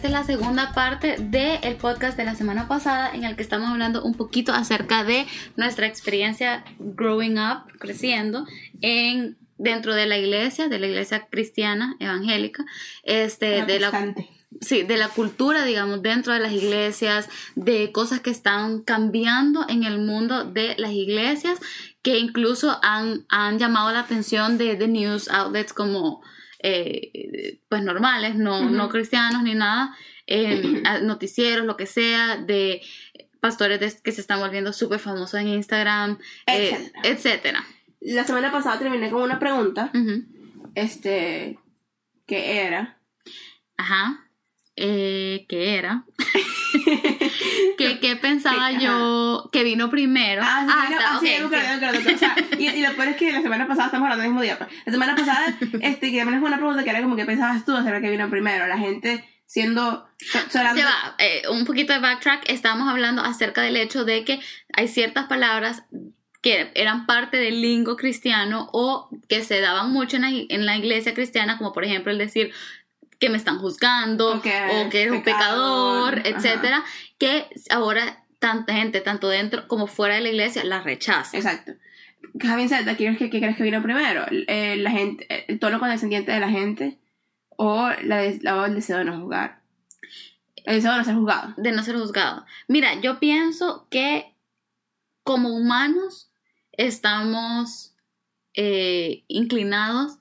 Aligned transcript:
Esta 0.00 0.08
es 0.08 0.14
la 0.14 0.24
segunda 0.24 0.72
parte 0.72 1.16
del 1.18 1.76
podcast 1.76 2.16
de 2.16 2.24
la 2.24 2.34
semana 2.34 2.66
pasada 2.66 3.10
en 3.12 3.24
el 3.24 3.36
que 3.36 3.42
estamos 3.42 3.68
hablando 3.68 4.02
un 4.02 4.14
poquito 4.14 4.50
acerca 4.50 5.04
de 5.04 5.26
nuestra 5.56 5.86
experiencia 5.86 6.64
growing 6.78 7.36
up, 7.36 7.70
creciendo 7.78 8.46
en 8.80 9.36
dentro 9.58 9.94
de 9.94 10.06
la 10.06 10.16
iglesia, 10.16 10.68
de 10.68 10.78
la 10.78 10.86
iglesia 10.86 11.26
cristiana 11.28 11.96
evangélica, 12.00 12.64
este, 13.02 13.66
de 13.66 13.78
la 13.78 14.14
sí, 14.62 14.84
de 14.84 14.96
la 14.96 15.08
cultura, 15.08 15.66
digamos, 15.66 16.00
dentro 16.00 16.32
de 16.32 16.40
las 16.40 16.52
iglesias, 16.52 17.28
de 17.54 17.92
cosas 17.92 18.20
que 18.20 18.30
están 18.30 18.80
cambiando 18.80 19.66
en 19.68 19.84
el 19.84 19.98
mundo 19.98 20.44
de 20.44 20.76
las 20.78 20.92
iglesias, 20.92 21.58
que 22.00 22.18
incluso 22.18 22.78
han, 22.82 23.26
han 23.28 23.58
llamado 23.58 23.92
la 23.92 24.00
atención 24.00 24.56
de, 24.56 24.76
de 24.76 24.88
news 24.88 25.28
outlets 25.28 25.74
como, 25.74 26.22
eh, 26.62 27.60
pues 27.68 27.82
normales, 27.82 28.36
no, 28.36 28.68
no 28.70 28.88
cristianos 28.88 29.42
ni 29.42 29.54
nada, 29.54 29.96
eh, 30.26 30.82
noticieros, 31.02 31.66
lo 31.66 31.76
que 31.76 31.86
sea, 31.86 32.36
de 32.36 32.82
pastores 33.40 34.00
que 34.00 34.12
se 34.12 34.20
están 34.20 34.40
volviendo 34.40 34.72
súper 34.72 34.98
famosos 34.98 35.40
en 35.40 35.48
Instagram, 35.48 36.18
eh, 36.46 36.92
etcétera. 37.02 37.64
La 38.00 38.24
semana 38.24 38.52
pasada 38.52 38.78
terminé 38.78 39.10
con 39.10 39.22
una 39.22 39.38
pregunta, 39.38 39.90
este, 40.74 41.58
que 42.26 42.62
era... 42.62 42.96
Ajá 43.76 44.29
eh, 44.82 45.44
que 45.46 45.76
era, 45.76 46.04
que, 47.76 48.16
pensaba 48.16 48.72
yo 48.72 49.50
que 49.52 49.62
vino 49.62 49.90
primero. 49.90 50.40
Ah, 50.42 51.18
sí, 51.20 51.28
y, 51.28 52.82
lo 52.82 52.92
peor 52.94 53.08
es 53.08 53.16
que 53.16 53.30
la 53.30 53.42
semana 53.42 53.68
pasada 53.68 53.86
estamos 53.86 54.06
hablando 54.06 54.22
del 54.22 54.30
mismo 54.30 54.42
día. 54.42 54.56
Pues. 54.56 54.70
La 54.86 54.92
semana 54.92 55.14
pasada, 55.14 55.54
este, 55.82 56.10
que 56.10 56.18
también 56.18 56.38
es 56.38 56.42
una 56.42 56.56
pregunta 56.56 56.82
que 56.82 56.88
era 56.88 57.02
como 57.02 57.14
que 57.14 57.26
pensabas 57.26 57.66
tú 57.66 57.76
acerca 57.76 58.00
que 58.00 58.10
vino 58.10 58.30
primero. 58.30 58.66
La 58.66 58.78
gente 58.78 59.22
siendo... 59.44 60.08
Eh, 61.18 61.42
un 61.50 61.66
poquito 61.66 61.92
de 61.92 61.98
backtrack, 61.98 62.48
estábamos 62.48 62.88
hablando 62.88 63.20
acerca 63.22 63.60
del 63.60 63.76
hecho 63.76 64.06
de 64.06 64.24
que 64.24 64.40
hay 64.72 64.88
ciertas 64.88 65.26
palabras 65.26 65.82
que 66.40 66.70
eran 66.74 67.04
parte 67.04 67.36
del 67.36 67.60
lingo 67.60 67.96
cristiano 67.96 68.70
o 68.72 69.10
que 69.28 69.44
se 69.44 69.60
daban 69.60 69.92
mucho 69.92 70.16
en 70.16 70.22
la, 70.22 70.30
en 70.30 70.64
la 70.64 70.78
iglesia 70.78 71.12
cristiana, 71.12 71.58
como 71.58 71.74
por 71.74 71.84
ejemplo 71.84 72.12
el 72.12 72.18
decir 72.18 72.52
que 73.20 73.28
me 73.28 73.36
están 73.36 73.58
juzgando 73.58 74.38
o 74.38 74.40
que 74.42 75.02
eres 75.02 75.12
un 75.12 75.22
pecador, 75.22 76.22
etcétera, 76.24 76.82
que 77.18 77.46
ahora 77.68 78.24
tanta 78.38 78.72
gente, 78.72 79.02
tanto 79.02 79.28
dentro 79.28 79.68
como 79.68 79.86
fuera 79.86 80.14
de 80.16 80.22
la 80.22 80.30
iglesia, 80.30 80.64
la 80.64 80.80
rechaza. 80.80 81.36
Exacto. 81.36 81.72
Javier 82.40 82.68
Zeta, 82.68 82.96
¿qué, 82.96 83.14
qué, 83.16 83.28
crees 83.28 83.56
que 83.56 83.62
vino 83.62 83.82
primero? 83.82 84.24
Eh, 84.30 84.76
la 84.76 84.90
gente, 84.90 85.26
¿El 85.48 85.58
tono 85.58 85.78
condescendiente 85.78 86.32
de 86.32 86.40
la 86.40 86.48
gente 86.48 86.98
o 87.50 87.90
la, 88.02 88.22
la, 88.40 88.66
el 88.66 88.74
deseo 88.74 88.98
de 88.98 89.04
no 89.04 89.20
juzgar? 89.20 89.60
El 90.64 90.76
deseo 90.76 90.92
de 90.92 90.98
no 90.98 91.04
ser 91.04 91.14
juzgado. 91.14 91.54
De 91.58 91.72
no 91.72 91.82
ser 91.82 91.96
juzgado. 91.96 92.46
Mira, 92.68 93.00
yo 93.00 93.20
pienso 93.20 93.86
que 93.90 94.34
como 95.22 95.50
humanos 95.50 96.30
estamos 96.72 97.94
eh, 98.54 99.24
inclinados 99.28 100.18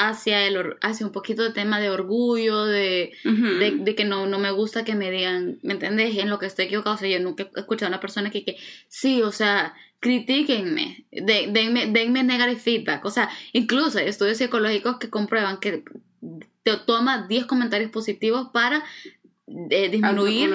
hacia, 0.00 0.46
el, 0.46 0.76
hacia 0.80 1.04
un 1.04 1.12
poquito 1.12 1.42
de 1.42 1.50
tema 1.50 1.78
de 1.78 1.90
orgullo, 1.90 2.64
de, 2.64 3.12
de, 3.24 3.94
que 3.94 4.04
no, 4.06 4.26
no 4.26 4.38
me 4.38 4.50
gusta 4.50 4.82
que 4.82 4.94
me 4.94 5.10
digan, 5.10 5.58
¿me 5.62 5.74
entiendes? 5.74 6.16
En 6.16 6.30
lo 6.30 6.38
que 6.38 6.46
estoy 6.46 6.64
equivocado. 6.64 6.96
O 6.96 6.98
sea, 6.98 7.08
yo 7.08 7.20
nunca 7.20 7.42
he 7.54 7.60
escuchado 7.60 7.88
a 7.88 7.90
una 7.90 8.00
persona 8.00 8.30
que, 8.30 8.42
que 8.42 8.56
sí, 8.88 9.20
o 9.20 9.30
sea, 9.30 9.74
critíquenme, 10.00 11.04
de, 11.12 11.48
denme, 11.52 11.86
denme 11.86 12.22
negative 12.22 12.58
feedback. 12.58 13.04
O 13.04 13.10
sea, 13.10 13.28
incluso 13.52 13.98
hay 13.98 14.06
estudios 14.06 14.38
psicológicos 14.38 14.96
que 14.96 15.10
comprueban 15.10 15.58
que 15.58 15.84
te 16.62 16.76
toma 16.86 17.26
10 17.28 17.44
comentarios 17.44 17.90
positivos 17.90 18.48
para 18.54 18.82
eh, 19.70 19.90
disminuir 19.90 20.50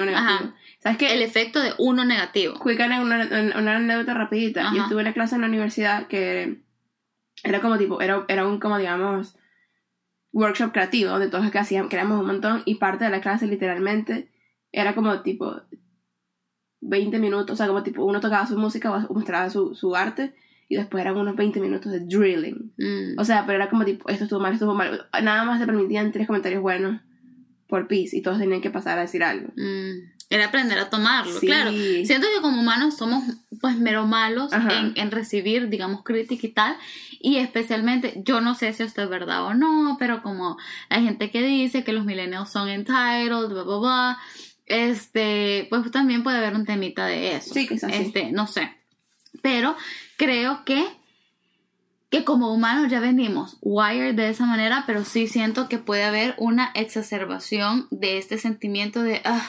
¿Sabes 0.80 0.98
qué? 0.98 1.14
el 1.14 1.22
efecto 1.22 1.60
de 1.60 1.72
uno 1.78 2.04
negativo. 2.04 2.58
Cuican 2.58 3.00
una, 3.00 3.28
una 3.56 3.76
anécdota 3.76 4.14
rapidita. 4.14 4.72
Yo 4.74 4.82
estuve 4.82 5.02
en 5.02 5.06
una 5.06 5.14
clase 5.14 5.36
en 5.36 5.42
la 5.42 5.46
universidad 5.46 6.08
que 6.08 6.65
era 7.42 7.60
como 7.60 7.78
tipo, 7.78 8.00
era, 8.00 8.24
era 8.28 8.46
un 8.46 8.58
como 8.58 8.78
digamos 8.78 9.36
workshop 10.32 10.72
creativo 10.72 11.10
donde 11.10 11.28
todos 11.28 11.50
que 11.50 11.58
hacían, 11.58 11.88
creamos 11.88 12.20
un 12.20 12.26
montón 12.26 12.62
y 12.64 12.76
parte 12.76 13.04
de 13.04 13.10
la 13.10 13.20
clase 13.20 13.46
literalmente 13.46 14.30
era 14.72 14.94
como 14.94 15.22
tipo 15.22 15.62
20 16.80 17.18
minutos, 17.18 17.54
o 17.54 17.56
sea, 17.56 17.66
como 17.66 17.82
tipo 17.82 18.04
uno 18.04 18.20
tocaba 18.20 18.46
su 18.46 18.58
música 18.58 18.92
o 19.08 19.14
mostraba 19.14 19.50
su, 19.50 19.74
su 19.74 19.96
arte 19.96 20.34
y 20.68 20.76
después 20.76 21.00
eran 21.00 21.16
unos 21.16 21.36
20 21.36 21.60
minutos 21.60 21.92
de 21.92 22.00
drilling. 22.00 22.72
Mm. 22.76 23.18
O 23.18 23.24
sea, 23.24 23.44
pero 23.46 23.56
era 23.56 23.70
como 23.70 23.84
tipo, 23.84 24.08
esto 24.08 24.24
estuvo 24.24 24.40
mal, 24.40 24.52
esto 24.52 24.64
estuvo 24.64 24.76
mal. 24.76 25.06
Nada 25.22 25.44
más 25.44 25.60
te 25.60 25.66
permitían 25.66 26.12
tres 26.12 26.26
comentarios 26.26 26.60
buenos 26.60 27.00
por 27.68 27.86
piece 27.88 28.16
y 28.16 28.22
todos 28.22 28.38
tenían 28.38 28.60
que 28.60 28.70
pasar 28.70 28.98
a 28.98 29.02
decir 29.02 29.22
algo. 29.22 29.48
Mm. 29.56 30.15
Era 30.28 30.46
aprender 30.46 30.78
a 30.78 30.90
tomarlo, 30.90 31.38
claro. 31.38 31.70
Siento 31.70 32.26
que 32.34 32.42
como 32.42 32.60
humanos 32.60 32.96
somos 32.96 33.22
pues 33.60 33.76
mero 33.76 34.06
malos 34.06 34.52
en, 34.52 34.92
en, 34.96 35.10
recibir, 35.12 35.68
digamos, 35.68 36.02
crítica 36.02 36.46
y 36.46 36.50
tal. 36.50 36.76
Y 37.20 37.36
especialmente, 37.36 38.14
yo 38.24 38.40
no 38.40 38.54
sé 38.54 38.72
si 38.72 38.82
esto 38.82 39.02
es 39.02 39.08
verdad 39.08 39.44
o 39.44 39.54
no, 39.54 39.96
pero 40.00 40.22
como 40.22 40.56
hay 40.88 41.04
gente 41.04 41.30
que 41.30 41.42
dice 41.42 41.84
que 41.84 41.92
los 41.92 42.04
millennials 42.04 42.50
son 42.50 42.68
entitled, 42.68 43.48
bla, 43.48 43.62
bla, 43.62 43.78
bla, 43.78 44.18
este, 44.66 45.68
pues 45.70 45.90
también 45.92 46.24
puede 46.24 46.38
haber 46.38 46.54
un 46.54 46.66
temita 46.66 47.06
de 47.06 47.36
eso. 47.36 47.54
Sí, 47.54 47.68
quizás. 47.68 47.92
Este, 47.94 48.32
no 48.32 48.46
sé. 48.48 48.74
Pero 49.42 49.76
creo 50.16 50.64
que 50.64 50.84
que 52.16 52.24
como 52.24 52.52
humanos 52.52 52.90
ya 52.90 53.00
venimos 53.00 53.58
wired 53.60 54.14
de 54.14 54.30
esa 54.30 54.46
manera, 54.46 54.84
pero 54.86 55.04
sí 55.04 55.26
siento 55.26 55.68
que 55.68 55.78
puede 55.78 56.04
haber 56.04 56.34
una 56.38 56.70
exacerbación 56.74 57.86
de 57.90 58.18
este 58.18 58.38
sentimiento 58.38 59.02
de, 59.02 59.20
ah, 59.24 59.46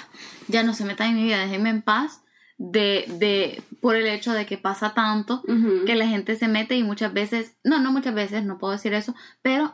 ya 0.48 0.64
no 0.64 0.74
se 0.74 0.84
metan 0.84 1.12
en 1.12 1.16
mi 1.16 1.24
vida, 1.24 1.40
déjenme 1.40 1.70
en 1.70 1.82
paz, 1.82 2.24
de, 2.58 3.06
de, 3.20 3.62
por 3.82 3.96
el 3.96 4.08
hecho 4.08 4.34
de 4.34 4.46
que 4.46 4.58
pasa 4.58 4.94
tanto, 4.94 5.44
que 5.86 5.96
la 5.96 6.08
gente 6.08 6.36
se 6.36 6.48
mete 6.48 6.76
y 6.76 6.84
muchas 6.84 7.14
veces, 7.14 7.56
no, 7.64 7.80
no 7.80 7.92
muchas 7.92 8.14
veces, 8.14 8.44
no 8.44 8.58
puedo 8.58 8.74
decir 8.74 8.94
eso, 8.94 9.16
pero 9.42 9.74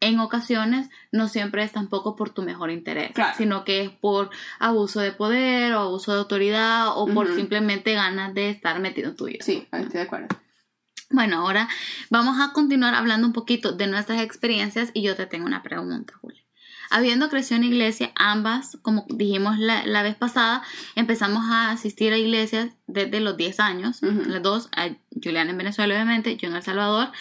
en 0.00 0.18
ocasiones 0.18 0.88
no 1.12 1.28
siempre 1.28 1.62
es 1.62 1.72
tampoco 1.72 2.16
por 2.16 2.30
tu 2.30 2.42
mejor 2.42 2.70
interés, 2.70 3.12
sino 3.36 3.64
que 3.64 3.82
es 3.82 3.90
por 3.90 4.30
abuso 4.58 5.00
de 5.00 5.12
poder 5.12 5.74
o 5.74 5.80
abuso 5.80 6.12
de 6.12 6.18
autoridad 6.18 6.96
o 6.96 7.06
por 7.08 7.34
simplemente 7.34 7.92
ganas 7.94 8.34
de 8.34 8.50
estar 8.50 8.80
metido 8.80 9.10
en 9.10 9.16
tuyo. 9.16 9.38
Sí, 9.40 9.68
estoy 9.70 9.92
de 9.92 10.00
acuerdo. 10.00 10.28
Bueno, 11.12 11.40
ahora 11.40 11.68
vamos 12.08 12.40
a 12.40 12.52
continuar 12.54 12.94
hablando 12.94 13.26
un 13.26 13.34
poquito 13.34 13.72
de 13.72 13.86
nuestras 13.86 14.22
experiencias 14.22 14.90
y 14.94 15.02
yo 15.02 15.14
te 15.14 15.26
tengo 15.26 15.44
una 15.44 15.62
pregunta, 15.62 16.14
Julia. 16.20 16.42
Habiendo 16.90 17.28
crecido 17.28 17.56
en 17.56 17.64
iglesia, 17.64 18.12
ambas, 18.16 18.78
como 18.82 19.06
dijimos 19.08 19.58
la, 19.58 20.02
vez 20.02 20.14
pasada, 20.14 20.62
empezamos 20.94 21.44
a 21.50 21.70
asistir 21.70 22.12
a 22.12 22.18
iglesias 22.18 22.70
desde 22.86 23.20
los 23.20 23.36
10 23.36 23.60
años, 23.60 24.02
las 24.02 24.42
dos, 24.42 24.68
Juliana 25.22 25.50
en 25.50 25.58
Venezuela 25.58 25.94
obviamente, 25.94 26.36
yo 26.36 26.48
en 26.48 26.56
El 26.56 26.62
Salvador. 26.62 27.12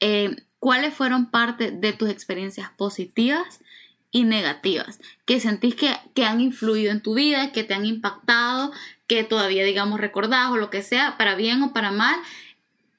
Eh, 0.00 0.36
¿Cuáles 0.58 0.94
fueron 0.94 1.30
parte 1.30 1.70
de 1.70 1.92
tus 1.92 2.08
experiencias 2.08 2.70
positivas 2.70 3.60
y 4.10 4.24
negativas 4.24 5.00
que 5.26 5.40
sentís 5.40 5.74
que, 5.74 5.94
que, 6.14 6.24
han 6.24 6.40
influido 6.40 6.92
en 6.92 7.02
tu 7.02 7.14
vida, 7.14 7.52
que 7.52 7.64
te 7.64 7.74
han 7.74 7.84
impactado, 7.84 8.72
que 9.06 9.24
todavía 9.24 9.64
digamos 9.64 10.00
recordás 10.00 10.50
o 10.50 10.56
lo 10.56 10.70
que 10.70 10.82
sea, 10.82 11.18
para 11.18 11.34
bien 11.34 11.62
o 11.62 11.72
para 11.72 11.90
mal, 11.90 12.16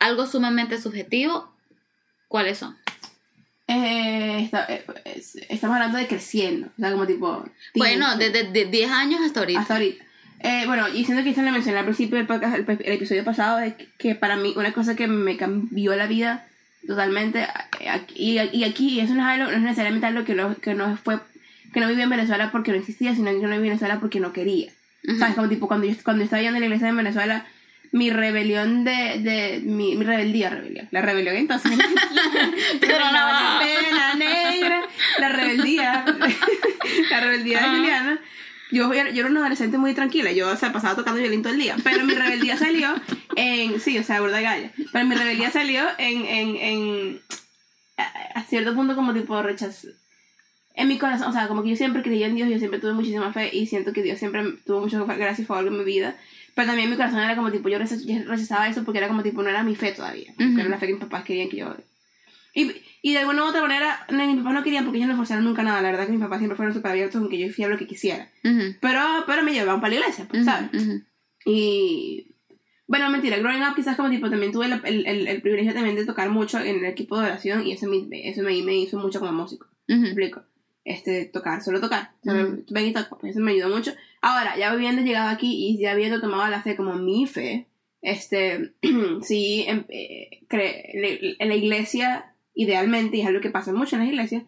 algo 0.06 0.28
sumamente 0.28 0.80
subjetivo, 0.80 1.52
¿cuáles 2.28 2.60
son? 2.60 2.78
Eh, 3.68 4.50
eh 4.52 4.86
estamos 5.50 5.76
hablando 5.76 5.98
de 5.98 6.08
creciendo, 6.08 6.68
o 6.68 6.80
sea, 6.80 6.92
como 6.92 7.08
tipo... 7.08 7.44
Bueno, 7.74 8.16
desde 8.18 8.66
10 8.66 8.92
años 8.92 9.22
hasta 9.22 9.40
ahorita. 9.40 9.60
Hasta 9.62 9.74
ahorita. 9.74 10.06
Eh, 10.42 10.64
bueno, 10.68 10.88
y 10.90 11.06
siento 11.06 11.24
que 11.24 11.30
esto 11.32 11.42
lo 11.42 11.52
mencioné 11.52 11.80
al 11.80 11.86
principio 11.86 12.18
del 12.18 12.28
podcast, 12.28 12.56
el, 12.56 12.94
episodio 12.94 13.24
pasado, 13.24 13.58
de 13.58 13.76
que 13.98 14.14
para 14.14 14.36
mí 14.36 14.54
una 14.56 14.74
cosa 14.74 14.96
que 14.96 15.08
me 15.08 15.38
cambió 15.38 15.96
la 15.96 16.06
vida 16.06 16.48
totalmente, 16.86 17.48
eh, 17.80 18.02
y, 18.14 18.40
y 18.40 18.64
aquí 18.64 19.00
eso 19.00 19.16
no 19.16 19.22
es, 19.22 19.28
algo, 19.28 19.46
no 19.50 19.58
es 19.58 19.64
necesariamente 19.64 20.06
algo 20.06 20.24
que 20.24 20.36
no, 20.36 20.56
que 20.58 20.76
no 20.76 20.98
fue, 20.98 21.20
que 21.74 21.80
no 21.80 21.88
viví 21.88 22.04
en 22.04 22.12
Venezuela 22.12 22.52
porque 22.52 22.72
no 22.72 22.78
existía, 22.78 23.16
sino 23.16 23.32
que 23.32 23.38
no 23.38 23.48
viví 23.48 23.56
en 23.56 23.64
Venezuela 23.64 24.00
porque 24.00 24.20
no 24.20 24.34
quería. 24.34 24.72
¿Sabes? 25.20 25.36
Como 25.36 25.50
tipo, 25.50 25.68
cuando 25.68 25.88
yo, 25.88 25.96
cuando 26.04 26.24
estaba 26.24 26.42
yendo 26.42 26.58
a 26.58 26.60
la 26.60 26.66
iglesia 26.66 26.90
en 26.90 26.98
Venezuela, 26.98 27.46
mi 27.96 28.10
rebelión 28.10 28.84
de, 28.84 29.20
de 29.22 29.62
mi, 29.64 29.96
mi, 29.96 30.04
rebeldía, 30.04 30.50
rebelión, 30.50 30.90
la 30.92 31.02
rebelión 31.02 31.38
entonces, 31.38 31.72
pero 32.82 33.00
la 33.00 33.62
pena 33.62 34.16
negra, 34.16 34.82
la 35.18 35.30
rebeldía, 35.30 36.06
la 37.10 37.20
rebeldía 37.22 37.62
de 37.62 37.70
Juliana. 37.70 38.20
Yo, 38.70 38.94
yo 38.94 39.22
era 39.22 39.30
una 39.30 39.40
adolescente 39.40 39.78
muy 39.78 39.94
tranquila, 39.94 40.34
yo 40.34 40.50
o 40.50 40.58
sea, 40.58 40.74
pasaba 40.74 40.98
tocando 40.98 41.22
violín 41.22 41.42
todo 41.42 41.54
el 41.54 41.60
día, 41.60 41.78
pero 41.86 42.04
mi 42.04 42.16
rebeldía 42.16 42.58
salió 42.58 42.94
en, 43.38 43.80
sí, 43.80 43.98
o 43.98 44.04
sea, 44.04 44.20
burda 44.20 44.42
galla, 44.42 44.74
pero 44.92 45.06
mi 45.06 45.16
rebeldía 45.16 45.50
salió 45.50 45.86
en, 45.98 46.26
en, 46.26 46.56
en 46.58 47.22
a, 47.96 48.44
cierto 48.44 48.76
punto 48.76 48.96
como 48.98 49.14
tipo 49.14 49.42
rechazo, 49.42 49.88
en 50.74 50.90
mi 50.90 50.98
corazón, 50.98 51.30
o 51.30 51.32
sea, 51.32 51.48
como 51.48 51.64
que 51.64 51.70
yo 51.70 51.76
siempre 51.78 52.04
creía 52.04 52.28
en 52.28 52.36
Dios, 52.36 52.50
yo 52.50 52.60
siempre 52.60 52.82
tuve 52.82 52.92
muchísima 52.92 53.32
fe 53.32 53.56
y 53.56 53.68
siento 53.68 53.94
que 53.94 54.04
Dios 54.04 54.20
siempre 54.20 54.44
tuvo 54.66 54.82
mucho 54.82 55.06
gracia 55.06 55.44
y 55.44 55.46
favor 55.46 55.68
en 55.68 55.78
mi 55.78 55.86
vida, 55.86 56.18
pero 56.56 56.68
también 56.68 56.90
mi 56.90 56.96
corazón 56.96 57.20
era 57.20 57.36
como 57.36 57.52
tipo, 57.52 57.70
yo 57.70 57.78
rechazaba 57.78 58.68
eso 58.68 58.84
porque 58.84 58.98
era 58.98 59.08
como 59.08 59.22
tipo, 59.22 59.44
no 59.44 59.50
era 59.50 59.62
mi 59.64 59.76
fe 59.76 59.92
todavía. 59.92 60.34
Uh 60.40 60.60
Era 60.60 60.70
la 60.70 60.78
fe 60.80 60.88
que 60.88 60.94
mis 60.94 61.02
papás 61.04 61.24
querían 61.24 61.50
que 61.50 61.58
yo. 61.58 61.76
Y, 62.56 62.72
y 63.02 63.12
de 63.14 63.20
alguna 63.20 63.44
u 63.44 63.48
otra 63.48 63.62
manera, 63.62 64.06
mis 64.10 64.38
papás 64.38 64.54
no 64.54 64.64
querían 64.64 64.86
porque 64.86 64.98
ellos 65.00 65.10
no 65.10 65.18
forzaron 65.18 65.44
nunca 65.44 65.62
nada. 65.62 65.82
La 65.82 65.92
verdad 65.92 66.06
que 66.06 66.14
mis 66.14 66.22
papás 66.22 66.40
siempre 66.40 66.56
fueron 66.56 66.74
súper 66.74 66.92
abiertos 66.92 67.18
aunque 67.22 67.38
yo 67.38 67.46
hiciera 67.48 67.70
lo 67.72 67.78
que 67.78 67.86
quisiera. 67.86 68.30
Ujú, 68.44 68.76
Pero, 68.82 69.02
pero 69.28 69.44
me 69.44 69.52
llevaban 69.54 69.82
para 69.82 69.94
la 69.94 70.00
iglesia, 70.00 70.26
pues, 70.30 70.46
¿sabes? 70.46 70.70
Y 71.46 72.28
bueno, 72.88 73.10
mentira, 73.10 73.38
growing 73.38 73.62
up 73.64 73.76
quizás 73.76 73.96
como 73.98 74.10
tipo 74.10 74.30
también 74.30 74.52
tuve 74.52 74.68
la- 74.68 74.82
el, 74.86 75.06
el, 75.06 75.28
el 75.28 75.42
privilegio 75.42 75.74
también 75.74 75.96
de 75.96 76.06
tocar 76.06 76.30
mucho 76.30 76.60
en 76.60 76.78
el 76.78 76.86
equipo 76.86 77.20
de 77.20 77.26
oración 77.28 77.66
y 77.68 77.74
eso 77.74 77.88
me, 77.88 77.98
eso 78.30 78.42
me, 78.44 78.62
me 78.64 78.76
hizo 78.78 78.98
mucho 79.00 79.20
como 79.20 79.32
músico. 79.34 79.68
¿Me 79.88 80.08
explico? 80.08 80.44
Este, 80.86 81.26
tocar, 81.26 81.62
solo 81.62 81.82
tocar. 81.82 82.12
Ven 82.24 82.86
y 82.86 82.94
toca, 82.94 83.10
pues 83.20 83.32
eso 83.32 83.40
me 83.44 83.52
ayudó 83.52 83.70
mucho. 83.76 83.92
Ahora, 84.22 84.56
ya 84.58 84.72
habiendo 84.72 85.02
llegado 85.02 85.30
aquí 85.30 85.68
y 85.70 85.80
ya 85.80 85.92
habiendo 85.92 86.22
tomado 86.22 86.48
la 86.50 86.62
fe 86.62 86.76
como 86.78 86.94
mi 86.94 87.26
fe, 87.28 87.68
este, 88.02 88.74
sí, 89.22 89.66
em- 89.68 89.86
eh, 89.90 90.46
cre- 90.48 90.94
le- 90.94 91.36
en 91.40 91.50
la 91.50 91.56
iglesia, 91.56 92.34
idealmente, 92.54 93.18
y 93.18 93.22
es 93.22 93.28
algo 93.28 93.42
que 93.42 93.50
pasa 93.50 93.74
mucho 93.74 93.96
en 93.96 94.04
las 94.04 94.10
iglesias, 94.12 94.44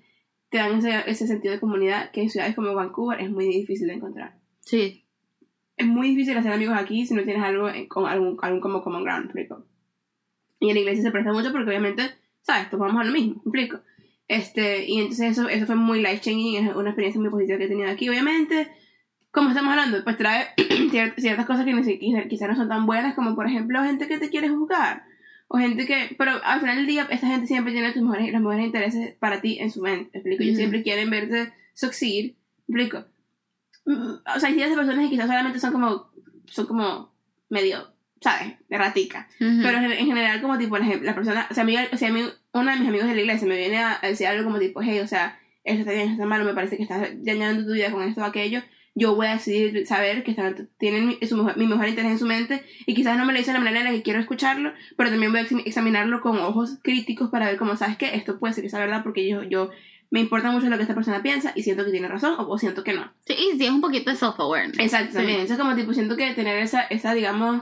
te 0.49 0.59
dan 0.59 0.77
ese, 0.77 1.03
ese 1.09 1.25
sentido 1.27 1.53
de 1.55 1.59
comunidad 1.59 2.11
que 2.11 2.21
en 2.21 2.29
ciudades 2.29 2.55
como 2.55 2.73
Vancouver 2.73 3.19
es 3.19 3.29
muy 3.31 3.45
difícil 3.47 3.87
de 3.87 3.95
encontrar 3.95 4.37
Sí. 4.61 5.03
es 5.75 5.85
muy 5.87 6.09
difícil 6.09 6.37
hacer 6.37 6.53
amigos 6.53 6.77
aquí 6.77 7.05
si 7.05 7.13
no 7.15 7.23
tienes 7.23 7.43
algo 7.43 7.67
en- 7.67 7.87
con 7.87 8.05
algún, 8.05 8.37
algún 8.41 8.61
como 8.61 8.81
common 8.83 9.03
ground, 9.03 9.33
¿me 9.33 9.41
explico? 9.41 9.65
Y 10.59 10.69
en 10.69 10.75
la 10.75 10.79
iglesia 10.81 11.03
se 11.03 11.11
presta 11.11 11.33
mucho 11.33 11.51
porque 11.51 11.67
obviamente, 11.69 12.03
¿sabes? 12.43 12.69
Todos 12.69 12.81
vamos 12.87 13.01
a 13.01 13.05
lo 13.05 13.11
mismo, 13.11 13.41
¿me 13.43 13.61
explico? 13.61 13.79
Este, 14.27 14.85
y 14.89 14.99
entonces 14.99 15.31
eso, 15.31 15.47
eso 15.47 15.65
fue 15.65 15.75
muy 15.75 15.99
life 15.99 16.19
changing, 16.19 16.67
es 16.67 16.75
una 16.75 16.89
experiencia 16.89 17.21
muy 17.21 17.29
positiva 17.29 17.57
que 17.57 17.65
he 17.65 17.69
tenido 17.69 17.89
aquí. 17.89 18.09
Obviamente, 18.09 18.69
como 19.31 19.49
estamos 19.49 19.71
hablando, 19.71 20.03
pues 20.03 20.17
trae 20.17 20.47
cier- 20.57 21.13
ciertas 21.17 21.45
cosas 21.45 21.65
que 21.65 21.99
quizás 22.27 22.49
no 22.49 22.55
son 22.55 22.67
tan 22.69 22.85
buenas, 22.85 23.15
como 23.15 23.35
por 23.35 23.47
ejemplo 23.47 23.81
gente 23.83 24.07
que 24.07 24.17
te 24.17 24.29
quiere 24.29 24.49
juzgar. 24.49 25.03
O 25.49 25.57
gente 25.57 25.85
que, 25.85 26.13
pero 26.17 26.31
al 26.43 26.59
final 26.59 26.75
del 26.75 26.87
día, 26.87 27.07
esta 27.09 27.27
gente 27.27 27.47
siempre 27.47 27.71
tiene 27.71 27.93
tus 27.93 28.01
mejores, 28.01 28.33
los 28.33 28.41
mejores 28.41 28.65
intereses 28.65 29.15
para 29.15 29.39
ti 29.39 29.59
en 29.59 29.71
su 29.71 29.81
mente, 29.81 30.09
¿me 30.13 30.19
explico? 30.19 30.43
Ellos 30.43 30.57
siempre 30.57 30.83
quieren 30.83 31.09
verte 31.09 31.53
succeed, 31.73 32.33
¿me 32.67 32.83
explico? 32.83 33.07
Mm, 33.85 34.15
O 34.35 34.39
sea, 34.41 34.49
hay 34.49 34.55
ciertas 34.55 34.75
personas 34.75 35.05
que 35.05 35.09
quizás 35.11 35.27
solamente 35.27 35.59
son 35.59 35.71
como, 35.71 36.11
son 36.47 36.65
como 36.65 37.13
medio, 37.49 37.93
¿sabes? 38.21 38.55
De 38.69 38.77
ratica. 38.77 39.27
Pero 39.39 39.77
en 39.77 39.91
en 39.91 40.05
general, 40.05 40.41
como 40.41 40.57
tipo, 40.57 40.77
la, 40.77 40.85
gen- 40.85 41.05
la 41.05 41.15
persona, 41.15 41.47
o 41.49 41.53
sea, 41.53 41.63
a 41.63 41.65
mí, 41.65 41.75
o 41.91 41.97
sea, 41.97 42.09
a 42.09 42.11
mí, 42.11 42.21
uno 42.53 42.71
de 42.71 42.77
mis 42.79 42.87
amigos 42.87 43.07
de 43.07 43.15
la 43.15 43.21
iglesia 43.21 43.47
me 43.47 43.57
viene 43.57 43.77
a, 43.77 43.99
a 44.01 44.07
decir 44.07 44.27
algo 44.27 44.43
como 44.43 44.59
tipo, 44.59 44.81
hey, 44.81 44.99
o 44.99 45.07
sea, 45.07 45.39
esto 45.63 45.79
está 45.81 45.91
bien, 45.91 46.03
esto 46.03 46.13
está 46.13 46.25
malo, 46.25 46.45
me 46.45 46.53
parece 46.53 46.77
que 46.77 46.83
estás 46.83 47.07
dañando 47.23 47.65
tu 47.65 47.73
vida 47.73 47.91
con 47.91 48.03
esto 48.03 48.21
o 48.21 48.23
aquello. 48.25 48.61
Yo 48.99 49.15
voy 49.15 49.27
a 49.27 49.33
decidir 49.33 49.85
saber 49.85 50.23
que 50.23 50.31
están, 50.31 50.69
tienen 50.79 51.07
mi, 51.07 51.19
su 51.27 51.37
mejor, 51.37 51.55
mi 51.57 51.67
mejor 51.67 51.87
interés 51.87 52.11
en 52.13 52.17
su 52.17 52.25
mente 52.25 52.63
y 52.87 52.95
quizás 52.95 53.15
no 53.15 53.25
me 53.25 53.33
lo 53.33 53.37
dicen 53.37 53.53
de 53.53 53.59
la 53.59 53.63
manera 53.65 53.81
en 53.81 53.91
la 53.91 53.97
que 53.97 54.01
quiero 54.01 54.19
escucharlo, 54.19 54.73
pero 54.95 55.11
también 55.11 55.31
voy 55.31 55.41
a 55.41 55.43
exam- 55.45 55.61
examinarlo 55.65 56.19
con 56.21 56.39
ojos 56.39 56.79
críticos 56.83 57.29
para 57.29 57.45
ver 57.45 57.57
cómo, 57.57 57.75
¿sabes 57.75 57.97
qué? 57.97 58.15
Esto 58.15 58.39
puede 58.39 58.55
ser 58.55 58.63
que 58.63 58.71
sea 58.71 58.79
verdad 58.79 59.03
porque 59.03 59.27
yo, 59.29 59.43
yo 59.43 59.69
me 60.09 60.19
importa 60.21 60.49
mucho 60.49 60.67
lo 60.69 60.77
que 60.77 60.81
esta 60.83 60.95
persona 60.95 61.21
piensa 61.21 61.51
y 61.53 61.61
siento 61.61 61.85
que 61.85 61.91
tiene 61.91 62.07
razón 62.07 62.35
o, 62.39 62.47
o 62.49 62.57
siento 62.57 62.83
que 62.83 62.93
no. 62.93 63.11
Sí, 63.27 63.33
y 63.33 63.57
sí, 63.59 63.65
es 63.65 63.71
un 63.71 63.81
poquito 63.81 64.09
de 64.09 64.15
self-awareness. 64.17 64.79
Exacto, 64.79 65.11
Sí. 65.11 65.17
también. 65.17 65.41
Entonces, 65.41 65.59
como 65.63 65.75
tipo, 65.75 65.93
siento 65.93 66.17
que 66.17 66.33
tener 66.33 66.57
esa, 66.57 66.81
esa, 66.83 67.13
digamos, 67.13 67.61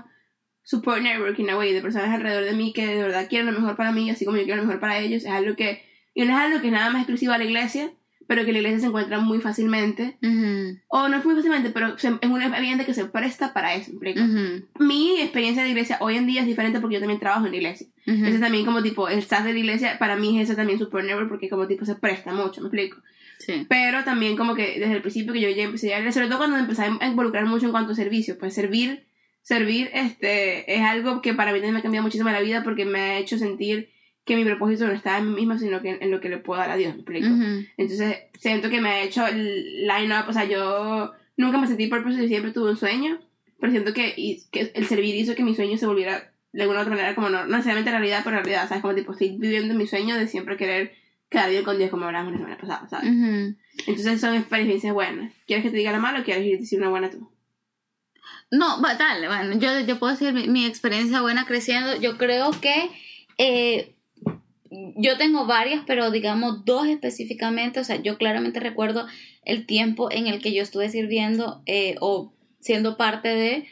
support 0.66 1.02
network 1.02 1.40
in 1.40 1.50
a 1.50 1.58
way 1.58 1.72
de 1.72 1.82
personas 1.82 2.10
alrededor 2.10 2.44
de 2.44 2.54
mí 2.54 2.74
que 2.74 2.86
de 2.86 3.02
verdad 3.04 3.28
quieren 3.30 3.46
lo 3.48 3.54
mejor 3.54 3.78
para 3.78 3.92
mí, 3.94 4.10
así 4.10 4.26
como 4.26 4.38
yo 4.38 4.44
quiero 4.44 4.58
lo 4.62 4.68
mejor 4.68 4.82
para 4.82 5.00
ellos, 5.00 5.24
es 5.24 5.30
algo 5.32 5.56
que, 5.56 5.82
y 6.14 6.24
no 6.26 6.34
es 6.34 6.40
algo 6.44 6.60
que 6.60 6.68
es 6.68 6.74
nada 6.74 6.90
más 6.90 7.02
exclusivo 7.04 7.32
a 7.34 7.38
la 7.38 7.46
iglesia, 7.46 7.92
pero 8.28 8.44
que 8.44 8.52
la 8.52 8.58
iglesia 8.58 8.80
se 8.80 8.88
encuentra 8.88 9.20
muy 9.20 9.40
fácilmente, 9.40 10.18
Ujú, 10.24 10.80
o 10.88 11.08
no 11.10 11.18
es 11.18 11.24
muy 11.24 11.36
fácilmente, 11.36 11.70
pero 11.70 11.96
se- 12.00 12.18
es 12.20 12.28
un 12.30 12.42
ambiente 12.42 12.84
que 12.84 12.96
se 12.96 13.06
presta 13.06 13.54
para 13.54 13.76
eso, 13.76 13.92
¿me 13.94 14.10
explico? 14.10 14.22
ujú, 14.28 14.84
Mi 14.84 15.22
experiencia 15.22 15.62
de 15.64 15.70
iglesia 15.70 15.98
hoy 16.02 16.16
en 16.18 16.26
día 16.26 16.42
es 16.42 16.48
diferente 16.48 16.80
porque 16.80 16.96
yo 16.96 17.00
también 17.00 17.20
trabajo 17.20 17.46
en 17.46 17.52
la 17.52 17.58
iglesia. 17.58 17.86
ujú. 18.08 18.26
Ese 18.26 18.40
también 18.40 18.66
como 18.66 18.82
tipo, 18.82 19.08
el 19.08 19.20
staff 19.20 19.44
de 19.46 19.54
la 19.54 19.60
iglesia, 19.60 20.00
para 20.00 20.16
mí 20.16 20.40
es 20.40 20.50
ese 20.50 20.56
también 20.56 20.80
support 20.80 21.06
network 21.06 21.30
porque 21.30 21.48
como 21.50 21.68
tipo 21.68 21.86
se 21.86 21.94
presta 21.96 22.34
mucho, 22.34 22.62
¿me 22.62 22.68
explico? 22.70 22.98
Sí. 23.38 23.68
Pero 23.70 24.04
también 24.04 24.36
como 24.36 24.56
que 24.56 24.80
desde 24.80 24.94
el 24.94 25.02
principio 25.02 25.32
que 25.34 25.42
yo 25.42 25.50
ya 25.52 25.64
empecé 25.64 25.94
a 25.94 26.12
sobre 26.12 26.28
todo 26.28 26.40
cuando 26.40 26.58
empecé 26.58 26.84
a 27.00 27.06
involucrar 27.08 27.46
mucho 27.46 27.68
en 27.68 27.72
cuanto 27.74 27.92
a 27.92 27.96
servicio, 27.96 28.40
pues 28.40 28.56
servir, 28.56 29.06
servir 29.46 29.92
este 29.94 30.74
es 30.76 30.82
algo 30.82 31.22
que 31.22 31.34
para 31.36 31.52
mí 31.52 31.58
también 31.60 31.74
me 31.76 31.80
ha 31.80 31.84
cambiado 31.84 32.04
muchísimo 32.04 32.30
la 32.32 32.40
vida 32.42 32.64
porque 32.64 32.84
me 32.86 33.00
ha 33.00 33.18
hecho 33.20 33.38
sentir 33.38 33.90
que 34.26 34.36
mi 34.36 34.44
propósito 34.44 34.88
no 34.88 34.94
está 34.94 35.20
en 35.20 35.30
mí 35.30 35.36
misma, 35.36 35.60
sino 35.60 35.82
que 35.84 36.00
en 36.02 36.10
lo 36.10 36.20
que 36.20 36.30
le 36.30 36.40
puedo 36.40 36.60
dar 36.60 36.72
a 36.72 36.76
Dios, 36.76 36.94
¿me 36.96 37.02
explico? 37.02 37.28
Ujú, 37.28 37.64
Entonces 37.78 38.18
siento 38.40 38.70
que 38.72 38.82
me 38.82 38.90
ha 38.90 39.04
hecho 39.04 39.26
el 39.28 39.86
line 39.86 40.12
up, 40.20 40.28
o 40.28 40.34
sea, 40.34 40.46
yo 40.46 41.12
nunca 41.38 41.60
me 41.60 41.68
sentí 41.68 41.86
purpose 41.88 42.24
y 42.24 42.28
siempre 42.28 42.52
tuve 42.52 42.72
un 42.72 42.78
sueño, 42.78 43.20
pero 43.60 43.72
siento 43.72 43.94
que, 43.94 44.14
y- 44.18 44.42
que 44.52 44.72
el 44.74 44.88
servir 44.88 45.14
hizo 45.16 45.36
que 45.36 45.44
mi 45.44 45.54
sueño 45.54 45.78
se 45.78 45.86
volviera 45.86 46.32
de 46.54 46.62
alguna 46.64 46.80
u 46.80 46.82
otra 46.82 46.96
manera 46.96 47.14
como 47.14 47.30
no, 47.30 47.42
no 47.46 47.50
necesariamente 47.58 47.92
realidad, 47.92 48.22
pero 48.24 48.38
realidad, 48.38 48.68
¿sabes? 48.68 48.82
Como 48.82 48.96
tipo 48.96 49.12
estoy 49.12 49.38
viviendo 49.38 49.76
mi 49.76 49.86
sueño 49.86 50.16
de 50.18 50.28
siempre 50.28 50.58
querer 50.58 50.94
quedar 51.30 51.52
bien 51.52 51.64
con 51.64 51.78
Dios 51.78 51.92
como 51.92 52.06
hablamos 52.06 52.32
la 52.32 52.38
semana 52.40 52.58
pasada, 52.58 52.88
¿sabes? 52.90 53.12
ujú. 53.12 53.56
Entonces 53.88 54.20
son 54.22 54.34
experiencias 54.36 54.94
buenas. 54.94 55.34
¿Quieres 55.46 55.64
que 55.66 55.70
te 55.72 55.78
diga 55.78 55.92
la 55.92 56.00
mala 56.00 56.22
o 56.22 56.24
quieres 56.24 56.60
decir 56.62 56.80
una 56.80 56.90
buena 56.90 57.12
tú? 57.12 57.30
No, 58.52 58.82
va, 58.82 58.96
dale, 58.96 59.28
bueno, 59.28 59.58
yo, 59.60 59.80
yo 59.82 60.00
puedo 60.00 60.14
decir 60.14 60.34
mi, 60.34 60.48
mi 60.48 60.66
experiencia 60.66 61.22
buena 61.22 61.46
creciendo. 61.46 61.96
Yo 62.00 62.18
creo 62.18 62.52
que 62.52 62.90
eh, 63.38 63.96
yo 64.96 65.18
tengo 65.18 65.46
varias, 65.46 65.84
pero 65.86 66.12
digamos 66.12 66.66
dos 66.66 66.88
específicamente. 66.88 67.80
O 67.80 67.84
sea, 67.84 68.02
yo 68.02 68.18
claramente 68.18 68.60
recuerdo 68.60 69.08
el 69.44 69.66
tiempo 69.66 70.12
en 70.12 70.28
el 70.28 70.42
que 70.42 70.54
yo 70.54 70.64
estuve 70.64 70.90
sirviendo 70.90 71.62
eh, 71.66 71.96
o 72.02 72.34
siendo 72.60 72.98
parte 72.98 73.30
de 73.30 73.68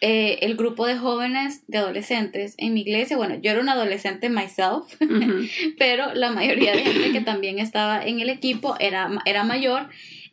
eh, 0.00 0.38
el 0.42 0.56
grupo 0.56 0.86
de 0.86 0.96
jóvenes, 0.96 1.62
de 1.68 1.78
adolescentes 1.78 2.54
en 2.58 2.74
mi 2.74 2.82
iglesia. 2.82 3.16
Bueno, 3.16 3.36
yo 3.40 3.50
era 3.50 3.60
una 3.60 3.72
adolescente 3.72 4.28
myself, 4.28 4.94
pero 5.78 6.14
la 6.14 6.30
mayoría 6.30 6.72
de 6.72 6.84
gente 6.84 7.12
que 7.12 7.20
también 7.22 7.58
estaba 7.58 8.04
en 8.04 8.20
el 8.20 8.28
equipo 8.28 8.76
era, 8.78 9.10
era 9.24 9.42
mayor. 9.44 9.88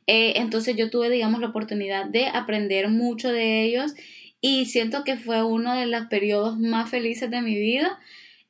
Eh, 0.08 0.34
entonces 0.38 0.76
yo 0.76 0.90
tuve, 0.90 1.10
digamos, 1.10 1.42
la 1.42 1.48
oportunidad 1.48 2.06
de 2.06 2.28
aprender 2.28 2.90
mucho 2.90 3.32
de 3.32 3.64
ellos 3.64 3.94
y 4.42 4.66
siento 4.66 5.04
que 5.04 5.16
fue 5.16 5.44
uno 5.44 5.74
de 5.76 5.86
los 5.86 6.08
periodos 6.08 6.60
más 6.60 6.90
felices 6.90 7.32
de 7.32 7.42
mi 7.42 7.56
vida 7.56 8.00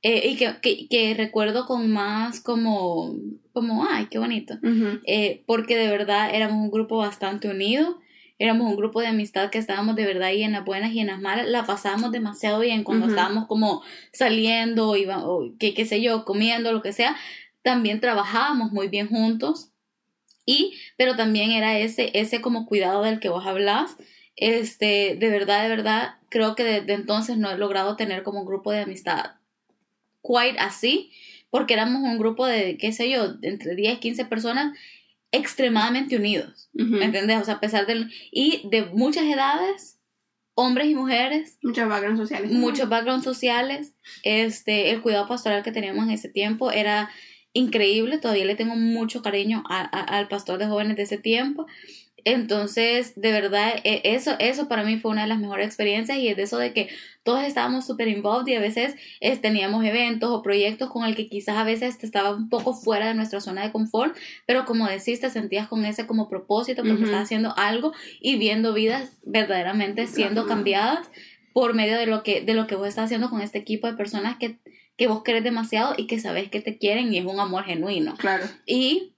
eh, 0.01 0.27
y 0.29 0.35
que, 0.35 0.55
que, 0.61 0.87
que 0.89 1.13
recuerdo 1.13 1.65
con 1.65 1.91
más 1.91 2.41
como, 2.41 3.15
como, 3.53 3.85
ay, 3.89 4.07
qué 4.09 4.17
bonito, 4.19 4.57
eh, 5.05 5.43
porque 5.45 5.77
de 5.77 5.87
verdad 5.87 6.33
éramos 6.33 6.57
un 6.57 6.71
grupo 6.71 6.97
bastante 6.97 7.47
unido. 7.47 7.99
Éramos 8.39 8.67
un 8.67 8.75
grupo 8.75 8.99
de 8.99 9.07
amistad 9.07 9.51
que 9.51 9.59
estábamos 9.59 9.95
de 9.95 10.05
verdad 10.05 10.23
ahí 10.23 10.43
en 10.43 10.53
las 10.53 10.65
buenas 10.65 10.91
y 10.91 10.99
en 10.99 11.07
las 11.07 11.21
malas. 11.21 11.47
La 11.47 11.65
pasábamos 11.65 12.11
demasiado 12.11 12.59
bien 12.59 12.83
cuando 12.83 13.05
Ujú. 13.05 13.13
estábamos 13.13 13.47
como 13.47 13.83
saliendo, 14.11 14.97
iba, 14.97 15.25
o 15.25 15.53
qué, 15.59 15.73
qué 15.73 15.85
sé 15.85 16.01
yo, 16.01 16.25
comiendo, 16.25 16.73
lo 16.73 16.81
que 16.81 16.91
sea. 16.91 17.15
También 17.61 18.01
trabajábamos 18.01 18.71
muy 18.71 18.87
bien 18.87 19.07
juntos. 19.07 19.72
Y, 20.45 20.77
pero 20.97 21.15
también 21.15 21.51
era 21.51 21.77
ese, 21.79 22.11
ese 22.13 22.41
como 22.41 22.65
cuidado 22.65 23.03
del 23.03 23.19
que 23.19 23.29
vos 23.29 23.45
hablás. 23.45 23.95
Este, 24.35 25.15
de 25.19 25.29
verdad, 25.29 25.63
de 25.63 25.69
verdad, 25.69 26.15
creo 26.29 26.55
que 26.55 26.63
desde 26.63 26.93
entonces 26.93 27.37
no 27.37 27.51
he 27.51 27.57
logrado 27.57 27.95
tener 27.95 28.23
como 28.23 28.39
un 28.41 28.45
grupo 28.47 28.71
de 28.71 28.81
amistad 28.81 29.35
quite 30.21 30.57
así, 30.59 31.11
porque 31.49 31.73
éramos 31.73 32.01
un 32.01 32.17
grupo 32.17 32.45
de, 32.45 32.77
qué 32.77 32.91
sé 32.93 33.09
yo, 33.09 33.35
entre 33.41 33.75
10, 33.75 33.99
15 33.99 34.25
personas 34.25 34.77
extremadamente 35.31 36.15
unidos, 36.15 36.69
Ujú. 36.73 36.87
¿me 36.97 37.05
entendés? 37.05 37.41
O 37.41 37.45
sea, 37.45 37.55
a 37.55 37.59
pesar 37.59 37.85
del... 37.85 38.11
Y 38.31 38.67
de 38.69 38.83
muchas 38.85 39.23
edades, 39.25 39.99
hombres 40.55 40.87
y 40.87 40.95
mujeres, 40.95 41.57
Muchos 41.61 41.87
backgrounds 41.89 42.19
sociales. 42.21 42.51
muchos 42.51 42.87
backgrounds 42.89 43.23
sociales, 43.25 43.93
este, 44.23 44.91
el 44.91 45.01
cuidado 45.01 45.27
pastoral 45.27 45.63
que 45.63 45.71
teníamos 45.71 46.05
en 46.05 46.11
ese 46.11 46.29
tiempo 46.29 46.71
era 46.71 47.09
increíble, 47.53 48.17
todavía 48.17 48.45
le 48.45 48.55
tengo 48.55 48.75
mucho 48.75 49.21
cariño 49.21 49.63
a- 49.69 49.81
a- 49.81 50.17
al 50.17 50.27
pastor 50.27 50.57
de 50.59 50.67
jóvenes 50.67 50.97
de 50.97 51.03
ese 51.03 51.17
tiempo. 51.17 51.65
Entonces, 52.25 53.13
de 53.19 53.31
verdad, 53.33 53.73
e- 53.83 54.01
eso, 54.05 54.35
eso 54.39 54.67
para 54.69 54.83
mí 54.83 54.97
fue 54.97 55.11
una 55.11 55.23
de 55.23 55.27
las 55.27 55.39
mejores 55.39 55.67
experiencias 55.67 56.17
y 56.17 56.29
es 56.29 56.37
de 56.37 56.43
eso 56.43 56.57
de 56.57 56.71
que 56.73 56.87
todos 57.23 57.43
estábamos 57.43 57.85
súper 57.85 58.07
involved 58.07 58.47
y 58.51 58.55
a 58.55 58.61
veces 58.61 58.95
eh, 59.19 59.35
teníamos 59.37 59.83
eventos 59.85 60.29
o 60.31 60.41
proyectos 60.41 60.89
con 60.89 61.03
el 61.05 61.15
que 61.15 61.27
quizás 61.27 61.57
a 61.57 61.63
veces 61.65 61.97
te 61.97 62.05
estaba 62.05 62.33
un 62.33 62.47
poco 62.49 62.73
fuera 62.73 63.07
de 63.07 63.13
nuestra 63.13 63.41
zona 63.41 63.63
de 63.63 63.71
confort, 63.73 64.15
pero 64.45 64.63
como 64.65 64.87
decís, 64.87 65.19
te 65.19 65.29
sentías 65.29 65.67
con 65.67 65.83
ese 65.85 66.07
como 66.07 66.29
propósito 66.29 66.81
porque 66.83 66.95
Ujú. 66.95 67.05
estás 67.05 67.23
haciendo 67.23 67.53
algo 67.57 67.91
y 68.21 68.37
viendo 68.37 68.73
vidas 68.73 69.11
verdaderamente 69.23 70.07
siendo 70.07 70.43
Claro. 70.43 70.47
cambiadas 70.55 71.09
por 71.51 71.73
medio 71.75 71.97
de 71.97 72.05
lo 72.07 72.23
que, 72.23 72.41
de 72.41 72.53
lo 72.53 72.67
que 72.67 72.75
vos 72.75 72.87
estás 72.87 73.05
haciendo 73.05 73.29
con 73.29 73.41
este 73.41 73.59
equipo 73.59 73.87
de 73.87 73.93
personas 73.93 74.37
que, 74.37 74.57
que 74.97 75.07
vos 75.07 75.23
querés 75.23 75.43
demasiado 75.43 75.95
y 75.97 76.07
que 76.07 76.19
sabes 76.19 76.49
que 76.49 76.61
te 76.61 76.77
quieren 76.77 77.13
y 77.13 77.17
es 77.17 77.25
un 77.25 77.39
amor 77.39 77.65
genuino. 77.65 78.15
Claro. 78.17 78.45
Y 78.65 79.13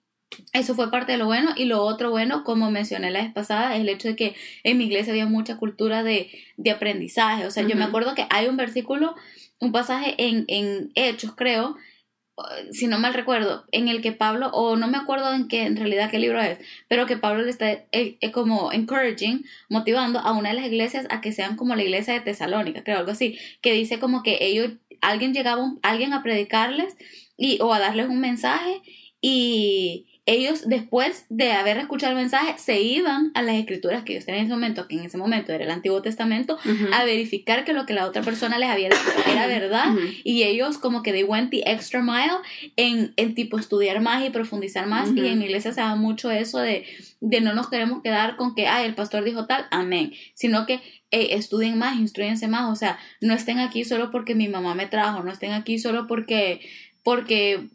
eso 0.54 0.76
fue 0.76 0.92
parte 0.92 1.14
de 1.14 1.18
lo 1.18 1.26
bueno. 1.26 1.52
Y 1.56 1.66
lo 1.66 1.82
otro 1.84 2.12
bueno, 2.12 2.44
como 2.44 2.72
mencioné 2.72 3.12
la 3.12 3.22
vez 3.22 3.34
pasada, 3.34 3.76
es 3.76 3.82
el 3.82 3.90
hecho 3.90 4.08
de 4.08 4.16
que 4.16 4.36
en 4.64 4.78
mi 4.78 4.86
iglesia 4.86 5.12
había 5.12 5.26
mucha 5.26 5.58
cultura 5.58 6.04
de, 6.04 6.32
de 6.58 6.72
aprendizaje. 6.72 7.46
O 7.46 7.52
sea, 7.52 7.68
yo 7.68 7.76
me 7.76 7.84
acuerdo 7.84 8.16
que 8.16 8.28
hay 8.30 8.48
un 8.48 8.58
versículo, 8.58 9.16
un 9.60 9.72
pasaje 9.72 10.16
en, 10.18 10.46
en 10.48 10.92
Hechos, 10.96 11.34
creo, 11.36 11.76
si 12.72 12.88
no 12.88 13.00
mal 13.00 13.14
recuerdo, 13.14 13.66
en 13.72 13.88
el 13.88 14.02
que 14.02 14.12
Pablo, 14.12 14.50
o 14.52 14.76
no 14.76 14.88
me 14.88 14.98
acuerdo 14.98 15.34
en 15.34 15.48
qué, 15.48 15.64
en 15.64 15.78
realidad 15.78 16.12
qué 16.12 16.20
libro 16.20 16.42
es, 16.42 16.58
pero 16.90 17.06
que 17.06 17.18
Pablo 17.18 17.44
le 17.44 17.50
está 17.50 17.72
eh, 17.72 17.86
eh, 18.20 18.32
como 18.32 18.74
encouraging, 18.74 19.46
motivando 19.70 20.20
a 20.20 20.34
una 20.34 20.50
de 20.50 20.56
las 20.56 20.66
iglesias 20.66 21.08
a 21.10 21.22
que 21.22 21.32
sean 21.32 21.56
como 21.56 21.76
la 21.76 21.84
iglesia 21.84 22.14
de 22.14 22.20
Tesalónica, 22.20 22.84
creo, 22.84 23.00
algo 23.00 23.12
así, 23.12 23.40
que 23.62 23.72
dice 23.72 24.00
como 24.00 24.22
que 24.22 24.38
ellos, 24.42 24.72
alguien 25.10 25.34
llegaba, 25.34 25.62
un- 25.64 25.80
alguien 25.84 26.14
a 26.14 26.24
predicarles 26.24 26.96
y, 27.38 27.60
o 27.62 27.74
a 27.74 27.80
darles 27.80 28.08
un 28.08 28.20
mensaje 28.20 28.82
y, 29.22 30.08
ellos 30.28 30.68
después 30.68 31.28
de 31.30 31.52
haber 31.52 31.78
escuchado 31.78 32.14
el 32.14 32.18
mensaje 32.18 32.56
se 32.58 32.82
iban 32.82 33.30
a 33.36 33.44
las 33.44 33.58
escrituras 33.58 34.02
que 34.04 34.14
ellos 34.14 34.26
tenían 34.26 34.42
en 34.42 34.48
ese 34.48 34.56
momento, 34.56 34.88
que 34.88 34.96
en 34.96 35.06
ese 35.06 35.20
momento 35.20 35.54
era 35.54 35.64
el 35.66 35.70
Antiguo 35.70 36.02
Testamento, 36.02 36.58
a 36.94 37.04
verificar 37.06 37.64
que 37.64 37.74
lo 37.74 37.86
que 37.86 37.94
la 37.94 38.08
otra 38.08 38.24
persona 38.24 38.58
les 38.58 38.70
había 38.70 38.90
dicho 38.90 39.02
era 39.30 39.46
verdad 39.60 39.86
y 40.24 40.42
ellos 40.42 40.80
como 40.80 41.04
que 41.04 41.12
they 41.12 41.22
went 41.22 41.52
the 41.52 41.62
extra 41.68 42.02
mile 42.02 42.38
en, 42.76 43.14
en 43.18 43.36
tipo 43.36 43.60
estudiar 43.60 44.02
más 44.02 44.26
y 44.26 44.32
profundizar 44.32 44.88
más 44.88 45.10
y 45.16 45.28
en 45.28 45.38
mi 45.38 45.46
iglesia 45.46 45.74
se 45.74 45.82
da 45.82 45.94
mucho 45.96 46.32
eso 46.32 46.58
de, 46.58 46.86
de 47.22 47.42
no 47.42 47.54
nos 47.54 47.70
queremos 47.70 48.02
quedar 48.02 48.36
con 48.36 48.56
que, 48.56 48.66
ay, 48.68 48.86
el 48.88 48.96
pastor 48.96 49.24
dijo 49.24 49.46
tal, 49.46 49.68
amén, 49.70 50.12
sino 50.34 50.66
que 50.66 50.82
estudien 51.12 51.78
más, 51.78 52.00
instruyense 52.00 52.48
más, 52.48 52.72
o 52.72 52.76
sea, 52.76 53.00
no 53.22 53.34
estén 53.34 53.60
aquí 53.60 53.84
solo 53.86 54.12
porque 54.12 54.36
mi 54.36 54.48
mamá 54.48 54.76
me 54.76 54.88
trajo, 54.88 55.24
no 55.24 55.32
estén 55.32 55.52
aquí 55.52 55.80
solo 55.80 56.08
porque 56.08 56.62
porque 57.04 57.70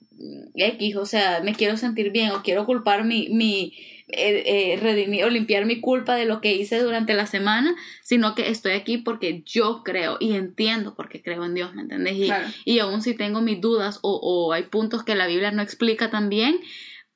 X, 0.54 0.96
o 0.96 1.06
sea, 1.06 1.40
me 1.42 1.54
quiero 1.54 1.76
sentir 1.76 2.10
bien 2.10 2.32
o 2.32 2.42
quiero 2.42 2.66
culpar 2.66 3.04
mi, 3.04 3.28
mi 3.30 3.72
eh, 4.08 4.42
eh, 4.44 4.78
redimir 4.80 5.24
o 5.24 5.30
limpiar 5.30 5.64
mi 5.64 5.80
culpa 5.80 6.14
de 6.14 6.26
lo 6.26 6.40
que 6.40 6.54
hice 6.54 6.80
durante 6.80 7.14
la 7.14 7.26
semana, 7.26 7.74
sino 8.02 8.34
que 8.34 8.48
estoy 8.48 8.72
aquí 8.72 8.98
porque 8.98 9.42
yo 9.46 9.82
creo 9.84 10.16
y 10.20 10.34
entiendo 10.34 10.94
porque 10.94 11.22
creo 11.22 11.44
en 11.44 11.54
Dios, 11.54 11.74
¿me 11.74 11.82
entiendes? 11.82 12.16
Y, 12.16 12.30
y 12.64 12.78
aún 12.80 13.02
si 13.02 13.14
tengo 13.14 13.40
mis 13.40 13.60
dudas 13.60 13.98
o, 14.02 14.20
o, 14.22 14.52
hay 14.52 14.64
puntos 14.64 15.04
que 15.04 15.14
la 15.14 15.26
Biblia 15.26 15.52
no 15.52 15.62
explica 15.62 16.10
también, 16.10 16.60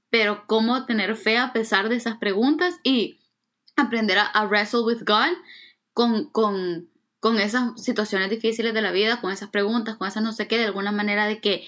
pero 0.09 0.45
cómo 0.47 0.87
tener 0.87 1.17
fe 1.17 1.37
a 1.37 1.53
pesar 1.53 1.89
de 1.89 1.97
esas 1.97 2.17
preguntas 2.17 2.79
y 2.85 3.19
aprender 3.77 4.19
a, 4.19 4.27
a 4.27 4.47
wrestle 4.47 4.83
with 4.83 5.03
God 5.05 5.37
con, 5.95 6.27
con, 6.27 6.91
con 7.21 7.39
esas 7.39 7.81
situaciones 7.83 8.29
difíciles 8.29 8.75
de 8.75 8.83
la 8.83 8.93
vida, 8.93 9.23
con 9.23 9.33
esas 9.33 9.49
preguntas, 9.49 9.97
con 9.97 10.07
esas 10.07 10.23
no 10.23 10.33
sé 10.33 10.47
qué, 10.47 10.59
de 10.59 10.67
alguna 10.67 10.93
manera 10.93 11.27
de 11.27 11.41
que 11.41 11.65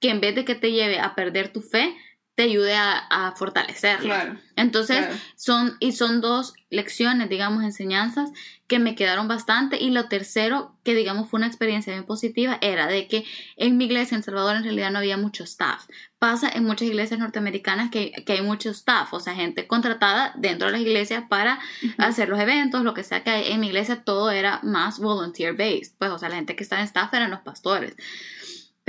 que 0.00 0.08
en 0.08 0.20
vez 0.20 0.34
de 0.34 0.44
que 0.44 0.54
te 0.54 0.72
lleve 0.72 0.98
a 0.98 1.14
perder 1.14 1.52
tu 1.52 1.60
fe, 1.60 1.94
te 2.40 2.44
ayude 2.44 2.74
a, 2.74 2.96
a 3.10 3.32
fortalecerla. 3.32 4.40
Entonces, 4.56 5.04
son, 5.36 5.76
y 5.78 5.92
son 5.92 6.22
dos 6.22 6.54
lecciones, 6.70 7.28
digamos, 7.28 7.62
enseñanzas 7.64 8.30
que 8.66 8.78
me 8.78 8.94
quedaron 8.94 9.28
bastante. 9.28 9.76
Y 9.78 9.90
lo 9.90 10.08
tercero, 10.08 10.74
que 10.82 10.94
digamos 10.94 11.28
fue 11.28 11.36
una 11.36 11.48
experiencia 11.48 11.92
bien 11.92 12.06
positiva, 12.06 12.56
era 12.62 12.86
de 12.86 13.08
que 13.08 13.26
en 13.58 13.76
mi 13.76 13.84
iglesia 13.84 14.16
en 14.16 14.22
Salvador 14.22 14.56
en 14.56 14.64
realidad 14.64 14.90
no 14.90 15.00
había 15.00 15.18
mucho 15.18 15.44
staff. 15.44 15.84
Pasa 16.18 16.48
en 16.48 16.64
muchas 16.64 16.88
iglesias 16.88 17.20
norteamericanas 17.20 17.90
que, 17.90 18.12
que 18.24 18.32
hay 18.32 18.40
mucho 18.40 18.70
staff, 18.70 19.12
o 19.12 19.20
sea, 19.20 19.34
gente 19.34 19.66
contratada 19.66 20.32
dentro 20.38 20.68
de 20.68 20.72
las 20.72 20.80
iglesias 20.80 21.24
para 21.28 21.58
hacer 21.98 22.30
los 22.30 22.40
eventos, 22.40 22.84
lo 22.84 22.94
que 22.94 23.04
sea 23.04 23.22
que 23.22 23.52
en 23.52 23.60
mi 23.60 23.66
iglesia 23.66 24.02
todo 24.02 24.30
era 24.30 24.60
más 24.62 24.98
volunteer 24.98 25.54
based. 25.54 25.92
Pues, 25.98 26.10
o 26.10 26.18
sea, 26.18 26.30
la 26.30 26.36
gente 26.36 26.56
que 26.56 26.62
estaba 26.62 26.80
en 26.80 26.86
staff 26.86 27.12
eran 27.12 27.30
los 27.30 27.40
pastores. 27.40 27.96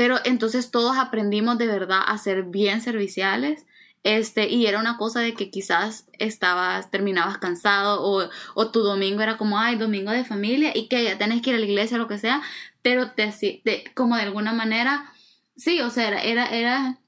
Pero 0.02 0.18
entonces 0.24 0.72
todos 0.72 0.98
aprendimos 0.98 1.60
de 1.60 1.68
verdad 1.68 2.02
a 2.04 2.18
ser 2.18 2.42
bien 2.42 2.82
serviciales. 2.82 3.68
Este, 4.02 4.50
y 4.50 4.66
era 4.66 4.80
una 4.80 4.98
cosa 4.98 5.20
de 5.20 5.36
que 5.36 5.52
quizás 5.52 6.08
estabas, 6.18 6.90
terminabas 6.90 7.38
cansado 7.38 8.02
o, 8.02 8.28
o 8.56 8.72
tu 8.72 8.80
domingo 8.80 9.22
era 9.22 9.38
como, 9.38 9.60
ay, 9.60 9.76
domingo 9.76 10.10
de 10.10 10.26
familia 10.26 10.72
y 10.74 10.88
que 10.88 11.04
ya 11.04 11.20
tenés 11.20 11.44
que 11.44 11.52
ir 11.52 11.56
a 11.56 11.60
la 11.60 11.68
iglesia 11.68 11.98
o 11.98 12.00
lo 12.00 12.08
que 12.08 12.18
sea, 12.18 12.42
pero 12.82 13.12
te, 13.12 13.32
te, 13.64 13.84
como 13.94 14.16
de 14.16 14.24
alguna 14.24 14.54
manera, 14.54 15.14
sí, 15.56 15.82
o 15.82 15.92
sea, 15.92 16.08
era, 16.08 16.24
era, 16.24 16.46
era 16.48 17.00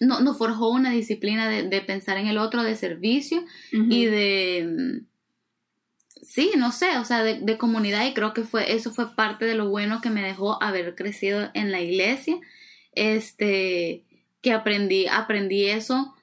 no, 0.00 0.18
nos 0.18 0.38
forjó 0.38 0.70
una 0.70 0.90
disciplina 0.90 1.48
de, 1.48 1.68
de, 1.68 1.80
pensar 1.82 2.16
en 2.16 2.26
el 2.26 2.38
otro, 2.38 2.64
de 2.64 2.74
servicio 2.74 3.44
y 3.70 4.06
de, 4.06 5.04
sí, 6.38 6.52
no 6.56 6.70
sé, 6.70 6.98
o 6.98 7.04
sea, 7.04 7.24
de, 7.24 7.58
comunidad 7.58 8.06
y 8.06 8.14
creo 8.14 8.32
que 8.32 8.44
fue, 8.44 8.72
eso 8.72 8.92
fue 8.92 9.16
parte 9.16 9.44
de 9.44 9.56
lo 9.56 9.68
bueno 9.68 10.00
que 10.00 10.08
me 10.08 10.22
dejó 10.22 10.62
haber 10.62 10.94
crecido 10.94 11.50
en 11.52 11.72
la 11.72 11.80
iglesia, 11.80 12.38
este, 12.92 14.04
que 14.40 14.52
aprendí, 14.52 15.08
aprendí 15.08 15.64
eso 15.66 16.14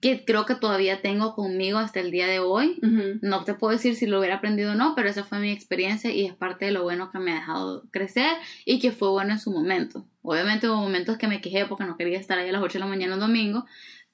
que 0.00 0.24
creo 0.24 0.44
que 0.44 0.56
todavía 0.56 1.02
tengo 1.02 1.36
conmigo 1.36 1.78
hasta 1.78 2.00
el 2.00 2.10
día 2.10 2.26
de 2.26 2.40
hoy. 2.40 2.80
No 3.22 3.44
te 3.44 3.54
puedo 3.54 3.72
decir 3.72 3.94
si 3.94 4.06
lo 4.06 4.18
hubiera 4.18 4.34
aprendido 4.34 4.72
o 4.72 4.74
no, 4.74 4.94
pero 4.96 5.08
esa 5.08 5.22
fue 5.22 5.38
mi 5.38 5.52
experiencia 5.52 6.10
y 6.10 6.26
es 6.26 6.34
parte 6.34 6.66
de 6.66 6.72
lo 6.72 6.82
bueno 6.82 7.12
que 7.12 7.20
me 7.20 7.30
ha 7.30 7.36
dejado 7.36 7.84
crecer 7.92 8.36
y 8.64 8.80
que 8.80 8.90
fue 8.90 9.08
bueno 9.08 9.32
en 9.32 9.38
su 9.38 9.52
momento. 9.52 10.04
Obviamente 10.20 10.68
hubo 10.68 10.76
momentos 10.76 11.16
que 11.16 11.28
me 11.28 11.40
quejé 11.40 11.64
porque 11.64 11.84
no 11.84 11.96
quería 11.96 12.18
estar 12.18 12.38
ahí 12.38 12.48
a 12.48 12.52
las 12.52 12.62
8 12.62 12.74
de 12.74 12.80
la 12.80 12.90
mañana 12.90 13.14
un 13.14 13.20
domingo, 13.20 13.66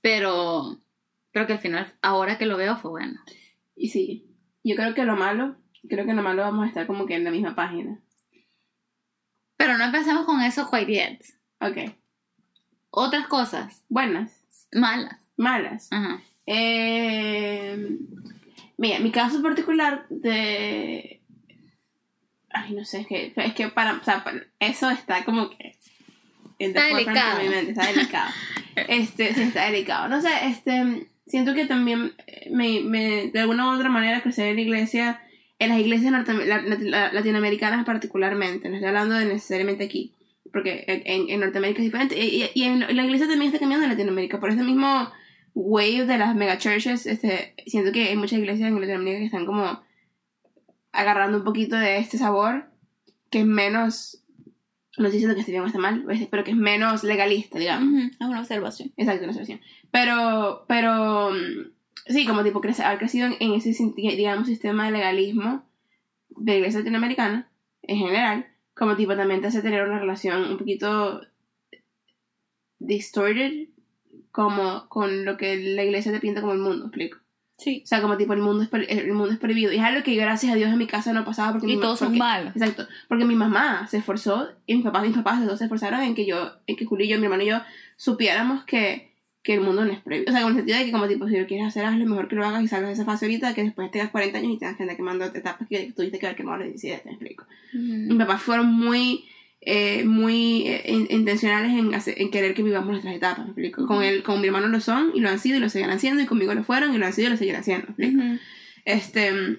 pero 0.03 0.79
creo 1.33 1.47
que 1.47 1.55
al 1.55 1.61
final, 1.61 1.95
ahora 2.03 2.37
que 2.37 2.47
lo 2.47 2.59
veo, 2.59 2.77
fue 2.77 2.91
bueno. 2.91 3.19
Y 3.75 3.89
sí, 3.89 4.36
yo 4.67 4.75
creo 4.75 4.95
que 4.95 5.05
lo 5.05 5.15
malo, 5.15 5.55
creo 5.89 6.05
que 6.05 6.13
lo 6.13 6.25
malo 6.25 6.43
vamos 6.43 6.65
a 6.65 6.69
estar 6.69 6.89
como 6.89 7.07
que 7.07 7.15
en 7.15 7.23
la 7.23 7.31
misma 7.31 7.55
página. 7.55 8.01
Pero 9.57 9.79
no 9.79 9.85
empecemos 9.85 10.27
con 10.27 10.43
eso 10.43 10.69
quite 10.69 10.93
yet. 10.93 11.25
Ok. 11.61 11.95
Otras 12.91 13.29
cosas. 13.29 13.85
Buenas. 13.89 14.33
Malas. 14.73 15.31
Malas. 15.37 15.89
Ajá. 15.93 16.21
Eh, 16.47 17.97
mira, 18.77 18.99
mi 18.99 19.13
caso 19.13 19.41
particular 19.41 20.07
de... 20.09 21.23
Ay, 22.51 22.75
no 22.75 22.85
sé, 22.85 23.03
es 23.03 23.07
que, 23.07 23.33
es 23.37 23.55
que 23.55 23.69
para, 23.69 23.93
o 23.95 24.03
sea, 24.03 24.25
eso 24.59 24.91
está 24.91 25.25
como 25.25 25.51
que... 25.51 25.79
Está 26.59 26.87
delicado. 26.87 27.41
está 27.41 27.87
delicado. 27.93 28.31
este, 28.89 29.33
sí, 29.33 29.43
está 29.43 29.67
delicado. 29.67 30.09
No 30.09 30.21
sé, 30.21 30.31
este 30.43 31.09
siento 31.27 31.55
que 31.55 31.67
también 31.67 32.13
eh, 32.27 32.49
me, 32.51 32.81
me, 32.81 33.31
de 33.31 33.41
alguna 33.41 33.71
u 33.71 33.75
otra 33.75 33.89
manera 33.89 34.23
crecer 34.23 34.49
en 34.49 34.57
la 34.57 34.63
iglesia, 34.63 35.21
en 35.59 35.71
las 35.71 35.81
iglesias 35.81 36.13
latinoamericanas 37.13 37.85
particularmente, 37.85 38.69
no 38.69 38.77
estoy 38.77 38.89
hablando 38.89 39.15
de 39.15 39.27
necesariamente 39.27 39.85
aquí, 39.85 40.15
porque 40.53 40.85
en, 40.87 41.29
en 41.29 41.41
Norteamérica 41.41 41.81
es 41.81 41.87
diferente, 41.87 42.17
y, 42.19 42.51
y, 42.55 42.69
la 42.69 43.05
iglesia 43.05 43.27
también 43.27 43.49
está 43.49 43.59
cambiando 43.59 43.85
en 43.85 43.93
Latinoamérica, 43.93 44.41
por 44.41 44.51
ese 44.51 44.63
mismo 44.63 45.11
wave 45.55 46.05
de 46.07 46.19
las 46.19 46.35
megachurches, 46.35 47.07
este, 47.07 47.55
siento 47.67 47.93
que 47.93 48.09
hay 48.09 48.17
muchas 48.17 48.39
iglesias 48.39 48.69
en 48.69 48.81
Latinoamérica 48.81 49.21
que 49.21 49.27
están 49.27 49.47
como 49.47 49.83
agarrando 50.93 51.39
un 51.39 51.45
poquito 51.45 51.77
de 51.77 51.99
este 51.99 52.19
sabor, 52.19 52.71
que 53.31 53.41
es 53.41 53.47
menos 53.47 54.23
no 54.99 55.07
estoy 55.07 55.19
diciendo 55.19 55.35
que 55.35 55.41
esté 55.41 55.53
bien 55.53 55.63
o 55.63 55.67
esté 55.67 55.79
mal, 55.79 56.05
pero 56.31 56.45
que 56.45 56.53
es 56.53 56.57
menos 56.57 57.05
legalista, 57.05 57.59
digamos. 57.59 58.13
Es 58.19 58.27
una 58.27 58.41
observación. 58.41 58.93
Exacto, 58.97 59.25
una 59.25 59.33
observación. 59.33 59.61
Pero, 59.91 60.65
pero, 60.69 61.31
mm, 61.31 61.73
sí, 62.07 62.27
como 62.27 62.43
tipo 62.43 62.61
crece, 62.61 62.83
haber 62.83 62.99
crecido 62.99 63.29
en, 63.39 63.53
ese, 63.53 63.73
digamos, 63.97 64.47
sistema 64.47 64.87
de 64.87 64.93
legalismo 64.93 65.65
de 66.31 66.53
la 66.53 66.59
iglesia 66.59 66.81
latinoamericana, 66.81 67.49
en 67.83 67.99
general, 67.99 68.47
como 68.75 68.97
tipo 68.97 69.17
también 69.17 69.41
te 69.41 69.49
hace 69.49 69.63
tener 69.63 69.85
una 69.85 69.99
relación 69.99 70.51
un 70.51 70.59
poquito 70.59 71.21
distorted 72.79 73.69
como 74.33 74.89
con 74.89 75.25
lo 75.25 75.37
que 75.37 75.57
la 75.57 75.85
iglesia 75.85 76.13
te 76.13 76.21
pinta 76.21 76.41
como 76.41 76.53
el 76.53 76.59
mundo, 76.59 76.87
explico. 76.87 77.19
Sí. 77.59 77.83
O 77.85 77.87
sea, 77.87 78.03
como 78.03 78.17
tipo 78.17 78.35
el 78.35 78.41
mundo 78.41 78.65
es, 78.65 78.71
el 78.89 79.13
mundo 79.13 79.33
es 79.33 79.39
prohibido. 79.39 79.73
Y 79.73 79.77
es 79.77 79.83
algo 79.83 80.03
que 80.03 80.15
gracias 80.15 80.53
a 80.53 80.57
Dios 80.57 80.71
en 80.71 80.79
mi 80.79 80.87
casa 80.87 81.13
no 81.13 81.25
pasaba 81.25 81.53
porque... 81.53 81.73
Y 81.73 81.81
todos 81.81 81.99
son 81.99 82.17
malos. 82.17 82.55
Exacto. 82.55 82.87
Porque 83.09 83.25
mi 83.25 83.35
mamá 83.35 83.87
se 83.87 83.99
esforzó, 83.99 84.49
y 84.67 84.75
mis 84.75 84.85
papás, 84.85 85.05
mis 85.05 85.17
papás 85.17 85.43
todos 85.43 85.59
se 85.59 85.65
esforzaron 85.65 86.03
en 86.03 86.15
que 86.15 86.27
yo, 86.27 86.53
en 86.67 86.77
que 86.77 86.85
Julio 86.85 87.07
y 87.07 87.09
yo, 87.09 87.19
mi 87.19 87.25
hermano 87.25 87.45
y 87.45 87.47
yo, 87.47 87.59
supiéramos 87.97 88.65
que, 88.65 89.15
que 89.43 89.55
el 89.55 89.63
mundo 89.63 89.85
no 89.85 89.93
es 89.93 90.01
prohibido. 90.01 90.31
O 90.31 90.33
sea, 90.33 90.43
como 90.43 90.53
en 90.53 90.59
el 90.59 90.61
sentido 90.61 90.79
de 90.79 90.85
que 90.85 90.93
como 90.93 91.09
tipo, 91.09 91.29
si 91.29 91.39
lo 91.39 91.47
quieres 91.47 91.67
hacer, 91.69 91.87
hazlo 91.87 92.05
mejor 92.05 92.29
que 92.29 92.37
lo 92.37 92.47
hagas 92.47 92.63
y 92.63 92.69
salgas 92.69 92.89
de 92.89 92.95
esa 92.95 93.05
fase 93.07 93.25
ahorita, 93.25 93.55
que 93.55 93.65
después 93.65 93.91
tengas 93.91 94.11
40 94.11 94.39
años 94.39 94.53
y 94.53 94.59
tengas 94.59 94.77
que 94.77 94.83
andar 94.83 94.97
quemando 94.97 95.25
etapas 95.25 95.67
que 95.67 95.93
tuviste 95.97 96.19
que 96.19 96.27
haber 96.27 96.37
quemado 96.37 96.57
a 96.57 96.59
los 96.59 96.69
17, 96.69 97.03
te 97.05 97.09
explico. 97.09 97.47
Mis 97.73 98.19
papás 98.19 98.43
fueron 98.43 98.71
muy 98.73 99.25
eh, 99.69 100.05
muy 100.05 100.69
eh, 100.69 101.07
intencionales 101.11 101.73
en, 101.73 101.93
en, 102.23 102.31
querer 102.31 102.55
que 102.55 102.63
vivamos 102.63 102.89
nuestras 102.89 103.17
etapas, 103.17 103.49
Con, 103.75 104.05
él, 104.05 104.23
con 104.23 104.41
mi 104.41 104.47
hermano 104.47 104.69
lo 104.69 104.81
son 104.81 105.11
y 105.13 105.19
lo 105.19 105.29
han 105.29 105.41
sido 105.41 105.57
y 105.57 105.61
lo 105.61 105.69
seguirán 105.69 105.97
haciendo 105.97 106.23
y 106.23 106.27
conmigo 106.27 106.55
lo 106.55 106.63
fueron 106.63 106.95
y 106.95 106.99
lo 106.99 107.05
han 107.05 107.13
sido 107.13 107.27
y 107.27 107.31
lo 107.33 107.37
seguirán 107.37 107.63
haciendo, 107.63 107.89
Este, 108.85 109.59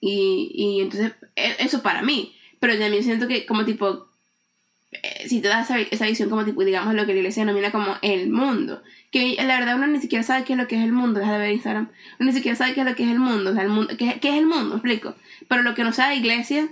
y, 0.00 0.52
y 0.54 0.80
entonces, 0.80 1.12
e, 1.36 1.54
eso 1.58 1.82
para 1.82 2.00
mí, 2.00 2.34
pero 2.60 2.78
también 2.78 3.04
siento 3.04 3.28
que 3.28 3.44
como 3.44 3.66
tipo, 3.66 4.08
eh, 4.90 5.28
si 5.28 5.42
te 5.42 5.48
das 5.48 5.68
esa, 5.68 5.80
esa, 5.80 6.06
visión 6.06 6.30
como 6.30 6.46
tipo, 6.46 6.64
digamos, 6.64 6.94
lo 6.94 7.04
que 7.04 7.12
la 7.12 7.18
iglesia 7.18 7.44
denomina 7.44 7.70
como 7.70 7.98
el 8.00 8.30
mundo, 8.30 8.82
que 9.10 9.36
la 9.36 9.58
verdad 9.58 9.76
uno 9.76 9.86
ni 9.86 10.00
siquiera 10.00 10.22
sabe 10.24 10.44
qué 10.44 10.54
es 10.54 10.58
lo 10.58 10.66
que 10.66 10.76
es 10.76 10.82
el 10.82 10.92
mundo, 10.92 11.20
deja 11.20 11.34
de 11.34 11.40
ver 11.40 11.52
Instagram, 11.52 11.90
uno 12.18 12.30
ni 12.30 12.34
siquiera 12.34 12.56
sabe 12.56 12.72
qué 12.72 12.80
es 12.80 12.86
lo 12.86 12.94
que 12.94 13.02
es 13.02 13.10
el 13.10 13.18
mundo, 13.18 13.50
o 13.50 13.52
sea, 13.52 13.64
el 13.64 13.68
mundo, 13.68 13.94
qué, 13.98 14.18
qué 14.18 14.30
es 14.30 14.38
el 14.38 14.46
mundo, 14.46 14.76
explico, 14.76 15.14
pero 15.46 15.60
lo 15.62 15.74
que 15.74 15.84
no 15.84 15.92
sabe 15.92 16.14
la 16.14 16.20
iglesia 16.20 16.70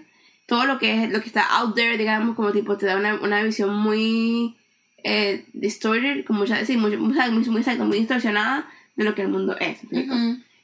todo 0.48 0.64
lo 0.64 0.78
que 0.78 1.04
es 1.04 1.12
lo 1.12 1.20
que 1.20 1.26
está 1.26 1.42
out 1.58 1.74
there, 1.74 1.98
digamos, 1.98 2.34
como 2.34 2.52
tipo 2.52 2.78
te 2.78 2.86
da 2.86 2.96
una, 2.96 3.16
una 3.20 3.42
visión 3.42 3.78
muy 3.78 4.56
eh, 5.04 5.44
distorted, 5.52 6.24
como 6.24 6.40
mucha, 6.40 6.64
sí, 6.64 6.78
muy, 6.78 6.96
muy, 6.96 7.14
muy, 7.30 7.48
muy, 7.50 7.98
distorsionada 7.98 8.66
de 8.96 9.04
lo 9.04 9.14
que 9.14 9.22
el 9.22 9.28
mundo 9.28 9.58
es. 9.60 9.80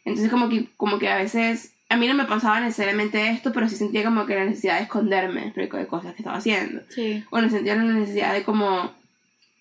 Entonces 0.07 0.31
como 0.31 0.49
que, 0.49 0.69
como 0.79 0.99
que 0.99 1.11
a 1.11 1.19
veces, 1.19 1.75
a 1.91 1.99
mí 1.99 2.09
no 2.09 2.15
me 2.15 2.25
pasaba 2.25 2.61
necesariamente 2.61 3.29
esto, 3.29 3.53
pero 3.53 3.69
sí 3.69 3.77
sentía 3.77 4.03
como 4.05 4.25
que 4.25 4.35
la 4.35 4.47
necesidad 4.47 4.79
de 4.79 4.85
esconderme 4.85 5.53
de 5.55 5.87
cosas 5.87 6.15
que 6.15 6.23
estaba 6.23 6.39
haciendo. 6.39 6.81
Sí. 6.89 7.23
O 7.29 7.43
no 7.43 7.51
sentía 7.51 7.77
la 7.77 7.85
necesidad 7.85 8.33
de 8.33 8.43
como... 8.43 8.91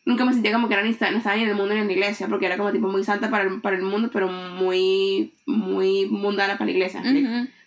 Nunca 0.05 0.23
me 0.23 0.33
sentía 0.33 0.53
como 0.53 0.69
que 0.69 0.73
era 0.73 0.83
ni, 0.83 0.91
no 0.91 1.17
estaba 1.17 1.35
ni 1.35 1.43
en 1.43 1.49
el 1.49 1.55
mundo 1.55 1.73
ni 1.73 1.81
en 1.81 1.87
la 1.87 1.93
iglesia, 1.93 2.27
porque 2.27 2.45
era 2.45 2.57
como 2.57 2.71
tipo 2.71 2.87
muy 2.87 3.03
santa 3.03 3.29
para 3.29 3.43
el, 3.43 3.59
para 3.59 3.75
el 3.75 3.83
mundo, 3.83 4.09
pero 4.11 4.29
muy, 4.29 5.33
muy 5.45 6.07
mundana 6.07 6.53
para 6.53 6.65
la 6.65 6.71
iglesia. 6.71 7.03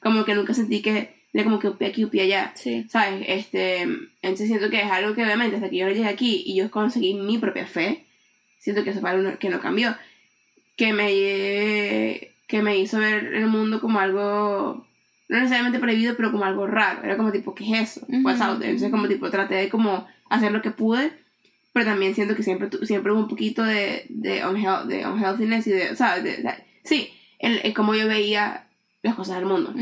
Como 0.03 0.25
que 0.25 0.35
nunca 0.35 0.55
sentí 0.55 0.81
que 0.81 1.16
de 1.37 1.45
como 1.45 1.59
que 1.59 1.69
upia 1.69 1.89
aquí, 1.89 2.03
upia 2.03 2.23
allá. 2.23 2.53
Sí. 2.55 2.87
¿Sabes? 2.89 3.23
Este, 3.29 3.83
entonces 3.83 4.49
siento 4.49 4.71
que 4.71 4.81
es 4.81 4.91
algo 4.91 5.15
que 5.15 5.23
obviamente 5.23 5.57
hasta 5.57 5.69
que 5.69 5.77
yo 5.77 5.89
llegué 5.89 6.07
aquí 6.07 6.43
y 6.47 6.57
yo 6.57 6.71
conseguí 6.71 7.13
mi 7.13 7.37
propia 7.37 7.67
fe, 7.67 8.07
siento 8.59 8.83
que 8.83 8.91
eso 8.91 9.01
fue 9.03 9.11
algo 9.11 9.39
que 9.39 9.51
no 9.51 9.61
cambió. 9.61 9.95
que 10.77 10.95
me, 10.95 12.31
que 12.47 12.63
me 12.63 12.79
hizo 12.79 12.99
ver 12.99 13.35
el 13.35 13.49
mundo 13.49 13.83
como 13.83 13.99
algo, 14.01 14.87
no 15.29 15.37
necesariamente 15.39 15.79
prohibido, 15.79 16.17
pero 16.17 16.33
como 16.33 16.45
algo 16.45 16.67
raro. 16.67 17.05
Era 17.05 17.19
como 17.19 17.33
tipo, 17.33 17.55
¿qué 17.55 17.65
es 17.65 17.99
eso? 17.99 18.07
Pues 18.23 18.41
Entonces 18.41 18.91
como 18.91 19.07
tipo 19.07 19.31
traté 19.31 19.57
de 19.57 19.69
como 19.69 20.07
hacer 20.31 20.53
lo 20.53 20.63
que 20.63 20.71
pude, 20.71 21.13
pero 21.75 21.85
también 21.85 22.15
siento 22.15 22.35
que 22.35 22.43
siempre, 22.43 22.71
siempre 22.87 23.13
hubo 23.13 23.21
un 23.21 23.29
poquito 23.29 23.63
de, 23.63 24.07
de, 24.09 24.37
de 24.87 25.07
unhealthiness 25.07 25.67
y 25.67 25.73
de, 25.73 25.91
o 25.91 25.97
sea, 25.97 26.23
sí, 26.83 27.11
el, 27.39 27.75
como 27.75 27.95
yo 27.95 28.09
veía 28.09 28.69
las 29.03 29.17
cosas 29.17 29.37
del 29.37 29.45
mundo. 29.45 29.75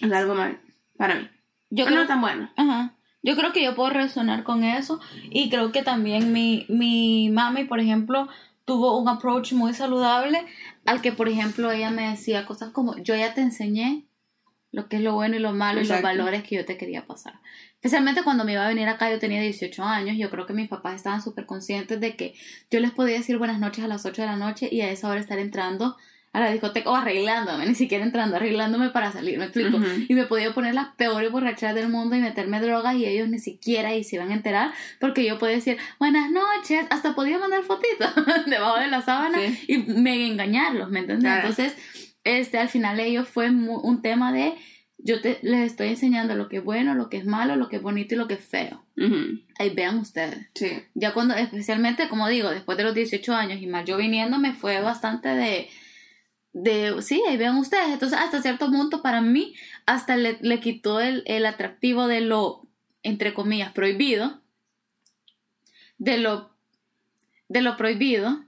Es 0.00 0.12
algo 0.12 0.34
mal 0.34 0.60
para 0.96 1.14
mí. 1.16 1.28
Yo 1.70 1.84
creo, 1.86 2.00
no 2.00 2.06
tan 2.06 2.20
bueno. 2.20 2.50
Ajá. 2.56 2.94
Yo 3.22 3.36
creo 3.36 3.52
que 3.52 3.62
yo 3.62 3.74
puedo 3.74 3.90
resonar 3.90 4.44
con 4.44 4.62
eso 4.62 5.00
y 5.30 5.50
creo 5.50 5.72
que 5.72 5.82
también 5.82 6.32
mi, 6.32 6.64
mi 6.68 7.28
mami, 7.28 7.64
por 7.64 7.80
ejemplo, 7.80 8.28
tuvo 8.64 8.98
un 8.98 9.08
approach 9.08 9.52
muy 9.52 9.74
saludable 9.74 10.44
al 10.84 11.00
que, 11.00 11.12
por 11.12 11.28
ejemplo, 11.28 11.70
ella 11.72 11.90
me 11.90 12.10
decía 12.10 12.46
cosas 12.46 12.70
como, 12.70 12.96
yo 12.98 13.16
ya 13.16 13.34
te 13.34 13.40
enseñé 13.40 14.06
lo 14.70 14.88
que 14.88 14.96
es 14.96 15.02
lo 15.02 15.14
bueno 15.14 15.36
y 15.36 15.38
lo 15.38 15.52
malo 15.52 15.80
y 15.80 15.86
los 15.86 16.02
valores 16.02 16.42
que 16.42 16.56
yo 16.56 16.64
te 16.64 16.76
quería 16.76 17.06
pasar. 17.06 17.40
Especialmente 17.74 18.22
cuando 18.22 18.44
me 18.44 18.52
iba 18.52 18.64
a 18.64 18.68
venir 18.68 18.88
acá, 18.88 19.10
yo 19.10 19.18
tenía 19.18 19.40
18 19.40 19.82
años, 19.82 20.16
yo 20.18 20.28
creo 20.30 20.46
que 20.46 20.52
mis 20.52 20.68
papás 20.68 20.96
estaban 20.96 21.22
súper 21.22 21.46
conscientes 21.46 21.98
de 22.00 22.14
que 22.14 22.34
yo 22.70 22.80
les 22.80 22.90
podía 22.90 23.16
decir 23.16 23.38
buenas 23.38 23.58
noches 23.58 23.84
a 23.84 23.88
las 23.88 24.04
8 24.04 24.22
de 24.22 24.28
la 24.28 24.36
noche 24.36 24.68
y 24.70 24.82
a 24.82 24.90
esa 24.90 25.08
hora 25.08 25.20
estar 25.20 25.38
entrando 25.38 25.96
a 26.36 26.40
la 26.40 26.50
discoteca 26.50 26.90
o 26.90 26.94
arreglándome, 26.94 27.64
ni 27.64 27.74
siquiera 27.74 28.04
entrando, 28.04 28.36
arreglándome 28.36 28.90
para 28.90 29.10
salir, 29.10 29.38
me 29.38 29.46
explico. 29.46 29.80
Y 30.06 30.14
me 30.14 30.26
podía 30.26 30.52
poner 30.52 30.74
las 30.74 30.88
peores 30.94 31.32
borracheras 31.32 31.74
del 31.74 31.88
mundo 31.88 32.14
y 32.14 32.20
meterme 32.20 32.60
drogas 32.60 32.94
y 32.96 33.06
ellos 33.06 33.30
ni 33.30 33.38
siquiera 33.38 33.94
y 33.94 34.04
se 34.04 34.16
iban 34.16 34.30
a 34.30 34.34
enterar 34.34 34.72
porque 35.00 35.24
yo 35.24 35.38
podía 35.38 35.54
decir 35.54 35.78
buenas 35.98 36.30
noches, 36.30 36.84
hasta 36.90 37.14
podía 37.14 37.38
mandar 37.38 37.62
fotitos 37.62 38.10
debajo 38.46 38.78
de 38.78 38.88
la 38.88 39.00
sábana 39.00 39.38
y 39.66 39.78
me 39.78 40.26
engañarlos, 40.26 40.90
¿me 40.90 40.98
entiendes? 40.98 41.32
Entonces, 41.36 41.74
este, 42.22 42.58
al 42.58 42.68
final 42.68 43.00
ellos 43.00 43.26
fue 43.26 43.48
un 43.48 44.02
tema 44.02 44.30
de 44.30 44.52
yo 44.98 45.22
te, 45.22 45.38
les 45.40 45.70
estoy 45.70 45.88
enseñando 45.88 46.34
lo 46.34 46.48
que 46.48 46.58
es 46.58 46.64
bueno, 46.64 46.94
lo 46.94 47.08
que 47.08 47.16
es 47.16 47.24
malo, 47.24 47.56
lo 47.56 47.70
que 47.70 47.76
es 47.76 47.82
bonito 47.82 48.14
y 48.14 48.18
lo 48.18 48.28
que 48.28 48.34
es 48.34 48.44
feo. 48.44 48.84
Ahí 49.58 49.70
vean 49.70 49.98
ustedes. 49.98 50.48
Sí. 50.54 50.82
Ya 50.94 51.14
cuando, 51.14 51.34
especialmente, 51.34 52.08
como 52.08 52.28
digo, 52.28 52.50
después 52.50 52.76
de 52.76 52.84
los 52.84 52.94
18 52.94 53.34
años 53.34 53.62
y 53.62 53.66
más 53.66 53.86
yo 53.86 53.96
viniendo, 53.96 54.38
me 54.38 54.52
fue 54.52 54.80
bastante 54.82 55.28
de 55.28 55.68
de, 56.58 57.02
sí, 57.02 57.22
ahí 57.28 57.36
vean 57.36 57.58
ustedes. 57.58 57.90
Entonces, 57.90 58.18
hasta 58.18 58.40
cierto 58.40 58.70
punto, 58.70 59.02
para 59.02 59.20
mí, 59.20 59.54
hasta 59.84 60.16
le, 60.16 60.38
le 60.40 60.58
quitó 60.58 61.00
el, 61.00 61.22
el, 61.26 61.44
atractivo 61.44 62.06
de 62.06 62.22
lo, 62.22 62.66
entre 63.02 63.34
comillas, 63.34 63.72
prohibido. 63.72 64.40
De 65.98 66.16
lo, 66.16 66.50
de 67.48 67.60
lo 67.60 67.76
prohibido. 67.76 68.42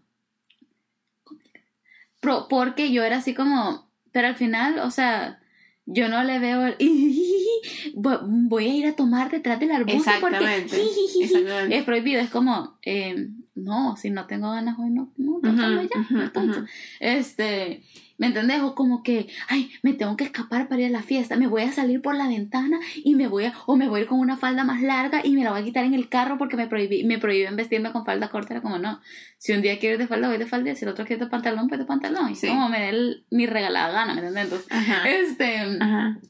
porque 2.49 2.93
yo 2.93 3.05
era 3.05 3.19
así 3.19 3.35
como, 3.35 3.91
pero 4.11 4.29
al 4.29 4.37
final, 4.37 4.79
o 4.79 4.91
sea, 4.91 5.43
yo 5.91 6.09
no 6.09 6.23
le 6.23 6.39
veo 6.39 6.67
el, 6.67 6.77
voy 7.95 8.65
a 8.67 8.75
ir 8.75 8.87
a 8.87 8.93
tomar 8.95 9.31
detrás 9.31 9.59
del 9.59 9.71
arbusto 9.71 10.11
porque 10.21 10.67
es 11.71 11.85
prohibido, 11.85 12.21
es 12.21 12.29
como, 12.29 12.79
eh, 12.83 13.31
no, 13.55 13.97
si 13.97 14.11
no 14.11 14.27
tengo 14.27 14.51
ganas 14.51 14.79
hoy, 14.79 14.91
no, 14.91 15.11
no, 15.17 15.41
ya, 15.43 16.67
Este, 17.01 17.83
¿me 18.19 18.27
entendés? 18.27 18.61
O 18.61 18.75
como 18.75 19.03
que, 19.03 19.29
ay, 19.49 19.71
me 19.83 19.95
tengo 19.95 20.17
que 20.17 20.25
escapar 20.25 20.69
para 20.69 20.83
ir 20.83 20.89
a 20.89 20.91
la 20.91 21.03
fiesta, 21.03 21.37
me 21.37 21.47
voy 21.47 21.63
a 21.63 21.73
salir 21.73 22.03
por 22.03 22.15
la 22.15 22.29
ventana 22.29 22.79
y 22.97 23.15
me 23.15 23.29
voy 23.29 23.45
a, 23.45 23.55
o 23.67 23.77
me 23.77 23.89
voy 23.89 24.01
a 24.01 24.03
ir 24.03 24.09
con 24.09 24.19
una 24.19 24.37
falda 24.37 24.65
más 24.65 24.83
larga 24.83 25.21
y 25.25 25.35
me 25.35 25.45
la 25.45 25.53
voy 25.53 25.61
a 25.61 25.65
quitar 25.65 25.85
en 25.85 25.95
el 25.95 26.09
carro 26.09 26.37
porque 26.37 26.57
me 26.57 26.67
prohibí, 26.67 27.05
me 27.05 27.19
prohíben 27.19 27.57
vestirme 27.57 27.93
con 27.93 28.05
falda 28.05 28.29
corta, 28.29 28.55
era 28.55 28.61
como, 28.61 28.79
no, 28.79 29.01
si 29.39 29.53
un 29.53 29.63
día 29.63 29.79
quiero 29.79 29.95
ir 29.95 30.01
de 30.01 30.09
falda, 30.09 30.29
voy 30.29 30.39
de 30.39 30.47
falda, 30.47 30.73
y 30.73 30.77
si 30.77 30.85
el 30.85 30.91
otro 30.91 31.07
quiere 31.07 31.25
de 31.25 31.31
pantalón, 31.31 31.69
pues 31.69 31.79
de 31.79 31.87
pantalón, 31.87 32.33
y 32.33 32.47
como 32.47 32.69
me 32.69 32.81
dé 32.81 33.23
mi 33.31 33.47
regalada 33.47 33.93
gana, 33.93 34.15
¿me 34.15 34.21
entendés? 34.21 34.45
Entonces, 34.45 34.69
este, 35.07 35.79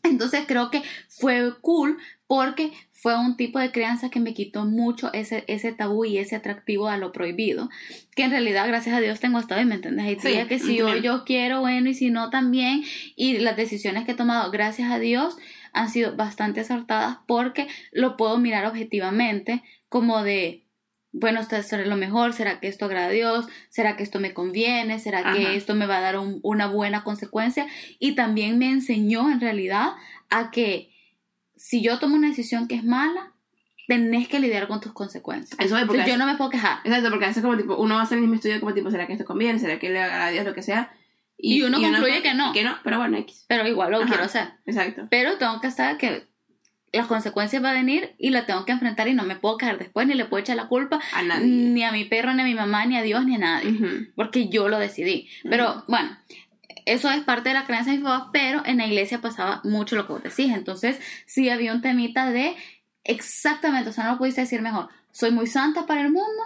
entonces 0.03 0.45
creo 0.47 0.71
que 0.71 0.83
fue 1.09 1.55
cool 1.63 1.99
porque 2.27 2.73
fue 3.01 3.17
un 3.17 3.37
tipo 3.37 3.61
de 3.61 3.71
crianza 3.71 4.11
que 4.11 4.19
me 4.19 4.35
quitó 4.35 4.65
mucho 4.65 5.13
ese, 5.13 5.45
ese 5.47 5.71
tabú 5.71 6.05
y 6.05 6.19
ese 6.19 6.35
atractivo 6.35 6.89
a 6.89 6.97
lo 6.97 7.13
prohibido, 7.13 7.71
que 8.17 8.25
en 8.25 8.33
realidad, 8.33 8.67
gracias 8.67 8.97
a 8.97 9.01
Dios, 9.01 9.21
tengo 9.21 9.39
hasta 9.39 9.57
hoy, 9.57 9.65
¿me 9.65 9.77
entiendes? 9.77 10.25
Y 10.25 10.47
que 10.49 10.59
si 10.59 10.77
yo, 10.77 10.97
yo 10.97 11.25
quiero, 11.25 11.61
bueno, 11.61 11.89
y 11.89 11.95
si 11.95 12.11
no, 12.11 12.31
también, 12.31 12.83
y 13.15 13.39
las 13.39 13.57
decisiones 13.57 14.05
que 14.05 14.13
he 14.13 14.17
tomado, 14.17 14.51
gracias 14.51 14.91
a 14.91 14.99
Dios, 14.99 15.37
han 15.73 15.91
sido 15.91 16.17
bastante 16.17 16.61
acertadas 16.61 17.19
porque 17.29 17.69
lo 17.93 18.17
puedo 18.17 18.37
mirar 18.39 18.67
objetivamente 18.67 19.63
como 19.89 20.25
de, 20.25 20.65
bueno, 21.13 21.41
esto 21.41 21.55
es 21.55 21.73
lo 21.87 21.97
mejor, 21.97 22.33
¿será 22.33 22.59
que 22.59 22.67
esto 22.67 22.87
agrada 22.87 23.07
a 23.07 23.11
Dios? 23.11 23.47
¿Será 23.69 23.97
que 23.97 24.03
esto 24.03 24.19
me 24.19 24.35
conviene? 24.35 24.99
¿Será 24.99 25.35
que 25.35 25.55
esto 25.55 25.77
me 25.77 25.87
va 25.87 25.99
a 25.99 26.01
dar 26.01 26.19
una 26.19 26.67
buena 26.67 27.05
consecuencia? 27.05 27.69
Y 28.01 28.17
también 28.17 28.59
me 28.59 28.69
enseñó 28.69 29.31
en 29.31 29.41
realidad 29.41 29.91
a 30.31 30.51
que 30.51 30.98
si 31.59 31.83
yo 31.83 31.99
tomo 31.99 32.17
una 32.17 32.29
decisión 32.29 32.69
que 32.69 32.77
es 32.77 32.85
mala, 32.85 33.33
tenés 33.87 34.29
que 34.29 34.39
lidiar 34.39 34.69
con 34.69 34.81
tus 34.81 34.93
consecuencias. 34.93 35.59
Eso 35.59 35.77
es 35.77 35.85
porque 35.87 36.07
yo 36.07 36.19
no 36.19 36.27
me 36.27 36.37
puedo 36.37 36.51
quejar. 36.51 36.79
Exacto, 36.85 37.11
porque 37.11 37.25
a 37.25 37.29
veces 37.29 37.43
como 37.43 37.57
tipo, 37.57 37.77
uno 37.77 37.95
va 37.95 38.03
a 38.03 38.05
hacer 38.05 38.17
el 38.17 38.23
mismo 38.23 38.37
estudio 38.37 38.61
como 38.61 38.75
tipo, 38.75 38.91
¿será 38.91 39.07
que 39.07 39.15
esto 39.15 39.25
conviene? 39.25 39.59
¿Será 39.59 39.79
que 39.79 39.91
le 39.91 40.01
haga 40.01 40.27
a 40.27 40.31
Dios 40.31 40.45
lo 40.45 40.55
que 40.55 40.63
sea? 40.63 40.93
Y, 41.39 41.63
uno 41.63 41.81
concluye 41.81 42.21
que 42.21 42.35
no. 42.35 42.53
Que 42.53 42.65
no, 42.65 42.77
pero 42.83 42.99
bueno, 42.99 43.17
X. 43.19 43.45
Pero 43.49 43.67
igual 43.67 43.93
lo 43.93 44.01
quiero 44.03 44.25
hacer. 44.25 44.49
Exacto. 44.67 45.07
Pero 45.09 45.39
tengo 45.39 45.61
que 45.61 45.71
saber 45.71 45.97
que 45.97 46.27
las 46.93 47.07
consecuencias 47.07 47.63
van 47.63 47.77
a 47.77 47.79
venir 47.79 48.15
y 48.19 48.31
las 48.31 48.47
tengo 48.47 48.65
que 48.65 48.73
enfrentar 48.73 49.09
y 49.09 49.15
no 49.15 49.23
me 49.23 49.37
puedo 49.37 49.57
quedar 49.57 49.79
después, 49.79 50.07
ni 50.07 50.15
le 50.15 50.25
puedo 50.25 50.41
echar 50.41 50.57
la 50.57 50.69
culpa 50.69 51.01
a 51.13 51.23
nadie. 51.23 51.47
Ni 51.47 51.85
a 51.85 51.93
mi 51.93 52.05
perro, 52.05 52.35
ni 52.35 52.43
a 52.43 52.45
mi 52.45 52.55
mamá, 52.55 52.87
ni 52.87 52.97
a 52.97 53.03
Dios, 53.03 53.25
ni 53.25 53.37
a 53.37 53.39
nadie. 53.39 54.11
Porque 54.17 54.49
yo 54.49 54.69
lo 54.69 54.79
decidí. 54.79 55.29
Pero 55.45 55.85
bueno, 55.87 56.17
eso 56.89 57.11
es 57.11 57.23
parte 57.23 57.51
de 57.51 57.55
la 57.55 57.67
creencia 57.67 57.93
de 57.93 57.99
mi 57.99 58.05
papá, 58.05 58.31
pero 58.33 58.63
en 58.65 58.79
la 58.79 58.87
iglesia 58.87 59.21
pasaba 59.21 59.61
mucho 59.65 59.97
lo 59.97 60.07
que 60.07 60.13
vos 60.13 60.23
decís. 60.23 60.53
Entonces, 60.53 60.99
sí 61.27 61.49
había 61.51 61.73
un 61.73 61.83
temita 61.83 62.31
de 62.31 62.57
exactamente, 63.05 63.91
o 63.91 63.93
sea, 63.93 64.05
no 64.05 64.13
lo 64.13 64.19
pudiste 64.19 64.43
decir 64.43 64.63
mejor. 64.63 64.89
Soy 65.13 65.31
muy 65.31 65.47
santa 65.47 65.87
para 65.87 66.03
el 66.03 66.11
mundo, 66.11 66.43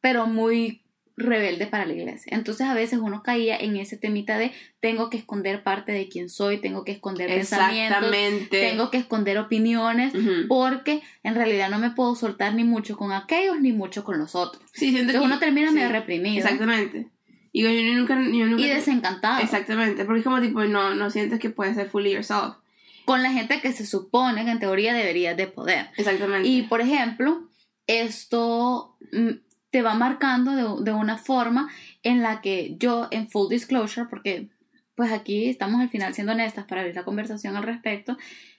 pero 0.00 0.26
muy 0.26 0.82
rebelde 1.16 1.66
para 1.66 1.86
la 1.86 1.92
iglesia. 1.92 2.32
Entonces 2.34 2.66
a 2.66 2.74
veces 2.74 2.98
uno 3.00 3.22
caía 3.22 3.56
en 3.56 3.76
ese 3.76 3.96
temita 3.96 4.38
de 4.38 4.52
tengo 4.80 5.10
que 5.10 5.18
esconder 5.18 5.62
parte 5.62 5.92
de 5.92 6.08
quién 6.08 6.28
soy, 6.28 6.58
tengo 6.58 6.84
que 6.84 6.92
esconder 6.92 7.28
pensamientos, 7.28 8.10
tengo 8.50 8.90
que 8.90 8.98
esconder 8.98 9.38
opiniones, 9.38 10.12
porque 10.48 11.02
en 11.22 11.34
realidad 11.34 11.70
no 11.70 11.78
me 11.78 11.90
puedo 11.90 12.14
soltar 12.14 12.54
ni 12.54 12.64
mucho 12.64 12.96
con 12.96 13.12
aquellos 13.12 13.60
ni 13.60 13.72
mucho 13.72 14.04
con 14.04 14.18
los 14.18 14.34
otros. 14.34 14.62
Sí, 14.72 14.88
Entonces 14.96 15.20
uno 15.22 15.38
termina 15.38 15.70
medio 15.70 15.90
reprimido. 15.90 16.38
Exactamente. 16.38 17.08
Y 17.52 17.62
yo, 17.62 17.70
nunca, 17.94 18.20
y 18.22 18.68
desencantado. 18.68 19.40
Exactamente, 19.40 20.04
porque 20.04 20.20
es 20.20 20.24
como 20.24 20.40
tipo, 20.40 20.62
no, 20.64 20.94
no 20.94 21.10
sientes 21.10 21.40
que 21.40 21.50
puedes 21.50 21.74
ser 21.74 21.88
fully 21.88 22.12
yourself. 22.12 22.56
Con 23.04 23.22
la 23.22 23.32
gente 23.32 23.60
que 23.60 23.72
se 23.72 23.86
supone 23.86 24.44
que 24.44 24.50
en 24.52 24.60
teoría 24.60 24.94
deberías 24.94 25.36
de 25.36 25.48
poder. 25.48 25.90
Exactamente. 25.96 26.48
Y 26.48 26.62
por 26.62 26.80
ejemplo, 26.80 27.48
esto 27.88 28.96
mm, 29.12 29.30
te 29.70 29.82
va 29.82 29.94
marcando 29.94 30.52
de, 30.52 30.84
de 30.84 30.92
una 30.92 31.18
forma 31.18 31.70
en 32.04 32.22
la 32.22 32.40
que 32.40 32.76
yo, 32.78 33.08
en 33.10 33.28
full 33.28 33.48
disclosure, 33.48 34.06
porque 34.08 34.48
pues 34.94 35.12
aquí 35.12 35.48
estamos 35.48 35.80
al 35.80 35.88
final 35.88 36.14
siendo 36.14 36.32
honestas 36.32 36.66
para 36.66 36.82
abrir 36.82 36.94
la 36.94 37.04
conversación 37.04 37.56
al 37.56 37.62
respecto, 37.64 38.16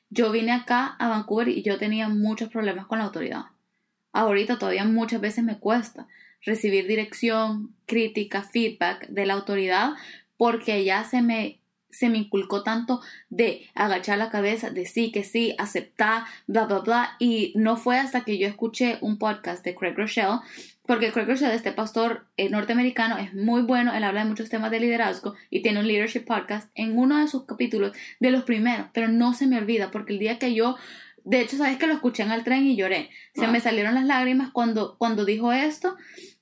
yo 0.10 0.32
vine 0.32 0.51
acá 0.51 0.95
a 0.99 1.08
Vancouver 1.08 1.47
y 1.47 1.62
yo 1.62 1.77
tenía 1.77 2.10
muchos 2.10 2.49
problemas 2.49 2.88
con 2.88 2.97
la 2.97 3.06
autoridad. 3.06 3.45
Ahorita 4.12 4.60
todavía 4.60 4.84
muchas 4.84 5.21
veces 5.21 5.43
me 5.43 5.60
cuesta 5.60 6.08
recibir 6.43 6.88
dirección, 6.88 7.75
crítica, 7.86 8.43
feedback 8.43 9.08
de 9.08 9.25
la 9.25 9.34
autoridad, 9.34 9.91
porque 10.38 10.84
ya 10.84 11.04
se 11.04 11.21
me, 11.21 11.60
se 11.89 12.10
me 12.10 12.17
inculcó 12.17 12.63
tanto 12.63 13.01
de 13.30 13.67
agachar 13.75 14.17
la 14.17 14.32
cabeza, 14.32 14.69
de 14.69 14.86
sí, 14.86 15.12
que 15.12 15.23
sí, 15.23 15.56
aceptar, 15.58 16.23
bla, 16.47 16.65
bla, 16.65 16.80
bla. 16.80 17.15
Y 17.19 17.54
no 17.56 17.77
fue 17.77 17.97
hasta 17.97 18.23
que 18.23 18.38
yo 18.38 18.47
escuché 18.47 18.97
un 19.01 19.17
podcast 19.17 19.63
de 19.63 19.75
Craig 19.75 19.93
Rochelle, 19.95 20.39
porque 20.86 21.12
Craig 21.12 21.27
Rochelle, 21.27 21.54
este 21.54 21.71
pastor 21.71 22.25
eh, 22.38 22.49
norteamericano, 22.49 23.17
es 23.17 23.34
muy 23.34 23.62
bueno, 23.62 23.93
él 23.93 24.04
habla 24.04 24.23
de 24.23 24.30
muchos 24.30 24.49
temas 24.49 24.71
de 24.71 24.80
liderazgo 24.80 25.36
y 25.49 25.62
tiene 25.62 25.80
un 25.80 25.88
leadership 25.88 26.25
podcast 26.25 26.69
en 26.75 26.97
uno 26.97 27.19
de 27.19 27.27
sus 27.27 27.45
capítulos, 27.45 27.95
de 28.19 28.32
los 28.32 28.43
primeros, 28.43 28.88
pero 28.93 29.08
no 29.08 29.34
se 29.34 29.47
me 29.47 29.58
olvida, 29.58 29.91
porque 29.91 30.13
el 30.13 30.19
día 30.19 30.39
que 30.39 30.54
yo 30.54 30.75
de 31.23 31.41
hecho, 31.41 31.57
sabes 31.57 31.77
que 31.77 31.88
lo 31.88 31.93
escuché 31.93 32.23
en 32.23 32.31
el 32.31 32.43
tren 32.43 32.65
y 32.65 32.75
lloré. 32.75 33.10
Se 33.36 33.47
me 33.47 33.60
salieron 33.60 33.95
las 33.95 34.05
lágrimas 34.05 34.51
cuando, 34.51 34.97
cuando 34.97 35.25
dijo 35.25 35.51
esto. 35.51 35.95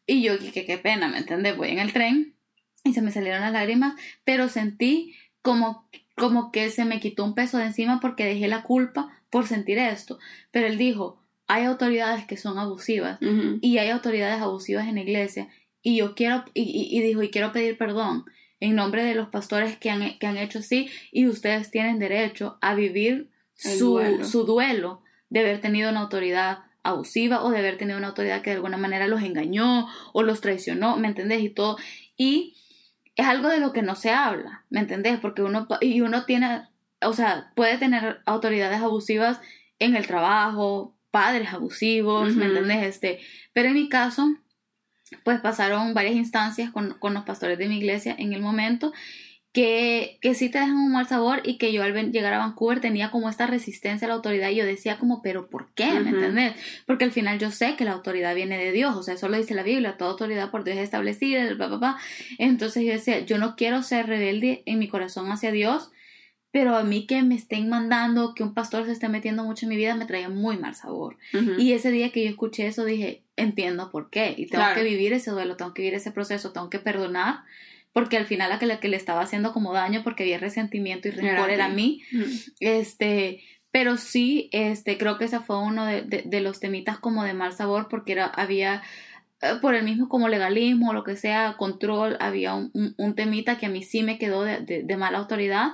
Y 0.06 0.22
yo, 0.22 0.40
que 0.40 0.66
qué 0.66 0.78
pena, 0.78 1.08
¿me 1.08 1.20
entiendes? 1.20 1.56
Voy 1.56 1.70
en 1.70 1.80
el 1.80 1.94
tren 1.94 2.36
y 2.84 2.94
se 2.94 3.02
me 3.02 3.12
salieron 3.12 3.42
las 3.42 3.52
lágrimas, 3.52 4.00
pero 4.24 4.50
sentí 4.50 5.16
como, 5.42 5.88
como 6.16 6.52
que 6.52 6.70
se 6.70 6.86
me 6.86 7.00
quitó 7.00 7.26
un 7.26 7.36
peso 7.36 7.58
de 7.58 7.66
encima 7.66 8.00
porque 8.00 8.26
dejé 8.26 8.48
la 8.48 8.64
culpa 8.64 9.22
por 9.30 9.48
sentir 9.48 9.78
esto. 9.78 10.18
Pero 10.52 10.68
él 10.68 10.78
dijo, 10.78 11.24
hay 11.48 11.66
autoridades 11.66 12.26
que 12.26 12.38
son 12.38 12.58
abusivas 12.58 13.20
y 13.62 13.78
hay 13.80 13.90
autoridades 13.90 14.42
abusivas 14.42 14.88
en 14.88 14.96
la 14.96 15.02
iglesia 15.02 15.50
y 15.82 15.98
yo 15.98 16.14
quiero, 16.14 16.46
y, 16.54 17.02
dijo, 17.02 17.24
y 17.24 17.30
quiero 17.30 17.52
pedir 17.52 17.78
perdón 17.78 18.26
en 18.60 18.76
nombre 18.76 19.04
de 19.04 19.16
los 19.16 19.30
pastores 19.30 19.78
que 19.78 19.90
han, 19.90 20.20
que 20.20 20.28
han 20.28 20.38
hecho 20.38 20.60
así 20.60 20.90
y 21.12 21.28
ustedes 21.28 21.72
tienen 21.72 21.98
derecho 21.98 22.58
a 22.62 22.76
vivir 22.76 23.32
su 23.60 24.20
su 24.24 24.46
duelo 24.46 25.02
de 25.30 25.42
haber 25.42 25.62
tenido 25.62 25.90
una 25.90 26.02
autoridad 26.02 26.60
abusiva 26.84 27.44
o 27.44 27.50
de 27.50 27.60
haber 27.60 27.78
tenido 27.78 27.98
una 27.98 28.08
autoridad 28.08 28.42
que 28.42 28.52
de 28.52 28.58
alguna 28.58 28.78
manera 28.78 29.08
los 29.08 29.22
engañó 29.22 29.88
o 30.14 30.24
los 30.24 30.42
traicionó, 30.42 30.98
¿me 30.98 31.08
entendés? 31.08 31.42
Y 31.42 31.50
todo. 31.50 31.78
Y 32.18 32.56
es 33.16 33.28
algo 33.28 33.50
de 33.50 33.60
lo 33.60 33.74
que 33.74 33.82
no 33.82 33.96
se 33.96 34.12
habla, 34.12 34.66
¿me 34.70 34.80
entendés? 34.80 35.20
Porque 35.20 35.44
uno, 35.44 35.68
y 35.82 36.02
uno 36.02 36.26
tiene, 36.26 36.68
o 37.02 37.14
sea, 37.14 37.52
puede 37.56 37.78
tener 37.78 38.22
autoridades 38.26 38.82
abusivas 38.82 39.40
en 39.78 39.96
el 39.96 40.08
trabajo, 40.08 40.96
padres 41.12 41.54
abusivos, 41.54 42.34
¿me 42.36 42.46
entendés? 42.46 42.84
Este, 42.84 43.20
pero 43.54 43.70
en 43.70 43.76
mi 43.76 43.90
caso, 43.90 44.36
pues 45.24 45.40
pasaron 45.42 45.94
varias 45.94 46.16
instancias 46.16 46.72
con, 46.72 46.94
con 47.00 47.14
los 47.14 47.24
pastores 47.24 47.58
de 47.58 47.68
mi 47.68 47.78
iglesia 47.78 48.16
en 48.18 48.34
el 48.34 48.42
momento 48.42 48.94
que, 49.52 50.20
que 50.22 50.36
sí 50.36 50.50
te 50.50 50.60
dejan 50.60 50.78
un 50.78 50.92
mal 50.92 51.08
sabor 51.08 51.42
y 51.44 51.58
que 51.58 51.74
yo 51.74 51.82
al 51.82 52.12
llegar 52.12 52.34
a 52.34 52.38
Vancouver 52.38 52.82
tenía 52.82 53.10
como 53.10 53.30
esta 53.30 53.48
resistencia 53.48 54.06
a 54.06 54.10
la 54.10 54.14
autoridad 54.14 54.50
y 54.50 54.56
yo 54.56 54.66
decía 54.66 55.00
como, 55.00 55.22
pero 55.24 55.50
¿por 55.50 55.74
qué? 55.74 55.92
¿Me 56.00 56.12
entendés? 56.12 56.54
Porque 56.86 57.06
al 57.06 57.12
final 57.12 57.40
yo 57.40 57.50
sé 57.50 57.76
que 57.76 57.84
la 57.84 57.94
autoridad 57.94 58.36
viene 58.36 58.58
de 58.58 58.72
Dios, 58.72 58.96
o 58.96 59.02
sea, 59.02 59.16
eso 59.16 59.28
lo 59.28 59.38
dice 59.38 59.56
la 59.56 59.64
Biblia, 59.64 59.98
toda 59.98 60.12
autoridad 60.12 60.52
por 60.52 60.64
Dios 60.64 60.78
es 60.78 60.84
establecida, 60.84 61.58
papá, 61.58 61.98
Entonces 62.38 62.84
yo 62.86 62.92
decía, 62.92 63.22
yo 63.22 63.40
no 63.40 63.56
quiero 63.56 63.82
ser 63.82 64.06
rebelde 64.06 64.62
en 64.68 64.78
mi 64.78 64.88
corazón 64.88 65.32
hacia 65.32 65.52
Dios, 65.52 65.90
pero 66.52 66.76
a 66.76 66.84
mí 66.84 67.08
que 67.08 67.22
me 67.24 67.36
estén 67.36 67.70
mandando, 67.70 68.36
que 68.36 68.44
un 68.44 68.54
pastor 68.54 68.86
se 68.86 68.92
esté 68.92 69.10
metiendo 69.10 69.44
mucho 69.44 69.66
en 69.66 69.70
mi 69.70 69.78
vida, 69.78 69.96
me 69.96 70.06
traía 70.06 70.30
muy 70.30 70.58
mal 70.58 70.76
sabor. 70.76 71.18
Y 71.58 71.74
ese 71.74 71.92
día 71.92 72.12
que 72.12 72.24
yo 72.24 72.30
escuché 72.30 72.68
eso 72.68 72.86
dije, 72.86 73.24
entiendo 73.36 73.90
por 73.90 74.12
qué, 74.12 74.36
y 74.38 74.46
tengo 74.46 74.66
que 74.76 74.84
vivir 74.84 75.14
ese 75.14 75.32
duelo, 75.32 75.58
tengo 75.58 75.74
que 75.74 75.82
vivir 75.82 75.96
ese 75.96 76.12
proceso, 76.12 76.52
tengo 76.52 76.70
que 76.70 76.80
perdonar 76.80 77.44
porque 78.00 78.16
al 78.16 78.26
final 78.26 78.58
que, 78.60 78.66
la 78.66 78.80
que 78.80 78.88
le 78.88 78.96
estaba 78.96 79.22
haciendo 79.22 79.52
como 79.52 79.74
daño 79.74 80.04
porque 80.06 80.24
había 80.24 80.38
resentimiento 80.38 81.10
y 81.10 81.12
rencor 81.12 81.50
era, 81.50 81.66
a 81.66 81.70
mí. 81.70 82.02
Este, 82.62 83.44
pero 83.72 83.98
sí, 83.98 84.50
este, 84.54 84.98
creo 84.98 85.18
que 85.18 85.26
ese 85.26 85.42
fue 85.42 85.60
uno 85.62 85.86
de, 85.86 86.02
de, 86.02 86.42
los 86.42 86.62
temitas 86.62 86.98
como 86.98 87.26
de 87.26 87.34
mal 87.34 87.52
sabor 87.52 87.90
porque 87.90 88.14
era, 88.14 88.26
había, 88.26 88.82
eh, 89.42 89.56
por 89.62 89.76
el 89.76 89.84
mismo 89.84 90.08
como 90.08 90.30
legalismo 90.30 90.92
o 90.92 90.94
lo 90.94 91.04
que 91.04 91.18
sea, 91.18 91.58
control, 91.58 92.16
había 92.22 92.56
un, 92.56 92.72
un, 92.98 93.16
temita 93.16 93.58
que 93.58 93.66
a 93.66 93.70
mí 93.70 93.84
sí 93.84 94.02
me 94.02 94.18
quedó 94.18 94.46
de, 94.46 94.62
de 94.62 94.98
mala 94.98 95.18
autoridad. 95.18 95.72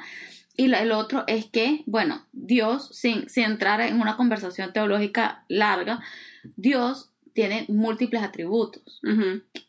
Y 0.58 0.74
el 0.74 0.92
otro 0.94 1.26
es 1.28 1.46
que, 1.46 1.84
bueno, 1.86 2.26
Dios, 2.32 2.90
sin, 2.92 3.30
sin 3.30 3.44
entrar 3.44 3.82
en 3.82 4.02
una 4.02 4.18
conversación 4.18 4.74
teológica 4.74 5.44
larga, 5.48 6.02
Dios 6.56 7.12
tiene 7.34 7.66
múltiples 7.68 8.24
atributos. 8.24 9.00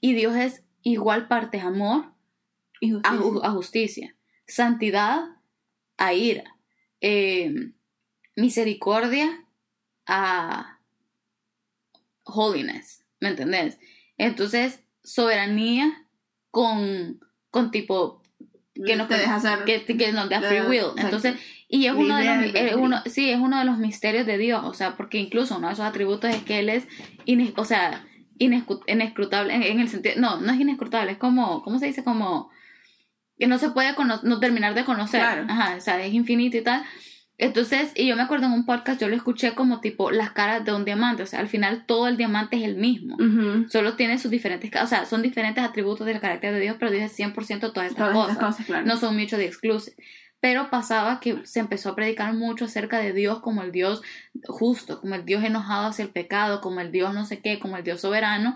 Y 0.01 0.14
Dios 0.14 0.37
es 0.37 0.62
igual 0.83 1.27
partes 1.27 1.64
amor, 1.64 2.15
a, 3.03 3.51
justicia, 3.51 4.17
santidad 4.47 5.21
a 5.97 6.12
ira, 6.12 6.57
eh, 7.01 7.73
misericordia 8.35 9.47
a 10.07 10.81
holiness, 12.25 13.05
¿me 13.21 13.31
entendés? 13.31 13.79
Entonces, 14.19 14.81
soberanía 15.03 16.07
con, 16.51 17.21
con 17.51 17.71
tipo 17.71 18.23
que 18.85 18.97
no 18.97 19.07
te 19.07 19.17
deja 19.17 19.37
hacer 19.37 19.65
que, 19.65 19.85
que 19.85 20.12
nos 20.12 20.29
da 20.29 20.43
free 20.43 20.61
will. 20.61 20.93
Entonces, 20.97 21.37
y 21.69 21.87
es 21.87 21.95
uno 21.95 22.17
de 22.17 22.25
los 22.25 22.77
uno, 22.77 23.03
sí, 23.07 23.31
es 23.31 23.39
uno 23.39 23.59
de 23.59 23.65
los 23.65 23.79
misterios 23.79 24.27
de 24.27 24.39
Dios, 24.39 24.62
o 24.65 24.75
sea, 24.75 24.97
porque 24.97 25.19
incluso 25.19 25.57
uno 25.57 25.69
de 25.69 25.73
esos 25.73 25.85
atributos 25.85 26.31
es 26.31 26.43
que 26.43 26.59
él 26.59 26.69
es 26.69 26.87
o 27.57 27.65
sea, 27.65 28.07
inescrutable 28.39 29.55
en, 29.55 29.81
el 29.81 29.89
sentido, 29.89 30.17
no, 30.19 30.41
no 30.41 30.53
es 30.53 30.61
inescrutable, 30.61 31.12
es 31.12 31.19
como, 31.19 31.62
¿cómo 31.62 31.79
se 31.79 31.87
dice? 31.87 32.05
Como 32.05 32.51
que 33.38 33.46
no 33.46 33.59
se 33.59 33.70
puede 33.70 33.94
no 34.22 34.40
terminar 34.40 34.75
de 34.75 34.85
conocer. 34.85 35.20
Ajá, 35.22 35.75
o 35.77 35.81
sea, 35.81 36.05
es 36.05 36.14
infinito 36.14 36.57
y 36.57 36.62
tal. 36.62 36.85
Entonces, 37.38 37.92
y 37.94 38.07
yo 38.07 38.16
me 38.16 38.22
acuerdo 38.22 38.46
en 38.46 38.53
un 38.53 38.64
podcast, 38.64 38.99
yo 38.99 39.09
lo 39.09 39.16
escuché 39.16 39.55
como 39.55 39.81
tipo 39.81 40.11
las 40.11 40.31
caras 40.31 40.64
de 40.64 40.72
un 40.72 40.87
diamante, 40.87 41.22
o 41.22 41.27
sea, 41.27 41.40
al 41.40 41.49
final 41.49 41.85
todo 41.85 42.09
el 42.09 42.16
diamante 42.16 42.57
es 42.57 42.62
el 42.62 42.77
mismo, 42.77 43.18
solo 43.68 43.94
tiene 43.94 44.18
sus 44.18 44.31
diferentes, 44.31 44.70
o 44.83 44.87
sea, 44.87 45.05
son 45.05 45.20
diferentes 45.20 45.62
atributos 45.62 46.07
del 46.07 46.18
carácter 46.18 46.55
de 46.55 46.61
Dios, 46.61 46.77
pero 46.79 46.90
Dios 46.90 47.05
es 47.05 47.18
100% 47.18 47.75
todas 47.75 47.90
estas 47.90 48.11
cosas, 48.38 48.87
no 48.87 48.96
son 48.96 49.18
mucho 49.18 49.37
de 49.37 49.44
exclusive. 49.44 49.96
Pero 50.40 50.70
pasaba 50.70 51.18
que 51.18 51.44
se 51.44 51.61
empezó 51.61 51.90
a 51.90 51.96
predicar 51.96 52.33
mucho 52.35 52.66
acerca 52.66 52.99
de 52.99 53.12
Dios 53.12 53.40
como 53.40 53.62
el 53.62 53.72
Dios 53.72 54.03
justo, 54.46 55.01
como 55.01 55.14
el 55.14 55.25
Dios 55.25 55.42
enojado 55.42 55.88
hacia 55.88 56.05
el 56.05 56.11
pecado, 56.11 56.61
como 56.61 56.81
el 56.81 56.92
Dios 56.92 57.14
no 57.14 57.25
sé 57.25 57.40
qué, 57.40 57.59
como 57.59 57.77
el 57.77 57.85
Dios 57.85 58.03
soberano, 58.03 58.55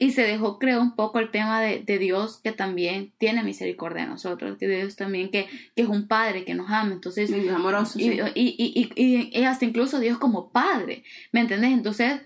y 0.00 0.12
se 0.12 0.22
dejó, 0.22 0.60
creo, 0.60 0.80
un 0.80 0.94
poco 0.94 1.18
el 1.18 1.32
tema 1.32 1.60
de, 1.60 1.98
Dios 1.98 2.40
que 2.42 2.52
también 2.52 3.12
tiene 3.18 3.42
misericordia 3.42 4.04
de 4.04 4.08
nosotros, 4.08 4.56
que 4.56 4.68
Dios 4.68 4.94
también 4.94 5.28
que, 5.28 5.48
que 5.74 5.82
es 5.82 5.88
un 5.88 6.06
padre 6.06 6.44
que 6.44 6.54
nos 6.54 6.70
ama, 6.70 6.92
entonces... 6.92 7.28
Y 7.30 7.48
amoroso, 7.48 7.98
y, 7.98 8.20
y, 8.36 8.90
y, 8.94 9.42
hasta 9.42 9.64
incluso 9.64 9.98
Dios 9.98 10.16
como 10.18 10.50
padre, 10.50 11.02
¿me 11.32 11.40
entendés? 11.40 11.72
Entonces 11.72 12.20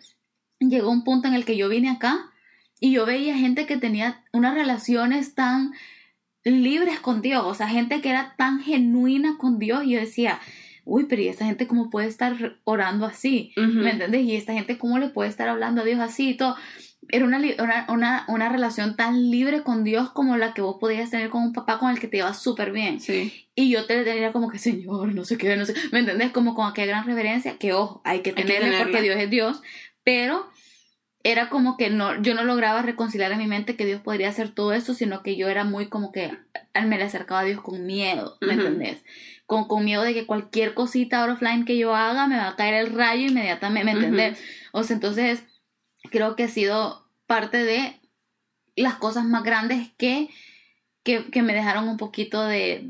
llegó 0.60 0.90
un 0.90 1.02
punto 1.02 1.28
en 1.28 1.34
el 1.34 1.46
que 1.46 1.56
yo 1.56 1.70
vine 1.70 1.88
acá 1.88 2.30
y 2.78 2.92
yo 2.92 3.06
veía 3.06 3.38
gente 3.38 3.64
que 3.64 3.78
tenía 3.78 4.22
unas 4.34 4.54
relaciones 4.54 5.34
tan 5.34 5.72
libres 6.44 7.00
con 7.00 7.22
Dios, 7.22 7.42
o 7.42 7.54
sea, 7.54 7.68
gente 7.68 8.02
que 8.02 8.10
era 8.10 8.34
tan 8.36 8.60
genuina 8.60 9.38
con 9.38 9.58
Dios 9.58 9.84
y 9.86 9.92
yo 9.92 10.00
decía, 10.00 10.40
uy, 10.84 11.06
pero 11.08 11.22
¿y 11.22 11.28
esta 11.28 11.46
gente 11.46 11.66
cómo 11.66 11.88
puede 11.88 12.08
estar 12.08 12.58
orando 12.64 13.06
así? 13.06 13.54
¿Me 13.56 13.92
entendés? 13.92 14.24
Y 14.24 14.36
esta 14.36 14.52
gente 14.52 14.76
cómo 14.76 14.98
le 14.98 15.08
puede 15.08 15.30
estar 15.30 15.48
hablando 15.48 15.80
a 15.80 15.84
Dios 15.84 16.00
así 16.00 16.30
y 16.30 16.36
todo 16.36 16.56
era 17.08 17.24
una, 17.24 17.40
una, 17.88 18.24
una, 18.28 18.48
relación 18.48 18.96
tan 18.96 19.30
libre 19.30 19.62
con 19.62 19.84
Dios 19.84 20.10
como 20.10 20.36
la 20.36 20.54
que 20.54 20.62
vos 20.62 20.76
podías 20.80 21.10
tener 21.10 21.30
con 21.30 21.42
un 21.42 21.52
papá 21.52 21.78
con 21.78 21.90
el 21.90 21.98
que 21.98 22.08
te 22.08 22.18
ibas 22.18 22.40
súper 22.40 22.72
bien. 22.72 23.00
Sí. 23.00 23.48
Y 23.54 23.70
yo 23.70 23.86
te 23.86 24.04
diría 24.04 24.32
como 24.32 24.48
que, 24.48 24.58
Señor, 24.58 25.14
no 25.14 25.24
sé 25.24 25.36
qué, 25.36 25.56
no 25.56 25.66
sé. 25.66 25.74
¿Me 25.90 25.98
entendés? 25.98 26.30
Como 26.30 26.54
con 26.54 26.68
aquella 26.68 26.86
gran 26.86 27.06
reverencia, 27.06 27.58
que 27.58 27.72
ojo, 27.72 28.00
hay 28.04 28.20
que 28.20 28.32
tenerle 28.32 28.78
porque 28.78 29.02
Dios 29.02 29.16
es 29.18 29.30
Dios. 29.30 29.62
Pero 30.04 30.48
era 31.24 31.48
como 31.48 31.76
que 31.76 31.90
no, 31.90 32.20
yo 32.22 32.34
no 32.34 32.44
lograba 32.44 32.82
reconciliar 32.82 33.30
en 33.32 33.38
mi 33.38 33.46
mente 33.46 33.76
que 33.76 33.86
Dios 33.86 34.00
podría 34.00 34.28
hacer 34.28 34.50
todo 34.50 34.72
eso, 34.72 34.94
sino 34.94 35.22
que 35.22 35.36
yo 35.36 35.48
era 35.48 35.64
muy 35.64 35.86
como 35.86 36.12
que 36.12 36.36
me 36.74 36.98
le 36.98 37.04
acercaba 37.04 37.40
a 37.40 37.44
Dios 37.44 37.60
con 37.60 37.86
miedo, 37.86 38.38
¿me 38.40 38.54
entendés? 38.54 39.04
Con, 39.46 39.68
con 39.68 39.84
miedo 39.84 40.02
de 40.02 40.14
que 40.14 40.26
cualquier 40.26 40.74
cosita 40.74 41.24
offline 41.30 41.64
que 41.64 41.78
yo 41.78 41.94
haga 41.94 42.26
me 42.26 42.36
va 42.36 42.48
a 42.48 42.56
caer 42.56 42.74
el 42.74 42.92
rayo 42.92 43.28
inmediatamente, 43.28 43.84
¿me 43.84 43.92
entendés? 43.92 44.38
O 44.72 44.82
sea, 44.82 44.94
entonces 44.94 45.44
creo 46.10 46.36
que 46.36 46.44
ha 46.44 46.48
sido 46.48 47.06
parte 47.26 47.64
de 47.64 48.00
las 48.76 48.94
cosas 48.94 49.24
más 49.24 49.42
grandes 49.42 49.90
que, 49.98 50.28
que, 51.02 51.42
me 51.42 51.52
dejaron 51.52 51.88
un 51.88 51.96
poquito 51.96 52.44
de, 52.44 52.80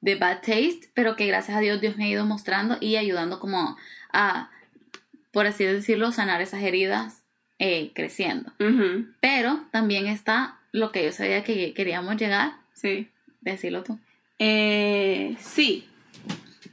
de, 0.00 0.14
bad 0.16 0.38
taste, 0.38 0.90
pero 0.94 1.16
que 1.16 1.26
gracias 1.26 1.56
a 1.56 1.60
Dios 1.60 1.80
Dios 1.80 1.96
me 1.96 2.04
ha 2.04 2.08
ido 2.08 2.24
mostrando 2.24 2.76
y 2.80 2.96
ayudando 2.96 3.40
como 3.40 3.76
a, 4.12 4.50
por 5.32 5.46
así 5.46 5.64
decirlo, 5.64 6.12
sanar 6.12 6.40
esas 6.40 6.62
heridas 6.62 7.22
eh, 7.58 7.92
creciendo. 7.94 8.52
Pero 9.20 9.64
también 9.70 10.06
está 10.06 10.58
lo 10.72 10.92
que 10.92 11.04
yo 11.04 11.12
sabía 11.12 11.44
que 11.44 11.72
queríamos 11.72 12.16
llegar. 12.16 12.54
Sí. 12.72 13.08
Decirlo 13.40 13.82
tú. 13.82 13.98
Eh, 14.38 15.36
sí. 15.40 15.86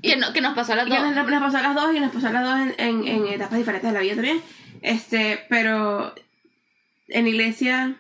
Que, 0.02 0.18
no, 0.18 0.34
que 0.34 0.42
nos 0.42 0.56
pasó 0.56 0.74
a 0.74 0.78
las 0.78 0.90
dos. 0.90 1.00
Nos, 1.00 1.42
pasó 1.42 1.58
a 1.58 1.62
las 1.62 1.76
dos 1.76 1.96
y 1.96 2.00
nos 2.00 2.12
pasó 2.12 2.28
a 2.28 2.32
las 2.32 2.44
dos 2.44 2.76
en, 2.80 3.08
en 3.08 3.28
etapas 3.28 3.58
diferentes 3.58 3.90
de 3.90 3.94
la 3.94 4.02
vida 4.02 4.16
también. 4.16 4.42
Este, 4.82 5.40
pero 5.50 6.14
en 7.08 7.28
iglesia 7.28 7.98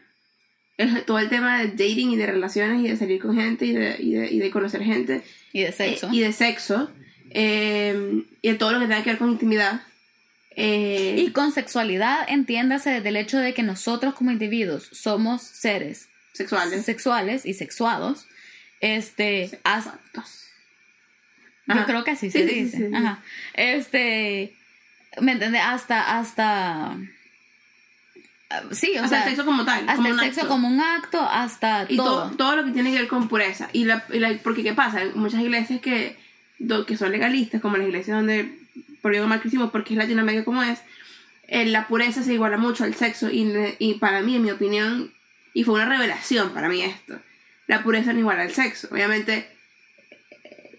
todo 1.06 1.20
el 1.20 1.30
tema 1.30 1.60
de 1.60 1.67
dating 1.67 2.12
y 2.12 2.15
de 2.15 2.26
relaciones 2.26 2.84
y 2.84 2.89
de 2.89 2.98
salir 2.98 3.22
con 3.22 3.36
gente 3.36 3.65
y 3.65 3.74
de, 3.74 3.96
y 4.00 4.13
de, 4.13 4.32
y 4.32 4.39
de 4.39 4.52
conocer 4.52 4.84
gente. 4.84 5.24
Y 5.54 5.62
de 5.62 5.72
sexo. 5.72 6.10
y 6.12 6.20
de 6.22 6.34
sexo. 6.34 6.91
Eh, 7.30 8.24
y 8.41 8.50
de 8.50 8.56
todo 8.56 8.72
lo 8.72 8.80
que 8.80 8.88
tenga 8.88 9.04
que 9.04 9.12
ver 9.12 9.20
con 9.20 9.30
intimidad. 9.30 9.82
Eh, 10.56 11.15
y 11.17 11.32
con 11.32 11.52
sexualidad, 11.52 12.26
entiéndase 12.28 12.89
desde 12.89 13.10
el 13.10 13.15
hecho 13.15 13.38
de 13.38 13.54
que 13.54 13.63
nosotros 13.63 14.13
como 14.15 14.32
individuos 14.32 14.89
somos 14.91 15.41
seres 15.44 16.10
sexuales, 16.34 16.84
sexuales 16.84 17.46
y 17.46 17.54
sexuados. 17.54 18.28
Este, 18.82 19.60
yo 21.67 21.86
creo 21.86 22.04
que 22.04 22.12
así 22.12 22.32
se 22.32 22.46
dice. 22.46 22.89
Ajá. 22.94 23.24
Este, 23.54 24.56
¿Me 25.19 25.34
entiendes? 25.34 25.62
Hasta, 25.63 26.17
hasta... 26.19 26.97
Sí, 28.71 28.93
o 28.97 29.04
hasta 29.04 29.08
sea... 29.08 29.24
el 29.24 29.30
sexo 29.30 29.45
como 29.45 29.65
tal. 29.65 29.88
Hasta 29.88 30.08
el 30.08 30.19
sexo 30.19 30.47
como 30.47 30.67
un 30.67 30.82
acto, 30.82 31.21
hasta 31.21 31.86
y 31.88 31.97
todo. 31.97 32.32
todo. 32.32 32.56
lo 32.56 32.65
que 32.65 32.71
tiene 32.71 32.91
que 32.91 33.00
ver 33.00 33.08
con 33.08 33.28
pureza. 33.28 33.69
Y 33.74 33.86
la, 33.86 34.04
porque 34.43 34.63
¿qué 34.63 34.74
pasa? 34.74 35.02
muchas 35.15 35.41
iglesias 35.41 35.82
que, 35.82 36.17
que 36.86 36.97
son 36.97 37.12
legalistas, 37.12 37.62
como 37.62 37.78
las 37.78 37.88
iglesias 37.88 38.17
donde, 38.17 38.58
por 39.02 39.12
bien 39.12 39.28
mal 39.28 39.41
que 39.41 39.47
hicimos, 39.47 39.71
porque 39.71 39.93
es 39.93 39.97
Latinoamérica 39.97 40.43
como 40.43 40.63
es, 40.63 40.80
eh, 41.47 41.65
la 41.65 41.88
pureza 41.88 42.24
se 42.24 42.34
iguala 42.34 42.58
mucho 42.58 42.84
al 42.84 42.95
sexo. 42.95 43.30
Y, 43.30 43.54
y 43.80 43.95
para 43.95 44.21
mí, 44.21 44.36
en 44.36 44.43
mi 44.43 44.52
opinión, 44.52 45.13
y 45.54 45.63
fue 45.63 45.76
una 45.76 45.86
revelación 45.86 46.50
para 46.52 46.67
mí 46.67 46.82
esto, 46.82 47.19
la 47.67 47.84
pureza 47.84 48.12
no 48.12 48.19
iguala 48.19 48.43
al 48.43 48.52
sexo. 48.52 48.89
Obviamente 48.91 49.47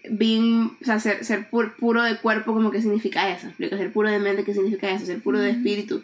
bien, 0.09 0.71
o 0.81 0.85
sea, 0.85 0.99
ser, 0.99 1.23
ser 1.23 1.49
puro 1.49 2.03
de 2.03 2.17
cuerpo 2.17 2.53
como 2.53 2.71
que 2.71 2.81
significa 2.81 3.29
eso, 3.29 3.47
ser 3.57 3.91
puro 3.91 4.09
de 4.09 4.19
mente 4.19 4.43
que 4.43 4.53
significa 4.53 4.89
eso, 4.89 5.05
ser 5.05 5.19
puro 5.19 5.39
de 5.39 5.51
espíritu. 5.51 6.03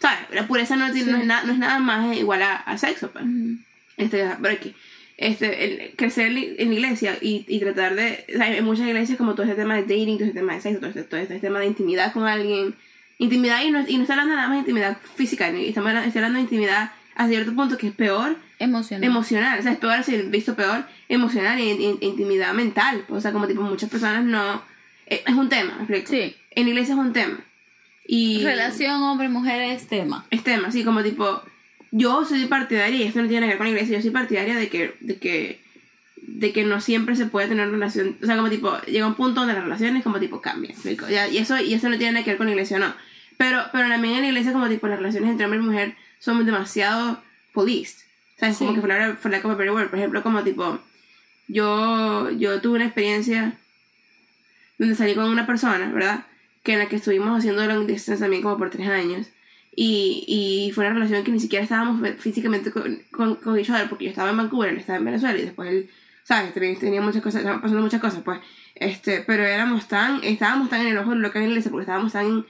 ¿Sabes? 0.00 0.20
La 0.32 0.46
pureza 0.46 0.76
no, 0.76 0.92
tiene, 0.92 1.12
no, 1.12 1.18
es, 1.18 1.26
nada, 1.26 1.44
no 1.44 1.52
es 1.52 1.58
nada 1.58 1.80
más 1.80 2.16
igual 2.16 2.42
a, 2.42 2.78
sexo, 2.78 3.10
pues. 3.10 3.24
Este, 3.96 4.24
pero 4.40 4.54
aquí, 4.54 4.74
este, 5.16 5.64
el, 5.64 5.96
crecer 5.96 6.28
en 6.28 6.68
la 6.68 6.74
iglesia 6.74 7.18
y, 7.20 7.44
y 7.48 7.58
tratar 7.58 7.96
de, 7.96 8.24
o 8.32 8.36
sea, 8.36 8.56
en 8.56 8.64
muchas 8.64 8.86
iglesias 8.86 9.18
como 9.18 9.34
todo 9.34 9.44
este 9.44 9.56
tema 9.56 9.74
de 9.74 9.82
dating, 9.82 10.18
todo 10.18 10.28
este 10.28 10.38
tema 10.38 10.54
de 10.54 10.60
sexo, 10.60 10.78
todo 10.78 10.90
este, 10.90 11.02
todo 11.02 11.20
este 11.20 11.40
tema 11.40 11.58
de 11.58 11.66
intimidad 11.66 12.12
con 12.12 12.24
alguien, 12.24 12.76
intimidad 13.18 13.64
y 13.64 13.72
no, 13.72 13.84
y 13.88 13.96
no 13.96 14.02
está 14.02 14.14
hablando 14.14 14.36
nada 14.36 14.46
más 14.46 14.56
de 14.58 14.60
intimidad 14.60 14.98
física, 15.16 15.48
estamos 15.48 15.88
hablando, 15.88 16.06
estoy 16.06 16.20
hablando 16.20 16.36
de 16.36 16.44
intimidad 16.44 16.92
a 17.16 17.26
cierto 17.26 17.52
punto 17.52 17.76
que 17.76 17.88
es 17.88 17.94
peor 17.94 18.36
Emocional. 18.60 19.04
emocional, 19.04 19.58
o 19.58 19.62
sea, 19.62 19.72
es 19.72 19.78
peor, 19.78 20.04
si 20.04 20.16
visto 20.22 20.54
peor, 20.54 20.84
emocional 21.08 21.58
e 21.58 21.96
intimidad 22.00 22.52
mental. 22.54 23.04
O 23.08 23.20
sea, 23.20 23.32
como 23.32 23.46
tipo, 23.46 23.62
muchas 23.62 23.90
personas 23.90 24.24
no... 24.24 24.62
Es, 25.06 25.22
es 25.26 25.34
un 25.34 25.48
tema, 25.48 25.74
¿me 25.76 25.82
explico? 25.82 26.08
Sí. 26.10 26.36
En 26.50 26.64
la 26.64 26.70
iglesia 26.70 26.94
es 26.94 27.00
un 27.00 27.12
tema. 27.12 27.40
Y... 28.06 28.42
Relación 28.44 29.02
hombre-mujer 29.02 29.62
es 29.72 29.86
tema. 29.86 30.26
Es 30.30 30.42
tema, 30.44 30.68
así 30.68 30.84
como 30.84 31.02
tipo... 31.02 31.42
Yo 31.90 32.24
soy 32.26 32.44
partidaria, 32.46 32.98
y 32.98 33.02
esto 33.04 33.22
no 33.22 33.28
tiene 33.28 33.46
que 33.46 33.52
ver 33.52 33.56
con 33.58 33.66
la 33.66 33.72
iglesia, 33.72 33.96
yo 33.96 34.02
soy 34.02 34.10
partidaria 34.10 34.56
de 34.56 34.68
que... 34.68 34.94
De 35.00 35.16
que 35.16 35.66
de 36.20 36.52
que 36.52 36.62
no 36.62 36.80
siempre 36.80 37.16
se 37.16 37.24
puede 37.24 37.48
tener 37.48 37.70
relación, 37.70 38.18
o 38.22 38.26
sea, 38.26 38.36
como 38.36 38.50
tipo, 38.50 38.76
llega 38.82 39.06
un 39.06 39.14
punto 39.14 39.40
donde 39.40 39.54
las 39.54 39.62
relaciones 39.62 40.02
como 40.02 40.20
tipo 40.20 40.42
cambian, 40.42 40.72
¿me 40.72 40.74
explico? 40.74 41.08
Ya, 41.08 41.26
y 41.26 41.38
eso 41.38 41.58
y 41.58 41.72
eso 41.72 41.88
no 41.88 41.96
tiene 41.96 42.12
nada 42.12 42.24
que 42.24 42.32
ver 42.32 42.36
con 42.38 42.46
la 42.46 42.52
iglesia, 42.52 42.78
no. 42.78 42.92
Pero 43.38 43.62
pero 43.72 43.88
también 43.88 44.16
en 44.16 44.20
la 44.22 44.28
iglesia 44.28 44.52
como 44.52 44.68
tipo 44.68 44.88
las 44.88 44.98
relaciones 44.98 45.30
entre 45.30 45.46
hombre 45.46 45.60
y 45.60 45.62
mujer 45.62 45.96
son 46.18 46.44
demasiado 46.44 47.22
policed. 47.54 48.04
¿Sabes? 48.38 48.58
Como 48.58 48.70
Sí. 48.70 48.74
que 48.74 48.80
fuera 48.82 49.16
fuera 49.16 49.40
como 49.40 49.56
very 49.56 49.70
word. 49.70 49.88
Por 49.88 49.98
ejemplo, 49.98 50.22
como 50.22 50.42
tipo 50.42 50.78
yo 51.48 52.30
yo 52.30 52.60
tuve 52.60 52.76
una 52.76 52.84
experiencia 52.84 53.58
donde 54.78 54.94
salí 54.94 55.14
con 55.14 55.24
una 55.24 55.46
persona, 55.46 55.90
¿verdad? 55.90 56.26
Que 56.62 56.74
en 56.74 56.78
la 56.78 56.88
que 56.88 56.96
estuvimos 56.96 57.36
haciendo 57.36 57.66
long 57.66 57.86
distance 57.86 58.20
también 58.22 58.42
como 58.42 58.58
por 58.58 58.70
tres 58.70 58.88
años. 58.88 59.26
Y, 59.80 60.24
y 60.26 60.72
fue 60.72 60.84
una 60.86 60.94
relación 60.94 61.22
que 61.22 61.30
ni 61.30 61.38
siquiera 61.38 61.62
estábamos 61.62 62.00
físicamente 62.18 62.72
con, 62.72 63.00
con, 63.12 63.36
con 63.36 63.56
each 63.58 63.70
other, 63.70 63.88
porque 63.88 64.06
yo 64.06 64.10
estaba 64.10 64.30
en 64.30 64.36
Vancouver, 64.36 64.70
él 64.70 64.78
estaba 64.78 64.98
en 64.98 65.04
Venezuela 65.04 65.38
y 65.38 65.42
después 65.42 65.68
él, 65.70 65.90
¿sabes? 66.24 66.52
Tenía, 66.52 67.00
muchas 67.00 67.22
cosas, 67.22 67.42
estaban 67.42 67.60
pasando 67.60 67.82
muchas 67.82 68.00
cosas, 68.00 68.22
pues. 68.24 68.40
Este, 68.74 69.22
pero 69.24 69.44
éramos 69.44 69.86
tan, 69.86 70.22
estábamos 70.24 70.68
tan 70.68 70.80
en 70.80 70.88
el 70.88 70.98
ojo 70.98 71.10
de 71.10 71.16
lo 71.16 71.30
que 71.30 71.38
en 71.38 71.44
la 71.44 71.50
iglesia, 71.50 71.70
porque 71.70 71.82
estábamos 71.82 72.12
tan... 72.12 72.44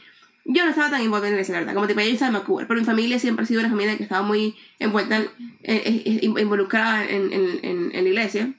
Yo 0.46 0.64
no 0.64 0.70
estaba 0.70 0.88
tan 0.90 1.02
envuelta 1.02 1.28
en 1.28 1.34
la 1.34 1.36
iglesia, 1.36 1.52
la 1.52 1.60
verdad, 1.60 1.74
como 1.74 1.86
tipo, 1.86 2.00
yo 2.00 2.06
estaba 2.06 2.28
en 2.28 2.34
Vancouver, 2.34 2.66
pero 2.66 2.80
mi 2.80 2.86
familia 2.86 3.18
siempre 3.18 3.42
ha 3.42 3.46
sido 3.46 3.60
una 3.60 3.68
familia 3.68 3.96
que 3.98 4.04
estaba 4.04 4.22
muy 4.22 4.56
envuelta, 4.78 5.22
en- 5.62 6.22
involucrada 6.38 7.04
en, 7.04 7.30
en, 7.30 7.60
en, 7.62 7.90
en 7.94 8.04
la 8.04 8.08
iglesia. 8.08 8.52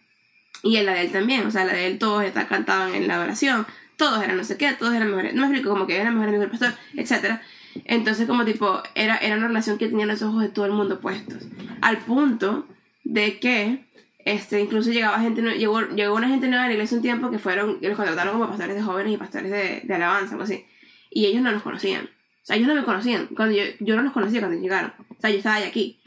Y 0.64 0.78
en 0.78 0.86
la 0.86 0.94
de 0.94 1.02
él 1.02 1.12
también, 1.12 1.46
o 1.48 1.52
sea, 1.52 1.66
la 1.66 1.74
de 1.74 1.88
él 1.88 2.00
todos 2.00 2.24
está- 2.24 2.48
cantaban 2.48 2.94
en 2.96 3.08
la 3.08 3.16
adoración, 3.16 3.66
todos 3.98 4.22
eran 4.24 4.38
no 4.38 4.44
sé 4.44 4.58
qué, 4.58 4.74
todos 4.74 4.94
eran 4.94 5.10
mejores, 5.10 5.34
no 5.34 5.42
me 5.42 5.48
explico, 5.48 5.70
como 5.70 5.88
que 5.88 5.96
eran 5.98 6.14
mejores 6.14 6.36
amigos 6.36 6.52
del 6.52 6.60
pastor, 6.60 6.80
etcétera 6.96 7.42
Entonces, 7.86 8.28
como 8.28 8.46
tipo, 8.46 8.82
era, 8.96 9.18
era 9.18 9.38
una 9.38 9.48
relación 9.48 9.78
que 9.78 9.88
tenía 9.88 10.06
los 10.06 10.22
ojos 10.22 10.42
de 10.42 10.50
todo 10.50 10.66
el 10.66 10.72
mundo 10.74 11.00
puestos. 11.00 11.44
Al 11.82 11.98
punto 12.00 12.68
de 13.04 13.40
que, 13.40 13.86
este, 14.26 14.60
incluso 14.60 14.92
llegaba 14.92 15.20
gente, 15.20 15.42
llegó, 15.58 15.82
llegó 15.82 16.16
una 16.16 16.28
gente 16.28 16.48
nueva 16.48 16.66
a 16.66 16.68
la 16.68 16.74
iglesia 16.74 16.98
un 16.98 17.04
tiempo 17.04 17.30
que 17.32 17.40
fueron, 17.40 17.80
que 17.80 17.88
los 17.88 17.96
contrataron 17.98 18.34
como 18.34 18.48
pastores 18.50 18.76
de 18.76 18.82
jóvenes 18.82 19.14
y 19.14 19.18
pastores 19.18 19.52
de, 19.52 19.82
de 19.84 19.94
alabanza, 19.96 20.32
algo 20.34 20.44
así. 20.44 20.66
Y 21.12 21.26
ellos 21.28 21.42
no 21.42 21.52
los 21.52 21.62
conocían. 21.64 22.06
O 22.06 22.46
sea, 22.50 22.56
ellos 22.56 22.68
no 22.68 22.76
me 22.76 22.84
conocían. 22.84 23.28
Cuando 23.28 23.56
yo, 23.56 23.64
yo 23.80 23.96
no 23.96 24.02
los 24.02 24.14
conocía 24.14 24.40
cuando 24.42 24.60
llegaron. 24.60 24.94
O 25.10 25.22
sea, 25.22 25.30
yo 25.30 25.38
estaba 25.38 25.60
ya 25.60 25.68
aquí. 25.68 26.00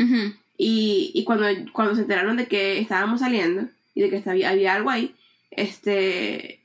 Y, 0.59 1.11
y 1.15 1.25
cuando, 1.25 1.47
cuando 1.73 1.95
se 1.95 2.03
enteraron 2.03 2.37
de 2.37 2.47
que 2.47 2.79
estábamos 2.81 3.21
saliendo 3.21 3.69
y 3.95 4.03
de 4.03 4.11
que 4.11 4.29
había, 4.29 4.51
había 4.51 4.75
algo 4.75 4.91
ahí, 4.91 5.15
este, 5.51 6.65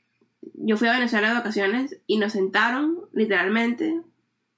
yo 0.54 0.76
fui 0.76 0.88
a 0.88 0.92
Venezuela 0.92 1.28
de 1.28 1.34
vacaciones 1.34 2.00
y 2.06 2.18
nos 2.18 2.32
sentaron 2.32 2.98
literalmente, 3.12 4.00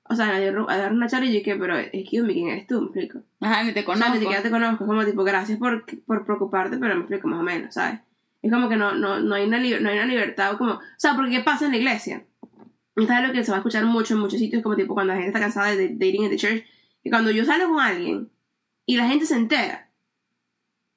o 0.04 0.14
sea, 0.16 0.34
a, 0.36 0.40
dar- 0.40 0.64
a 0.68 0.76
dar 0.76 0.92
una 0.92 1.08
charla 1.08 1.26
y 1.26 1.32
yo 1.32 1.38
dije, 1.38 1.56
pero 1.56 1.78
excuse 1.78 2.22
me, 2.22 2.32
¿quién 2.32 2.48
eres 2.48 2.66
tú? 2.66 2.80
Me 2.80 2.86
explico. 2.86 3.20
Ajá, 3.40 3.62
ni 3.64 3.72
te 3.72 3.80
O 3.80 3.82
sea, 3.82 3.94
conozco. 3.94 4.14
ni 4.14 4.20
siquiera 4.20 4.42
te 4.42 4.50
conozco, 4.50 4.84
es 4.84 4.88
como 4.88 5.04
tipo, 5.04 5.24
gracias 5.24 5.58
por, 5.58 5.84
por 6.06 6.24
preocuparte, 6.24 6.76
pero 6.78 6.94
me 6.94 7.00
explico 7.00 7.28
más 7.28 7.40
o 7.40 7.42
menos, 7.42 7.74
¿sabes? 7.74 8.00
Es 8.42 8.50
como 8.50 8.68
que 8.68 8.76
no, 8.76 8.94
no, 8.94 9.20
no, 9.20 9.34
hay, 9.34 9.44
una 9.46 9.58
no 9.58 9.64
hay 9.90 9.98
una 9.98 10.06
libertad, 10.06 10.56
como, 10.56 10.72
o 10.74 10.80
sea, 10.96 11.14
porque 11.14 11.30
¿qué 11.32 11.40
pasa 11.40 11.66
en 11.66 11.72
la 11.72 11.76
iglesia? 11.78 12.24
Y 12.96 13.06
sabes 13.06 13.28
lo 13.28 13.32
que 13.34 13.44
se 13.44 13.50
va 13.50 13.58
a 13.58 13.60
escuchar 13.60 13.84
mucho 13.84 14.14
en 14.14 14.20
muchos 14.20 14.38
sitios, 14.40 14.62
como 14.62 14.76
tipo 14.76 14.94
cuando 14.94 15.12
la 15.12 15.18
gente 15.18 15.28
está 15.30 15.40
cansada 15.40 15.74
de 15.76 15.88
dating 15.90 16.24
in 16.24 16.30
the 16.30 16.36
church, 16.36 16.64
y 17.02 17.10
cuando 17.10 17.30
yo 17.30 17.44
salgo 17.44 17.68
con 17.74 17.80
alguien 17.80 18.30
y 18.86 18.96
la 18.96 19.08
gente 19.08 19.26
se 19.26 19.36
entera, 19.36 19.89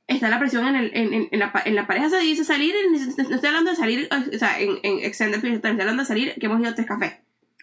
está 0.07 0.29
la 0.29 0.39
presión 0.39 0.67
en, 0.67 0.75
el, 0.75 0.91
en, 0.93 1.13
en, 1.13 1.27
en 1.31 1.39
la, 1.39 1.51
en 1.65 1.75
la 1.75 1.87
pareja 1.87 2.09
se 2.09 2.19
dice 2.19 2.43
salir, 2.43 2.73
no 2.91 2.97
estoy 3.35 3.47
hablando 3.47 3.71
de 3.71 3.77
salir, 3.77 4.09
o 4.11 4.37
sea, 4.37 4.59
en, 4.59 4.77
en 4.83 4.99
extended 4.99 5.39
period 5.41 5.55
estoy 5.57 5.71
hablando 5.71 6.03
de 6.03 6.07
salir, 6.07 6.33
que 6.39 6.45
hemos 6.45 6.59
ido 6.59 6.69
a 6.69 6.75
tres 6.75 6.87
cafés. 6.87 7.13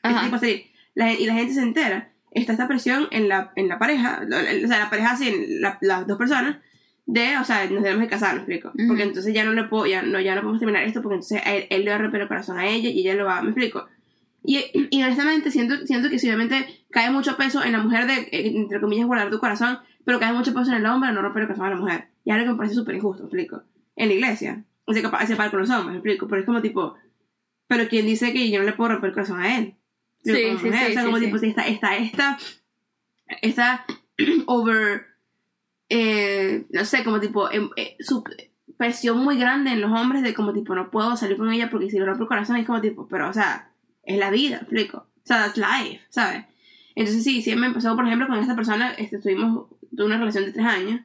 Ajá. 0.02 0.22
tipo 0.24 0.36
de 0.36 0.40
salir. 0.40 0.66
La 0.94 1.12
y 1.12 1.26
la 1.26 1.34
gente 1.34 1.54
se 1.54 1.62
entera. 1.62 2.12
Está 2.32 2.52
esta 2.52 2.68
presión 2.68 3.08
en 3.10 3.28
la, 3.28 3.52
en 3.56 3.68
la 3.68 3.78
pareja, 3.78 4.22
o 4.24 4.66
sea, 4.68 4.78
la 4.78 4.88
pareja 4.90 5.12
así, 5.12 5.34
la- 5.60 5.78
las 5.80 6.06
dos 6.06 6.16
personas, 6.16 6.58
de, 7.06 7.36
o 7.38 7.44
sea, 7.44 7.64
nos 7.68 7.82
debemos 7.82 8.02
de 8.02 8.08
casar, 8.08 8.34
¿me 8.34 8.38
explico? 8.40 8.68
Ujú. 8.72 8.86
Porque 8.86 9.02
entonces 9.02 9.34
ya 9.34 9.44
no 9.44 9.52
le 9.52 9.64
puedo, 9.64 9.86
ya 9.86 10.02
no, 10.02 10.20
ya 10.20 10.34
no 10.36 10.42
podemos 10.42 10.60
terminar 10.60 10.84
esto, 10.84 11.02
porque 11.02 11.16
entonces 11.16 11.42
él, 11.44 11.66
él 11.70 11.84
le 11.84 11.90
va 11.90 11.96
a 11.96 11.98
romper 11.98 12.20
el 12.20 12.28
corazón 12.28 12.56
a 12.58 12.68
ella 12.68 12.88
y 12.88 13.00
ella 13.00 13.14
lo 13.14 13.24
va, 13.24 13.42
¿me 13.42 13.48
explico? 13.50 13.86
Y, 14.44 14.64
y 14.90 15.02
honestamente 15.02 15.50
siento, 15.50 15.84
siento 15.86 16.08
que 16.08 16.18
si 16.20 16.28
obviamente 16.28 16.84
cae 16.90 17.10
mucho 17.10 17.36
peso 17.36 17.64
en 17.64 17.72
la 17.72 17.78
mujer 17.78 18.06
de, 18.06 18.14
eh, 18.30 18.52
entre 18.56 18.80
comillas, 18.80 19.06
guardar 19.06 19.28
tu 19.30 19.40
corazón, 19.40 19.80
pero 20.04 20.20
cae 20.20 20.32
mucho 20.32 20.54
peso 20.54 20.70
en 20.70 20.76
el 20.78 20.86
hombre 20.86 21.10
no 21.12 21.20
romper 21.22 21.42
el 21.42 21.48
corazón 21.48 21.66
a 21.66 21.70
la 21.70 21.76
mujer. 21.76 22.08
Y 22.24 22.30
algo 22.30 22.44
que 22.46 22.50
me 22.52 22.56
parece 22.56 22.74
súper 22.74 22.94
injusto, 22.94 23.22
¿me 23.22 23.28
explico? 23.28 23.62
En 23.96 24.08
la 24.08 24.14
iglesia. 24.14 24.64
O 24.84 24.92
sea, 24.92 25.02
que 25.02 25.26
se 25.26 25.36
para 25.36 25.50
con 25.50 25.60
los 25.60 25.70
hombres, 25.70 25.90
¿me 25.92 25.96
explico? 25.96 26.26
Pero 26.28 26.40
es 26.40 26.46
como 26.46 26.60
tipo, 26.62 26.94
pero 27.66 27.88
¿quién 27.88 28.06
dice 28.06 28.32
que 28.32 28.50
yo 28.50 28.58
no 28.58 28.66
le 28.66 28.72
puedo 28.72 28.90
romper 28.90 29.08
el 29.08 29.14
corazón 29.14 29.40
a 29.40 29.56
él? 29.56 29.74
Sí, 30.24 30.32
sí, 30.34 30.58
sí, 30.60 30.68
O 30.68 30.72
sea, 30.92 31.04
como 31.04 31.18
tipo, 31.18 31.38
si 31.38 31.46
está, 31.48 31.66
está 31.66 31.96
esta, 31.96 32.38
esta 33.42 33.86
over, 34.46 35.06
eh, 35.88 36.66
no 36.70 36.84
sé, 36.84 37.04
como 37.04 37.20
tipo, 37.20 37.50
em- 37.50 37.70
eh, 37.76 37.96
su 38.00 38.22
presión 38.76 39.18
muy 39.18 39.38
grande 39.38 39.70
en 39.70 39.80
los 39.80 39.90
hombres 39.92 40.22
de 40.22 40.34
como 40.34 40.52
tipo, 40.52 40.74
no 40.74 40.90
puedo 40.90 41.16
salir 41.16 41.36
con 41.36 41.50
ella 41.52 41.70
porque 41.70 41.90
si 41.90 41.98
le 41.98 42.04
rompo 42.04 42.22
el 42.24 42.28
corazón 42.28 42.56
es 42.56 42.66
como 42.66 42.80
tipo, 42.80 43.06
pero 43.08 43.28
o 43.28 43.32
sea, 43.32 43.70
es 44.02 44.18
la 44.18 44.30
vida, 44.30 44.56
¿me 44.56 44.62
explico. 44.62 44.98
O 44.98 45.26
sea, 45.26 45.38
that's 45.46 45.56
life, 45.56 46.00
¿sabes? 46.08 46.44
Entonces 46.94 47.22
sí, 47.24 47.42
sí 47.42 47.54
me 47.56 47.66
empezó, 47.66 47.94
por 47.94 48.06
ejemplo, 48.06 48.26
con 48.26 48.38
esta 48.38 48.56
persona, 48.56 48.92
este, 48.92 49.18
tuvimos 49.18 49.68
una 49.92 50.18
relación 50.18 50.44
de 50.46 50.52
tres 50.52 50.66
años, 50.66 51.00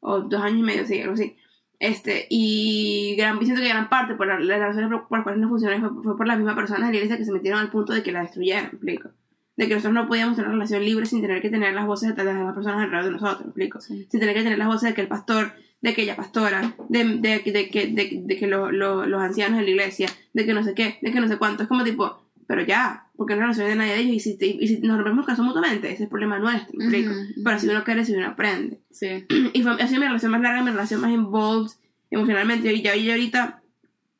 o 0.00 0.20
dos 0.20 0.42
años 0.42 0.58
y 0.60 0.62
medio, 0.62 0.86
sí, 0.86 1.00
algo 1.00 1.14
así. 1.14 1.36
Este, 1.78 2.26
y 2.28 3.14
gran, 3.16 3.38
siento 3.40 3.62
que 3.62 3.68
gran 3.68 3.88
parte 3.88 4.14
por 4.14 4.26
la- 4.26 4.38
las 4.38 4.58
razones 4.60 4.90
por, 4.90 5.08
por 5.08 5.18
las 5.18 5.22
cuales 5.24 5.40
no 5.40 5.48
funcionó 5.48 5.78
fue, 5.94 6.02
fue 6.02 6.16
por 6.16 6.26
las 6.26 6.36
mismas 6.36 6.54
personas 6.54 6.88
de 6.88 6.92
la 6.92 6.96
iglesia 6.96 7.16
que 7.16 7.24
se 7.24 7.32
metieron 7.32 7.60
al 7.60 7.70
punto 7.70 7.92
de 7.94 8.02
que 8.02 8.12
la 8.12 8.20
destruyeron, 8.22 8.64
¿me 8.64 8.68
explico. 8.70 9.10
De 9.56 9.66
que 9.68 9.74
nosotros 9.74 9.94
no 9.94 10.06
podíamos 10.08 10.36
tener 10.36 10.48
una 10.48 10.56
relación 10.56 10.84
libre 10.84 11.06
sin 11.06 11.20
tener 11.22 11.40
que 11.42 11.50
tener 11.50 11.72
las 11.74 11.86
voces 11.86 12.14
de 12.16 12.24
las 12.24 12.34
demás 12.36 12.54
personas 12.54 12.82
alrededor 12.82 13.04
de 13.06 13.10
nosotros, 13.12 13.40
¿me 13.40 13.46
explico. 13.48 13.80
Sí. 13.80 14.06
Sin 14.10 14.20
tener 14.20 14.34
que 14.34 14.42
tener 14.42 14.58
las 14.58 14.68
voces 14.68 14.90
de 14.90 14.94
que 14.94 15.00
el 15.02 15.08
pastor, 15.08 15.52
de 15.80 15.94
que 15.94 16.02
ella 16.02 16.16
pastora, 16.16 16.74
de, 16.88 17.04
de, 17.18 17.38
de, 17.50 17.68
que- 17.70 17.86
de, 17.88 18.22
de 18.24 18.36
que 18.36 18.46
lo- 18.46 18.70
lo- 18.70 19.06
los 19.06 19.22
ancianos 19.22 19.58
de 19.58 19.64
la 19.64 19.70
iglesia, 19.70 20.08
de 20.34 20.44
que 20.46 20.52
no 20.54 20.62
sé 20.62 20.74
qué, 20.74 20.98
de 21.00 21.12
que 21.12 21.20
no 21.20 21.28
sé 21.28 21.38
cuánto. 21.38 21.62
Es 21.62 21.68
como 21.68 21.82
tipo, 21.84 22.22
pero 22.50 22.62
ya, 22.64 23.06
porque 23.16 23.36
no 23.36 23.42
es 23.42 23.56
relación 23.56 23.68
de 23.68 23.76
nadie 23.76 23.92
de 23.92 24.00
ellos 24.00 24.16
y 24.16 24.18
si, 24.20 24.36
te- 24.36 24.46
y 24.60 24.66
si 24.66 24.80
nos 24.80 24.96
rompemos 24.96 25.24
caso 25.24 25.44
mutuamente, 25.44 25.86
ese 25.86 25.94
es 25.94 26.00
el 26.00 26.08
problema 26.08 26.40
nuestro, 26.40 26.72
¿me 26.76 26.84
explico. 26.86 27.12
Ujú, 27.12 27.20
ujú. 27.20 27.42
Pero 27.44 27.58
si 27.60 27.68
uno 27.68 27.84
quiere, 27.84 28.04
si 28.04 28.12
uno 28.14 28.26
aprende. 28.26 28.80
Sí. 28.90 29.24
Y 29.54 29.62
fue, 29.62 29.72
ha 29.80 29.86
sido 29.86 30.00
mi 30.00 30.06
relación 30.06 30.32
más 30.32 30.40
larga, 30.40 30.62
mi 30.64 30.70
relación 30.72 31.00
más 31.00 31.12
involved 31.12 31.70
emocionalmente. 32.10 32.72
Y 32.72 32.82
ya, 32.82 32.96
y 32.96 33.08
ahorita 33.08 33.62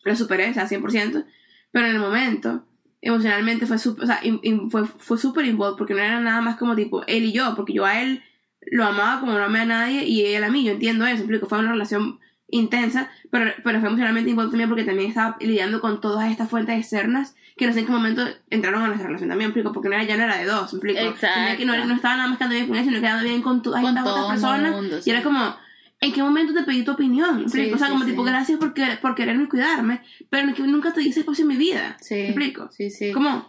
lo 0.05 0.15
superé, 0.15 0.49
o 0.51 0.55
sea, 0.55 0.69
100%. 0.69 1.25
Pero 1.73 1.87
en 1.87 1.93
el 1.95 1.99
momento, 2.01 2.65
emocionalmente 3.03 3.67
fue 3.67 3.79
súper, 3.79 4.05
o 4.05 4.07
sea, 4.07 4.21
in- 4.23 4.39
in- 4.45 4.71
fue, 4.71 4.87
fue 4.87 5.19
súper 5.19 5.45
involved 5.47 5.77
porque 5.77 5.95
no 5.95 5.99
era 6.01 6.21
nada 6.21 6.41
más 6.41 6.57
como 6.57 6.77
tipo 6.77 7.03
él 7.09 7.25
y 7.25 7.33
yo, 7.33 7.55
porque 7.57 7.73
yo 7.73 7.85
a 7.85 8.01
él 8.01 8.23
lo 8.71 8.85
amaba 8.85 9.19
como 9.19 9.33
no 9.33 9.43
amé 9.43 9.59
a 9.61 9.65
nadie 9.65 10.05
y 10.07 10.25
él 10.35 10.45
a 10.45 10.51
mí, 10.51 10.63
yo 10.65 10.71
entiendo 10.73 11.05
eso, 11.05 11.23
explico, 11.23 11.47
fue 11.49 11.59
una 11.59 11.73
relación 11.73 12.21
intensa, 12.51 13.11
pero, 13.31 13.53
pero 13.65 13.79
fue 13.81 13.89
emocionalmente 13.89 14.31
involved 14.31 14.51
también 14.51 14.69
porque 14.69 14.85
también 14.85 15.09
estaba 15.09 15.37
lidiando 15.41 15.81
con 15.81 16.01
todas 16.01 16.31
estas 16.31 16.49
fuentes 16.51 16.77
externas 16.79 17.35
que 17.57 17.67
no 17.67 17.73
sé 17.73 17.81
en 17.81 17.87
qué 17.87 17.93
momento 17.93 18.25
entraron 18.49 18.83
a 18.83 18.87
nuestra 18.87 19.07
relación 19.09 19.29
también, 19.29 19.49
¿me 19.49 19.53
explico, 19.53 19.73
porque 19.73 19.89
no 19.91 19.95
era, 19.97 20.05
ya 20.05 20.17
no 20.17 20.25
era 20.25 20.39
de 20.39 20.47
dos, 20.47 20.73
¿me 20.73 20.79
explico. 20.79 20.99
Tenía 21.21 21.57
que 21.57 21.65
no, 21.67 21.73
Exacto. 21.75 21.89
no 21.89 21.95
estaba 21.95 22.17
nada 22.17 22.29
más 22.29 22.39
quedando 22.39 22.55
bien 22.57 22.69
con 22.69 22.77
él, 22.77 22.85
sino 22.85 23.01
quedando 23.01 23.25
bien 23.25 23.43
con 23.43 23.63
todas 23.63 23.85
estas 23.85 24.07
otras 24.07 24.27
personas. 24.27 24.73
mundo, 24.73 24.97
Y 25.05 25.11
era 25.11 25.23
como, 25.23 25.57
¿en 26.01 26.13
qué 26.13 26.23
momento 26.23 26.55
te 26.55 26.63
pedí 26.63 26.83
tu 26.85 26.93
opinión? 26.93 27.49
Sí, 27.51 27.71
o 27.73 27.77
sea, 27.77 27.89
sí, 27.89 27.93
como 27.93 28.05
tipo, 28.07 28.23
gracias 28.25 28.59
por, 28.59 28.73
querer- 28.73 28.99
por 29.01 29.15
quererme 29.15 29.45
y 29.45 29.49
cuidarme, 29.49 30.01
pero 30.31 30.55
que 30.55 30.63
nunca 30.63 30.93
te 30.95 31.01
di 31.01 31.11
ese 31.11 31.21
espacio 31.21 31.43
en 31.43 31.49
mi 31.49 31.57
vida. 31.57 31.97
Sí. 32.01 32.15
¿Me 32.15 32.25
explico? 32.29 32.71
Sí, 32.73 32.89
sí. 32.91 33.13
¿Cómo? 33.13 33.47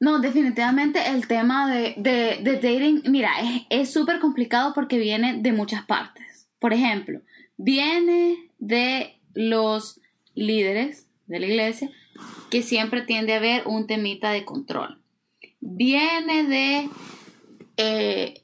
No, 0.00 0.18
definitivamente 0.18 1.00
el 1.08 1.26
tema 1.26 1.70
de, 1.70 1.94
de, 1.96 2.40
de 2.42 2.54
dating, 2.56 3.02
mira, 3.10 3.30
es- 3.40 3.62
es 3.70 3.92
súper 3.92 4.18
complicado 4.18 4.72
porque 4.74 4.98
viene 4.98 5.38
de 5.40 5.52
muchas 5.52 5.84
partes. 5.86 6.48
Por 6.58 6.72
ejemplo, 6.74 7.20
viene 7.56 8.50
de 8.58 9.18
los 9.34 10.00
líderes 10.34 11.06
de 11.26 11.40
la 11.40 11.46
iglesia 11.46 11.90
que 12.50 12.62
siempre 12.62 13.02
tiende 13.02 13.34
a 13.34 13.38
haber 13.38 13.66
un 13.66 13.86
temita 13.86 14.30
de 14.30 14.44
control. 14.44 15.00
Viene 15.60 16.44
de 16.44 16.90
eh, 17.76 18.42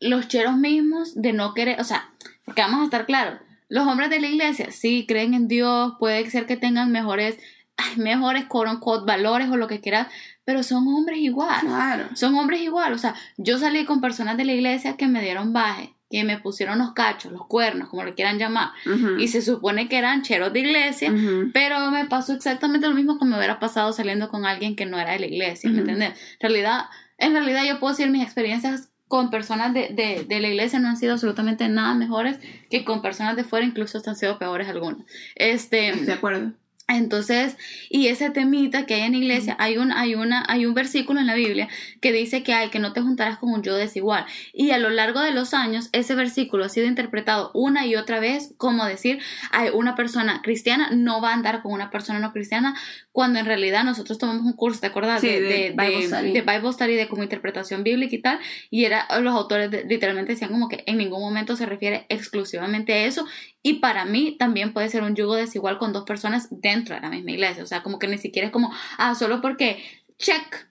los 0.00 0.28
cheros 0.28 0.56
mismos 0.56 1.20
de 1.20 1.32
no 1.32 1.54
querer, 1.54 1.80
o 1.80 1.84
sea, 1.84 2.12
porque 2.44 2.62
vamos 2.62 2.80
a 2.80 2.84
estar 2.84 3.06
claros, 3.06 3.40
los 3.68 3.86
hombres 3.86 4.10
de 4.10 4.20
la 4.20 4.26
iglesia 4.26 4.70
sí 4.72 5.04
creen 5.06 5.34
en 5.34 5.46
Dios, 5.46 5.94
puede 5.98 6.28
ser 6.30 6.46
que 6.46 6.56
tengan 6.56 6.90
mejores, 6.90 7.38
ay, 7.76 7.96
mejores 7.96 8.46
quote 8.46 9.06
valores 9.06 9.48
o 9.48 9.56
lo 9.56 9.68
que 9.68 9.80
quieras, 9.80 10.08
pero 10.44 10.62
son 10.64 10.88
hombres 10.88 11.20
igual. 11.20 11.60
Claro. 11.60 12.08
Son 12.14 12.34
hombres 12.34 12.60
igual. 12.60 12.92
O 12.92 12.98
sea, 12.98 13.14
yo 13.36 13.58
salí 13.58 13.84
con 13.84 14.00
personas 14.00 14.36
de 14.36 14.44
la 14.44 14.52
iglesia 14.52 14.96
que 14.96 15.06
me 15.06 15.22
dieron 15.22 15.52
baje, 15.52 15.94
que 16.10 16.24
me 16.24 16.38
pusieron 16.38 16.78
los 16.78 16.92
cachos, 16.92 17.30
los 17.30 17.46
cuernos, 17.46 17.88
como 17.88 18.04
le 18.04 18.14
quieran 18.14 18.38
llamar. 18.38 18.70
Y 19.18 19.28
se 19.28 19.42
supone 19.42 19.88
que 19.88 19.96
eran 19.96 20.22
cheros 20.22 20.52
de 20.52 20.60
iglesia, 20.60 21.14
pero 21.54 21.90
me 21.90 22.06
pasó 22.06 22.32
exactamente 22.32 22.88
lo 22.88 22.94
mismo 22.94 23.18
que 23.18 23.24
me 23.24 23.36
hubiera 23.36 23.60
pasado 23.60 23.92
saliendo 23.92 24.28
con 24.28 24.44
alguien 24.44 24.74
que 24.74 24.86
no 24.86 24.98
era 24.98 25.12
de 25.12 25.20
la 25.20 25.26
iglesia, 25.26 25.70
¿me 25.70 25.78
entiendes? 25.78 26.10
En 26.40 26.40
realidad, 26.40 26.86
en 27.16 27.32
realidad 27.32 27.62
yo 27.64 27.78
puedo 27.78 27.92
decir 27.92 28.10
mis 28.10 28.24
experiencias 28.24 28.90
con 29.06 29.30
personas 29.30 29.74
de, 29.74 29.88
de, 29.88 30.24
de, 30.28 30.40
la 30.40 30.48
iglesia 30.48 30.78
no 30.78 30.88
han 30.88 30.96
sido 30.96 31.14
absolutamente 31.14 31.68
nada 31.68 31.94
mejores 31.94 32.38
que 32.70 32.84
con 32.84 33.02
personas 33.02 33.34
de 33.34 33.42
fuera, 33.42 33.66
incluso 33.66 33.98
hasta 33.98 34.10
han 34.10 34.16
sido 34.16 34.38
peores 34.38 34.68
algunas. 34.68 35.04
Este, 35.34 35.92
de 35.92 36.12
acuerdo. 36.12 36.52
Entonces, 36.96 37.56
y 37.88 38.08
ese 38.08 38.30
temita 38.30 38.86
que 38.86 38.94
hay 38.94 39.02
en 39.02 39.12
la 39.12 39.18
iglesia, 39.18 39.56
hay 39.58 39.78
un, 39.78 39.92
hay 39.92 40.14
una, 40.14 40.44
hay 40.48 40.66
un 40.66 40.74
versículo 40.74 41.20
en 41.20 41.26
la 41.26 41.34
Biblia 41.34 41.68
que 42.00 42.12
dice 42.12 42.42
que 42.42 42.52
hay 42.52 42.70
que 42.70 42.78
no 42.78 42.92
te 42.92 43.00
juntarás 43.00 43.38
con 43.38 43.52
un 43.52 43.62
yo 43.62 43.76
desigual. 43.76 44.26
Y 44.52 44.70
a 44.70 44.78
lo 44.78 44.90
largo 44.90 45.20
de 45.20 45.32
los 45.32 45.54
años, 45.54 45.88
ese 45.92 46.14
versículo 46.14 46.64
ha 46.64 46.68
sido 46.68 46.86
interpretado 46.86 47.50
una 47.54 47.86
y 47.86 47.96
otra 47.96 48.20
vez 48.20 48.54
como 48.56 48.84
decir, 48.84 49.20
hay 49.52 49.70
una 49.72 49.94
persona 49.94 50.40
cristiana 50.42 50.90
no 50.90 51.20
va 51.20 51.30
a 51.30 51.34
andar 51.34 51.62
con 51.62 51.72
una 51.72 51.90
persona 51.90 52.18
no 52.18 52.32
cristiana, 52.32 52.74
cuando 53.12 53.38
en 53.38 53.46
realidad 53.46 53.84
nosotros 53.84 54.18
tomamos 54.18 54.44
un 54.44 54.52
curso, 54.52 54.80
¿te 54.80 54.86
acuerdas? 54.86 55.22
de, 55.22 55.40
de, 55.40 55.74
Bible 55.76 56.06
Study. 56.06 56.32
de, 56.32 56.40
Bible 56.42 56.72
Study, 56.72 56.94
de 56.94 57.08
como 57.08 57.22
interpretación 57.22 57.82
bíblica 57.82 58.14
y 58.14 58.20
tal, 58.20 58.40
y 58.70 58.84
era, 58.84 59.06
los 59.20 59.34
autores 59.34 59.70
literalmente 59.86 60.32
decían 60.32 60.50
como 60.50 60.68
que 60.68 60.82
en 60.86 60.98
ningún 60.98 61.20
momento 61.20 61.56
se 61.56 61.66
refiere 61.66 62.06
exclusivamente 62.08 62.92
a 62.92 63.06
eso, 63.06 63.26
y 63.62 63.74
para 63.74 64.04
mí 64.04 64.36
también 64.38 64.72
puede 64.72 64.88
ser 64.88 65.02
un 65.02 65.14
yugo 65.14 65.34
desigual 65.34 65.78
con 65.78 65.92
dos 65.92 66.04
personas 66.04 66.48
dentro 66.50 66.94
de 66.94 67.02
la 67.02 67.10
misma 67.10 67.32
iglesia. 67.32 67.62
O 67.62 67.66
sea, 67.66 67.82
como 67.82 67.98
que 67.98 68.08
ni 68.08 68.18
siquiera 68.18 68.46
es 68.46 68.52
como, 68.52 68.72
ah, 68.96 69.14
solo 69.14 69.40
porque 69.40 69.82
check 70.18 70.66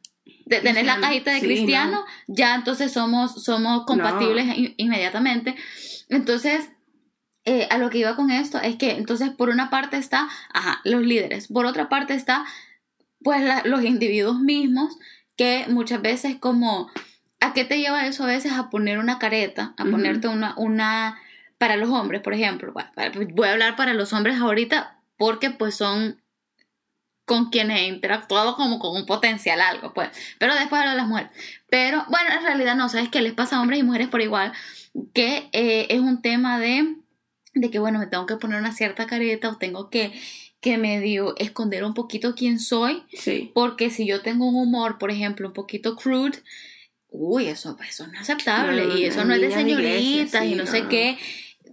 de 0.46 0.62
tener 0.62 0.86
la 0.86 1.00
cajita 1.00 1.32
de 1.32 1.42
cristiano, 1.42 2.04
ya 2.28 2.56
entonces 2.56 2.92
somos, 2.92 3.44
somos 3.44 3.86
compatibles 3.86 4.74
inmediatamente. 4.78 5.56
Entonces, 6.10 6.70
eh, 7.46 7.68
a 7.70 7.78
lo 7.78 7.92
que 7.92 8.00
iba 8.00 8.16
con 8.16 8.32
esto 8.32 8.60
es 8.60 8.76
que 8.76 8.92
entonces 8.92 9.30
por 9.30 9.50
una 9.50 9.70
parte 9.70 9.98
está, 9.98 10.28
ajá, 10.52 10.82
los 10.84 11.04
líderes, 11.04 11.48
por 11.48 11.68
otra 11.68 11.88
parte 11.88 12.16
está, 12.16 12.46
pues 13.24 13.44
los 13.66 13.84
individuos 13.84 14.40
mismos 14.40 14.98
que 15.36 15.66
muchas 15.70 16.02
veces 16.02 16.38
como, 16.38 16.90
¿a 17.40 17.54
qué 17.54 17.64
te 17.64 17.80
lleva 17.80 18.08
eso 18.08 18.24
a 18.24 18.28
veces? 18.28 18.54
A 18.54 18.72
poner 18.72 18.98
una 18.98 19.20
careta, 19.20 19.74
a 19.78 19.86
ponerte 19.86 20.28
una, 20.28 20.56
una 20.58 21.20
para 21.60 21.76
los 21.76 21.90
hombres, 21.90 22.22
por 22.22 22.34
ejemplo, 22.34 22.74
voy 22.74 23.48
a 23.48 23.52
hablar 23.52 23.76
para 23.76 23.94
los 23.94 24.12
hombres 24.14 24.40
ahorita 24.40 25.00
porque 25.18 25.52
pues 25.52 25.76
son 25.76 26.20
con 27.26 27.52
quienes 27.52 27.82
he 27.82 27.88
interactuado 27.88 28.56
como 28.56 28.80
con 28.80 28.96
un 28.96 29.06
potencial 29.06 29.62
algo, 29.62 29.94
pues. 29.94 30.10
Pero 30.40 30.56
después 30.56 30.80
hablo 30.80 30.92
de 30.92 30.98
las 30.98 31.08
mujeres. 31.08 31.30
Pero 31.70 32.04
bueno, 32.10 32.28
en 32.36 32.44
realidad 32.44 32.76
no, 32.76 32.90
¿sabes 32.90 33.10
qué 33.10 33.22
les 33.22 33.34
pasa 33.34 33.58
a 33.58 33.62
hombres 33.62 33.80
y 33.80 33.84
mujeres 33.84 34.08
por 34.08 34.22
igual? 34.22 34.52
Que 35.14 35.48
eh, 35.52 35.86
es 35.90 36.00
un 36.00 36.24
tema 36.24 36.60
de, 36.60 36.96
de 37.54 37.70
que, 37.70 37.78
bueno, 37.78 38.00
me 38.00 38.08
tengo 38.08 38.26
que 38.26 38.38
poner 38.38 38.58
una 38.58 38.72
cierta 38.72 39.06
careta 39.06 39.50
o 39.50 39.58
tengo 39.58 39.92
que 39.92 40.12
que 40.62 40.78
medio 40.78 41.36
esconder 41.38 41.84
un 41.84 41.94
poquito 41.94 42.36
quién 42.36 42.60
soy. 42.60 43.04
Sí. 43.14 43.52
Porque 43.54 43.90
si 43.90 44.06
yo 44.06 44.22
tengo 44.22 44.46
un 44.48 44.56
humor, 44.56 44.98
por 44.98 45.12
ejemplo, 45.12 45.48
un 45.48 45.54
poquito 45.54 45.96
crude, 45.96 46.40
uy, 47.10 47.48
eso, 47.48 47.78
eso 47.88 48.08
no 48.08 48.14
es 48.14 48.22
aceptable. 48.22 49.00
y 49.00 49.06
eso 49.06 49.24
no 49.24 49.34
es 49.34 49.42
de 49.42 49.52
señoritas 49.52 50.46
y 50.46 50.56
no, 50.56 50.66
sé 50.66 50.88
qué 50.88 51.18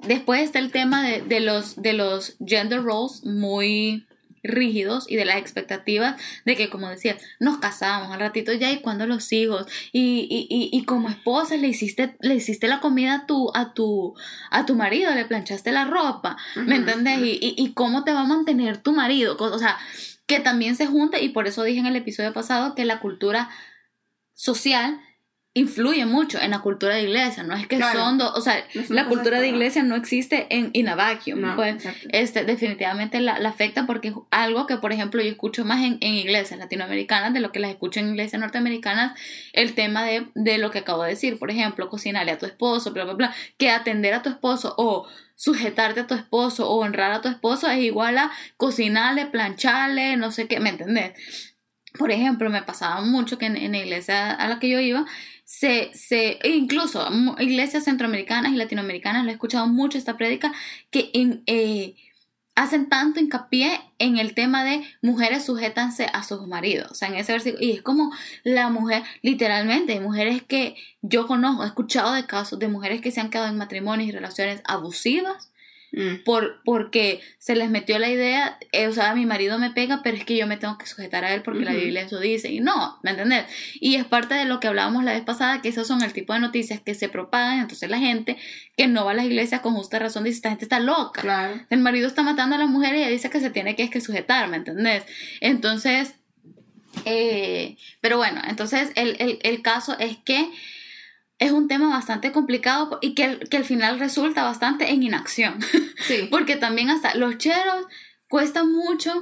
después 0.02 0.42
está 0.42 0.58
el 0.58 0.70
tema 0.70 1.02
de, 1.04 1.40
los, 1.40 1.80
de 1.80 1.92
los 1.92 2.36
gender 2.44 2.82
roles 2.82 3.24
muy 3.24 4.06
rígidos 4.42 5.10
y 5.10 5.16
de 5.16 5.24
las 5.24 5.36
expectativas 5.36 6.20
de 6.44 6.56
que, 6.56 6.70
como 6.70 6.88
decía, 6.88 7.16
nos 7.40 7.58
casamos 7.58 8.12
al 8.12 8.20
ratito 8.20 8.52
ya 8.52 8.70
y 8.70 8.80
cuando 8.80 9.06
los 9.06 9.32
hijos 9.32 9.66
y, 9.92 10.26
y, 10.30 10.70
y, 10.72 10.84
como 10.84 11.08
esposa 11.08 11.56
le 11.56 11.68
hiciste, 11.68 12.16
le 12.20 12.36
hiciste 12.36 12.68
la 12.68 12.80
comida 12.80 13.14
a 13.14 13.26
tu, 13.26 13.50
a 13.54 13.74
tu, 13.74 14.14
a 14.50 14.66
tu 14.66 14.74
marido, 14.74 15.14
le 15.14 15.24
planchaste 15.24 15.72
la 15.72 15.84
ropa, 15.84 16.36
¿me 16.54 16.76
entiendes? 16.76 17.18
Y, 17.20 17.54
y, 17.56 17.72
cómo 17.72 18.04
te 18.04 18.12
va 18.12 18.20
a 18.20 18.26
mantener 18.26 18.78
tu 18.78 18.92
marido, 18.92 19.36
o 19.38 19.58
sea, 19.58 19.78
que 20.26 20.40
también 20.40 20.76
se 20.76 20.86
junte 20.86 21.22
y 21.22 21.28
por 21.30 21.46
eso 21.46 21.62
dije 21.62 21.80
en 21.80 21.86
el 21.86 21.96
episodio 21.96 22.32
pasado 22.32 22.74
que 22.74 22.84
la 22.84 23.00
cultura 23.00 23.48
social 24.34 25.00
influye 25.56 26.04
mucho 26.04 26.38
en 26.38 26.50
la 26.50 26.58
cultura 26.58 26.96
de 26.96 27.04
iglesia, 27.04 27.42
no 27.42 27.54
es 27.54 27.66
que 27.66 27.80
son 27.80 28.18
dos, 28.18 28.30
o 28.34 28.42
sea, 28.42 28.62
la 28.90 29.06
cultura 29.06 29.40
de 29.40 29.48
iglesia 29.48 29.82
no 29.82 29.96
existe 29.96 30.46
en 30.50 30.68
in 30.74 30.86
a 30.86 30.96
vacuum, 30.96 31.56
pues, 31.56 31.82
este, 32.10 32.44
definitivamente 32.44 33.20
la, 33.20 33.36
afecta 33.36 33.86
porque 33.86 34.08
es 34.08 34.14
algo 34.30 34.66
que, 34.66 34.76
por 34.76 34.92
ejemplo, 34.92 35.22
yo 35.22 35.30
escucho 35.30 35.64
más 35.64 35.82
en, 35.82 35.96
en, 36.02 36.12
iglesias 36.12 36.60
latinoamericanas 36.60 37.32
de 37.32 37.40
lo 37.40 37.52
que 37.52 37.60
las 37.60 37.70
escucho 37.70 38.00
en 38.00 38.10
iglesias 38.10 38.38
norteamericanas, 38.38 39.18
el 39.54 39.74
tema 39.74 40.04
de, 40.04 40.26
de 40.34 40.58
lo 40.58 40.70
que 40.70 40.80
acabo 40.80 41.04
de 41.04 41.10
decir, 41.10 41.38
por 41.38 41.50
ejemplo, 41.50 41.88
cocinarle 41.88 42.32
a 42.32 42.38
tu 42.38 42.44
esposo, 42.44 42.92
bla, 42.92 43.04
bla, 43.04 43.14
bla, 43.14 43.34
que 43.56 43.70
atender 43.70 44.12
a 44.12 44.20
tu 44.20 44.28
esposo 44.28 44.74
o 44.76 45.08
sujetarte 45.36 46.00
a 46.00 46.06
tu 46.06 46.12
esposo 46.12 46.68
o 46.68 46.84
honrar 46.84 47.12
a 47.12 47.22
tu 47.22 47.28
esposo 47.28 47.66
es 47.70 47.78
igual 47.78 48.18
a 48.18 48.30
cocinarle, 48.58 49.24
plancharle, 49.24 50.18
no 50.18 50.32
sé 50.32 50.48
qué, 50.48 50.60
¿me 50.60 50.68
entendés? 50.68 51.54
Por 51.98 52.10
ejemplo, 52.10 52.50
me 52.50 52.60
pasaba 52.60 53.00
mucho 53.00 53.38
que 53.38 53.46
en, 53.46 53.56
en 53.56 53.72
la 53.72 53.78
iglesia 53.78 54.32
a 54.32 54.48
la 54.48 54.58
que 54.58 54.68
yo 54.68 54.80
iba, 54.80 55.06
se, 55.46 55.92
se, 55.94 56.38
e 56.42 56.50
incluso 56.50 57.08
iglesias 57.38 57.84
centroamericanas 57.84 58.52
y 58.52 58.56
latinoamericanas, 58.56 59.24
lo 59.24 59.30
he 59.30 59.34
escuchado 59.34 59.68
mucho 59.68 59.96
esta 59.96 60.16
prédica, 60.16 60.52
que 60.90 61.10
eh, 61.14 61.94
hacen 62.56 62.88
tanto 62.88 63.20
hincapié 63.20 63.80
en 64.00 64.18
el 64.18 64.34
tema 64.34 64.64
de 64.64 64.82
mujeres 65.02 65.44
sujétanse 65.44 66.08
a 66.12 66.24
sus 66.24 66.48
maridos, 66.48 66.90
o 66.90 66.94
sea, 66.94 67.08
en 67.08 67.14
ese 67.14 67.30
versículo, 67.30 67.64
y 67.64 67.70
es 67.70 67.82
como 67.82 68.12
la 68.42 68.70
mujer, 68.70 69.04
literalmente, 69.22 70.00
mujeres 70.00 70.42
que 70.42 70.74
yo 71.00 71.28
conozco, 71.28 71.62
he 71.62 71.66
escuchado 71.68 72.12
de 72.12 72.26
casos 72.26 72.58
de 72.58 72.66
mujeres 72.66 73.00
que 73.00 73.12
se 73.12 73.20
han 73.20 73.30
quedado 73.30 73.48
en 73.48 73.56
matrimonios 73.56 74.08
y 74.08 74.12
relaciones 74.12 74.62
abusivas, 74.64 75.52
Mm. 75.92 76.24
Por, 76.24 76.62
porque 76.64 77.20
se 77.38 77.56
les 77.56 77.70
metió 77.70 77.98
la 77.98 78.08
idea, 78.08 78.58
eh, 78.72 78.86
o 78.88 78.92
sea, 78.92 79.14
mi 79.14 79.24
marido 79.24 79.58
me 79.58 79.70
pega, 79.70 80.02
pero 80.02 80.16
es 80.16 80.24
que 80.24 80.36
yo 80.36 80.46
me 80.46 80.56
tengo 80.56 80.76
que 80.78 80.86
sujetar 80.86 81.24
a 81.24 81.32
él 81.32 81.42
porque 81.42 81.64
la 81.64 81.72
Biblia 81.72 82.02
eso 82.02 82.20
dice. 82.20 82.50
Y 82.50 82.60
no, 82.60 82.98
¿me 83.02 83.12
entendés? 83.12 83.46
Y 83.74 83.94
es 83.96 84.04
parte 84.04 84.34
de 84.34 84.44
lo 84.44 84.60
que 84.60 84.68
hablábamos 84.68 85.04
la 85.04 85.12
vez 85.12 85.22
pasada, 85.22 85.62
que 85.62 85.68
esos 85.68 85.86
son 85.86 86.02
el 86.02 86.12
tipo 86.12 86.32
de 86.32 86.40
noticias 86.40 86.80
que 86.80 86.94
se 86.94 87.08
propagan. 87.08 87.60
Entonces 87.60 87.88
la 87.88 87.98
gente 87.98 88.36
que 88.76 88.88
no 88.88 89.04
va 89.04 89.12
a 89.12 89.14
las 89.14 89.26
iglesias 89.26 89.60
con 89.60 89.74
justa 89.74 89.98
razón 89.98 90.24
dice, 90.24 90.36
esta 90.36 90.50
gente 90.50 90.64
está 90.64 90.80
loca. 90.80 91.66
El 91.70 91.80
marido 91.80 92.08
está 92.08 92.22
matando 92.22 92.56
a 92.56 92.58
la 92.58 92.66
mujer 92.66 92.94
y 92.94 92.98
ella 92.98 93.08
dice 93.08 93.30
que 93.30 93.40
se 93.40 93.50
tiene 93.50 93.76
que, 93.76 93.84
es 93.84 93.90
que 93.90 94.00
sujetar, 94.00 94.48
¿me 94.48 94.56
entendés? 94.56 95.04
Entonces, 95.40 96.14
eh, 97.04 97.76
pero 98.00 98.16
bueno, 98.16 98.40
entonces 98.48 98.90
el, 98.96 99.16
el, 99.18 99.38
el 99.42 99.62
caso 99.62 99.98
es 99.98 100.16
que 100.18 100.50
es 101.38 101.52
un 101.52 101.68
tema 101.68 101.90
bastante 101.90 102.32
complicado 102.32 102.98
y 103.02 103.14
que, 103.14 103.40
que 103.50 103.58
al 103.58 103.64
final 103.64 103.98
resulta 103.98 104.42
bastante 104.42 104.90
en 104.90 105.02
inacción. 105.02 105.58
Sí. 105.98 106.28
Porque 106.30 106.56
también 106.56 106.90
hasta 106.90 107.14
los 107.14 107.38
cheros 107.38 107.86
cuesta 108.28 108.64
mucho 108.64 109.12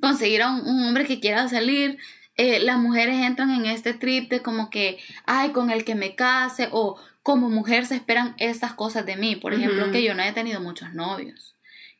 conseguir 0.00 0.42
a 0.42 0.50
un, 0.50 0.84
hombre 0.84 1.06
que 1.06 1.18
quiera 1.18 1.48
salir. 1.48 1.98
Eh, 2.36 2.60
las 2.60 2.78
mujeres 2.78 3.16
entran 3.16 3.50
en 3.50 3.64
este 3.64 3.94
trip 3.94 4.30
de 4.30 4.40
como 4.40 4.70
que, 4.70 4.98
ay, 5.24 5.50
con 5.50 5.70
el 5.70 5.84
que 5.84 5.94
me 5.94 6.14
case 6.14 6.68
o 6.70 7.00
como 7.22 7.48
mujer 7.48 7.86
se 7.86 7.96
esperan 7.96 8.34
estas 8.38 8.74
cosas 8.74 9.06
de 9.06 9.16
mí. 9.16 9.34
Por 9.34 9.54
ejemplo, 9.54 9.90
que 9.90 10.02
yo 10.02 10.14
no 10.14 10.22
haya 10.22 10.34
tenido 10.34 10.60
muchos 10.60 10.92
novios, 10.92 11.56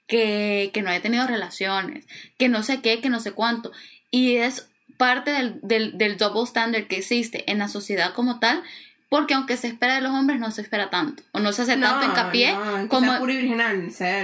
que, 0.06 0.70
que 0.72 0.82
no 0.82 0.90
haya 0.90 1.02
tenido 1.02 1.26
relaciones, 1.26 2.06
que 2.38 2.48
no 2.48 2.62
sé 2.62 2.82
qué, 2.82 3.00
que 3.00 3.08
no 3.08 3.20
sé 3.20 3.32
cuánto. 3.32 3.72
Y 4.10 4.36
es 4.36 4.68
parte 4.98 5.30
del, 5.30 5.58
del, 5.62 5.98
del 5.98 6.18
double 6.18 6.44
standard 6.44 6.86
que 6.86 6.98
existe 6.98 7.50
en 7.50 7.58
la 7.58 7.68
sociedad 7.68 8.12
como 8.12 8.38
tal 8.38 8.62
porque 9.10 9.34
aunque 9.34 9.58
se 9.58 9.66
espera 9.66 9.96
de 9.96 10.00
los 10.00 10.12
hombres 10.12 10.40
no 10.40 10.50
se 10.52 10.62
espera 10.62 10.88
tanto 10.88 11.22
o 11.32 11.40
no 11.40 11.52
se 11.52 11.62
hace 11.62 11.76
tanto 11.76 12.06
hincapié 12.06 12.56
como 12.88 13.12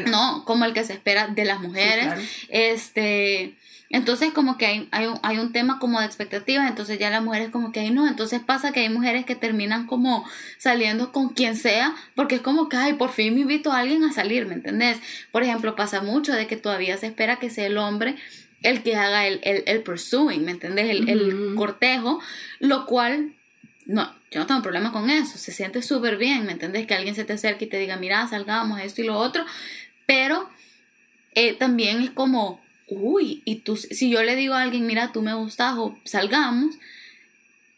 no 0.07 0.45
como 0.47 0.65
el 0.65 0.73
que 0.73 0.85
se 0.85 0.95
espera 0.95 1.27
de 1.27 1.45
las 1.45 1.61
mujeres 1.61 2.15
este 2.49 3.55
entonces 3.91 4.33
como 4.33 4.59
que 4.59 4.67
hay, 4.67 4.89
hay, 4.93 5.07
un, 5.07 5.19
hay 5.23 5.39
un 5.39 5.53
tema 5.53 5.79
como 5.79 6.01
de 6.01 6.07
expectativas 6.07 6.69
entonces 6.69 6.99
ya 6.99 7.11
las 7.11 7.23
mujeres 7.23 7.51
como 7.51 7.73
que 7.73 7.81
hay 7.81 7.91
no 7.91 8.07
entonces 8.07 8.41
pasa 8.41 8.73
que 8.73 8.81
hay 8.81 8.89
mujeres 8.89 9.27
que 9.27 9.35
terminan 9.35 9.87
como 9.87 10.25
saliendo 10.57 11.13
con 11.13 11.31
quien 11.31 11.57
sea 11.57 11.95
porque 12.15 12.37
es 12.37 12.41
como 12.41 12.69
que 12.69 12.77
ay 12.77 12.93
por 12.95 13.11
fin 13.11 13.35
me 13.35 13.41
invito 13.41 13.73
a 13.73 13.81
alguien 13.81 14.05
a 14.05 14.13
salir 14.13 14.47
¿me 14.47 14.55
entendés? 14.55 14.99
por 15.33 15.43
ejemplo 15.43 15.75
pasa 15.75 16.01
mucho 16.01 16.33
de 16.33 16.47
que 16.47 16.57
todavía 16.57 16.97
se 16.97 17.09
espera 17.09 17.41
que 17.41 17.51
sea 17.51 17.67
el 17.67 17.77
hombre 17.77 18.17
el 18.63 18.83
que 18.83 18.97
haga 18.97 19.27
el, 19.27 19.41
el, 19.45 19.63
el 19.67 19.83
pursuing, 19.83 20.45
¿me 20.45 20.51
entendés? 20.51 20.89
El, 20.91 21.09
el 21.09 21.55
cortejo, 21.55 22.21
lo 22.59 22.87
cual 22.87 23.36
no, 23.87 24.13
yo 24.31 24.41
no 24.41 24.47
tengo 24.47 24.63
problema 24.63 24.93
con 24.93 25.11
eso, 25.11 25.39
se 25.39 25.53
siente 25.53 25.81
súper 25.81 26.17
bien, 26.17 26.45
¿me 26.45 26.53
entiendes? 26.53 26.87
Que 26.87 26.95
alguien 26.95 27.15
se 27.15 27.25
te 27.25 27.35
acerque 27.35 27.67
y 27.67 27.69
te 27.69 27.79
diga, 27.79 27.97
mira, 27.97 28.27
salgamos, 28.29 28.81
esto 28.81 29.03
y 29.03 29.07
lo 29.07 29.17
otro, 29.17 29.45
pero 30.07 30.49
eh, 31.35 31.55
también 31.55 32.03
es 32.03 32.11
como, 32.11 32.61
uy, 32.89 33.43
y 33.45 33.57
tú, 33.57 33.77
si 33.77 34.11
yo 34.11 34.23
le 34.23 34.37
digo 34.37 34.55
a 34.55 34.63
alguien, 34.63 34.87
mira, 34.87 35.13
tú 35.13 35.23
me 35.23 35.35
gustas 35.35 35.75
o 35.77 35.97
salgamos, 36.05 36.77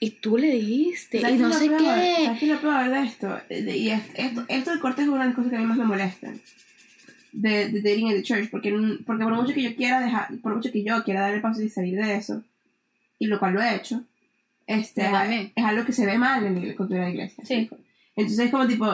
y 0.01 0.11
tú 0.11 0.39
le 0.39 0.53
dijiste, 0.53 1.19
y 1.19 1.37
no 1.39 1.53
sé 1.53 1.69
qué. 1.69 2.25
¿Sabes 2.25 2.39
qué 2.39 2.47
lo 2.47 2.61
peor 2.61 2.89
de 2.89 3.03
esto? 3.03 3.41
Y 3.51 3.91
esto, 3.91 4.45
esto 4.47 4.71
del 4.71 4.81
corte 4.81 5.03
es 5.03 5.09
una 5.09 5.23
de 5.23 5.27
las 5.27 5.35
cosas 5.35 5.51
que 5.51 5.57
a 5.57 5.61
mí 5.61 5.67
más 5.67 5.77
me 5.77 5.85
molestan. 5.85 6.41
De, 7.33 7.69
de 7.69 7.83
dating 7.83 8.09
in 8.09 8.15
the 8.15 8.23
church, 8.23 8.49
porque, 8.49 8.73
porque 9.05 9.25
por 9.25 9.35
mucho 9.35 9.53
que 9.53 9.63
yo 9.63 9.77
quiera 9.77 10.01
dejar, 10.01 10.29
por 10.39 10.55
mucho 10.55 10.73
que 10.73 10.83
yo 10.83 11.05
quiera 11.05 11.23
darle 11.23 11.37
el 11.37 11.43
paso 11.43 11.63
y 11.63 11.69
salir 11.69 11.97
de 11.97 12.17
eso, 12.17 12.43
y 13.19 13.27
lo 13.27 13.39
cual 13.39 13.55
lo 13.55 13.61
he 13.61 13.75
hecho, 13.75 14.03
este, 14.69 15.03
es 15.57 15.65
algo 15.65 15.85
que 15.85 15.93
se 15.93 16.07
ve 16.07 16.17
mal 16.19 16.45
en 16.45 16.69
la 16.69 16.75
cultura 16.77 17.01
de 17.01 17.07
la 17.07 17.11
iglesia. 17.11 17.43
Sí. 17.45 17.69
Entonces 18.15 18.47
es 18.47 18.51
como 18.53 18.67
tipo, 18.67 18.87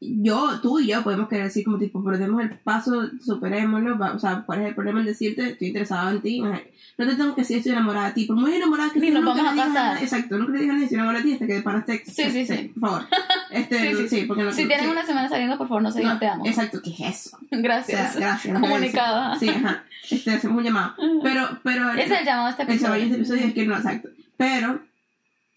yo, 0.00 0.60
tú 0.60 0.78
y 0.78 0.86
yo 0.88 1.02
podemos 1.02 1.28
querer 1.28 1.44
decir 1.44 1.64
como 1.64 1.78
tipo, 1.78 2.02
pero 2.04 2.18
demos 2.18 2.42
el 2.42 2.50
paso, 2.58 3.08
superémoslo, 3.24 3.98
va- 3.98 4.12
o 4.12 4.18
sea, 4.18 4.42
¿cuál 4.46 4.60
es 4.62 4.68
el 4.68 4.74
problema 4.74 5.00
en 5.00 5.06
decirte, 5.06 5.50
estoy 5.50 5.68
interesado 5.68 6.10
en 6.10 6.20
ti? 6.22 6.40
No 6.40 7.06
te 7.06 7.14
tengo 7.16 7.34
que 7.34 7.42
decir 7.42 7.58
estoy 7.58 7.72
enamorada 7.72 8.08
de 8.08 8.12
ti, 8.14 8.24
por 8.26 8.36
muy 8.36 8.54
enamorada 8.54 8.90
que 8.90 9.00
Ni 9.00 9.08
estés, 9.08 9.22
nos 9.22 9.34
nunca 9.36 9.42
vamos 9.48 9.60
a 9.62 9.66
casar. 9.66 9.84
nada- 9.84 10.00
Exacto, 10.02 10.38
nunca 10.38 10.52
le 10.52 10.58
digas 10.60 10.76
ni 10.76 10.82
estoy 10.84 10.94
enamorada 10.96 11.22
de 11.24 11.28
ti 11.28 11.34
hasta 11.34 11.46
que 11.46 11.60
pana 11.62 11.84
esté- 11.86 12.04
Sí, 12.06 12.30
sí, 12.30 12.46
sí. 12.46 12.72
Por 12.78 12.80
favor. 12.90 13.06
Este, 13.50 13.78
Sí, 13.78 13.94
sí, 13.96 14.08
sí. 14.08 14.24
porque 14.26 14.42
no, 14.42 14.52
Si 14.52 14.66
tienen 14.66 14.86
sí. 14.86 14.90
una 14.92 15.06
semana 15.06 15.28
saliendo, 15.28 15.56
por 15.56 15.68
favor, 15.68 15.82
no 15.82 15.90
se 15.90 16.00
digan 16.00 16.14
No, 16.14 16.20
te 16.20 16.26
amo. 16.28 16.46
Exacto, 16.46 16.80
¿qué 16.82 16.90
es 16.90 17.00
eso? 17.00 17.36
O 17.46 17.48
sea, 17.48 17.58
Gracias. 17.60 18.16
gracias. 18.16 18.60
Comunicada. 18.60 19.38
Sí, 19.38 19.48
ajá. 19.48 19.84
Este, 20.10 20.30
hacemos 20.32 20.58
un 20.58 20.64
llamado. 20.64 20.94
Pero, 21.22 21.48
pero. 21.62 21.90
Ese 21.92 22.14
es 22.14 22.20
el 22.20 22.26
llamado 22.26 22.46
de 22.46 22.50
este 22.50 22.62
El 22.72 22.80
caballo 22.80 23.02
de 23.04 23.06
episodio. 23.06 23.22
este 23.22 23.34
episodio 23.34 23.46
es 23.46 23.54
que 23.54 23.66
no, 23.66 23.76
exacto. 23.76 24.08
Pero, 24.36 24.80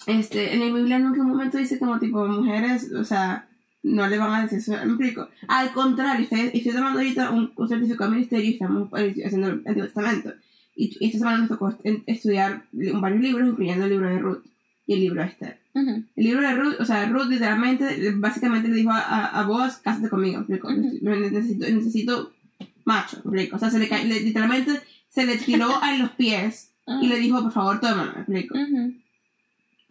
este, 0.08 0.54
en 0.54 0.60
la 0.60 0.66
Biblia 0.76 0.98
en 0.98 1.08
un 1.08 1.28
momento 1.28 1.58
dice 1.58 1.80
como 1.80 2.00
tipo, 2.00 2.26
mujeres, 2.28 2.92
o 2.94 3.04
sea, 3.04 3.48
no 3.84 4.08
le 4.08 4.18
van 4.18 4.34
a 4.34 4.42
decir 4.44 4.60
eso, 4.60 4.72
me 4.72 4.78
explico. 4.94 5.28
Al 5.48 5.72
contrario, 5.72 6.24
estoy, 6.24 6.52
estoy 6.54 6.74
tomando 6.74 7.00
ahorita 7.00 7.32
un, 7.32 7.52
un 7.56 7.68
certificado 7.70 8.12
ministerio 8.12 8.46
y 8.50 8.54
estamos 8.54 8.90
eh, 8.98 9.16
haciendo 9.26 9.48
el 9.48 9.54
Antiguo 9.66 9.86
Testamento. 9.86 10.34
Y, 10.76 10.96
y 11.00 11.06
esta 11.08 11.20
semana 11.20 11.40
nos 11.40 11.50
tocó 11.50 11.78
estudiar 12.06 12.64
varios 12.72 13.22
libros, 13.22 13.48
incluyendo 13.50 13.86
el 13.86 13.92
libro 13.92 14.10
de 14.10 14.20
Ruth 14.20 14.44
y 14.88 14.94
el 14.94 15.00
libro 15.02 15.22
de 15.22 15.28
Esther. 15.28 15.60
Ujú. 15.74 16.04
El 16.16 16.24
libro 16.24 16.42
de 16.42 16.56
Ruth, 16.56 16.76
o 16.80 16.86
sea, 16.86 17.06
Ruth 17.08 17.28
literalmente, 17.28 18.12
básicamente 18.16 18.68
le 18.70 18.76
dijo 18.76 18.92
a, 18.92 19.00
a, 19.00 19.40
a 19.42 19.44
vos, 19.46 19.78
cásate 19.78 20.10
conmigo, 20.10 20.44
¿me 20.48 20.56
explico? 20.56 20.68
Ujú. 20.70 21.00
necesito, 21.20 21.66
necesito 21.70 22.34
macho, 22.86 23.18
¿me 23.26 23.32
explico? 23.44 23.56
O 23.58 23.60
sea, 23.60 23.70
se 23.70 23.80
le, 23.80 23.88
le- 24.06 24.22
literalmente 24.22 24.80
se 25.10 25.26
le 25.26 25.38
tiró 25.38 25.70
a 25.84 25.96
los 25.98 26.12
pies 26.12 26.72
y 27.02 27.08
le 27.08 27.20
dijo, 27.20 27.42
por 27.44 27.52
favor, 27.52 27.80
tómame, 27.80 28.12
¿me 28.28 28.40
explico? 28.40 28.56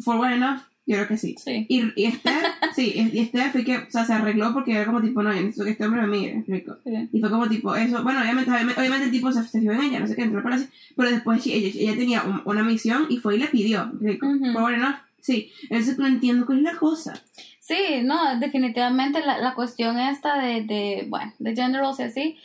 For 0.03 0.17
one 0.17 0.35
enough, 0.37 0.61
yo 0.87 0.97
creo 0.97 1.09
que 1.09 1.17
sí. 1.19 1.35
Sí. 1.43 1.67
Y, 1.69 1.93
y 2.01 2.05
Esther, 2.07 2.45
sí, 2.75 2.93
y 3.13 3.19
Esther 3.21 3.51
fue 3.51 3.65
que, 3.65 3.77
o 3.77 3.91
sea, 3.91 4.05
se 4.05 4.13
arregló 4.15 4.53
porque 4.55 4.73
era 4.73 4.87
como 4.87 5.01
tipo, 5.03 5.23
no, 5.23 5.33
yo 5.35 5.41
necesito 5.41 5.65
que 5.65 5.71
este 5.73 5.85
hombre 5.85 6.03
me 6.03 6.09
mire, 6.09 6.33
¿me 6.35 6.39
explico? 6.41 6.77
Sí. 6.85 7.09
Y 7.13 7.21
fue 7.21 7.31
como 7.31 7.49
tipo, 7.49 7.75
eso, 7.75 8.03
bueno, 8.03 8.21
obviamente, 8.21 8.51
obviamente, 8.51 9.05
el 9.07 9.11
tipo 9.11 9.31
se, 9.33 9.43
se 9.45 9.61
fijó 9.61 9.73
en 9.73 9.83
ella, 9.83 10.01
no 10.01 10.07
sé 10.07 10.15
qué, 10.17 10.23
entró 10.23 10.39
al 10.39 10.45
palacio, 10.45 10.69
pero 10.97 11.11
después 11.11 11.43
sí, 11.43 11.53
ella, 11.53 11.69
ella 11.75 11.99
tenía 11.99 12.23
un- 12.23 12.43
una 12.45 12.63
misión 12.63 13.07
y 13.11 13.19
fue 13.19 13.37
y 13.37 13.39
le 13.41 13.49
pidió, 13.49 13.87
¿me 13.87 14.13
explico? 14.13 14.27
Ujú. 14.27 14.53
For 14.53 14.63
one 14.63 14.77
enough, 14.77 14.97
sí. 15.21 15.51
Entonces 15.65 15.99
no 15.99 16.07
entiendo 16.07 16.47
cuál 16.47 16.59
es 16.59 16.65
la 16.65 16.79
cosa. 16.79 17.21
Sí, 17.61 17.77
no, 18.03 18.39
definitivamente 18.41 19.21
la, 19.21 19.39
la 19.39 19.55
cuestión 19.55 19.99
esta 19.99 20.41
de, 20.41 20.63
de, 20.63 21.07
bueno, 21.09 21.35
de 21.39 21.55
gender 21.55 21.81
roles 21.83 21.99
y 21.99 22.03
así, 22.05 22.37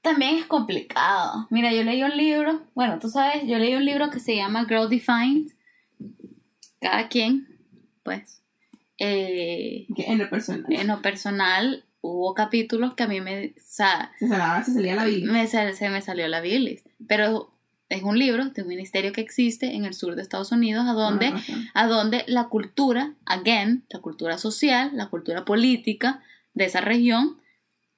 también 0.00 0.36
es 0.36 0.46
complicado. 0.46 1.46
Mira, 1.50 1.72
yo 1.72 1.84
leí 1.84 2.02
un 2.02 2.16
libro, 2.16 2.62
bueno, 2.74 2.98
tú 2.98 3.08
sabes, 3.08 3.46
yo 3.46 3.56
leí 3.58 3.74
un 3.76 3.84
libro 3.84 4.10
que 4.10 4.18
se 4.18 4.34
llama 4.34 4.64
Girl 4.68 4.88
Defined. 4.88 5.52
Cada 6.82 7.08
quien, 7.08 7.48
pues, 8.02 8.42
eh, 8.98 9.86
en 9.96 10.18
lo 10.18 10.28
personal. 10.28 10.66
en 10.68 10.86
lo 10.86 11.00
personal, 11.00 11.84
hubo 12.02 12.34
capítulos 12.34 12.94
que 12.94 13.04
a 13.04 13.08
mí 13.08 13.20
me, 13.20 13.46
o 13.56 13.60
sea, 13.64 14.12
Se 14.18 14.28
salaba, 14.28 14.62
se 14.64 14.72
salía 14.74 14.94
la 14.94 15.04
Biblia. 15.04 15.32
me, 15.32 15.46
sal- 15.46 15.74
se 15.74 15.88
me 15.88 16.02
salió 16.02 16.28
la 16.28 16.40
bilis. 16.40 16.82
Pero 17.08 17.50
es 17.88 18.02
un 18.02 18.18
libro 18.18 18.46
de 18.50 18.62
un 18.62 18.68
ministerio 18.68 19.12
que 19.12 19.20
existe 19.20 19.74
en 19.74 19.84
el 19.84 19.94
sur 19.94 20.14
de 20.16 20.22
Estados 20.22 20.50
Unidos, 20.52 20.86
a 20.88 20.92
donde 20.92 21.26
Ah, 21.28 21.40
a 21.74 21.86
donde 21.86 22.24
la 22.26 22.48
cultura, 22.48 23.14
again, 23.26 23.84
la 23.90 24.00
cultura 24.00 24.36
social, 24.38 24.90
la 24.94 25.08
cultura 25.08 25.44
política 25.44 26.22
de 26.54 26.64
esa 26.66 26.80
región 26.80 27.38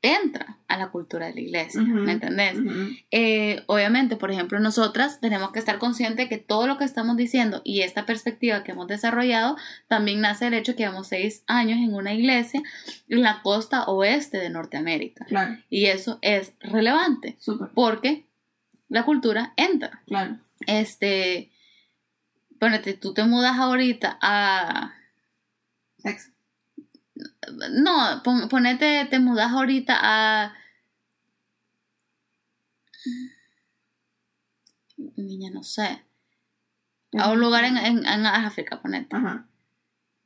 entra 0.05 0.59
a 0.69 0.77
la 0.77 0.91
cultura 0.91 1.27
de 1.27 1.35
la 1.35 1.41
iglesia, 1.41 1.81
¿me 1.81 2.13
entendés? 2.13 2.57
Eh, 3.11 3.63
obviamente, 3.67 4.17
por 4.17 4.31
ejemplo, 4.31 4.61
nosotras 4.61 5.19
tenemos 5.21 5.51
que 5.51 5.59
estar 5.59 5.79
conscientes 5.79 6.29
que 6.29 6.37
todo 6.37 6.67
lo 6.67 6.77
que 6.77 6.85
estamos 6.85 7.17
diciendo 7.17 7.63
y 7.65 7.81
esta 7.81 8.05
perspectiva 8.05 8.63
que 8.63 8.73
hemos 8.73 8.87
desarrollado 8.87 9.57
también 9.89 10.21
nace 10.21 10.45
del 10.45 10.55
hecho 10.55 10.77
que 10.77 10.83
llevamos 10.83 11.09
seis 11.09 11.43
años 11.47 11.79
en 11.79 11.95
una 11.95 12.13
iglesia 12.13 12.63
en 13.09 13.23
la 13.23 13.41
costa 13.43 13.85
oeste 13.85 14.39
de 14.39 14.51
Norteamérica. 14.51 15.25
Claro, 15.25 15.57
Y 15.71 15.87
eso 15.87 16.19
es 16.21 16.53
relevante 16.61 17.37
súper, 17.39 17.69
porque 17.75 18.27
la 18.89 19.05
cultura 19.05 19.55
entra 19.57 20.03
claro. 20.07 20.39
este, 20.67 21.51
ponete, 22.59 22.93
tú 22.93 23.15
te 23.15 23.25
mudas 23.25 23.59
ahorita 23.59 24.19
a, 24.21 24.93
Sexo. 25.99 26.34
No, 27.73 28.23
pon- 28.25 28.49
ponete, 28.49 29.05
te 29.11 29.19
mudas 29.19 29.53
ahorita 29.53 29.97
a, 30.01 30.53
niña, 35.17 35.51
no 35.53 35.63
sé, 35.63 36.03
a 37.19 37.31
un 37.31 37.41
lugar 37.41 37.65
en, 37.65 37.77
en, 37.77 38.07
en 38.07 38.27
África, 38.27 38.81
ponete, 38.81 39.15
Ajá. 39.17 39.47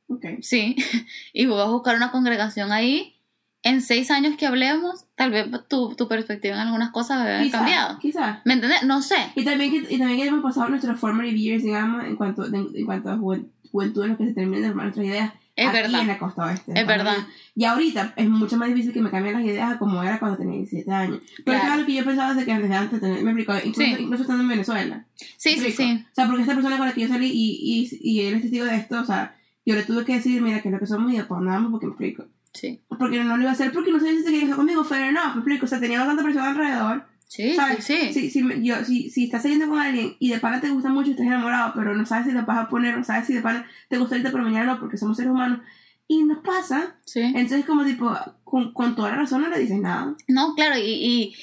Ok. 0.07 0.25
sí, 0.41 0.75
y 1.33 1.45
vas 1.45 1.67
a 1.67 1.71
buscar 1.71 1.95
una 1.95 2.11
congregación 2.11 2.71
ahí, 2.71 3.15
en 3.61 3.81
seis 3.81 4.09
años 4.09 4.35
que 4.37 4.45
hablemos, 4.47 5.05
tal 5.15 5.31
vez 5.31 5.45
tu, 5.67 5.93
tu 5.95 6.07
perspectiva 6.07 6.55
en 6.55 6.61
algunas 6.61 6.91
cosas 6.91 7.17
va 7.19 7.23
haber 7.23 7.51
cambiado, 7.51 7.99
quizás. 7.99 8.39
¿me 8.45 8.53
entiendes? 8.53 8.83
No 8.83 9.01
sé, 9.01 9.17
Y 9.35 9.43
también 9.43 9.71
que, 9.71 9.93
y 9.93 9.97
también 9.99 10.19
que 10.19 10.27
hemos 10.27 10.41
pasado 10.43 10.69
nuestros 10.69 10.99
formative 10.99 11.37
years, 11.37 11.63
digamos, 11.63 12.05
en 12.05 12.15
cuanto, 12.15 12.45
en, 12.45 12.69
en 12.73 12.85
cuanto 12.85 13.09
a 13.09 13.17
juven- 13.17 13.51
juventud 13.71 14.03
en 14.03 14.09
los 14.09 14.17
que 14.17 14.25
se 14.27 14.33
terminan 14.33 14.61
de 14.63 14.67
formar 14.69 14.85
nuestras 14.85 15.05
ideas. 15.07 15.33
Es 15.55 15.67
aquí 15.67 15.77
verdad, 15.77 16.01
en 16.01 16.09
oeste. 16.37 16.71
es 16.79 16.87
verdad, 16.87 17.17
Y 17.55 17.65
ahorita 17.65 18.13
es 18.15 18.29
mucho 18.29 18.57
más 18.57 18.69
difícil 18.69 18.93
que 18.93 19.01
me 19.01 19.09
cambien 19.11 19.35
las 19.35 19.43
ideas 19.43 19.71
a 19.73 19.77
como 19.79 20.01
era 20.03 20.19
cuando 20.19 20.37
tenía 20.37 20.57
17 20.57 20.91
años. 20.91 21.19
Pero 21.43 21.43
Claro. 21.43 21.57
eso 21.59 21.67
es 21.67 21.73
algo 21.73 21.85
que 21.85 21.93
yo 21.95 22.05
pensaba 22.05 22.33
desde 22.33 22.45
que 22.45 22.59
desde 22.59 22.75
antes 22.75 23.01
de 23.01 23.07
tener, 23.07 23.23
me 23.23 23.31
explico, 23.31 23.53
incluso, 23.63 23.81
Sí. 23.81 23.95
incluso 24.03 24.21
estando 24.23 24.43
en 24.43 24.49
Venezuela. 24.49 25.05
sí, 25.15 25.57
sí, 25.57 25.71
sí, 25.71 26.05
O 26.11 26.15
sea, 26.15 26.25
porque 26.27 26.41
esta 26.41 26.53
persona 26.55 26.77
con 26.77 26.87
la 26.87 26.93
que 26.93 27.01
yo 27.01 27.07
salí 27.07 27.27
y, 27.27 27.89
y, 27.91 27.99
y 28.01 28.21
él 28.27 28.35
es 28.35 28.41
testigo 28.43 28.65
de 28.65 28.75
esto, 28.75 29.01
o 29.01 29.05
sea, 29.05 29.35
yo 29.65 29.75
le 29.75 29.83
tuve 29.83 30.05
que 30.05 30.15
decir, 30.15 30.41
mira, 30.41 30.61
que 30.61 30.69
es 30.69 30.73
lo 30.73 30.79
que 30.79 30.87
somos 30.87 31.11
y 31.13 31.17
más 31.17 31.27
porque 31.71 31.85
me 31.85 31.91
explico. 31.91 32.25
sí, 32.53 32.79
Porque 32.97 33.23
no 33.23 33.35
lo 33.35 33.41
iba 33.43 33.51
a 33.51 33.53
hacer 33.53 33.71
porque 33.71 33.91
no 33.91 33.99
sabía 33.99 34.13
si 34.17 34.23
se 34.23 34.31
quería 34.31 34.55
conmigo, 34.55 34.83
fair 34.83 35.07
enough, 35.09 35.33
me 35.35 35.41
explico. 35.41 35.65
O 35.65 35.69
sea, 35.69 35.79
tenía 35.79 36.05
tanta 36.05 36.23
presión 36.23 36.45
alrededor. 36.45 37.05
Sí, 37.29 37.55
¿sabes? 37.55 37.85
sí, 37.85 37.95
sí, 38.11 38.13
Si, 38.13 38.29
si, 38.31 38.43
me- 38.43 38.61
yo, 38.61 38.83
si, 38.83 39.09
si 39.09 39.23
estás 39.25 39.43
saliendo 39.43 39.69
con 39.69 39.79
alguien 39.79 40.15
y 40.19 40.29
de 40.29 40.39
pana 40.39 40.59
te 40.59 40.69
gusta 40.69 40.89
mucho 40.89 41.09
y 41.09 41.11
estás 41.11 41.25
enamorado, 41.27 41.71
pero 41.75 41.95
no 41.95 42.05
sabes 42.05 42.25
si 42.27 42.33
te 42.33 42.41
vas 42.41 42.57
a 42.57 42.67
poner, 42.67 42.97
no 42.97 43.03
sabes 43.05 43.27
si 43.27 43.33
de 43.33 43.41
pana 43.41 43.65
te 43.87 43.97
gusta 43.97 44.15
ahorita, 44.15 44.31
pero 44.31 44.43
mañana 44.43 44.73
no, 44.73 44.79
porque 44.79 44.97
somos 44.97 45.15
seres 45.15 45.31
humanos. 45.31 45.61
Y 46.07 46.23
nos 46.23 46.39
pasa. 46.43 46.95
sí. 47.05 47.21
Entonces, 47.21 47.65
como 47.65 47.85
tipo, 47.85 48.11
con, 48.43 48.73
con 48.73 48.95
toda 48.95 49.11
la 49.11 49.17
razón 49.17 49.43
no 49.43 49.47
le 49.49 49.59
dices 49.59 49.79
nada. 49.79 50.15
No, 50.27 50.55
claro, 50.55 50.75
y, 50.79 50.81
y, 50.89 51.35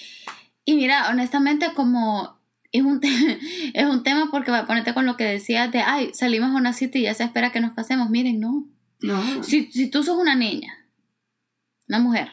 y 0.65 0.75
mira, 0.75 1.09
honestamente, 1.09 1.67
como 1.75 2.37
es 2.73 2.83
un, 2.83 3.01
es 3.75 3.87
un 3.87 4.03
tema 4.03 4.29
porque 4.33 4.51
va 4.51 4.59
a 4.61 4.67
ponerte 4.67 4.93
con 4.93 5.07
lo 5.07 5.17
que 5.17 5.23
decías 5.25 5.71
de, 5.71 5.83
ay, 5.83 6.11
salimos 6.15 6.51
a 6.51 6.57
una 6.57 6.73
cita 6.73 6.99
y 6.99 7.03
ya 7.03 7.15
se 7.15 7.23
espera 7.25 7.53
que 7.53 7.61
nos 7.61 7.75
casemos. 7.75 8.11
Miren, 8.11 8.41
no. 8.41 8.67
No. 9.03 9.43
Si, 9.45 9.71
si 9.71 9.89
tú 9.89 10.03
sos 10.03 10.19
una 10.19 10.35
niña, 10.35 10.73
una 11.89 12.01
mujer, 12.01 12.31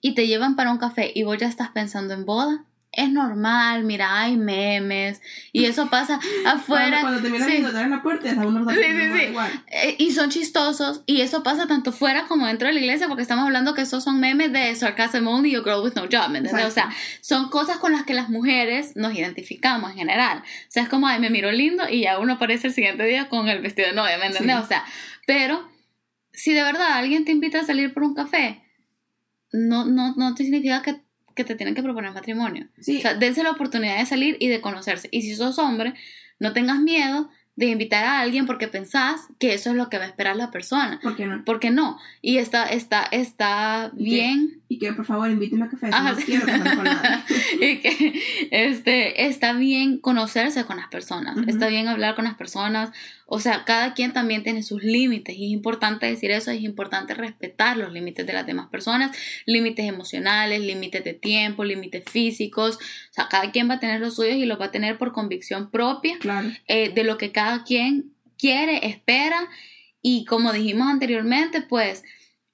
y 0.00 0.14
te 0.14 0.26
llevan 0.26 0.56
para 0.56 0.72
un 0.72 0.78
café 0.78 1.12
y 1.14 1.22
vos 1.22 1.38
ya 1.38 1.48
estás 1.48 1.70
pensando 1.70 2.14
en 2.14 2.24
boda, 2.24 2.64
es 2.90 3.10
normal, 3.10 3.84
mira, 3.84 4.20
hay 4.20 4.36
memes, 4.36 5.20
y 5.52 5.66
eso 5.66 5.88
pasa 5.90 6.18
afuera. 6.46 7.00
Cuando, 7.00 7.20
cuando 7.20 7.38
te 7.38 7.44
sí. 7.44 7.58
y 7.58 7.60
te 7.60 7.66
abren 7.66 7.90
la 7.90 8.02
puerta, 8.02 8.30
uno 8.44 8.68
Sí, 8.70 8.76
sí, 8.76 9.18
sí. 9.18 9.34
Eh, 9.68 9.96
y 9.98 10.10
son 10.12 10.30
chistosos 10.30 11.02
y 11.06 11.20
eso 11.20 11.42
pasa 11.42 11.66
tanto 11.66 11.92
fuera 11.92 12.26
como 12.26 12.46
dentro 12.46 12.66
de 12.66 12.74
la 12.74 12.80
iglesia 12.80 13.06
porque 13.06 13.22
estamos 13.22 13.44
hablando 13.44 13.74
que 13.74 13.82
esos 13.82 14.02
son 14.02 14.20
memes 14.20 14.52
de 14.52 14.74
sarcasm 14.74 15.26
only 15.26 15.54
o 15.56 15.62
girl 15.62 15.82
with 15.82 15.94
no 15.94 16.08
job, 16.10 16.30
¿me 16.30 16.38
entiendes? 16.38 16.66
O 16.66 16.70
sea, 16.70 16.90
son 17.20 17.50
cosas 17.50 17.76
con 17.76 17.92
las 17.92 18.04
que 18.04 18.14
las 18.14 18.30
mujeres 18.30 18.96
nos 18.96 19.14
identificamos 19.14 19.90
en 19.90 19.98
general. 19.98 20.38
O 20.38 20.70
sea, 20.70 20.82
es 20.82 20.88
como, 20.88 21.06
ay, 21.06 21.20
me 21.20 21.30
miro 21.30 21.52
lindo 21.52 21.84
y 21.88 22.02
ya 22.02 22.18
uno 22.18 22.34
aparece 22.34 22.68
el 22.68 22.72
siguiente 22.72 23.04
día 23.04 23.28
con 23.28 23.48
el 23.48 23.60
vestido 23.60 23.88
de 23.88 23.94
novia, 23.94 24.18
¿me 24.18 24.26
entiendes? 24.26 24.56
O 24.56 24.66
sea, 24.66 24.84
pero 25.26 25.68
si 26.32 26.52
de 26.52 26.62
verdad 26.62 26.92
alguien 26.94 27.24
te 27.24 27.32
invita 27.32 27.60
a 27.60 27.64
salir 27.64 27.92
por 27.92 28.02
un 28.02 28.14
café, 28.14 28.62
no, 29.52 29.84
no, 29.84 30.14
no 30.16 30.34
te 30.34 30.44
significa 30.44 30.82
que, 30.82 31.00
que 31.34 31.44
te 31.44 31.54
tienen 31.54 31.74
que 31.74 31.82
proponer 31.82 32.12
matrimonio. 32.12 32.68
Sí, 32.80 32.98
O 32.98 33.00
sea, 33.00 33.14
dense 33.14 33.42
la 33.42 33.50
oportunidad 33.50 33.98
de 33.98 34.06
salir 34.06 34.36
y 34.40 34.48
de 34.48 34.60
conocerse. 34.60 35.08
Y 35.10 35.22
si 35.22 35.34
sos 35.34 35.58
hombre, 35.58 35.94
no 36.38 36.52
tengas 36.52 36.80
miedo 36.80 37.30
de 37.58 37.66
invitar 37.66 38.04
a 38.04 38.20
alguien 38.20 38.46
porque 38.46 38.68
pensás 38.68 39.22
que 39.40 39.52
eso 39.52 39.70
es 39.70 39.76
lo 39.76 39.88
que 39.90 39.98
va 39.98 40.04
a 40.04 40.06
esperar 40.06 40.36
la 40.36 40.52
persona. 40.52 41.00
¿por 41.02 41.16
qué 41.16 41.26
no? 41.26 41.42
Porque 41.44 41.70
no. 41.70 41.98
Y 42.22 42.38
está, 42.38 42.66
está, 42.66 43.02
está 43.10 43.90
¿Y 43.96 44.04
bien. 44.04 44.60
Y 44.68 44.78
que 44.78 44.92
por 44.92 45.04
favor 45.06 45.28
invíteme 45.28 45.64
a 45.64 45.68
café, 45.68 45.88
Ajá. 45.90 46.12
no 46.12 46.18
quiero 46.18 46.46
casarme 46.46 46.76
con 46.76 46.84
nadie. 46.84 47.18
Y 47.60 47.78
que 47.78 48.22
este, 48.52 49.26
está 49.26 49.54
bien 49.54 49.98
conocerse 49.98 50.64
con 50.66 50.76
las 50.76 50.86
personas. 50.88 51.36
Ujú. 51.36 51.50
Está 51.50 51.66
bien 51.68 51.88
hablar 51.88 52.14
con 52.14 52.26
las 52.26 52.34
personas. 52.34 52.90
O 53.30 53.40
sea, 53.40 53.64
cada 53.64 53.92
quien 53.94 54.12
también 54.12 54.42
tiene 54.44 54.62
sus 54.62 54.82
límites. 54.84 55.36
Y 55.36 55.46
es 55.46 55.50
importante 55.52 56.06
decir 56.06 56.30
eso. 56.30 56.50
Es 56.50 56.62
importante 56.62 57.14
respetar 57.14 57.76
los 57.76 57.92
límites 57.92 58.26
de 58.26 58.32
las 58.34 58.46
demás 58.46 58.68
personas. 58.68 59.16
Límites 59.46 59.86
emocionales, 59.86 60.60
límites 60.60 61.02
de 61.02 61.14
tiempo, 61.14 61.64
límites 61.64 62.04
físicos. 62.10 62.76
O 62.76 63.12
sea, 63.14 63.28
cada 63.28 63.50
quien 63.50 63.68
va 63.68 63.74
a 63.74 63.80
tener 63.80 64.00
los 64.00 64.14
suyos 64.16 64.36
y 64.36 64.44
los 64.46 64.60
va 64.60 64.66
a 64.66 64.70
tener 64.70 64.96
por 64.98 65.12
convicción 65.12 65.70
propia 65.70 66.18
Claro. 66.18 66.50
eh, 66.68 66.90
de 66.94 67.04
lo 67.04 67.16
que 67.18 67.32
cada 67.32 67.47
quien 67.64 68.14
quiere, 68.38 68.86
espera. 68.86 69.48
Y 70.02 70.24
como 70.24 70.52
dijimos 70.52 70.88
anteriormente, 70.88 71.62
pues 71.62 72.04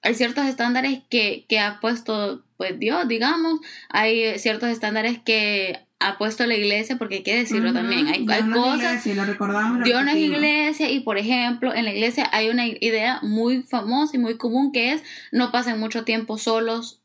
hay 0.01 0.15
ciertos 0.15 0.45
estándares 0.45 1.01
que, 1.09 1.45
que 1.47 1.59
ha 1.59 1.79
puesto 1.79 2.45
pues 2.57 2.79
Dios, 2.79 3.07
digamos, 3.07 3.59
hay 3.89 4.39
ciertos 4.39 4.69
estándares 4.69 5.19
que 5.19 5.85
ha 5.99 6.17
puesto 6.17 6.45
la 6.45 6.55
iglesia, 6.55 6.97
porque 6.97 7.15
hay 7.15 7.23
que 7.23 7.35
decirlo 7.35 7.73
también, 7.73 8.07
hay, 8.07 8.23
no 8.43 8.63
cosas, 8.63 9.05
iglesia, 9.05 9.25
lo 9.25 9.83
Dios 9.83 10.03
no 10.03 10.11
es 10.11 10.17
iglesia 10.17 10.89
y 10.89 10.99
por 10.99 11.17
ejemplo 11.17 11.73
en 11.73 11.85
la 11.85 11.93
iglesia 11.93 12.29
hay 12.31 12.49
una 12.49 12.67
idea 12.67 13.19
muy 13.23 13.63
famosa 13.63 14.15
y 14.15 14.19
muy 14.19 14.37
común 14.37 14.71
que 14.71 14.93
es 14.93 15.03
no 15.31 15.51
pasen 15.51 15.79
mucho 15.79 16.03
tiempo 16.03 16.37
solos, 16.37 17.01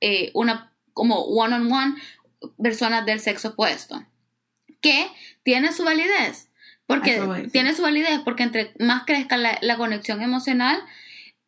eh, 0.00 0.30
una 0.34 0.72
como 0.92 1.20
one 1.22 1.54
on 1.54 1.72
one 1.72 1.94
personas 2.62 3.04
del 3.06 3.20
sexo 3.20 3.50
opuesto, 3.50 4.04
que 4.80 5.08
tiene 5.42 5.72
su 5.72 5.84
validez, 5.84 6.48
porque 6.86 7.18
tiene 7.52 7.74
su 7.74 7.82
validez 7.82 8.20
porque 8.24 8.42
entre 8.42 8.72
más 8.78 9.04
crezca 9.04 9.36
la, 9.36 9.58
la 9.62 9.76
conexión 9.76 10.22
emocional 10.22 10.78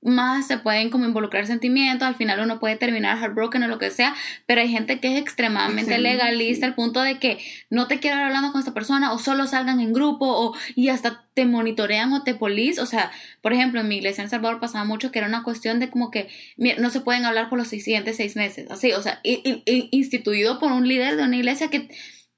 más 0.03 0.47
se 0.47 0.59
pueden 0.59 0.91
como 0.91 1.05
involucrar 1.05 1.47
sentimientos, 1.49 2.07
al 2.07 2.14
final 2.14 2.39
uno 2.39 2.61
puede 2.61 2.76
terminar 2.76 3.18
heartbroken 3.18 3.64
o 3.64 3.66
lo 3.68 3.78
que 3.78 3.91
sea, 3.91 4.14
pero 4.47 4.61
hay 4.61 4.68
gente 4.68 5.01
que 5.01 5.14
es 5.14 5.20
extremadamente 5.20 5.99
legalista 5.99 6.66
sí. 6.66 6.70
al 6.70 6.74
punto 6.76 7.01
de 7.03 7.18
que 7.18 7.39
no 7.70 7.89
te 7.89 7.99
quiero 7.99 8.16
ver 8.18 8.26
hablando 8.26 8.53
con 8.53 8.61
esta 8.61 8.72
persona 8.74 9.12
o 9.12 9.18
solo 9.18 9.49
salgan 9.49 9.80
en 9.80 9.93
grupo 9.93 10.26
o 10.28 10.55
y 10.76 10.91
hasta 10.91 11.24
te 11.34 11.45
monitorean 11.45 12.12
o 12.12 12.22
te 12.22 12.34
polis, 12.37 12.78
o 12.78 12.87
sea, 12.87 13.11
por 13.43 13.53
ejemplo, 13.53 13.80
en 13.80 13.89
mi 13.89 13.97
iglesia 13.97 14.20
en 14.22 14.26
El 14.26 14.30
Salvador 14.30 14.61
pasaba 14.61 14.84
mucho 14.84 15.11
que 15.11 15.18
era 15.18 15.26
una 15.26 15.43
cuestión 15.43 15.80
de 15.80 15.91
como 15.91 16.12
que 16.12 16.28
mira, 16.57 16.76
no 16.78 16.91
se 16.91 17.01
pueden 17.01 17.24
hablar 17.24 17.49
por 17.49 17.59
los 17.59 17.66
siguientes 17.68 18.16
seis 18.16 18.37
meses, 18.37 18.70
así, 18.70 18.93
o 18.93 19.03
sea, 19.03 19.18
i- 19.24 19.62
i- 19.66 19.89
instituido 19.91 20.61
por 20.61 20.70
un 20.70 20.87
líder 20.87 21.16
de 21.16 21.24
una 21.24 21.37
iglesia 21.37 21.68
que, 21.68 21.89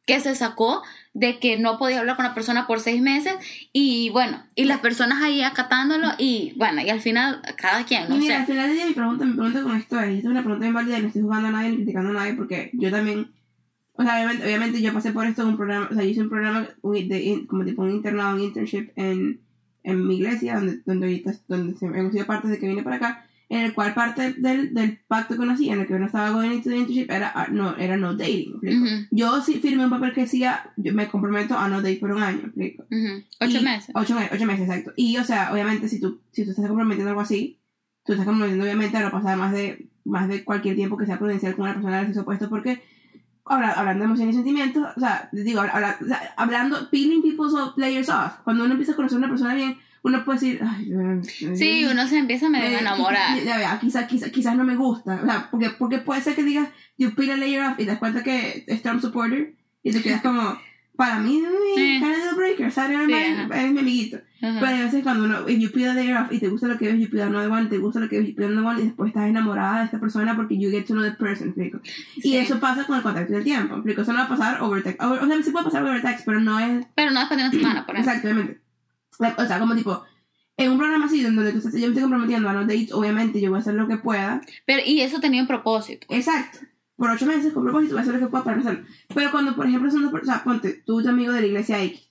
que 0.06 0.20
se 0.20 0.34
sacó 0.36 0.82
de 1.18 1.38
que 1.38 1.58
no 1.58 1.78
podía 1.78 2.00
hablar 2.00 2.16
con 2.16 2.26
una 2.26 2.34
persona 2.34 2.66
por 2.66 2.80
seis 2.80 3.00
meses 3.02 3.34
y 3.72 4.10
bueno, 4.10 4.42
y 4.54 4.64
las 4.64 4.78
personas 4.78 5.22
ahí 5.22 5.42
acatándolo 5.42 6.08
y 6.18 6.52
bueno, 6.56 6.80
y 6.80 6.90
al 6.90 7.00
final 7.00 7.42
cada 7.56 7.84
quien, 7.84 8.08
no 8.08 8.16
y 8.16 8.20
mira, 8.20 8.34
sé. 8.36 8.40
al 8.40 8.46
final 8.46 8.72
día 8.72 8.86
mi 8.86 8.92
pregunta, 8.94 9.24
mi 9.24 9.32
pregunta 9.32 9.62
con 9.62 9.76
esto 9.76 10.00
es, 10.00 10.18
es 10.20 10.24
una 10.24 10.42
pregunta 10.42 10.64
bien 10.64 10.74
válida 10.74 10.98
no 11.00 11.06
estoy 11.08 11.22
jugando 11.22 11.48
a 11.48 11.50
nadie 11.52 11.70
ni 11.70 11.76
criticando 11.76 12.10
a 12.10 12.12
nadie 12.14 12.34
porque 12.34 12.70
yo 12.74 12.90
también, 12.90 13.30
o 13.94 14.02
sea, 14.02 14.14
obviamente, 14.16 14.44
obviamente 14.44 14.80
yo 14.82 14.92
pasé 14.92 15.12
por 15.12 15.26
esto 15.26 15.42
en 15.42 15.48
un 15.48 15.56
programa, 15.56 15.88
o 15.90 15.94
sea, 15.94 16.02
yo 16.04 16.10
hice 16.10 16.22
un 16.22 16.28
programa 16.30 16.68
de, 16.82 17.44
como 17.48 17.64
tipo 17.64 17.82
un 17.82 17.90
internado, 17.90 18.36
un 18.36 18.42
internship 18.42 18.90
en, 18.96 19.40
en 19.82 20.06
mi 20.06 20.16
iglesia, 20.16 20.54
donde, 20.56 20.80
donde 20.86 21.06
ahorita, 21.06 21.32
donde 21.48 21.76
se- 21.78 21.86
hemos 21.86 22.12
sido 22.12 22.26
parte 22.26 22.48
de 22.48 22.58
que 22.58 22.68
vine 22.68 22.82
para 22.82 22.96
acá, 22.96 23.24
en 23.50 23.60
el 23.60 23.72
cual 23.72 23.94
parte 23.94 24.34
del, 24.34 24.74
del 24.74 24.98
pacto 25.08 25.34
que 25.34 25.38
conocí, 25.38 25.70
en 25.70 25.80
el 25.80 25.86
que 25.86 25.94
uno 25.94 26.04
estaba 26.06 26.30
going 26.30 26.50
into 26.52 26.68
the 26.68 26.76
internship, 26.76 27.10
era, 27.10 27.32
ah, 27.34 27.46
no, 27.50 27.76
era 27.76 27.96
no 27.96 28.14
dating, 28.14 28.58
¿me 28.60 28.70
explico? 28.72 28.84
Ujú, 28.84 29.06
Yo 29.10 29.40
sí 29.42 29.54
firmé 29.60 29.84
un 29.84 29.90
papel 29.90 30.12
que 30.12 30.20
decía, 30.22 30.70
yo 30.76 30.92
me 30.92 31.08
comprometo 31.08 31.56
a 31.56 31.66
no 31.68 31.76
date 31.80 31.96
por 31.96 32.10
un 32.12 32.22
año, 32.22 32.40
¿me 32.42 32.46
explico? 32.48 32.84
ujú. 32.90 33.24
Ocho 33.40 33.58
Y- 33.60 33.64
meses. 33.64 33.90
Ocho, 33.94 34.16
ocho 34.32 34.44
meses, 34.46 34.68
exacto. 34.68 34.92
Y, 34.96 35.16
o 35.16 35.24
sea, 35.24 35.50
obviamente, 35.52 35.88
si 35.88 35.98
tú, 35.98 36.20
si 36.30 36.44
tú 36.44 36.50
estás 36.50 36.66
comprometiendo 36.66 37.08
algo 37.10 37.22
así, 37.22 37.58
tú 38.04 38.12
estás 38.12 38.26
comprometiendo, 38.26 38.64
obviamente, 38.64 38.96
a 38.98 39.00
no 39.00 39.10
pasar 39.10 39.38
más 39.38 39.52
de, 39.52 39.88
más 40.04 40.28
de 40.28 40.44
cualquier 40.44 40.74
tiempo 40.76 40.98
que 40.98 41.06
sea 41.06 41.18
prudencial 41.18 41.54
con 41.54 41.64
una 41.64 41.74
persona 41.74 41.96
del 41.98 42.06
sexo 42.08 42.20
opuesto, 42.22 42.50
porque 42.50 42.82
habla- 43.46 43.72
hablando 43.72 44.00
de 44.00 44.06
emociones 44.06 44.34
y 44.34 44.38
sentimientos, 44.38 44.86
o 44.94 45.00
sea, 45.00 45.30
digo, 45.32 45.60
habla- 45.62 45.98
hablando, 46.36 46.90
peeling 46.90 47.22
people's 47.22 47.54
layers 47.76 48.10
off. 48.10 48.32
Cuando 48.44 48.64
uno 48.64 48.72
empieza 48.72 48.92
a 48.92 48.96
conocer 48.96 49.16
a 49.16 49.20
una 49.20 49.28
persona 49.30 49.54
bien, 49.54 49.78
uno 50.08 50.24
puede 50.24 50.40
decir, 50.40 50.60
ay, 50.62 51.56
Sí, 51.56 51.84
uno 51.84 52.06
se 52.06 52.18
empieza 52.18 52.48
medio 52.48 52.66
a 52.66 52.70
eh, 52.70 52.78
enamorar. 52.80 53.38
Ya 53.44 53.78
quizás 53.78 54.06
quizá, 54.06 54.30
quizás 54.30 54.56
no 54.56 54.64
me 54.64 54.76
gusta. 54.76 55.20
O 55.22 55.26
sea, 55.26 55.48
porque, 55.50 55.70
porque 55.70 55.98
puede 55.98 56.20
ser 56.20 56.34
que 56.34 56.42
digas, 56.42 56.68
you 56.96 57.14
peel 57.14 57.30
a 57.30 57.36
layer 57.36 57.62
off 57.62 57.74
y 57.78 57.84
te 57.84 57.90
das 57.90 57.98
cuenta 57.98 58.22
que 58.22 58.64
es 58.66 58.82
Trump 58.82 59.00
supporter 59.00 59.54
y 59.82 59.92
te 59.92 60.02
quedas 60.02 60.22
como, 60.22 60.58
para 60.96 61.20
mí, 61.20 61.40
Eh. 61.76 62.00
kind 62.00 62.12
of 62.12 62.22
deal 62.24 62.34
breaker, 62.34 62.72
¿sabes? 62.72 62.98
Sí, 63.06 63.12
es, 63.12 63.72
mi 63.72 63.78
amiguito. 63.78 64.18
Pero 64.40 64.66
hay 64.66 64.82
veces 64.82 65.02
cuando 65.04 65.24
uno, 65.24 65.48
if 65.48 65.58
you 65.60 65.70
peel 65.70 65.90
a 65.90 65.94
layer 65.94 66.16
off 66.16 66.32
y 66.32 66.40
te 66.40 66.48
gusta 66.48 66.66
lo 66.66 66.76
que 66.76 66.90
ves, 66.90 67.00
you 67.00 67.08
peel 67.08 67.22
another 67.22 67.50
one, 67.50 67.66
te 67.68 67.78
gusta 67.78 68.00
lo 68.00 68.08
que 68.08 68.18
ves, 68.18 68.28
you 68.28 68.34
peel 68.34 68.50
another 68.50 68.66
one 68.66 68.80
y 68.80 68.86
después 68.86 69.08
estás 69.08 69.28
enamorada 69.28 69.78
de 69.78 69.84
esta 69.84 70.00
persona 70.00 70.34
porque 70.34 70.58
you 70.58 70.70
get 70.70 70.86
to 70.86 70.94
know 70.94 71.04
the 71.04 71.12
person, 71.12 71.54
¿me 71.56 71.66
explico? 71.66 71.80
Sí. 72.20 72.30
Y 72.30 72.36
eso 72.36 72.58
pasa 72.58 72.84
con 72.84 72.96
el 72.96 73.02
contacto 73.02 73.32
del 73.32 73.44
tiempo, 73.44 73.74
¿me 73.74 73.78
explico? 73.78 74.02
Eso 74.02 74.12
no 74.12 74.18
va 74.18 74.24
a 74.24 74.28
pasar 74.28 74.60
over 74.60 74.82
text. 74.82 75.00
O 75.00 75.26
sea, 75.26 75.42
sí 75.42 75.50
puede 75.50 75.64
pasar 75.66 75.82
over 75.84 76.02
text, 76.02 76.24
pero 76.26 76.40
no 76.40 76.58
es 76.58 76.84
Pero 76.96 77.12
no 77.12 77.20
después 77.20 77.38
de 77.38 77.44
una 77.46 77.52
semana, 77.52 77.86
por 77.86 77.94
ejemplo. 77.94 78.12
Exactamente. 78.12 78.60
O 79.18 79.46
sea, 79.46 79.58
como 79.58 79.74
tipo, 79.74 80.02
en 80.56 80.70
un 80.72 80.78
programa 80.78 81.06
así 81.06 81.22
donde 81.22 81.50
tú 81.52 81.58
estás- 81.58 81.72
yo 81.74 81.80
me 81.80 81.86
estoy 81.88 82.02
comprometiendo 82.02 82.48
a 82.48 82.52
los 82.52 82.66
dates, 82.66 82.92
obviamente 82.92 83.40
yo 83.40 83.50
voy 83.50 83.58
a 83.58 83.60
hacer 83.60 83.74
lo 83.74 83.88
que 83.88 83.96
pueda. 83.96 84.40
Pero, 84.66 84.82
y 84.86 85.00
eso 85.00 85.20
tenía 85.20 85.40
un 85.42 85.48
propósito. 85.48 86.06
Exacto. 86.10 86.58
Por 86.96 87.10
ocho 87.10 87.26
meses, 87.26 87.52
con 87.52 87.62
propósito, 87.62 87.92
voy 87.94 88.00
a 88.00 88.02
hacer 88.02 88.14
lo 88.14 88.20
que 88.20 88.26
pueda 88.26 88.44
para 88.44 88.58
hacerlo. 88.60 88.84
Pero 89.14 89.30
cuando, 89.30 89.54
por 89.54 89.66
ejemplo, 89.66 89.90
son 89.90 90.02
dos 90.02 90.10
personas, 90.12 90.38
o 90.40 90.42
sea, 90.42 90.44
ponte, 90.44 90.82
tú 90.84 91.00
tu 91.02 91.08
amigo 91.08 91.32
de 91.32 91.40
la 91.42 91.46
iglesia 91.46 91.82
X, 91.84 92.10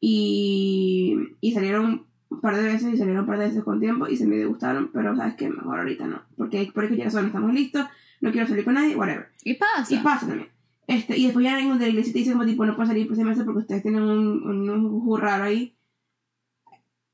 y, 0.00 1.16
y 1.40 1.52
salieron 1.52 2.06
un 2.28 2.40
par 2.40 2.56
de 2.56 2.62
veces, 2.62 2.94
y 2.94 2.96
salieron 2.96 3.20
un 3.22 3.26
par 3.26 3.38
de 3.38 3.46
veces 3.46 3.62
con 3.62 3.78
tiempo, 3.80 4.08
y 4.08 4.16
se 4.16 4.26
me 4.26 4.44
gustaron, 4.46 4.90
pero 4.92 5.14
sabes 5.16 5.34
que 5.34 5.48
mejor 5.50 5.78
ahorita 5.80 6.06
no. 6.06 6.22
Porque, 6.36 6.70
porque 6.74 6.96
ya 6.96 7.10
son, 7.10 7.26
estamos 7.26 7.52
listos, 7.52 7.86
no 8.20 8.32
quiero 8.32 8.46
salir 8.46 8.64
con 8.64 8.74
nadie, 8.74 8.96
whatever. 8.96 9.28
Y 9.44 9.54
pasa. 9.54 9.94
Y 9.94 9.98
pasa 9.98 10.26
también. 10.26 10.48
Este, 10.86 11.16
y 11.16 11.24
después 11.24 11.44
ya 11.44 11.54
alguien 11.56 11.78
de 11.78 11.84
la 11.84 11.90
iglesia 11.90 12.12
te 12.12 12.18
dice 12.18 12.32
como 12.32 12.44
tipo, 12.44 12.64
no 12.66 12.74
puedo 12.74 12.88
salir 12.88 13.06
por 13.06 13.16
seis 13.16 13.26
meses 13.26 13.44
porque 13.44 13.60
ustedes 13.60 13.82
tienen 13.82 14.02
un, 14.02 14.42
un, 14.42 14.70
un 14.70 14.90
juju 14.90 15.16
raro 15.16 15.44
ahí. 15.44 15.76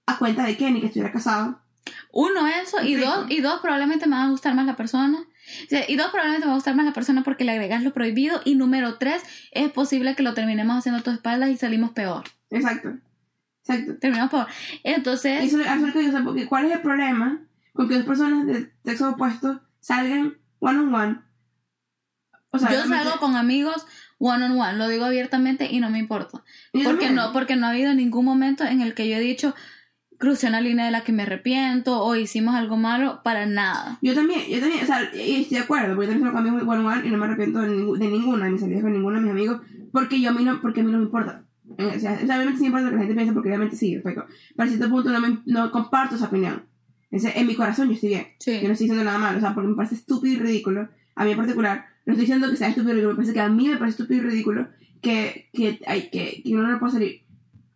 A 0.08 0.16
cuenta 0.16 0.44
de 0.44 0.56
que 0.56 0.70
ni 0.70 0.80
que 0.80 0.86
estuviera 0.86 1.12
casado. 1.12 1.60
Uno, 2.10 2.46
eso, 2.46 2.82
y 2.82 2.94
dos, 2.94 3.26
y 3.28 3.42
dos, 3.42 3.60
probablemente 3.60 4.06
me 4.06 4.16
va 4.16 4.24
a 4.24 4.30
gustar 4.30 4.54
más 4.54 4.64
la 4.64 4.74
persona. 4.74 5.18
O 5.18 5.68
sea, 5.68 5.84
y 5.86 5.96
dos, 5.96 6.08
probablemente 6.08 6.46
me 6.46 6.48
va 6.48 6.52
a 6.54 6.56
gustar 6.56 6.74
más 6.74 6.86
la 6.86 6.94
persona 6.94 7.22
porque 7.22 7.44
le 7.44 7.52
agregas 7.52 7.82
lo 7.82 7.92
prohibido. 7.92 8.40
Y 8.46 8.54
número 8.54 8.96
tres, 8.96 9.22
es 9.52 9.70
posible 9.70 10.14
que 10.14 10.22
lo 10.22 10.32
terminemos 10.32 10.78
haciendo 10.78 11.00
a 11.00 11.02
tu 11.02 11.10
espaldas 11.10 11.50
y 11.50 11.58
salimos 11.58 11.90
peor. 11.90 12.24
Exacto. 12.48 12.96
Exacto. 13.60 13.96
Terminamos 14.00 14.30
peor. 14.30 14.46
Entonces, 14.82 15.44
eso, 15.44 15.60
eso 15.60 15.70
es 15.70 15.80
lo 15.82 15.92
que 15.92 16.04
yo 16.04 16.10
sé, 16.10 16.22
porque 16.22 16.46
¿cuál 16.46 16.64
es 16.64 16.72
el 16.72 16.80
problema 16.80 17.42
con 17.74 17.86
que 17.86 17.96
dos 17.96 18.06
personas 18.06 18.46
de 18.46 18.72
sexo 18.84 19.10
opuesto 19.10 19.60
salgan 19.80 20.38
one 20.60 20.78
on 20.78 20.94
one? 20.94 21.18
O 22.50 22.58
sea, 22.58 22.72
yo 22.72 22.86
salgo 22.86 23.18
con 23.20 23.36
amigos 23.36 23.86
one 24.18 24.44
on 24.44 24.58
one, 24.58 24.78
lo 24.78 24.88
digo 24.88 25.04
abiertamente 25.04 25.68
y 25.70 25.80
no 25.80 25.90
me 25.90 25.98
importa. 25.98 26.42
Porque 26.72 27.10
no, 27.10 27.32
porque 27.32 27.56
no 27.56 27.66
ha 27.66 27.70
habido 27.70 27.94
ningún 27.94 28.24
momento 28.24 28.64
en 28.64 28.80
el 28.80 28.94
que 28.94 29.08
yo 29.08 29.16
he 29.16 29.20
dicho 29.20 29.54
crucé 30.18 30.48
una 30.48 30.60
línea 30.60 30.84
de 30.84 30.90
la 30.90 31.02
que 31.04 31.12
me 31.12 31.22
arrepiento 31.22 32.02
o 32.02 32.16
hicimos 32.16 32.54
algo 32.54 32.76
malo 32.76 33.20
para 33.22 33.46
nada. 33.46 33.98
Yo 34.02 34.14
también, 34.14 34.40
yo 34.50 34.60
también, 34.60 34.82
o 34.82 34.86
sea, 34.86 35.02
y 35.14 35.42
estoy 35.42 35.58
de 35.58 35.64
acuerdo, 35.64 35.94
porque 35.94 36.08
yo 36.12 36.12
también 36.18 36.36
amigos 36.36 36.62
one 36.66 36.80
on 36.80 36.86
one 36.86 37.06
y 37.06 37.10
no 37.10 37.18
me 37.18 37.26
arrepiento 37.26 37.60
de, 37.60 37.68
ningú- 37.70 37.96
de 37.96 38.08
ninguna 38.08 38.44
de 38.46 38.50
mis 38.52 38.60
salidas 38.60 38.82
con 38.82 38.92
ninguno 38.92 39.16
de 39.16 39.22
mis 39.22 39.30
amigos, 39.32 39.60
porque 39.92 40.20
yo 40.20 40.30
a 40.30 40.32
mí 40.32 40.44
no, 40.44 40.60
porque 40.60 40.80
a 40.80 40.84
mí 40.84 40.90
no 40.92 40.98
me 40.98 41.04
importa. 41.04 41.44
Eh, 41.78 41.92
O 41.96 42.00
sea, 42.00 42.14
obviamente 42.22 42.54
sí 42.56 42.60
me 42.62 42.66
importa 42.66 42.84
lo 42.86 42.90
que 42.90 42.96
la 42.96 43.02
gente 43.02 43.14
piensa, 43.14 43.32
porque 43.34 43.48
obviamente 43.48 43.76
sí, 43.76 44.00
pero 44.02 44.26
pero 44.56 44.66
a 44.66 44.70
cierto 44.72 44.88
punto 44.90 45.10
no, 45.12 45.20
me, 45.20 45.38
no 45.46 45.70
comparto 45.70 46.16
esa 46.16 46.26
opinión. 46.26 46.62
Ese- 47.10 47.38
en 47.38 47.46
mi 47.46 47.54
corazón 47.54 47.88
yo 47.88 47.94
estoy 47.94 48.08
bien. 48.10 48.26
Sí. 48.40 48.58
Yo 48.60 48.66
no 48.66 48.72
estoy 48.72 48.86
diciendo 48.86 49.04
nada 49.04 49.18
malo, 49.18 49.38
o 49.38 49.40
sea, 49.40 49.54
porque 49.54 49.68
me 49.68 49.76
parece 49.76 49.94
estúpido 49.94 50.34
y 50.34 50.38
ridículo, 50.38 50.88
a 51.14 51.24
mí 51.24 51.30
en 51.30 51.36
particular, 51.36 51.86
no 52.06 52.12
estoy 52.12 52.22
diciendo 52.26 52.50
que 52.50 52.56
sea 52.56 52.68
estúpido 52.68 52.90
y 52.90 52.94
ridículo, 52.94 53.12
me 53.12 53.16
parece 53.16 53.34
que 53.34 53.40
a 53.40 53.48
mí 53.48 53.68
me 53.68 53.76
parece 53.76 54.02
estúpido 54.02 54.22
y 54.22 54.30
ridículo 54.30 54.68
que, 55.00 55.48
que, 55.52 55.78
hay, 55.86 56.10
que, 56.10 56.42
que 56.42 56.54
uno 56.54 56.66
no 56.68 56.78
pueda 56.80 56.92
salir. 56.92 57.22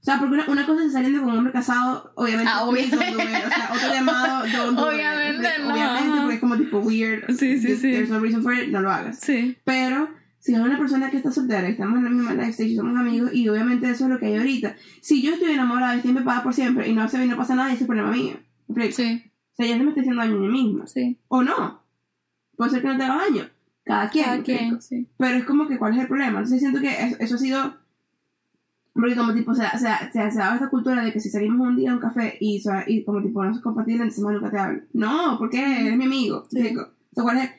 O 0.03 0.05
sea, 0.05 0.18
porque 0.18 0.34
una, 0.34 0.44
una 0.48 0.66
cosa 0.66 0.84
es 0.84 0.92
saliendo 0.92 1.20
con 1.22 1.30
un 1.30 1.38
hombre 1.38 1.53
casado, 1.53 2.11
obviamente, 2.16 2.50
Ah, 2.53 2.61
don't 2.64 2.72
obviamente. 2.72 2.96
do 2.96 3.22
it. 3.22 3.46
o 3.46 3.48
sea, 3.48 3.70
otro 3.72 3.88
llamado, 3.94 4.44
don't 4.48 4.76
do. 4.76 4.88
Obviamente 4.88 5.48
no, 5.61 5.72
Obviamente, 5.72 6.18
porque 6.20 6.34
es 6.34 6.40
como 6.40 6.57
tipo 6.57 6.78
weird, 6.80 7.30
Sí, 7.38 7.59
sí, 7.61 7.76
sí. 7.76 7.92
there's 7.92 8.11
no 8.11 8.18
reason 8.18 8.42
for 8.42 8.53
it, 8.53 8.68
no 8.70 8.80
lo 8.80 8.90
hagas. 8.90 9.20
Sí. 9.20 9.57
Pero, 9.64 10.09
si 10.40 10.55
es 10.55 10.59
una 10.61 10.76
persona 10.76 11.09
que 11.09 11.18
está 11.18 11.30
soltera 11.30 11.68
y 11.68 11.72
estamos 11.72 11.98
en 11.98 12.05
la 12.05 12.11
misma 12.11 12.34
life 12.34 12.50
stage 12.50 12.74
somos 12.74 12.98
amigos, 12.98 13.32
y 13.32 13.48
obviamente 13.48 13.88
eso 13.88 14.05
es 14.07 14.11
lo 14.11 14.18
que 14.18 14.26
hay 14.26 14.36
ahorita. 14.38 14.74
Si 15.00 15.22
yo 15.22 15.34
estoy 15.34 15.53
enamorada 15.53 15.94
y 15.94 15.98
estoy 15.98 16.11
empepada 16.11 16.42
por 16.42 16.53
siempre 16.53 16.88
y 16.88 16.94
no 16.94 17.09
se 17.09 17.18
ve 17.18 17.26
y 17.26 17.28
no 17.28 17.36
pasa 17.36 17.55
nada, 17.55 17.72
ese 17.72 17.82
es 17.84 17.86
problema 17.86 18.11
mío. 18.11 18.34
Sí. 18.90 19.22
O 19.53 19.55
sea, 19.55 19.66
yo 19.66 19.76
no 19.76 19.84
me 19.84 19.90
estoy 19.90 20.00
haciendo 20.00 20.20
daño 20.20 20.34
a 20.36 20.40
mí 20.40 20.48
misma. 20.48 20.86
Sí. 20.88 21.16
O 21.28 21.44
no. 21.44 21.80
Puede 22.57 22.72
ser 22.72 22.82
que 22.82 22.88
no 22.88 22.96
te 22.96 23.05
haga 23.05 23.16
daño. 23.18 23.48
Cada 23.84 24.09
quien. 24.11 24.24
Cada 24.24 24.42
quien, 24.42 24.82
sí. 24.82 25.07
Pero 25.16 25.36
es 25.36 25.44
como 25.44 25.68
que, 25.68 25.78
¿cuál 25.78 25.94
es 25.94 26.00
el 26.00 26.09
problema? 26.09 26.38
Entonces 26.38 26.59
siento 26.59 26.80
que 26.80 26.88
eso, 26.90 27.16
eso 27.20 27.34
ha 27.36 27.38
sido. 27.38 27.82
Porque, 28.95 29.16
como 29.16 29.32
tipo, 29.32 29.55
se, 29.55 29.62
se, 29.78 29.86
se, 30.12 30.30
se 30.30 30.38
daba 30.38 30.55
esta 30.55 30.68
cultura 30.68 31.03
de 31.03 31.12
que 31.12 31.20
si 31.20 31.30
salimos 31.30 31.66
un 31.66 31.76
día 31.76 31.93
a 31.93 31.95
un 31.95 32.01
café 32.01 32.36
y, 32.40 32.61
so- 32.61 32.70
y 32.86 33.05
como 33.05 33.22
tipo, 33.22 33.43
no 33.43 33.51
es 33.51 33.61
compatible, 33.61 34.03
entonces 34.03 34.22
más 34.22 34.34
nunca 34.34 34.51
te 34.51 34.59
hablo. 34.59 34.82
No, 34.93 35.36
porque 35.38 35.59
eres 35.61 35.97
mi 35.97 36.05
amigo. 36.05 36.45
Sí. 36.51 36.57
¿me 36.57 36.61
explico? 36.68 36.90
O 37.12 37.14
sea, 37.14 37.22
¿cuál 37.24 37.38
es? 37.38 37.51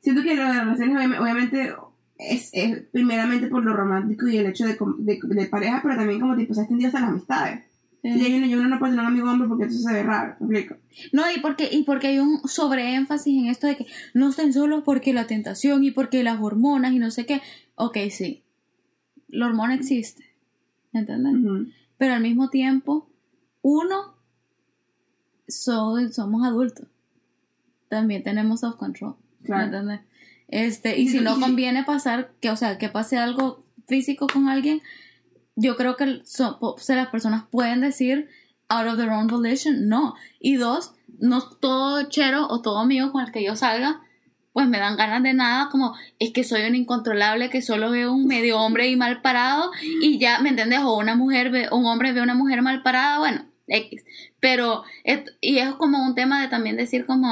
Siento 0.00 0.22
que 0.22 0.36
las 0.36 0.56
relaciones, 0.64 0.96
obvi- 0.96 1.20
obviamente, 1.20 1.72
es, 2.18 2.50
es 2.52 2.82
primeramente 2.92 3.48
por 3.48 3.64
lo 3.64 3.74
romántico 3.74 4.28
y 4.28 4.36
el 4.36 4.46
hecho 4.46 4.64
de, 4.64 4.78
de, 4.98 5.18
de 5.22 5.46
pareja, 5.46 5.80
pero 5.82 5.96
también 5.96 6.20
como 6.20 6.36
tipo, 6.36 6.54
se 6.54 6.60
ha 6.60 6.62
extendido 6.64 6.88
hasta 6.88 7.00
las 7.00 7.10
amistades. 7.10 7.64
Sí. 8.02 8.10
Y 8.10 8.40
yo, 8.40 8.46
yo 8.46 8.60
uno 8.60 8.68
no 8.68 8.78
puede 8.78 8.92
tener 8.92 9.04
un 9.06 9.10
amigo 9.12 9.28
hombre 9.28 9.48
porque 9.48 9.64
eso 9.64 9.80
se 9.80 9.92
ve 9.92 10.04
raro. 10.04 10.36
¿Me 10.38 10.60
explico? 10.60 10.80
No, 11.12 11.22
y 11.34 11.40
porque, 11.40 11.68
y 11.72 11.82
porque 11.82 12.06
hay 12.06 12.20
un 12.20 12.38
sobreénfasis 12.46 13.36
en 13.42 13.46
esto 13.48 13.66
de 13.66 13.76
que 13.76 13.86
no 14.14 14.28
estén 14.28 14.52
solos 14.52 14.84
porque 14.84 15.12
la 15.12 15.26
tentación 15.26 15.82
y 15.82 15.90
porque 15.90 16.22
las 16.22 16.40
hormonas 16.40 16.92
y 16.92 17.00
no 17.00 17.10
sé 17.10 17.26
qué. 17.26 17.42
Ok, 17.74 17.96
sí. 18.12 18.44
La 19.28 19.46
hormona 19.46 19.74
existe. 19.74 20.22
¿Entiendes? 20.96 21.34
Ujú. 21.34 21.66
Pero 21.98 22.14
al 22.14 22.20
mismo 22.22 22.50
tiempo, 22.50 23.08
uno, 23.62 24.14
so- 25.48 25.96
somos 26.12 26.44
adultos. 26.46 26.86
También 27.88 28.22
tenemos 28.22 28.60
self-control. 28.60 29.14
¿me 29.40 29.46
Claro. 29.46 30.00
Este, 30.48 30.98
y 30.98 31.08
si 31.08 31.20
no 31.20 31.38
conviene 31.40 31.84
pasar, 31.84 32.30
que, 32.40 32.50
o 32.50 32.56
sea, 32.56 32.78
que 32.78 32.88
pase 32.88 33.16
algo 33.18 33.64
físico 33.88 34.26
con 34.32 34.48
alguien, 34.48 34.80
yo 35.56 35.76
creo 35.76 35.96
que 35.96 36.22
so- 36.24 36.58
o 36.60 36.78
sea, 36.78 36.96
las 36.96 37.08
personas 37.08 37.44
pueden 37.50 37.80
decir 37.80 38.28
out 38.68 38.86
of 38.88 38.96
their 38.96 39.10
own 39.10 39.26
volition, 39.28 39.88
no. 39.88 40.14
Y 40.40 40.56
dos, 40.56 40.94
no 41.18 41.48
todo 41.50 42.08
chero 42.08 42.46
o 42.48 42.60
todo 42.62 42.78
amigo 42.78 43.12
con 43.12 43.24
el 43.24 43.32
que 43.32 43.44
yo 43.44 43.56
salga 43.56 44.00
pues 44.56 44.68
me 44.68 44.78
dan 44.78 44.96
ganas 44.96 45.22
de 45.22 45.34
nada, 45.34 45.68
como 45.68 45.94
es 46.18 46.32
que 46.32 46.42
soy 46.42 46.62
un 46.62 46.74
incontrolable 46.74 47.50
que 47.50 47.60
solo 47.60 47.90
veo 47.90 48.10
un 48.10 48.26
medio 48.26 48.58
hombre 48.58 48.88
y 48.88 48.96
mal 48.96 49.20
parado 49.20 49.70
y 50.00 50.16
ya, 50.18 50.38
¿me 50.38 50.48
entiendes? 50.48 50.78
O 50.78 50.96
una 50.96 51.14
mujer 51.14 51.50
ve, 51.50 51.68
un 51.70 51.84
hombre 51.84 52.12
ve 52.14 52.20
a 52.20 52.22
una 52.22 52.32
mujer 52.32 52.62
mal 52.62 52.82
parada, 52.82 53.18
bueno, 53.18 53.44
X. 53.66 54.02
Pero, 54.40 54.82
y 55.42 55.58
es 55.58 55.74
como 55.74 56.02
un 56.02 56.14
tema 56.14 56.40
de 56.40 56.48
también 56.48 56.78
decir 56.78 57.04
como, 57.04 57.28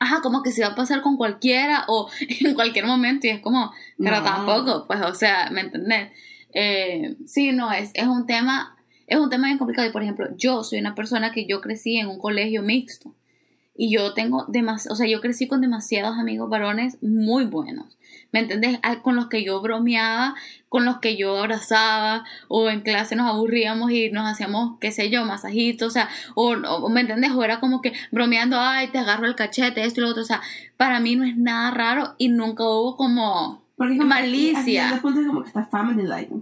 ajá, 0.00 0.20
como 0.20 0.42
que 0.42 0.50
se 0.50 0.62
va 0.62 0.70
a 0.70 0.74
pasar 0.74 1.00
con 1.00 1.16
cualquiera 1.16 1.84
o 1.86 2.10
en 2.40 2.54
cualquier 2.54 2.86
momento 2.86 3.28
y 3.28 3.30
es 3.30 3.40
como, 3.40 3.72
pero 3.96 4.20
tampoco, 4.24 4.88
pues, 4.88 5.00
o 5.00 5.14
sea, 5.14 5.48
¿me 5.52 5.60
entendés? 5.60 6.10
Eh, 6.52 7.18
sí, 7.24 7.52
no, 7.52 7.70
es, 7.70 7.92
es 7.94 8.08
un 8.08 8.26
tema, 8.26 8.76
es 9.06 9.16
un 9.16 9.30
tema 9.30 9.46
bien 9.46 9.58
complicado 9.58 9.86
y 9.86 9.92
por 9.92 10.02
ejemplo, 10.02 10.26
yo 10.36 10.64
soy 10.64 10.80
una 10.80 10.96
persona 10.96 11.30
que 11.30 11.46
yo 11.46 11.60
crecí 11.60 11.98
en 11.98 12.08
un 12.08 12.18
colegio 12.18 12.64
mixto 12.64 13.14
y 13.74 13.92
yo 13.94 14.12
tengo 14.14 14.44
demasiado, 14.48 14.94
o 14.94 14.96
sea, 14.96 15.06
yo 15.06 15.20
crecí 15.20 15.48
con 15.48 15.60
demasiados 15.60 16.18
amigos 16.18 16.48
varones 16.50 16.98
muy 17.02 17.44
buenos. 17.44 17.98
¿Me 18.32 18.40
entendés? 18.40 18.78
Con 19.02 19.16
los 19.16 19.28
que 19.28 19.44
yo 19.44 19.60
bromeaba, 19.60 20.34
con 20.70 20.86
los 20.86 20.98
que 20.98 21.16
yo 21.16 21.38
abrazaba, 21.38 22.24
o 22.48 22.70
en 22.70 22.80
clase 22.80 23.14
nos 23.14 23.28
aburríamos 23.28 23.90
y 23.90 24.10
nos 24.10 24.26
hacíamos, 24.26 24.78
qué 24.80 24.90
sé 24.90 25.10
yo, 25.10 25.24
masajitos, 25.26 25.88
o 25.88 25.90
sea, 25.90 26.08
o, 26.34 26.88
¿me 26.88 27.02
entendés? 27.02 27.32
O 27.32 27.44
era 27.44 27.60
como 27.60 27.82
que 27.82 27.92
bromeando, 28.10 28.58
ay, 28.58 28.88
te 28.88 28.98
agarro 28.98 29.26
el 29.26 29.34
cachete, 29.34 29.84
esto 29.84 30.00
y 30.00 30.04
lo 30.04 30.10
otro, 30.10 30.22
o 30.22 30.26
sea, 30.26 30.40
para 30.78 30.98
mí 31.00 31.14
no 31.14 31.24
es 31.24 31.36
nada 31.36 31.70
raro 31.72 32.14
y 32.16 32.28
nunca 32.28 32.64
hubo 32.64 32.96
como 32.96 33.62
porque 33.76 33.94
es 33.94 34.04
malicia. 34.04 35.00
Como, 35.02 35.18
es 35.18 35.26
como 35.26 35.42
que 35.42 35.48
está 35.48 35.64
family 35.64 36.04
like, 36.04 36.32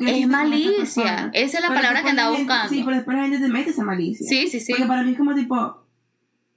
Es 0.00 0.26
malicia. 0.26 1.30
Esa 1.32 1.58
es 1.58 1.62
la 1.62 1.72
palabra 1.72 2.02
que 2.02 2.10
andaba 2.10 2.36
buscando. 2.36 2.68
Sí, 2.68 2.82
pero 2.84 2.96
después 2.96 3.16
la 3.16 3.22
gente 3.22 3.38
te 3.38 3.48
mete 3.48 3.70
esa 3.70 3.84
malicia. 3.84 4.26
Sí, 4.26 4.48
sí, 4.48 4.58
sí. 4.58 4.72
Porque 4.72 4.86
para 4.86 5.04
mí 5.04 5.12
es 5.12 5.16
como 5.16 5.32
tipo, 5.34 5.85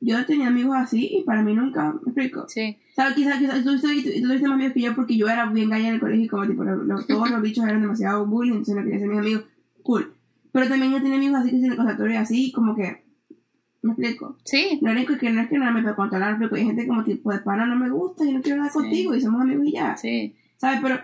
yo 0.01 0.25
tenía 0.25 0.47
amigos 0.47 0.75
así 0.77 1.09
y 1.11 1.23
para 1.23 1.41
mí 1.41 1.53
nunca, 1.53 1.93
me 1.93 2.11
explico. 2.11 2.45
Sí. 2.47 2.77
O 2.91 2.95
sea, 2.95 3.13
quizás, 3.13 3.39
quizás 3.39 3.63
tú, 3.63 3.79
tuviste 3.79 4.23
más 4.23 4.51
amigos 4.51 4.73
que 4.73 4.81
yo 4.81 4.95
porque 4.95 5.17
yo 5.17 5.27
era 5.27 5.45
bien 5.47 5.69
galla 5.69 5.89
en 5.89 5.95
el 5.95 5.99
colegio 5.99 6.25
y 6.25 6.27
como 6.27 6.47
tipo, 6.47 6.63
todos 7.07 7.31
los 7.31 7.41
bichos 7.41 7.65
eran 7.65 7.81
demasiado 7.81 8.25
bullying, 8.25 8.53
entonces 8.53 8.75
no 8.75 8.83
quería 8.83 8.99
ser 8.99 9.09
mis 9.09 9.19
amigos. 9.19 9.43
Cool. 9.83 10.13
Pero 10.51 10.67
también 10.67 10.91
yo 10.91 11.01
tenía 11.01 11.17
amigos 11.17 11.39
así 11.39 11.51
que 11.51 11.59
se 11.59 11.69
le 11.69 12.17
así, 12.17 12.51
como 12.51 12.75
que, 12.75 13.03
me 13.81 13.91
explico. 13.91 14.37
Sí. 14.43 14.79
Lo 14.81 14.91
único 14.91 15.17
que 15.17 15.29
no 15.29 15.41
es 15.41 15.49
que 15.49 15.57
no 15.57 15.71
me 15.71 15.81
puedo 15.81 15.95
controlar, 15.95 16.37
pero 16.39 16.55
hay 16.55 16.65
gente 16.65 16.87
como 16.87 17.03
tipo, 17.03 17.31
de 17.31 17.39
pana 17.39 17.65
no 17.65 17.75
me 17.75 17.89
gusta 17.89 18.25
y 18.25 18.33
no 18.33 18.41
quiero 18.41 18.59
nada 18.59 18.71
contigo 18.71 19.15
y 19.15 19.21
somos 19.21 19.41
amigos 19.41 19.65
y 19.67 19.71
ya. 19.73 19.97
Sí. 19.97 20.35
¿Sabes? 20.57 20.79
Pero 20.81 20.99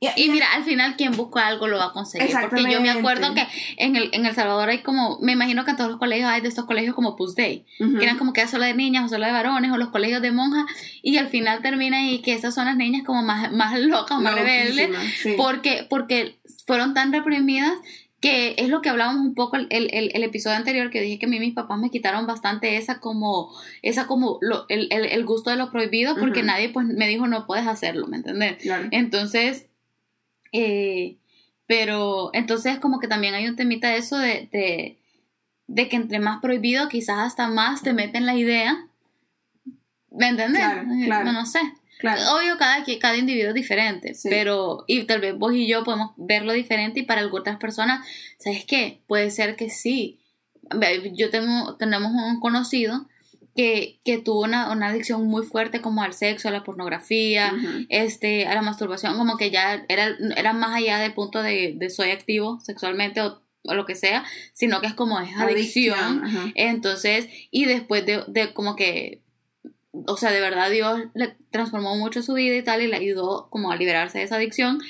y, 0.00 0.30
mira, 0.30 0.46
al 0.54 0.64
final 0.64 0.96
quien 0.96 1.12
busca 1.12 1.46
algo 1.46 1.68
lo 1.68 1.76
va 1.76 1.86
a 1.86 1.92
conseguir. 1.92 2.34
Porque 2.40 2.72
yo 2.72 2.80
me 2.80 2.88
acuerdo 2.88 3.34
que 3.34 3.46
en 3.76 3.96
el, 3.96 4.08
en 4.12 4.24
El 4.24 4.34
Salvador 4.34 4.70
hay 4.70 4.78
como, 4.78 5.18
me 5.20 5.32
imagino 5.32 5.66
que 5.66 5.72
en 5.72 5.76
todos 5.76 5.90
los 5.90 5.98
colegios 5.98 6.30
hay 6.30 6.40
de 6.40 6.48
estos 6.48 6.64
colegios 6.64 6.94
como 6.94 7.16
Puss 7.16 7.34
Day, 7.34 7.66
que 7.78 8.02
eran 8.02 8.16
como 8.16 8.32
que 8.32 8.46
solo 8.48 8.64
de 8.64 8.72
niñas 8.72 9.04
o 9.04 9.08
solo 9.08 9.26
de 9.26 9.32
varones, 9.32 9.70
o 9.72 9.76
los 9.76 9.90
colegios 9.90 10.22
de 10.22 10.32
monjas, 10.32 10.64
y 11.02 11.18
al 11.18 11.28
final 11.28 11.60
termina 11.60 12.10
y 12.10 12.20
que 12.22 12.32
esas 12.32 12.54
son 12.54 12.64
las 12.64 12.76
niñas 12.76 13.02
como 13.04 13.22
más, 13.22 13.52
más 13.52 13.78
locas, 13.78 14.18
más 14.20 14.34
rebeldes, 14.34 14.90
porque, 15.36 15.86
porque 15.88 16.38
fueron 16.66 16.94
tan 16.94 17.12
reprimidas 17.12 17.74
que 18.20 18.54
es 18.58 18.68
lo 18.68 18.82
que 18.82 18.90
hablábamos 18.90 19.22
un 19.22 19.34
poco 19.34 19.56
el, 19.56 19.66
el, 19.70 19.88
el, 19.90 20.22
episodio 20.22 20.56
anterior 20.56 20.90
que 20.90 21.00
dije 21.00 21.18
que 21.18 21.24
a 21.24 21.28
mí 21.28 21.40
mis 21.40 21.54
papás 21.54 21.78
me 21.78 21.90
quitaron 21.90 22.26
bastante 22.26 22.76
esa 22.76 23.00
como 23.00 23.50
esa 23.80 24.06
como 24.06 24.38
lo, 24.42 24.66
el, 24.68 24.88
el, 24.90 25.24
gusto 25.24 25.48
de 25.48 25.56
lo 25.56 25.70
prohibido 25.70 26.14
porque 26.16 26.42
nadie 26.42 26.68
pues 26.68 26.86
me 26.86 27.08
dijo 27.08 27.26
no 27.28 27.46
puedes 27.46 27.66
hacerlo 27.66 28.06
¿me 28.08 28.18
entiendes? 28.18 28.58
entonces 28.90 29.69
eh, 30.52 31.16
pero 31.66 32.30
entonces 32.32 32.78
como 32.78 32.98
que 32.98 33.08
también 33.08 33.34
hay 33.34 33.46
un 33.46 33.56
temita 33.56 33.88
de 33.88 33.98
eso 33.98 34.18
de, 34.18 34.48
de, 34.52 34.98
de, 35.66 35.88
que 35.88 35.96
entre 35.96 36.18
más 36.18 36.40
prohibido 36.40 36.88
quizás 36.88 37.18
hasta 37.18 37.48
más 37.48 37.82
te 37.82 37.92
meten 37.92 38.26
la 38.26 38.34
idea. 38.34 38.86
¿Me 40.10 40.28
entiendes? 40.28 40.62
Claro, 40.62 41.24
No, 41.24 41.32
no 41.32 41.46
sé. 41.46 41.60
Obvio, 42.32 42.56
cada, 42.58 42.82
cada 42.98 43.16
individuo 43.16 43.50
es 43.50 43.54
diferente, 43.54 44.14
pero 44.24 44.84
y 44.86 45.04
tal 45.04 45.20
vez 45.20 45.36
vos 45.36 45.52
y 45.54 45.66
yo 45.66 45.84
podemos 45.84 46.12
verlo 46.16 46.52
diferente 46.54 47.00
y 47.00 47.02
para 47.02 47.20
algunas 47.20 47.58
personas, 47.58 48.06
¿sabes 48.38 48.64
qué? 48.64 49.02
Puede 49.06 49.30
ser 49.30 49.54
que 49.54 49.68
sí. 49.68 50.18
Yo 51.12 51.30
tengo, 51.30 51.76
tenemos 51.76 52.12
un 52.12 52.40
conocido 52.40 53.06
que, 53.60 54.00
que 54.06 54.16
tuvo 54.16 54.40
una, 54.44 54.72
una, 54.72 54.86
adicción 54.86 55.26
muy 55.26 55.44
fuerte 55.44 55.82
como 55.82 56.02
al 56.02 56.14
sexo, 56.14 56.48
a 56.48 56.50
la 56.50 56.64
pornografía, 56.64 57.52
este, 57.90 58.46
a 58.46 58.54
la 58.54 58.62
masturbación, 58.62 59.18
como 59.18 59.36
que 59.36 59.50
ya 59.50 59.84
era, 59.90 60.16
era 60.34 60.54
más 60.54 60.74
allá 60.74 60.98
del 60.98 61.12
punto 61.12 61.42
de, 61.42 61.74
de 61.76 61.90
soy 61.90 62.10
activo 62.10 62.58
sexualmente 62.60 63.20
o, 63.20 63.42
o, 63.64 63.74
lo 63.74 63.84
que 63.84 63.96
sea, 63.96 64.24
sino 64.54 64.80
que 64.80 64.86
es 64.86 64.94
como 64.94 65.20
es 65.20 65.36
adicción. 65.36 66.22
Entonces, 66.54 67.28
y 67.50 67.66
después 67.66 68.06
de, 68.06 68.24
de 68.28 68.54
como 68.54 68.76
que 68.76 69.20
o 70.06 70.16
sea, 70.16 70.30
de 70.30 70.40
verdad 70.40 70.70
Dios 70.70 71.00
le 71.12 71.36
transformó 71.50 71.96
mucho 71.96 72.22
su 72.22 72.32
vida 72.32 72.56
y 72.56 72.62
tal 72.62 72.80
y 72.80 72.86
le 72.86 72.96
ayudó 72.96 73.48
como 73.50 73.72
a 73.72 73.76
liberarse 73.76 74.18
de 74.18 74.24
esa 74.24 74.36
adicción 74.36 74.80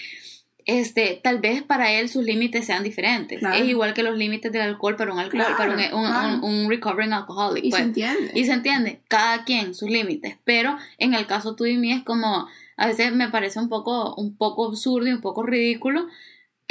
este, 0.66 1.20
tal 1.22 1.40
vez 1.40 1.62
para 1.62 1.92
él 1.92 2.08
sus 2.08 2.24
límites 2.24 2.66
sean 2.66 2.82
diferentes. 2.82 3.42
Es 3.42 3.68
igual 3.68 3.94
que 3.94 4.02
los 4.02 4.16
límites 4.16 4.52
del 4.52 4.62
alcohol 4.62 4.96
para 4.96 5.12
un 5.12 5.18
alcohol, 5.18 5.44
para 5.56 5.74
un, 5.94 6.44
un, 6.44 6.68
recovering 6.68 7.12
alcoholic. 7.12 7.64
Y 7.64 7.70
se 7.70 7.76
pues. 7.76 7.82
entiende. 7.82 8.30
Y 8.34 8.44
se 8.44 8.52
entiende, 8.52 9.00
cada 9.08 9.44
quien 9.44 9.74
sus 9.74 9.90
límites. 9.90 10.36
Pero 10.44 10.76
en 10.98 11.14
el 11.14 11.26
caso 11.26 11.56
tuyo 11.56 11.72
y 11.72 11.78
mí 11.78 11.92
es 11.92 12.02
como, 12.02 12.48
a 12.76 12.86
veces 12.86 13.12
me 13.12 13.28
parece 13.28 13.58
un 13.58 13.68
poco, 13.68 14.14
un 14.14 14.36
poco 14.36 14.66
absurdo 14.66 15.08
y 15.08 15.12
un 15.12 15.20
poco 15.20 15.42
ridículo 15.42 16.06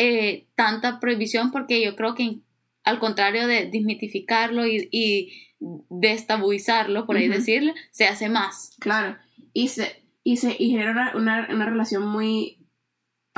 eh, 0.01 0.47
tanta 0.55 1.01
prohibición 1.01 1.51
porque 1.51 1.83
yo 1.83 1.97
creo 1.97 2.15
que 2.15 2.37
al 2.85 2.99
contrario 2.99 3.47
de 3.47 3.65
desmitificarlo 3.65 4.65
y, 4.65 4.87
y 4.91 5.33
destabuizarlo, 5.89 7.05
por 7.05 7.17
ahí 7.17 7.27
decirlo, 7.27 7.73
se 7.91 8.07
hace 8.07 8.29
más. 8.29 8.77
Claro. 8.79 9.17
Y 9.51 9.67
se, 9.67 10.01
y 10.23 10.37
se 10.37 10.55
y 10.57 10.71
genera 10.71 11.11
una, 11.15 11.49
una 11.51 11.65
relación 11.65 12.07
muy 12.07 12.58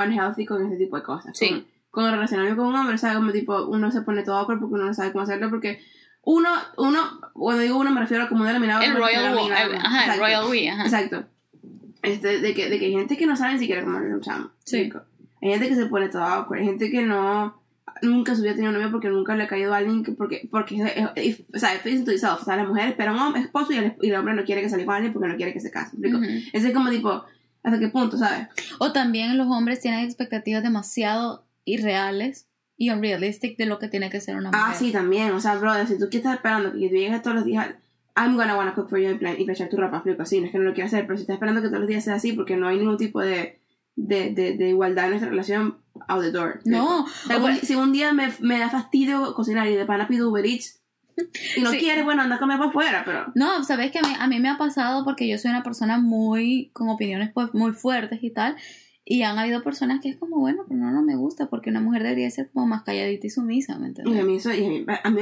unhealthy 0.06 0.46
con 0.46 0.66
ese 0.66 0.76
tipo 0.76 0.96
de 0.96 1.02
cosas. 1.02 1.36
Sí. 1.36 1.66
Con, 1.90 2.04
el 2.04 2.12
relacionamiento 2.12 2.62
con 2.62 2.72
un 2.72 2.76
hombre, 2.76 2.98
¿sabes? 2.98 3.16
Como 3.16 3.32
tipo, 3.32 3.66
uno 3.66 3.90
se 3.90 4.02
pone 4.02 4.22
todo 4.22 4.36
awkward 4.36 4.60
porque 4.60 4.74
uno 4.74 4.86
no 4.86 4.94
sabe 4.94 5.12
cómo 5.12 5.24
hacerlo, 5.24 5.50
porque 5.50 5.80
uno, 6.22 6.48
uno, 6.76 7.20
cuando 7.34 7.62
digo 7.62 7.78
uno 7.78 7.90
me 7.90 8.00
refiero 8.00 8.24
a 8.24 8.28
como 8.28 8.44
denominado. 8.44 8.82
El 8.82 8.94
Royal 8.94 9.34
We, 9.34 9.52
ajá, 9.52 10.14
el 10.14 10.20
Royal 10.20 10.50
We, 10.50 10.68
ajá. 10.68 10.84
Exacto. 10.84 11.24
Este, 12.02 12.40
de 12.40 12.54
que, 12.54 12.68
de 12.68 12.78
que 12.78 12.86
hay 12.86 12.92
gente 12.92 13.16
que 13.16 13.26
no 13.26 13.36
sabe 13.36 13.54
ni 13.54 13.58
siquiera 13.60 13.84
cómo 13.84 14.00
le 14.00 14.20
chamo. 14.20 14.50
Sí. 14.64 14.90
Hay 15.42 15.50
gente 15.50 15.68
que 15.68 15.74
se 15.74 15.86
pone 15.86 16.08
todo 16.08 16.22
awkward, 16.22 16.60
hay 16.60 16.66
gente 16.66 16.90
que 16.90 17.02
no, 17.02 17.62
nunca 18.02 18.34
se 18.34 18.40
hubiera 18.40 18.56
tenido 18.56 18.72
novio 18.72 18.90
porque 18.90 19.08
nunca 19.08 19.34
le 19.36 19.44
ha 19.44 19.48
caído 19.48 19.74
a 19.74 19.78
alguien 19.78 20.02
que, 20.02 20.12
porque, 20.12 20.48
porque, 20.50 20.82
o 20.82 21.58
sea, 21.58 21.70
face 21.78 22.02
to 22.04 22.10
yourself, 22.10 22.42
o 22.42 22.44
sea, 22.44 22.56
la 22.56 22.64
mujer 22.64 22.88
espera 22.88 23.12
un 23.12 23.18
hombre, 23.18 23.42
esposo 23.42 23.72
y 23.72 23.76
el, 23.76 23.94
y 24.00 24.10
el 24.10 24.16
hombre 24.16 24.34
no 24.34 24.44
quiere 24.44 24.62
que 24.62 24.68
salga 24.68 24.84
con 24.84 24.94
alguien 24.94 25.12
porque 25.12 25.28
no 25.28 25.36
quiere 25.36 25.52
que 25.52 25.60
se 25.60 25.70
case. 25.70 25.96
Ese 26.52 26.68
es 26.68 26.74
como 26.74 26.90
tipo, 26.90 27.24
¿Hasta 27.62 27.78
qué 27.78 27.88
punto, 27.88 28.18
sabes? 28.18 28.48
O 28.78 28.92
también 28.92 29.38
los 29.38 29.46
hombres 29.48 29.80
tienen 29.80 30.04
expectativas 30.04 30.62
demasiado 30.62 31.46
irreales 31.64 32.48
y 32.76 32.90
unrealistic 32.90 33.56
de 33.56 33.66
lo 33.66 33.78
que 33.78 33.88
tiene 33.88 34.10
que 34.10 34.20
ser 34.20 34.36
una 34.36 34.50
mujer. 34.50 34.64
Ah, 34.66 34.74
sí, 34.74 34.90
también. 34.90 35.30
O 35.32 35.40
sea, 35.40 35.54
brother, 35.56 35.86
si 35.86 35.98
tú 35.98 36.08
estás 36.10 36.34
esperando 36.34 36.72
que 36.72 36.88
tú 36.88 36.94
llegues 36.94 37.22
todos 37.22 37.36
los 37.36 37.44
días, 37.44 37.68
I'm 38.16 38.36
gonna 38.36 38.56
wanna 38.56 38.74
cook 38.74 38.90
for 38.90 38.98
you 38.98 39.10
y 39.10 39.44
planchar 39.44 39.68
tu 39.68 39.76
ropa, 39.76 39.98
explico 39.98 40.22
así, 40.22 40.40
no 40.40 40.46
es 40.46 40.52
que 40.52 40.58
no 40.58 40.64
lo 40.64 40.74
quiera 40.74 40.86
hacer, 40.86 41.06
pero 41.06 41.16
si 41.16 41.22
estás 41.22 41.34
esperando 41.34 41.62
que 41.62 41.68
todos 41.68 41.80
los 41.80 41.88
días 41.88 42.04
sea 42.04 42.14
así 42.14 42.32
porque 42.32 42.56
no 42.56 42.68
hay 42.68 42.78
ningún 42.78 42.98
tipo 42.98 43.20
de, 43.20 43.60
de, 43.96 44.34
de, 44.34 44.56
de 44.56 44.68
igualdad 44.68 45.04
en 45.04 45.10
nuestra 45.10 45.30
relación, 45.30 45.78
out 46.08 46.22
the 46.22 46.30
door. 46.30 46.60
No. 46.64 47.06
si 47.62 47.74
un 47.74 47.92
día 47.92 48.12
me, 48.12 48.32
me 48.40 48.58
da 48.58 48.68
fastidio 48.68 49.34
cocinar 49.34 49.66
y 49.68 49.76
de 49.76 49.86
pana 49.86 50.08
pido 50.08 50.28
Uber 50.28 50.44
Eats, 50.44 50.81
y 51.56 51.60
no 51.60 51.70
quiere, 51.70 52.02
bueno, 52.02 52.22
anda 52.22 52.36
a 52.36 52.38
comer 52.38 52.58
para 52.58 52.70
afuera, 52.70 53.02
pero... 53.04 53.32
No, 53.34 53.64
sabes 53.64 53.90
que 53.90 53.98
a 53.98 54.02
mí, 54.02 54.14
a 54.18 54.26
mí 54.26 54.40
me 54.40 54.48
ha 54.48 54.58
pasado 54.58 55.04
porque 55.04 55.28
yo 55.28 55.38
soy 55.38 55.50
una 55.50 55.62
persona 55.62 55.98
muy, 55.98 56.70
con 56.72 56.88
opiniones 56.88 57.30
pues, 57.32 57.54
muy 57.54 57.72
fuertes 57.72 58.22
y 58.22 58.30
tal, 58.30 58.56
y 59.04 59.22
han 59.22 59.36
habido 59.36 59.64
personas 59.64 60.00
que 60.00 60.08
es 60.08 60.16
como, 60.16 60.38
bueno, 60.38 60.64
pero 60.68 60.78
no, 60.78 60.92
no 60.92 61.02
me 61.02 61.16
gusta 61.16 61.46
porque 61.46 61.70
una 61.70 61.80
mujer 61.80 62.04
debería 62.04 62.30
ser 62.30 62.50
como 62.52 62.68
más 62.68 62.84
calladita 62.84 63.26
y 63.26 63.30
sumisa, 63.30 63.76
¿me 63.76 63.88
entiendes? 63.88 64.14
Y 64.14 64.20
a 64.20 64.24
mí 64.24 64.36
eso, 64.36 64.52
y 64.54 64.64
a 64.64 64.68
mí, 64.68 64.84
a 65.02 65.10
mí, 65.10 65.20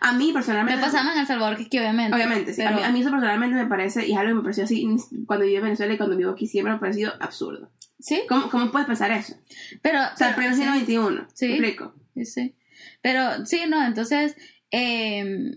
a 0.00 0.12
mí 0.12 0.32
personalmente... 0.32 0.80
Me 0.80 0.86
pasaba 0.86 1.12
en 1.12 1.18
El 1.18 1.26
Salvador 1.26 1.56
que, 1.56 1.68
que 1.68 1.80
obviamente... 1.80 2.14
Obviamente, 2.14 2.54
sí. 2.54 2.62
A, 2.62 2.70
mí, 2.70 2.82
a, 2.82 2.90
mí, 2.92 3.00
eso 3.00 3.10
personalmente 3.10 3.56
me 3.56 3.66
parece, 3.66 4.06
y 4.06 4.12
es 4.12 4.18
algo 4.18 4.30
que 4.30 4.34
me 4.36 4.42
pareció 4.42 4.64
así, 4.64 4.86
cuando 5.26 5.44
viví 5.44 5.56
en 5.56 5.64
Venezuela 5.64 5.92
y 5.92 5.96
cuando 5.96 6.16
vivo 6.16 6.30
aquí 6.30 6.46
siempre 6.46 6.70
me 6.70 6.76
ha 6.76 6.80
parecido 6.80 7.12
absurdo. 7.18 7.72
¿Sí? 7.98 8.22
¿Cómo, 8.28 8.48
cómo 8.48 8.70
puedes 8.70 8.86
pensar 8.86 9.10
eso? 9.10 9.34
Pero... 9.82 9.98
O 10.14 10.16
sea, 10.16 10.28
el 10.28 10.34
pleno 10.36 10.54
siglo 10.54 10.72
XXI, 10.74 11.26
sí. 11.34 11.46
explico? 11.46 11.94
Sí, 12.14 12.24
sí. 12.24 12.54
Pero, 13.02 13.44
sí, 13.44 13.62
no, 13.68 13.84
entonces... 13.84 14.36
Eh, 14.70 15.52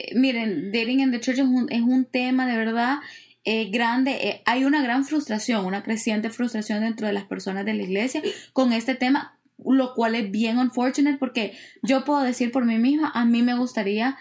eh, 0.00 0.14
miren, 0.14 0.72
dating 0.72 1.00
in 1.00 1.10
the 1.10 1.20
church 1.20 1.38
es 1.38 1.44
un, 1.44 1.66
es 1.70 1.82
un 1.82 2.04
tema 2.04 2.46
de 2.46 2.56
verdad 2.56 2.98
eh, 3.44 3.70
grande. 3.70 4.12
Eh, 4.28 4.42
hay 4.46 4.64
una 4.64 4.82
gran 4.82 5.04
frustración, 5.04 5.64
una 5.64 5.82
creciente 5.82 6.30
frustración 6.30 6.80
dentro 6.82 7.06
de 7.06 7.12
las 7.12 7.24
personas 7.24 7.64
de 7.64 7.74
la 7.74 7.82
iglesia 7.82 8.22
con 8.52 8.72
este 8.72 8.94
tema, 8.94 9.38
lo 9.58 9.94
cual 9.94 10.14
es 10.14 10.30
bien 10.30 10.58
unfortunate 10.58 11.18
porque 11.18 11.56
yo 11.82 12.04
puedo 12.04 12.20
decir 12.20 12.52
por 12.52 12.64
mí 12.64 12.78
misma, 12.78 13.10
a 13.14 13.24
mí 13.24 13.42
me 13.42 13.56
gustaría 13.56 14.16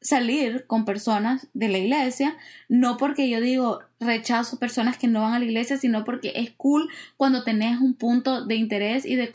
salir 0.00 0.66
con 0.66 0.84
personas 0.84 1.48
de 1.54 1.68
la 1.68 1.78
iglesia, 1.78 2.36
no 2.68 2.96
porque 2.96 3.28
yo 3.28 3.40
digo 3.40 3.80
rechazo 3.98 4.58
personas 4.58 4.98
que 4.98 5.08
no 5.08 5.22
van 5.22 5.34
a 5.34 5.38
la 5.38 5.46
iglesia, 5.46 5.78
sino 5.78 6.04
porque 6.04 6.32
es 6.36 6.50
cool 6.52 6.88
cuando 7.16 7.44
tenés 7.44 7.80
un 7.80 7.94
punto 7.94 8.44
de 8.44 8.56
interés 8.56 9.06
y 9.06 9.16
de, 9.16 9.30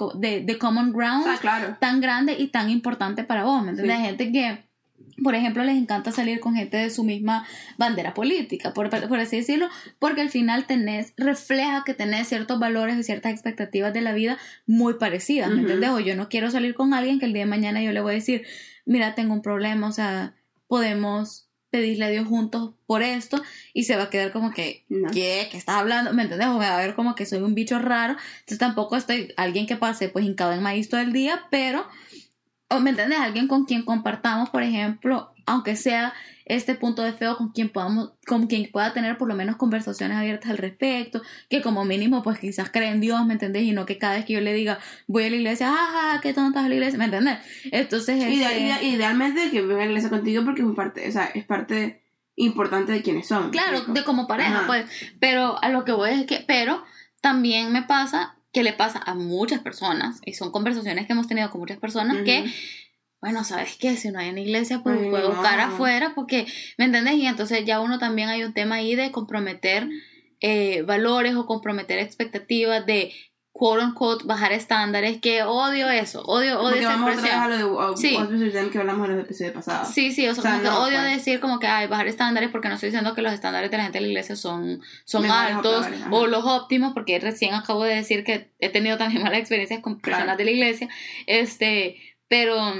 de, 0.45 0.57
common 0.57 0.93
ground 0.93 1.25
ah, 1.27 1.77
tan 1.79 1.99
grande 1.99 2.35
y 2.37 2.47
tan 2.47 2.69
importante 2.69 3.23
para 3.23 3.43
vos, 3.43 3.63
¿me 3.63 3.71
entiendes? 3.71 3.97
Hay 3.97 4.05
gente 4.05 4.31
que 4.31 4.71
por 5.23 5.35
ejemplo, 5.35 5.63
les 5.63 5.77
encanta 5.77 6.11
salir 6.11 6.39
con 6.39 6.55
gente 6.55 6.77
de 6.77 6.89
su 6.89 7.03
misma 7.03 7.45
bandera 7.77 8.13
política, 8.13 8.73
por, 8.73 8.89
por, 8.89 9.19
así 9.19 9.37
decirlo, 9.37 9.69
porque 9.99 10.21
al 10.21 10.29
final 10.29 10.65
tenés, 10.65 11.13
refleja 11.17 11.83
que 11.85 11.93
tenés 11.93 12.27
ciertos 12.27 12.59
valores 12.59 12.97
y 12.97 13.03
ciertas 13.03 13.31
expectativas 13.31 13.93
de 13.93 14.01
la 14.01 14.13
vida 14.13 14.37
muy 14.65 14.95
parecidas, 14.95 15.51
¿me 15.51 15.61
entiendes? 15.61 15.89
O 15.91 15.99
yo 15.99 16.15
no 16.15 16.29
quiero 16.29 16.49
salir 16.49 16.73
con 16.73 16.93
alguien 16.93 17.19
que 17.19 17.25
el 17.25 17.33
día 17.33 17.43
de 17.43 17.49
mañana 17.49 17.83
yo 17.83 17.91
le 17.91 18.01
voy 18.01 18.13
a 18.13 18.15
decir, 18.15 18.45
mira, 18.85 19.13
tengo 19.13 19.33
un 19.33 19.41
problema, 19.41 19.87
o 19.87 19.91
sea, 19.91 20.33
podemos 20.71 21.49
pedirle 21.69 22.05
a 22.05 22.09
Dios 22.09 22.25
juntos 22.29 22.75
por 22.85 23.01
esto 23.01 23.43
y 23.73 23.83
se 23.83 23.97
va 23.97 24.03
a 24.03 24.09
quedar 24.09 24.31
como 24.31 24.51
que, 24.51 24.85
¿qué? 25.11 25.49
¿Qué 25.51 25.57
estás 25.57 25.75
hablando? 25.75 26.13
¿Me 26.13 26.21
entiendes? 26.21 26.47
O 26.47 26.53
me 26.57 26.65
va 26.65 26.77
a 26.77 26.81
ver 26.81 26.95
como 26.95 27.13
que 27.13 27.25
soy 27.25 27.39
un 27.39 27.55
bicho 27.55 27.77
raro. 27.77 28.13
Entonces 28.39 28.57
tampoco 28.57 28.95
estoy 28.95 29.33
alguien 29.35 29.67
que 29.67 29.75
pase 29.75 30.07
pues 30.07 30.23
hincado 30.23 30.53
en 30.53 30.63
maíz 30.63 30.87
todo 30.87 31.01
el 31.01 31.11
día, 31.11 31.41
pero 31.51 31.85
o 32.69 32.79
me 32.79 32.91
entiendes, 32.91 33.19
alguien 33.19 33.49
con 33.49 33.65
quien 33.65 33.83
compartamos, 33.83 34.49
por 34.49 34.63
ejemplo, 34.63 35.33
aunque 35.51 35.75
sea 35.75 36.13
este 36.45 36.75
punto 36.75 37.01
de 37.03 37.13
feo 37.13 37.37
con 37.37 37.51
quien 37.51 37.69
podamos, 37.69 38.13
con 38.25 38.47
quien 38.47 38.71
pueda 38.71 38.93
tener 38.93 39.17
por 39.17 39.27
lo 39.27 39.35
menos 39.35 39.55
conversaciones 39.57 40.17
abiertas 40.17 40.49
al 40.49 40.57
respecto, 40.57 41.21
que 41.49 41.61
como 41.61 41.85
mínimo 41.85 42.23
pues 42.23 42.39
quizás 42.39 42.69
cree 42.71 42.89
en 42.89 42.99
Dios, 42.99 43.25
¿me 43.25 43.33
entendés? 43.33 43.63
Y 43.63 43.71
no 43.71 43.85
que 43.85 43.97
cada 43.97 44.15
vez 44.15 44.25
que 44.25 44.33
yo 44.33 44.41
le 44.41 44.53
diga 44.53 44.79
voy 45.07 45.25
a 45.25 45.29
la 45.29 45.35
iglesia, 45.35 45.71
ajá, 45.71 46.19
qué 46.21 46.33
tonta 46.33 46.61
es 46.63 46.69
la 46.69 46.75
iglesia, 46.75 46.97
¿me 46.97 47.05
entendés? 47.05 47.39
Entonces 47.65 48.17
idealmente 48.81 49.51
que 49.51 49.61
venga 49.61 49.83
a 49.83 49.85
la 49.85 49.91
iglesia 49.91 50.09
contigo 50.09 50.43
porque 50.43 50.61
es 50.61 50.67
parte, 50.75 51.07
o 51.07 51.11
sea, 51.11 51.25
es 51.25 51.45
parte 51.45 52.01
importante 52.35 52.91
de 52.91 53.01
quienes 53.01 53.27
son. 53.27 53.51
Claro, 53.51 53.81
de 53.81 54.03
como 54.03 54.27
pareja, 54.27 54.63
pues, 54.65 54.85
pero 55.19 55.61
a 55.61 55.69
lo 55.69 55.85
que 55.85 55.91
voy 55.91 56.11
es 56.11 56.25
que, 56.25 56.43
pero 56.47 56.83
también 57.21 57.71
me 57.71 57.83
pasa 57.83 58.35
que 58.51 58.63
le 58.63 58.73
pasa 58.73 59.01
a 59.05 59.15
muchas 59.15 59.59
personas, 59.61 60.19
y 60.25 60.33
son 60.33 60.51
conversaciones 60.51 61.07
que 61.07 61.13
hemos 61.13 61.27
tenido 61.27 61.49
con 61.51 61.61
muchas 61.61 61.77
personas, 61.77 62.17
que, 62.23 62.51
bueno, 63.21 63.43
¿sabes 63.43 63.77
qué? 63.79 63.95
Si 63.95 64.09
no 64.09 64.19
hay 64.19 64.29
en 64.29 64.39
iglesia, 64.39 64.81
pues 64.81 64.97
puedo 65.09 65.29
buscar 65.29 65.59
afuera, 65.59 66.13
porque, 66.15 66.47
¿me 66.77 66.85
entiendes? 66.85 67.13
Y 67.15 67.27
entonces 67.27 67.63
ya 67.65 67.79
uno 67.79 67.99
también 67.99 68.29
hay 68.29 68.43
un 68.43 68.53
tema 68.53 68.75
ahí 68.75 68.95
de 68.95 69.11
comprometer 69.11 69.87
eh, 70.41 70.81
valores 70.81 71.35
o 71.35 71.45
comprometer 71.45 71.99
expectativas 71.99 72.83
de 72.85 73.13
quote 73.51 73.83
unquote 73.83 74.25
bajar 74.25 74.53
estándares 74.53 75.19
que 75.19 75.43
odio 75.43 75.89
eso 75.89 76.23
odio 76.23 76.59
odio 76.61 76.79
esa 76.79 76.95
vamos 76.95 77.23
a 77.23 77.47
lo 77.47 77.57
de 77.57 77.65
uh, 77.65 77.97
sí. 77.97 78.17
que 78.71 78.79
hablamos 78.79 79.09
en 79.09 79.17
los 79.17 79.25
episodios 79.25 79.53
pasados 79.53 79.89
sí 79.89 80.11
sí 80.11 80.27
o 80.27 80.33
sea, 80.33 80.57
odio 80.79 80.97
pues. 80.99 81.17
decir 81.17 81.39
como 81.41 81.59
que 81.59 81.67
ay 81.67 81.87
bajar 81.87 82.07
estándares 82.07 82.49
porque 82.49 82.69
no 82.69 82.75
estoy 82.75 82.87
diciendo 82.87 83.13
que 83.13 83.21
los 83.21 83.33
estándares 83.33 83.69
de 83.69 83.77
la 83.77 83.83
gente 83.83 83.99
de 83.99 84.05
la 84.05 84.07
iglesia 84.07 84.37
son 84.37 84.81
son 85.03 85.29
altos 85.29 85.85
o 86.11 86.27
los 86.27 86.45
óptimos 86.45 86.93
porque 86.93 87.19
recién 87.19 87.53
acabo 87.53 87.83
de 87.83 87.95
decir 87.95 88.23
que 88.23 88.51
he 88.59 88.69
tenido 88.69 88.97
también 88.97 89.21
malas 89.23 89.39
experiencias 89.39 89.81
con 89.81 89.99
personas 89.99 90.37
de 90.37 90.45
la 90.45 90.51
iglesia 90.51 90.89
este 91.27 91.97
pero 92.29 92.73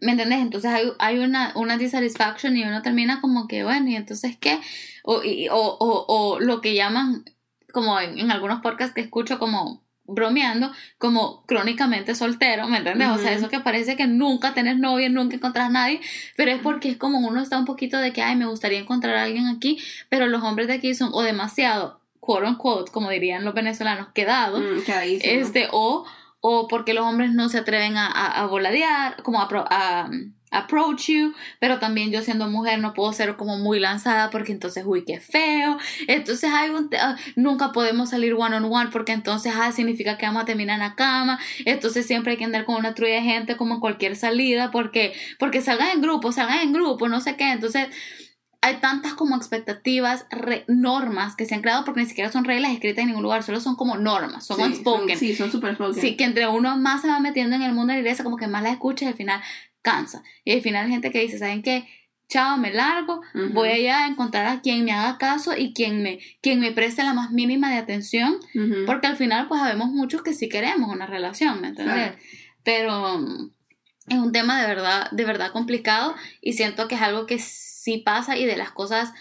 ¿Me 0.00 0.12
entiendes? 0.12 0.40
Entonces 0.40 0.70
hay, 0.70 0.92
hay 0.98 1.18
una, 1.18 1.52
una 1.56 1.76
dissatisfaction 1.76 2.56
y 2.56 2.64
uno 2.64 2.82
termina 2.82 3.20
como 3.20 3.48
que, 3.48 3.64
bueno, 3.64 3.88
¿y 3.88 3.96
entonces 3.96 4.36
qué? 4.38 4.60
O, 5.02 5.22
y, 5.22 5.48
o, 5.48 5.56
o, 5.56 6.04
o 6.08 6.40
lo 6.40 6.60
que 6.60 6.74
llaman 6.74 7.24
como 7.72 7.98
en, 8.00 8.30
algunos 8.30 8.60
podcasts 8.60 8.94
que 8.94 9.00
escucho 9.00 9.38
como 9.38 9.82
bromeando, 10.04 10.72
como 10.96 11.44
crónicamente 11.44 12.14
soltero, 12.14 12.66
¿me 12.66 12.78
entiendes? 12.78 13.08
O 13.08 13.18
sea, 13.18 13.34
eso 13.34 13.50
que 13.50 13.60
parece 13.60 13.94
que 13.94 14.06
nunca 14.06 14.54
tenés 14.54 14.78
novia, 14.78 15.10
nunca 15.10 15.36
encontrás 15.36 15.66
a 15.66 15.70
nadie, 15.70 16.00
pero 16.34 16.50
es 16.50 16.60
porque 16.62 16.88
es 16.88 16.96
como 16.96 17.18
uno 17.18 17.42
está 17.42 17.58
un 17.58 17.66
poquito 17.66 17.98
de 17.98 18.14
que, 18.14 18.22
ay, 18.22 18.34
me 18.34 18.46
gustaría 18.46 18.78
encontrar 18.78 19.16
a 19.16 19.24
alguien 19.24 19.46
aquí, 19.46 19.78
pero 20.08 20.26
los 20.26 20.42
hombres 20.42 20.66
de 20.66 20.74
aquí 20.74 20.94
son 20.94 21.10
o 21.12 21.20
demasiado, 21.20 22.00
quote 22.20 22.46
unquote, 22.46 22.90
como 22.90 23.10
dirían 23.10 23.44
los 23.44 23.52
venezolanos, 23.52 24.08
quedados, 24.14 24.60
mm, 24.60 24.90
este, 25.22 25.68
o, 25.72 26.06
o 26.40 26.68
porque 26.68 26.94
los 26.94 27.04
hombres 27.04 27.32
no 27.32 27.48
se 27.48 27.58
atreven 27.58 27.96
a, 27.96 28.06
a, 28.06 28.46
voladear, 28.46 29.22
como 29.22 29.40
a, 29.40 29.48
a 29.50 30.10
approach 30.50 31.08
you, 31.08 31.34
pero 31.60 31.78
también 31.78 32.10
yo 32.10 32.22
siendo 32.22 32.48
mujer 32.48 32.78
no 32.78 32.94
puedo 32.94 33.12
ser 33.12 33.36
como 33.36 33.58
muy 33.58 33.78
lanzada 33.78 34.30
porque 34.30 34.52
entonces, 34.52 34.84
uy, 34.86 35.04
qué 35.04 35.20
feo. 35.20 35.78
Entonces 36.06 36.50
hay 36.52 36.70
un, 36.70 36.88
ah, 36.98 37.16
nunca 37.36 37.72
podemos 37.72 38.10
salir 38.10 38.34
one 38.34 38.56
on 38.56 38.64
one 38.64 38.90
porque 38.90 39.12
entonces, 39.12 39.52
ah, 39.56 39.72
significa 39.72 40.16
que 40.16 40.26
vamos 40.26 40.42
a 40.42 40.46
terminar 40.46 40.74
en 40.74 40.80
la 40.80 40.94
cama. 40.94 41.38
Entonces 41.64 42.06
siempre 42.06 42.32
hay 42.32 42.38
que 42.38 42.44
andar 42.44 42.64
con 42.64 42.76
una 42.76 42.94
trulla 42.94 43.16
de 43.16 43.22
gente 43.22 43.56
como 43.56 43.74
en 43.74 43.80
cualquier 43.80 44.16
salida 44.16 44.70
porque, 44.70 45.14
porque 45.38 45.60
salgan 45.60 45.90
en 45.90 46.00
grupo, 46.00 46.32
salgan 46.32 46.60
en 46.60 46.72
grupo, 46.72 47.08
no 47.08 47.20
sé 47.20 47.36
qué. 47.36 47.52
Entonces, 47.52 47.88
hay 48.60 48.76
tantas 48.76 49.14
como 49.14 49.36
expectativas, 49.36 50.26
normas 50.66 51.36
que 51.36 51.46
se 51.46 51.54
han 51.54 51.62
creado 51.62 51.84
porque 51.84 52.00
ni 52.00 52.06
siquiera 52.06 52.32
son 52.32 52.44
reglas 52.44 52.72
escritas 52.72 53.02
en 53.02 53.08
ningún 53.08 53.22
lugar, 53.22 53.42
solo 53.42 53.60
son 53.60 53.76
como 53.76 53.96
normas, 53.96 54.46
son 54.46 54.60
unspoken. 54.60 55.16
sí, 55.16 55.34
son 55.34 55.52
super 55.52 55.74
spoken. 55.74 56.00
Sí, 56.00 56.16
que 56.16 56.24
entre 56.24 56.48
uno 56.48 56.76
más 56.76 57.02
se 57.02 57.08
va 57.08 57.20
metiendo 57.20 57.56
en 57.56 57.62
el 57.62 57.72
mundo 57.72 57.92
de 57.92 57.98
la 57.98 58.00
iglesia, 58.00 58.24
como 58.24 58.36
que 58.36 58.48
más 58.48 58.62
la 58.62 58.70
escucha 58.70 59.04
y 59.04 59.08
al 59.08 59.14
final 59.14 59.40
cansa. 59.82 60.22
Y 60.44 60.52
al 60.52 60.60
final 60.60 60.86
hay 60.86 60.90
gente 60.90 61.12
que 61.12 61.20
dice, 61.20 61.38
¿saben 61.38 61.62
qué? 61.62 61.86
Chao, 62.28 62.58
me 62.58 62.70
largo, 62.70 63.22
voy 63.54 63.68
allá 63.70 64.04
a 64.04 64.08
encontrar 64.08 64.44
a 64.46 64.60
quien 64.60 64.84
me 64.84 64.92
haga 64.92 65.16
caso 65.16 65.56
y 65.56 65.72
quien 65.72 66.02
me, 66.02 66.18
quien 66.42 66.60
me 66.60 66.72
preste 66.72 67.02
la 67.02 67.14
más 67.14 67.30
mínima 67.30 67.70
de 67.70 67.78
atención, 67.78 68.38
porque 68.84 69.06
al 69.06 69.16
final 69.16 69.48
pues 69.48 69.62
sabemos 69.62 69.88
muchos 69.88 70.22
que 70.22 70.34
sí 70.34 70.50
queremos 70.50 70.90
una 70.90 71.06
relación, 71.06 71.62
¿me 71.62 71.68
entiendes? 71.68 72.12
Pero 72.62 73.18
mm, 73.18 73.50
es 74.08 74.18
un 74.18 74.32
tema 74.32 74.60
de 74.60 74.66
verdad, 74.66 75.10
de 75.10 75.24
verdad 75.24 75.52
complicado 75.52 76.14
y 76.40 76.54
siento 76.54 76.88
que 76.88 76.94
es 76.94 77.02
algo 77.02 77.26
que 77.26 77.38
sí 77.38 77.98
pasa 77.98 78.36
y 78.36 78.44
de 78.44 78.56
las 78.56 78.70
cosas 78.70 79.12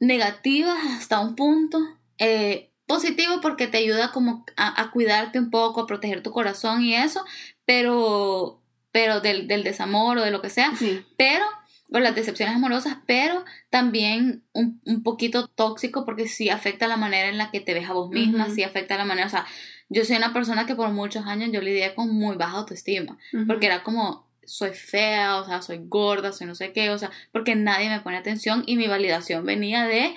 negativas 0.00 0.78
hasta 0.98 1.20
un 1.20 1.34
punto. 1.36 1.78
Eh, 2.18 2.72
positivo 2.86 3.40
porque 3.42 3.66
te 3.66 3.78
ayuda 3.78 4.12
como 4.12 4.44
a, 4.56 4.80
a, 4.80 4.90
cuidarte 4.92 5.40
un 5.40 5.50
poco, 5.50 5.80
a 5.80 5.86
proteger 5.86 6.22
tu 6.22 6.30
corazón 6.30 6.82
y 6.82 6.94
eso, 6.94 7.24
pero 7.64 8.62
pero 8.96 9.20
del, 9.20 9.46
del 9.46 9.62
desamor 9.62 10.16
o 10.16 10.22
de 10.22 10.30
lo 10.30 10.40
que 10.40 10.48
sea, 10.48 10.72
pero, 11.18 11.44
o 11.92 11.98
las 11.98 12.14
decepciones 12.14 12.56
amorosas, 12.56 12.96
pero 13.04 13.44
también 13.68 14.42
un, 14.54 14.80
un, 14.86 15.02
poquito 15.02 15.48
tóxico 15.48 16.06
porque 16.06 16.28
sí 16.28 16.48
afecta 16.48 16.88
la 16.88 16.96
manera 16.96 17.28
en 17.28 17.36
la 17.36 17.50
que 17.50 17.60
te 17.60 17.74
ves 17.74 17.90
a 17.90 17.92
vos 17.92 18.08
misma, 18.08 18.48
sí 18.48 18.62
afecta 18.62 18.96
la 18.96 19.04
manera, 19.04 19.26
o 19.26 19.30
sea, 19.30 19.44
yo 19.88 20.04
soy 20.04 20.16
una 20.16 20.32
persona 20.32 20.66
que 20.66 20.74
por 20.74 20.90
muchos 20.90 21.26
años 21.26 21.50
yo 21.52 21.60
lidié 21.60 21.94
con 21.94 22.12
muy 22.12 22.36
baja 22.36 22.58
autoestima, 22.58 23.18
porque 23.46 23.66
era 23.66 23.82
como, 23.82 24.26
soy 24.44 24.70
fea, 24.70 25.36
o 25.36 25.46
sea, 25.46 25.62
soy 25.62 25.80
gorda, 25.84 26.32
soy 26.32 26.46
no 26.46 26.54
sé 26.54 26.72
qué, 26.72 26.90
o 26.90 26.98
sea, 26.98 27.10
porque 27.32 27.54
nadie 27.54 27.88
me 27.88 28.00
pone 28.00 28.16
atención 28.16 28.64
y 28.66 28.76
mi 28.76 28.88
validación 28.88 29.44
venía 29.44 29.84
de 29.84 30.14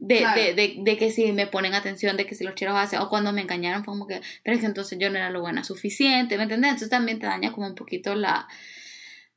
de, 0.00 0.24
de, 0.36 0.54
de, 0.54 0.76
de, 0.78 0.96
que 0.96 1.10
si 1.10 1.32
me 1.32 1.48
ponen 1.48 1.74
atención, 1.74 2.16
de 2.16 2.24
que 2.24 2.36
si 2.36 2.44
los 2.44 2.54
chiros 2.54 2.76
hacen, 2.76 3.00
o 3.00 3.08
cuando 3.08 3.32
me 3.32 3.40
engañaron 3.42 3.84
fue 3.84 3.92
como 3.92 4.06
que, 4.06 4.20
pero 4.44 4.54
es 4.54 4.60
que 4.60 4.66
entonces 4.66 4.96
yo 4.96 5.10
no 5.10 5.16
era 5.16 5.28
lo 5.28 5.40
buena 5.40 5.64
suficiente, 5.64 6.36
¿me 6.36 6.44
entiendes? 6.44 6.68
Entonces 6.68 6.90
también 6.90 7.18
te 7.18 7.26
daña 7.26 7.52
como 7.52 7.66
un 7.66 7.74
poquito 7.74 8.14
la 8.14 8.46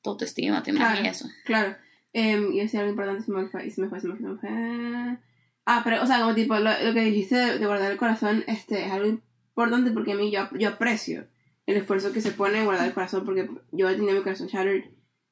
autoestima, 0.06 0.62
te 0.62 0.72
claro, 0.72 1.02
eso. 1.04 1.28
Claro, 1.46 1.76
eh, 2.14 2.40
y 2.54 2.60
decía 2.60 2.82
algo 2.82 2.92
importante, 2.92 3.24
se 3.24 3.32
me 3.32 3.48
fue, 3.48 3.72
se 3.72 3.82
me 3.82 3.90
fue, 3.90 4.02
se 4.02 4.08
me 4.08 4.16
fue, 4.16 4.22
se 4.22 4.28
me 4.28 4.38
fue. 4.38 5.18
Ah, 5.66 5.82
pero, 5.84 6.04
o 6.04 6.06
sea, 6.06 6.20
como 6.20 6.36
tipo, 6.36 6.56
lo, 6.56 6.72
lo 6.84 6.94
que 6.94 7.02
dijiste 7.02 7.36
de, 7.36 7.66
guardar 7.66 7.92
el 7.92 7.98
corazón, 7.98 8.44
este, 8.46 8.86
es 8.86 8.92
algo 8.92 9.20
importante 9.52 9.92
porque 9.92 10.14
a 10.14 10.16
mí 10.16 10.32
yo, 10.32 10.48
yo 10.58 10.70
aprecio 10.70 11.28
el 11.66 11.78
esfuerzo 11.78 12.12
que 12.12 12.22
se 12.22 12.32
pone 12.32 12.60
en 12.60 12.66
guardar 12.66 12.88
el 12.88 12.94
corazón 12.94 13.26
porque 13.26 13.50
yo 13.72 13.90
he 13.90 13.96
tenido 13.96 14.16
mi 14.16 14.24
corazón 14.24 14.48
shattered 14.48 14.86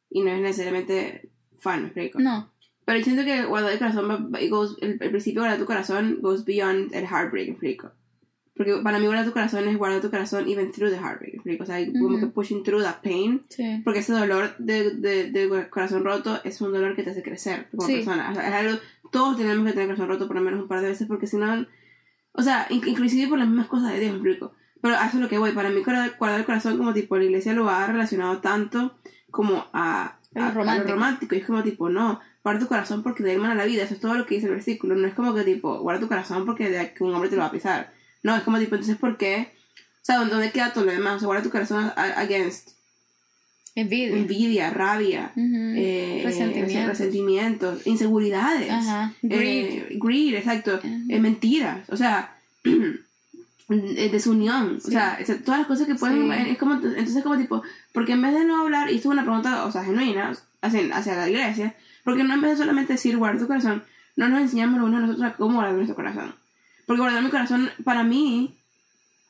y 0.10 0.22
no 0.22 0.32
es 0.32 0.42
necesariamente 0.42 1.30
fan, 1.60 1.82
¿me 1.82 1.88
explico? 1.88 2.20
No. 2.20 2.52
Pero 2.86 3.04
siento 3.04 3.24
que 3.24 3.46
guardar 3.46 3.72
el 3.72 3.80
corazón, 3.80 4.32
goes, 4.50 4.78
el, 4.82 4.98
el, 5.00 5.10
principio 5.12 5.42
de 5.42 5.48
guardar 5.48 5.60
tu 5.60 5.66
corazón 5.66 6.20
goes 6.22 6.46
beyond 6.46 6.94
el 6.94 7.06
heartbreak, 7.06 7.50
explico. 7.50 7.92
Porque 8.56 8.78
para 8.84 9.00
mí 9.00 9.06
guardar 9.06 9.26
tu 9.26 9.32
corazón 9.32 9.68
es 9.68 9.78
guardar 9.78 10.02
tu 10.02 10.10
corazón 10.10 10.50
even 10.50 10.72
through 10.72 10.92
the 10.92 10.98
heartbreak, 10.98 11.36
explico. 11.36 11.64
O 11.64 11.66
sea, 11.66 11.86
como 11.94 12.20
que 12.20 12.28
pushing 12.28 12.64
through 12.64 12.82
that 12.82 13.02
pain. 13.02 13.42
Sí. 13.50 13.82
Porque 13.84 14.00
ese 14.00 14.14
dolor 14.14 14.56
de, 14.58 14.92
de, 14.92 15.32
de, 15.32 15.70
corazón 15.70 16.04
roto 16.04 16.42
es 16.44 16.60
un 16.62 16.74
dolor 16.74 16.96
que 16.96 17.04
te 17.04 17.12
hace 17.12 17.24
crecer 17.24 17.68
como 17.72 17.88
persona. 17.88 18.32
O 18.32 18.34
sea, 18.34 18.48
es 18.48 18.54
algo, 18.54 18.80
todos 19.12 19.38
tenemos 19.38 19.66
que 19.66 19.74
tener 19.74 19.88
corazón 19.88 20.10
roto 20.10 20.28
por 20.28 20.36
lo 20.36 20.42
menos 20.42 20.62
un 20.62 20.68
par 20.68 20.82
de 20.82 20.90
veces 20.90 21.08
porque 21.08 21.28
si 21.28 21.38
no... 21.38 21.66
O 22.34 22.42
sea, 22.42 22.68
inclusive 22.70 23.28
por 23.28 23.40
las 23.40 23.48
mismas 23.48 23.68
cosas 23.68 23.94
de 23.94 24.00
Dios, 24.00 24.14
explico. 24.14 24.54
Pero 24.82 24.96
eso 24.96 25.06
es 25.06 25.16
lo 25.16 25.30
que 25.30 25.38
voy. 25.38 25.52
Para 25.52 25.70
mí 25.70 25.82
guardar 25.82 26.40
el 26.40 26.46
corazón 26.46 26.78
como 26.78 26.94
tipo 26.94 27.18
la 27.18 27.26
iglesia 27.26 27.54
lo 27.54 27.70
ha 27.70 27.86
relacionado 27.88 28.40
tanto 28.40 28.98
como 29.30 29.68
a, 29.74 30.20
a, 30.36 30.52
romántico. 30.52 30.70
a 30.70 30.76
lo 30.76 30.84
romántico. 30.94 31.36
Y 31.36 31.40
es 31.40 31.46
como 31.46 31.64
tipo, 31.64 31.90
no, 31.90 32.20
guarda 32.44 32.62
tu 32.62 32.68
corazón 32.68 33.04
porque 33.04 33.24
de 33.24 33.34
hermana 33.34 33.56
la 33.56 33.66
vida, 33.66 33.84
eso 33.84 33.94
es 33.94 34.00
todo 34.00 34.16
lo 34.16 34.26
que 34.26 34.36
dice 34.36 34.48
el 34.48 34.54
versículo, 34.54 34.96
no 34.96 35.08
es 35.08 35.14
como 35.14 35.34
que 35.34 35.44
tipo, 35.44 35.80
guarda 35.80 36.02
tu 36.02 36.08
corazón 36.08 36.46
porque 36.46 36.70
de 36.70 36.94
que 36.94 37.04
un 37.04 37.14
hombre 37.14 37.30
te 37.30 37.36
lo 37.36 37.42
va 37.42 37.50
a 37.50 37.52
pisar, 37.52 37.94
no, 38.24 38.36
es 38.36 38.44
como 38.44 38.58
tipo, 38.58 38.76
entonces 38.76 38.98
¿por 38.98 39.18
qué? 39.18 39.54
O 40.02 40.06
sea, 40.06 40.24
¿dónde 40.24 40.52
queda 40.52 40.74
todo 40.74 40.86
lo 40.86 40.92
demás? 40.92 41.18
O 41.18 41.20
sea, 41.20 41.26
guarda 41.28 41.44
tu 41.44 41.50
corazón 41.50 41.92
against 41.96 42.79
envidia, 43.76 44.18
envidia 44.18 44.70
rabia, 44.70 45.32
eh, 45.36 46.22
resentimientos. 46.24 46.88
resentimientos. 46.88 47.88
inseguridades, 47.88 48.72
greed. 49.22 49.66
Eh, 49.66 49.98
greed, 50.00 50.36
exacto, 50.36 50.80
eh, 50.84 51.20
mentiras, 51.20 51.90
o 51.90 51.98
sea, 51.98 52.36
desunión, 53.68 54.78
o 54.78 54.90
sea, 54.90 55.20
todas 55.46 55.60
las 55.60 55.68
cosas 55.68 55.88
que 55.88 55.96
pueden, 55.96 56.32
es 56.32 56.58
como, 56.58 56.76
entonces 56.76 57.24
como 57.24 57.38
tipo, 57.38 57.62
porque 57.94 58.14
en 58.14 58.22
vez 58.22 58.34
de 58.34 58.46
no 58.46 58.62
hablar, 58.62 58.92
y 58.92 58.96
esto 58.96 59.10
es 59.10 59.14
una 59.14 59.24
pregunta, 59.24 59.66
o 59.66 59.72
sea, 59.72 59.84
genuina, 59.84 60.34
hacia, 60.62 60.96
hacia 60.96 61.16
la 61.16 61.30
iglesia, 61.30 61.76
porque 62.04 62.24
no 62.24 62.34
en 62.34 62.42
vez 62.42 62.52
de 62.52 62.58
solamente 62.58 62.94
decir 62.94 63.18
guarda 63.18 63.40
tu 63.40 63.48
corazón, 63.48 63.84
no 64.16 64.28
nos 64.28 64.42
enseñamos 64.42 64.82
uno 64.82 64.98
a 64.98 65.00
nosotros 65.02 65.26
a 65.26 65.34
cómo 65.34 65.56
guardar 65.56 65.76
nuestro 65.76 65.96
corazón. 65.96 66.36
Porque 66.86 67.02
guardar 67.02 67.24
mi 67.24 67.30
corazón, 67.30 67.70
para 67.84 68.04
mí, 68.04 68.59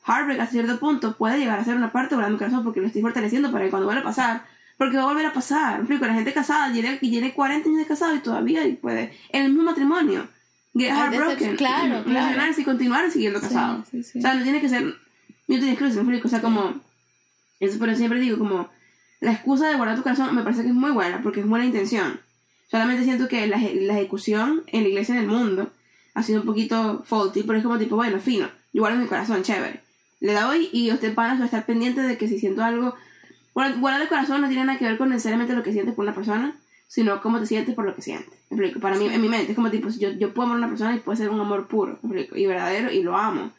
heartbreak 0.06 0.40
a 0.40 0.46
cierto 0.46 0.78
punto 0.78 1.16
puede 1.16 1.38
llegar 1.38 1.58
a 1.58 1.64
ser 1.64 1.76
una 1.76 1.92
parte 1.92 2.10
de 2.10 2.16
guardar 2.16 2.32
mi 2.32 2.38
corazón 2.38 2.64
porque 2.64 2.80
lo 2.80 2.86
estoy 2.86 3.02
fortaleciendo 3.02 3.50
para 3.52 3.64
que 3.64 3.70
cuando 3.70 3.86
vuelva 3.86 4.02
a 4.02 4.04
pasar, 4.04 4.44
Porque 4.78 4.96
va 4.96 5.02
a 5.02 5.06
volver 5.06 5.26
a 5.26 5.32
pasar. 5.32 5.74
Me 5.74 5.80
explico, 5.80 6.06
la 6.06 6.14
gente 6.14 6.32
casada 6.32 6.72
tiene, 6.72 6.96
tiene 6.96 7.34
40 7.34 7.68
años 7.68 7.78
de 7.80 7.86
casado 7.86 8.14
y 8.14 8.20
todavía 8.20 8.62
puede. 8.80 9.12
En 9.30 9.44
el 9.44 9.50
mismo 9.50 9.64
matrimonio. 9.64 10.26
Get 10.74 10.90
heartbroken. 10.90 11.56
claro, 11.56 12.04
claro. 12.04 12.42
Y 12.56 12.64
continuar 12.64 13.10
siguiendo 13.10 13.40
casados. 13.40 13.86
sí, 13.90 14.02
sí. 14.02 14.18
O 14.18 14.22
sea, 14.22 14.34
no 14.34 14.42
tiene 14.42 14.60
que 14.60 14.68
ser. 14.68 14.94
Te 15.46 15.54
exclusive, 15.54 16.02
me 16.02 16.16
explico. 16.16 16.28
O 16.28 16.30
sea, 16.30 16.40
como. 16.40 16.80
Eso, 17.58 17.78
pero 17.78 17.94
siempre 17.94 18.20
digo, 18.20 18.38
como. 18.38 18.70
La 19.20 19.32
excusa 19.32 19.68
de 19.68 19.76
guardar 19.76 19.96
tu 19.96 20.02
corazón 20.02 20.34
me 20.34 20.42
parece 20.42 20.62
que 20.62 20.68
es 20.68 20.74
muy 20.74 20.92
buena, 20.92 21.22
porque 21.22 21.40
es 21.40 21.46
buena 21.46 21.66
intención. 21.66 22.18
Solamente 22.70 23.04
siento 23.04 23.28
que 23.28 23.46
la, 23.48 23.58
la 23.58 23.98
ejecución 23.98 24.62
en 24.68 24.84
la 24.84 24.88
iglesia 24.88 25.14
en 25.14 25.22
el 25.22 25.26
mundo 25.26 25.70
ha 26.14 26.22
sido 26.22 26.40
un 26.40 26.46
poquito 26.46 27.02
faulty, 27.04 27.42
pero 27.42 27.58
es 27.58 27.64
como 27.64 27.76
tipo, 27.76 27.96
bueno, 27.96 28.18
fino, 28.18 28.48
yo 28.72 28.80
guardo 28.80 28.98
mi 28.98 29.06
corazón, 29.06 29.42
chévere. 29.42 29.80
Le 30.20 30.34
doy 30.34 30.68
y 30.72 30.92
usted 30.92 31.14
va 31.14 31.32
a 31.32 31.44
estar 31.44 31.66
pendiente 31.66 32.02
de 32.02 32.16
que 32.18 32.28
si 32.28 32.38
siento 32.38 32.62
algo. 32.62 32.94
Guardar, 33.54 33.80
guardar 33.80 34.02
el 34.02 34.08
corazón 34.08 34.42
no 34.42 34.48
tiene 34.48 34.64
nada 34.64 34.78
que 34.78 34.84
ver 34.84 34.98
con 34.98 35.08
necesariamente 35.08 35.54
lo 35.54 35.62
que 35.62 35.72
sientes 35.72 35.94
por 35.94 36.04
una 36.04 36.14
persona, 36.14 36.56
sino 36.86 37.20
cómo 37.20 37.40
te 37.40 37.46
sientes 37.46 37.74
por 37.74 37.84
lo 37.84 37.94
que 37.94 38.02
sientes. 38.02 38.32
¿Me 38.50 38.56
explico? 38.56 38.80
Para 38.80 38.96
mí, 38.96 39.06
en 39.06 39.20
mi 39.20 39.28
mente, 39.28 39.52
es 39.52 39.56
como 39.56 39.70
tipo, 39.70 39.88
yo, 39.88 40.10
yo 40.10 40.32
puedo 40.34 40.46
amar 40.46 40.56
a 40.56 40.58
una 40.58 40.68
persona 40.68 40.94
y 40.94 41.00
puede 41.00 41.18
ser 41.18 41.30
un 41.30 41.40
amor 41.40 41.66
puro, 41.66 41.98
¿me 42.02 42.20
explico? 42.20 42.36
Y 42.36 42.46
verdadero, 42.46 42.92
y 42.92 43.02
lo 43.02 43.16
amo. 43.16 43.50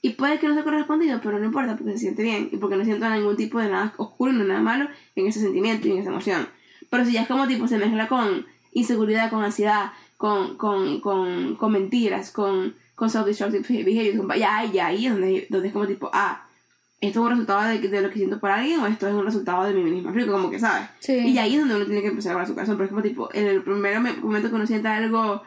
Y 0.00 0.10
puede 0.10 0.38
que 0.38 0.48
no 0.48 0.54
sea 0.54 0.64
correspondido, 0.64 1.20
pero 1.22 1.38
no 1.38 1.44
importa 1.44 1.76
porque 1.76 1.92
se 1.92 1.98
siente 1.98 2.22
bien 2.22 2.48
y 2.52 2.56
porque 2.56 2.76
no 2.76 2.84
siento 2.84 3.08
ningún 3.08 3.36
tipo 3.36 3.58
de 3.58 3.68
nada 3.68 3.94
oscuro 3.96 4.32
ni 4.32 4.44
nada 4.44 4.60
malo 4.60 4.88
en 5.16 5.26
ese 5.26 5.40
sentimiento 5.40 5.88
y 5.88 5.92
en 5.92 5.98
esa 5.98 6.10
emoción. 6.10 6.48
Pero 6.88 7.04
si 7.04 7.12
ya 7.12 7.22
es 7.22 7.28
como 7.28 7.46
tipo 7.46 7.66
se 7.66 7.78
mezcla 7.78 8.08
con 8.08 8.46
inseguridad, 8.72 9.30
con 9.30 9.42
ansiedad, 9.42 9.92
con, 10.16 10.56
con, 10.56 11.00
con, 11.00 11.56
con 11.56 11.72
mentiras, 11.72 12.30
con, 12.30 12.74
con 12.98 13.08
self-destructive 13.10 13.84
behavior, 13.84 14.16
con- 14.26 14.36
ya, 14.36 14.64
ya 14.64 14.88
ahí 14.88 15.06
es 15.06 15.12
donde, 15.12 15.46
donde 15.48 15.68
es 15.68 15.72
como 15.72 15.86
tipo, 15.86 16.10
ah, 16.12 16.44
esto 17.00 17.20
es 17.20 17.24
un 17.24 17.30
resultado 17.30 17.62
de, 17.68 17.78
de 17.78 18.02
lo 18.02 18.08
que 18.10 18.16
siento 18.16 18.40
por 18.40 18.50
alguien 18.50 18.80
o 18.80 18.86
esto 18.88 19.06
es 19.06 19.14
un 19.14 19.24
resultado 19.24 19.62
de 19.64 19.72
mí 19.72 19.82
misma. 19.88 20.10
Explico, 20.10 20.32
como 20.32 20.50
que 20.50 20.58
sabes. 20.58 20.88
Sí. 20.98 21.12
Y 21.16 21.38
ahí 21.38 21.54
es 21.54 21.60
donde 21.60 21.76
uno 21.76 21.84
tiene 21.86 22.00
que 22.02 22.08
empezar 22.08 22.32
a 22.32 22.34
guardar 22.34 22.48
su 22.48 22.54
corazón, 22.54 22.76
pero 22.76 22.84
es 22.86 22.90
como 22.90 23.02
tipo, 23.02 23.28
en 23.32 23.46
el 23.46 23.62
primer 23.62 24.00
me- 24.00 24.14
momento 24.14 24.48
que 24.50 24.56
uno 24.56 24.66
sienta 24.66 24.96
algo 24.96 25.42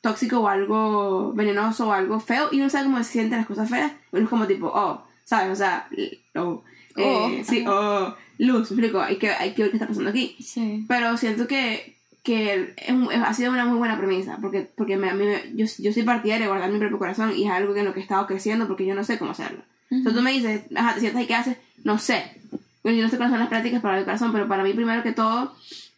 tóxico 0.00 0.40
o 0.40 0.48
algo 0.48 1.32
venenoso 1.34 1.88
o 1.88 1.92
algo 1.92 2.18
feo 2.18 2.48
y 2.50 2.60
uno 2.60 2.68
sabe 2.68 2.86
cómo 2.86 2.98
se 2.98 3.04
sienten 3.12 3.38
las 3.38 3.46
cosas 3.46 3.70
feas, 3.70 3.92
uno 4.10 4.24
es 4.24 4.28
como 4.28 4.48
tipo, 4.48 4.66
oh, 4.74 5.04
¿sabes? 5.24 5.52
O 5.52 5.56
sea, 5.56 5.86
l- 5.96 6.18
oh, 6.34 6.64
eh, 6.96 7.04
Oh, 7.04 7.30
sí, 7.44 7.64
oh, 7.68 8.14
luz, 8.38 8.70
me 8.72 8.78
explico, 8.78 9.00
hay 9.00 9.16
que, 9.18 9.30
hay 9.30 9.54
que 9.54 9.62
ver 9.62 9.70
qué 9.70 9.76
está 9.76 9.86
pasando 9.86 10.10
aquí. 10.10 10.36
Sí. 10.40 10.84
Pero 10.88 11.16
siento 11.16 11.46
que, 11.46 11.96
que 12.22 12.74
es 12.76 12.90
un- 12.92 13.10
es- 13.10 13.20
ha 13.20 13.34
sido 13.34 13.50
una 13.52 13.64
muy 13.64 13.78
buena 13.78 13.98
premisa, 13.98 14.38
porque, 14.40 14.68
porque 14.76 14.96
me, 14.96 15.10
a 15.10 15.14
mí 15.14 15.24
me- 15.24 15.42
yo, 15.56 15.66
yo 15.78 15.92
soy 15.92 16.02
partidaria 16.04 16.44
de 16.46 16.48
guardar 16.50 16.70
mi 16.70 16.78
propio 16.78 16.98
corazón 16.98 17.32
y 17.36 17.44
es 17.46 17.50
algo 17.50 17.74
que 17.74 17.80
en 17.80 17.86
lo 17.86 17.92
que 17.94 18.00
he 18.00 18.02
estado 18.02 18.26
creciendo 18.26 18.66
porque 18.68 18.86
yo 18.86 18.94
no 18.94 19.02
sé 19.04 19.18
cómo 19.18 19.32
hacerlo. 19.32 19.62
Entonces 19.90 20.14
tú 20.18 20.22
me 20.22 20.32
dices, 20.32 20.62
ajá, 20.74 20.94
te 20.98 21.26
qué 21.26 21.34
haces, 21.34 21.56
no 21.84 21.98
sé. 21.98 22.24
Bueno, 22.82 22.96
yo 22.98 23.04
no 23.04 23.10
sé 23.10 23.16
cuáles 23.16 23.32
son 23.32 23.40
las 23.40 23.48
prácticas 23.48 23.82
para 23.82 23.98
el 23.98 24.04
corazón, 24.04 24.32
pero 24.32 24.48
para 24.48 24.62
mí 24.62 24.72
primero 24.72 25.02
que 25.02 25.12
todo, 25.12 25.54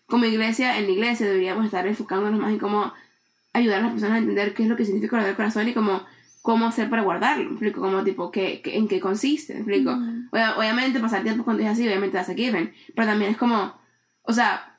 como 0.07 0.25
iglesia, 0.25 0.79
en 0.79 0.85
la 0.87 0.91
iglesia 0.93 1.27
deberíamos 1.27 1.65
estar 1.67 1.87
enfocándonos 1.87 2.41
más 2.41 2.51
en 2.51 2.59
cómo 2.59 2.93
ayudar 3.53 3.79
a 3.79 3.83
las 3.83 3.93
personas 3.93 4.17
a 4.17 4.19
entender 4.19 4.53
qué 4.55 4.65
es 4.65 4.69
lo 4.69 4.77
que 4.77 4.85
significa 4.85 5.13
guardar 5.17 5.31
el 5.31 5.37
corazón 5.37 5.69
y 5.69 5.73
cómo, 5.75 6.03
cómo 6.43 6.67
hacer 6.67 6.91
para 6.91 7.03
guardarlo, 7.03 7.45
¿me 7.45 7.51
explico? 7.53 7.81
Como 7.81 8.03
tipo, 8.03 8.31
qué, 8.31 8.61
qué- 8.63 8.77
en 8.77 8.89
qué 8.89 8.99
consiste, 8.99 9.55
¿me 9.55 9.61
explico? 9.61 9.93
Ujú. 9.93 10.03
Obvia- 10.33 10.57
obviamente 10.59 10.99
pasar 11.01 11.23
tiempo 11.23 11.45
con 11.45 11.57
Dios 11.57 11.71
así, 11.71 11.87
obviamente 11.87 12.17
that's 12.17 12.29
a 12.31 12.35
given, 12.35 12.73
pero 12.97 13.07
también 13.09 13.31
es 13.31 13.37
como, 13.37 13.75
o 14.23 14.33
sea, 14.33 14.77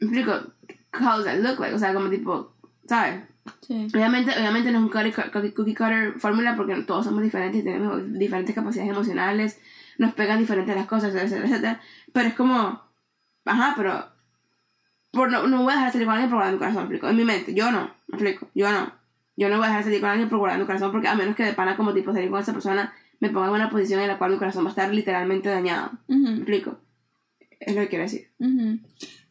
me 0.00 0.06
explico, 0.08 0.52
how 0.92 1.16
does 1.16 1.24
that 1.24 1.38
look 1.38 1.58
like? 1.60 1.74
O 1.74 1.78
sea, 1.78 1.92
como 1.94 2.08
tipo, 2.10 2.52
¿sabes? 2.86 3.22
Sí. 3.62 3.88
Obviamente, 3.94 4.32
obviamente 4.38 4.70
no 4.70 4.78
es 4.78 4.84
un 4.84 4.90
cookie, 4.90 5.12
cookie- 5.12 5.54
cookie 5.54 5.74
cutter 5.74 6.14
fórmula 6.18 6.54
porque 6.56 6.74
todos 6.82 7.04
somos 7.06 7.22
diferentes 7.22 7.60
y 7.60 7.64
tenemos 7.64 8.12
diferentes 8.12 8.54
capacidades 8.54 8.90
emocionales, 8.90 9.58
nos 9.98 10.12
pegan 10.14 10.38
diferentes 10.38 10.76
las 10.76 10.86
cosas, 10.86 11.14
etcétera, 11.14 11.46
etcétera. 11.48 11.80
Pero 12.12 12.28
es 12.28 12.34
como, 12.34 12.82
ajá, 13.46 13.74
pero 13.76 14.04
por 15.12 15.30
no, 15.32 15.46
no 15.46 15.62
voy 15.62 15.72
a 15.72 15.76
dejar 15.76 15.92
salir 15.92 16.06
con 16.06 16.14
alguien 16.14 16.30
por 16.30 16.36
guardar 16.38 16.52
mi 16.52 16.58
corazón, 16.58 16.82
me 16.82 16.84
explico. 16.84 17.08
En 17.08 17.16
mi 17.16 17.24
mente, 17.24 17.54
yo 17.54 17.70
no, 17.72 17.90
me 18.08 18.16
explico, 18.18 18.48
yo 18.54 18.70
no. 18.70 18.92
Yo 19.36 19.48
no 19.48 19.56
voy 19.56 19.66
a 19.66 19.68
dejar 19.68 19.84
salir 19.84 20.00
con 20.00 20.10
alguien 20.10 20.28
por 20.28 20.38
guardar 20.38 20.58
mi 20.60 20.66
corazón 20.66 20.90
porque 20.92 21.08
a 21.08 21.14
menos 21.14 21.36
que 21.36 21.44
de 21.44 21.52
pana 21.52 21.76
como 21.76 21.94
tipo 21.94 22.12
salir 22.12 22.28
con 22.30 22.40
esa 22.40 22.52
persona 22.52 22.92
me 23.20 23.30
ponga 23.30 23.46
en 23.48 23.54
una 23.54 23.70
posición 23.70 24.00
en 24.00 24.08
la 24.08 24.18
cual 24.18 24.32
mi 24.32 24.36
corazón 24.38 24.64
va 24.64 24.68
a 24.68 24.70
estar 24.70 24.92
literalmente 24.92 25.48
dañado. 25.48 25.92
¿Me 26.08 26.16
Ujú. 26.16 26.28
explico? 26.36 26.78
Es 27.60 27.74
lo 27.74 27.80
que 27.82 27.88
quiero 27.88 28.04
decir. 28.04 28.28
Ujú. 28.40 28.78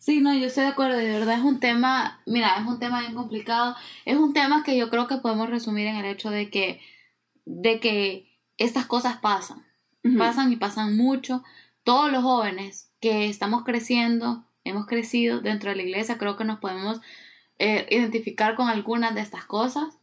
Sí, 0.08 0.22
no, 0.22 0.34
yo 0.34 0.48
estoy 0.48 0.64
de 0.64 0.70
acuerdo, 0.70 0.96
de 0.96 1.20
verdad 1.20 1.38
es 1.38 1.44
un 1.44 1.60
tema, 1.60 2.22
mira, 2.26 2.58
es 2.62 2.66
un 2.66 2.80
tema 2.80 3.02
bien 3.02 3.14
complicado, 3.14 3.76
es 4.06 4.16
un 4.16 4.32
tema 4.32 4.64
que 4.64 4.78
yo 4.78 4.90
creo 4.90 5.06
que 5.06 5.18
podemos 5.18 5.50
resumir 5.50 5.86
en 5.86 5.98
el 5.98 6.06
hecho 6.06 6.30
de 6.30 6.50
que, 6.50 6.80
de 7.44 7.82
que 7.82 8.40
estas 8.58 8.86
cosas 8.86 9.18
pasan, 9.18 9.66
pasan 10.18 10.54
y 10.54 10.56
pasan 10.56 10.96
mucho. 10.96 11.44
Todos 11.84 12.10
los 12.10 12.24
jóvenes 12.24 12.90
que 13.02 13.28
estamos 13.28 13.66
creciendo, 13.66 14.46
hemos 14.64 14.86
crecido 14.86 15.42
dentro 15.42 15.72
de 15.72 15.76
la 15.76 15.84
iglesia, 15.84 16.18
creo 16.18 16.38
que 16.38 16.46
nos 16.46 16.60
podemos 16.60 17.02
eh, 17.60 17.86
identificar 17.92 18.56
con 18.56 18.70
algunas 18.70 19.14
de 19.14 19.20
estas 19.20 19.44
cosas, 19.44 19.97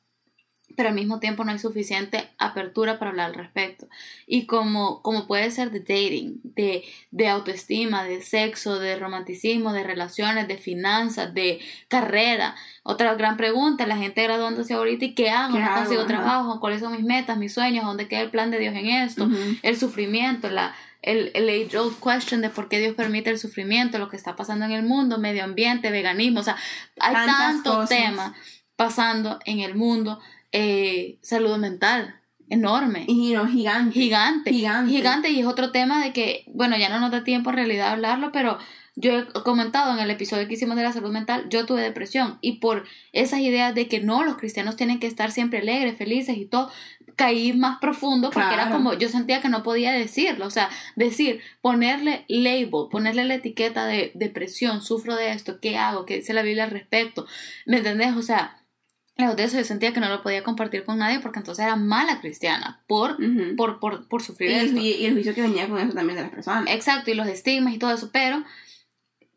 pero 0.76 0.88
al 0.88 0.94
mismo 0.94 1.20
tiempo 1.20 1.44
no 1.44 1.52
hay 1.52 1.58
suficiente 1.58 2.30
apertura 2.38 2.98
para 2.98 3.10
hablar 3.10 3.26
al 3.26 3.34
respecto. 3.34 3.86
Y 4.26 4.46
como, 4.46 5.02
como 5.02 5.26
puede 5.26 5.50
ser 5.50 5.70
de 5.70 5.80
dating, 5.80 6.40
de, 6.42 6.84
de 7.10 7.28
autoestima, 7.28 8.04
de 8.04 8.22
sexo, 8.22 8.78
de 8.78 8.96
romanticismo, 8.96 9.72
de 9.72 9.84
relaciones, 9.84 10.48
de 10.48 10.56
finanzas, 10.56 11.34
de 11.34 11.60
carrera. 11.88 12.54
Otra 12.82 13.14
gran 13.14 13.36
pregunta, 13.36 13.86
la 13.86 13.96
gente 13.96 14.22
graduándose 14.22 14.74
ahorita, 14.74 15.04
¿y 15.04 15.14
qué 15.14 15.30
hago? 15.30 15.54
¿Qué 15.54 15.60
no 15.60 15.66
hago? 15.66 15.80
consigo 15.80 16.06
trabajo, 16.06 16.60
¿cuáles 16.60 16.80
son 16.80 16.92
mis 16.92 17.04
metas, 17.04 17.38
mis 17.38 17.54
sueños? 17.54 17.84
¿Dónde 17.84 18.08
queda 18.08 18.20
el 18.20 18.30
plan 18.30 18.50
de 18.50 18.58
Dios 18.58 18.74
en 18.74 18.86
esto? 18.86 19.28
El 19.62 19.76
sufrimiento, 19.76 20.50
la, 20.50 20.74
el, 21.02 21.30
el 21.34 21.48
age 21.48 21.78
old 21.78 21.96
question 22.02 22.40
de 22.40 22.50
por 22.50 22.68
qué 22.68 22.78
Dios 22.80 22.94
permite 22.94 23.30
el 23.30 23.38
sufrimiento, 23.38 23.98
lo 23.98 24.08
que 24.08 24.16
está 24.16 24.36
pasando 24.36 24.64
en 24.64 24.72
el 24.72 24.82
mundo, 24.82 25.18
medio 25.18 25.44
ambiente, 25.44 25.90
veganismo, 25.90 26.40
o 26.40 26.42
sea, 26.42 26.56
hay 26.98 27.14
Tantas 27.14 27.36
tantos 27.38 27.74
cosas. 27.74 27.88
temas 27.90 28.32
pasando 28.76 29.38
en 29.44 29.60
el 29.60 29.74
mundo, 29.74 30.20
eh, 30.56 31.18
salud 31.20 31.58
mental, 31.58 32.14
enorme. 32.48 33.06
Y 33.08 33.32
no, 33.32 33.44
gigante. 33.48 33.92
Gigante, 33.92 34.52
Gigante. 34.52 34.90
gigante 34.92 35.30
y 35.30 35.40
es 35.40 35.46
otro 35.46 35.72
tema 35.72 36.02
de 36.02 36.12
que, 36.12 36.44
bueno, 36.54 36.76
ya 36.78 36.88
no 36.88 37.00
nos 37.00 37.10
da 37.10 37.24
tiempo 37.24 37.50
en 37.50 37.56
realidad 37.56 37.88
hablarlo, 37.88 38.30
pero 38.30 38.58
yo 38.94 39.18
he 39.18 39.26
comentado 39.42 39.92
en 39.92 39.98
el 39.98 40.10
episodio 40.10 40.46
que 40.46 40.54
hicimos 40.54 40.76
de 40.76 40.84
la 40.84 40.92
salud 40.92 41.10
mental, 41.10 41.48
yo 41.50 41.66
tuve 41.66 41.82
depresión 41.82 42.38
y 42.40 42.58
por 42.58 42.84
esas 43.12 43.40
ideas 43.40 43.74
de 43.74 43.88
que 43.88 43.98
no, 43.98 44.22
los 44.22 44.36
cristianos 44.36 44.76
tienen 44.76 45.00
que 45.00 45.08
estar 45.08 45.32
siempre 45.32 45.58
alegres, 45.58 45.98
felices 45.98 46.36
y 46.36 46.44
todo, 46.44 46.70
caí 47.16 47.52
más 47.52 47.78
profundo 47.80 48.30
porque 48.30 48.54
era 48.54 48.70
como, 48.70 48.94
yo 48.94 49.08
sentía 49.08 49.40
que 49.40 49.48
no 49.48 49.64
podía 49.64 49.90
decirlo, 49.90 50.46
o 50.46 50.50
sea, 50.50 50.70
decir, 50.94 51.40
ponerle 51.62 52.24
label, 52.28 52.86
ponerle 52.92 53.24
la 53.24 53.34
etiqueta 53.34 53.86
de 53.86 54.12
depresión, 54.14 54.82
sufro 54.82 55.16
de 55.16 55.32
esto, 55.32 55.58
¿qué 55.58 55.76
hago? 55.78 56.06
¿Qué 56.06 56.18
dice 56.18 56.32
la 56.32 56.42
Biblia 56.42 56.62
al 56.62 56.70
respecto? 56.70 57.26
¿Me 57.66 57.78
entendés? 57.78 58.14
O 58.16 58.22
sea, 58.22 58.56
lejos 59.16 59.36
de 59.36 59.44
eso 59.44 59.56
yo 59.58 59.64
sentía 59.64 59.92
que 59.92 60.00
no 60.00 60.08
lo 60.08 60.22
podía 60.22 60.42
compartir 60.42 60.84
con 60.84 60.98
nadie 60.98 61.20
porque 61.20 61.38
entonces 61.38 61.64
era 61.64 61.76
mala 61.76 62.20
cristiana 62.20 62.82
por, 62.88 63.16
por, 63.56 63.78
por, 63.78 64.08
por 64.08 64.22
sufrir 64.22 64.50
y, 64.50 64.54
esto. 64.54 64.76
y- 64.80 65.06
el 65.06 65.12
juicio 65.14 65.34
que 65.34 65.42
venía 65.42 65.68
con 65.68 65.78
eso 65.78 65.92
también 65.94 66.16
de 66.16 66.22
las 66.22 66.30
personas. 66.32 66.64
Exacto, 66.68 67.10
y 67.10 67.14
los 67.14 67.26
estigmas 67.28 67.74
y 67.74 67.78
todo 67.78 67.92
eso, 67.92 68.10
pero 68.12 68.42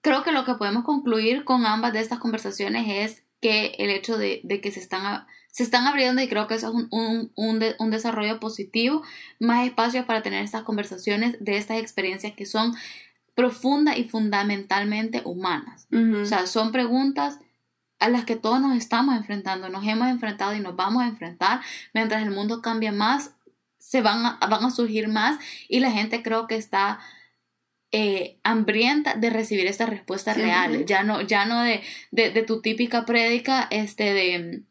creo 0.01 0.23
que 0.23 0.31
lo 0.31 0.45
que 0.45 0.55
podemos 0.55 0.83
concluir 0.83 1.43
con 1.43 1.65
ambas 1.65 1.93
de 1.93 1.99
estas 1.99 2.19
conversaciones 2.19 2.85
es 2.87 3.23
que 3.41 3.75
el 3.77 3.89
hecho 3.91 4.17
de, 4.17 4.41
de 4.43 4.61
que 4.61 4.71
se 4.71 4.79
están, 4.79 5.25
se 5.51 5.61
están 5.63 5.85
abriendo, 5.85 6.21
y 6.23 6.27
creo 6.27 6.47
que 6.47 6.55
eso 6.55 6.69
es 6.69 6.73
un, 6.73 6.87
un, 6.91 7.31
un, 7.35 7.59
de- 7.59 7.75
un 7.77 7.91
desarrollo 7.91 8.39
positivo, 8.39 9.03
más 9.39 9.65
espacios 9.67 10.05
para 10.05 10.23
tener 10.23 10.43
estas 10.43 10.63
conversaciones 10.63 11.35
de 11.39 11.57
estas 11.57 11.77
experiencias 11.77 12.33
que 12.33 12.45
son 12.47 12.73
profundas 13.35 13.97
y 13.99 14.05
fundamentalmente 14.05 15.21
humanas. 15.23 15.87
O 15.93 16.25
sea, 16.25 16.47
son 16.47 16.71
preguntas 16.71 17.39
a 17.99 18.09
las 18.09 18.25
que 18.25 18.35
todos 18.35 18.61
nos 18.61 18.75
estamos 18.77 19.15
enfrentando, 19.15 19.69
nos 19.69 19.85
hemos 19.85 20.07
enfrentado 20.09 20.55
y 20.55 20.59
nos 20.59 20.75
vamos 20.75 21.03
a 21.03 21.07
enfrentar. 21.07 21.61
Mientras 21.93 22.21
el 22.21 22.31
mundo 22.31 22.61
cambia 22.61 22.91
más, 22.91 23.31
se 23.79 24.01
van 24.01 24.25
a, 24.25 24.37
van 24.47 24.65
a 24.65 24.71
surgir 24.71 25.07
más 25.07 25.39
y 25.67 25.79
la 25.79 25.91
gente 25.91 26.21
creo 26.21 26.47
que 26.47 26.55
está 26.55 26.99
eh, 27.91 28.37
hambrienta 28.43 29.15
de 29.15 29.29
recibir 29.29 29.65
estas 29.65 29.89
respuestas 29.89 30.35
Sí, 30.35 30.41
reales. 30.41 30.85
Ya 30.85 31.03
no, 31.03 31.21
ya 31.21 31.45
no 31.45 31.61
de, 31.61 31.81
de, 32.11 32.31
de 32.31 32.43
tu 32.43 32.61
típica 32.61 33.05
prédica, 33.05 33.67
este 33.71 34.13
de 34.13 34.63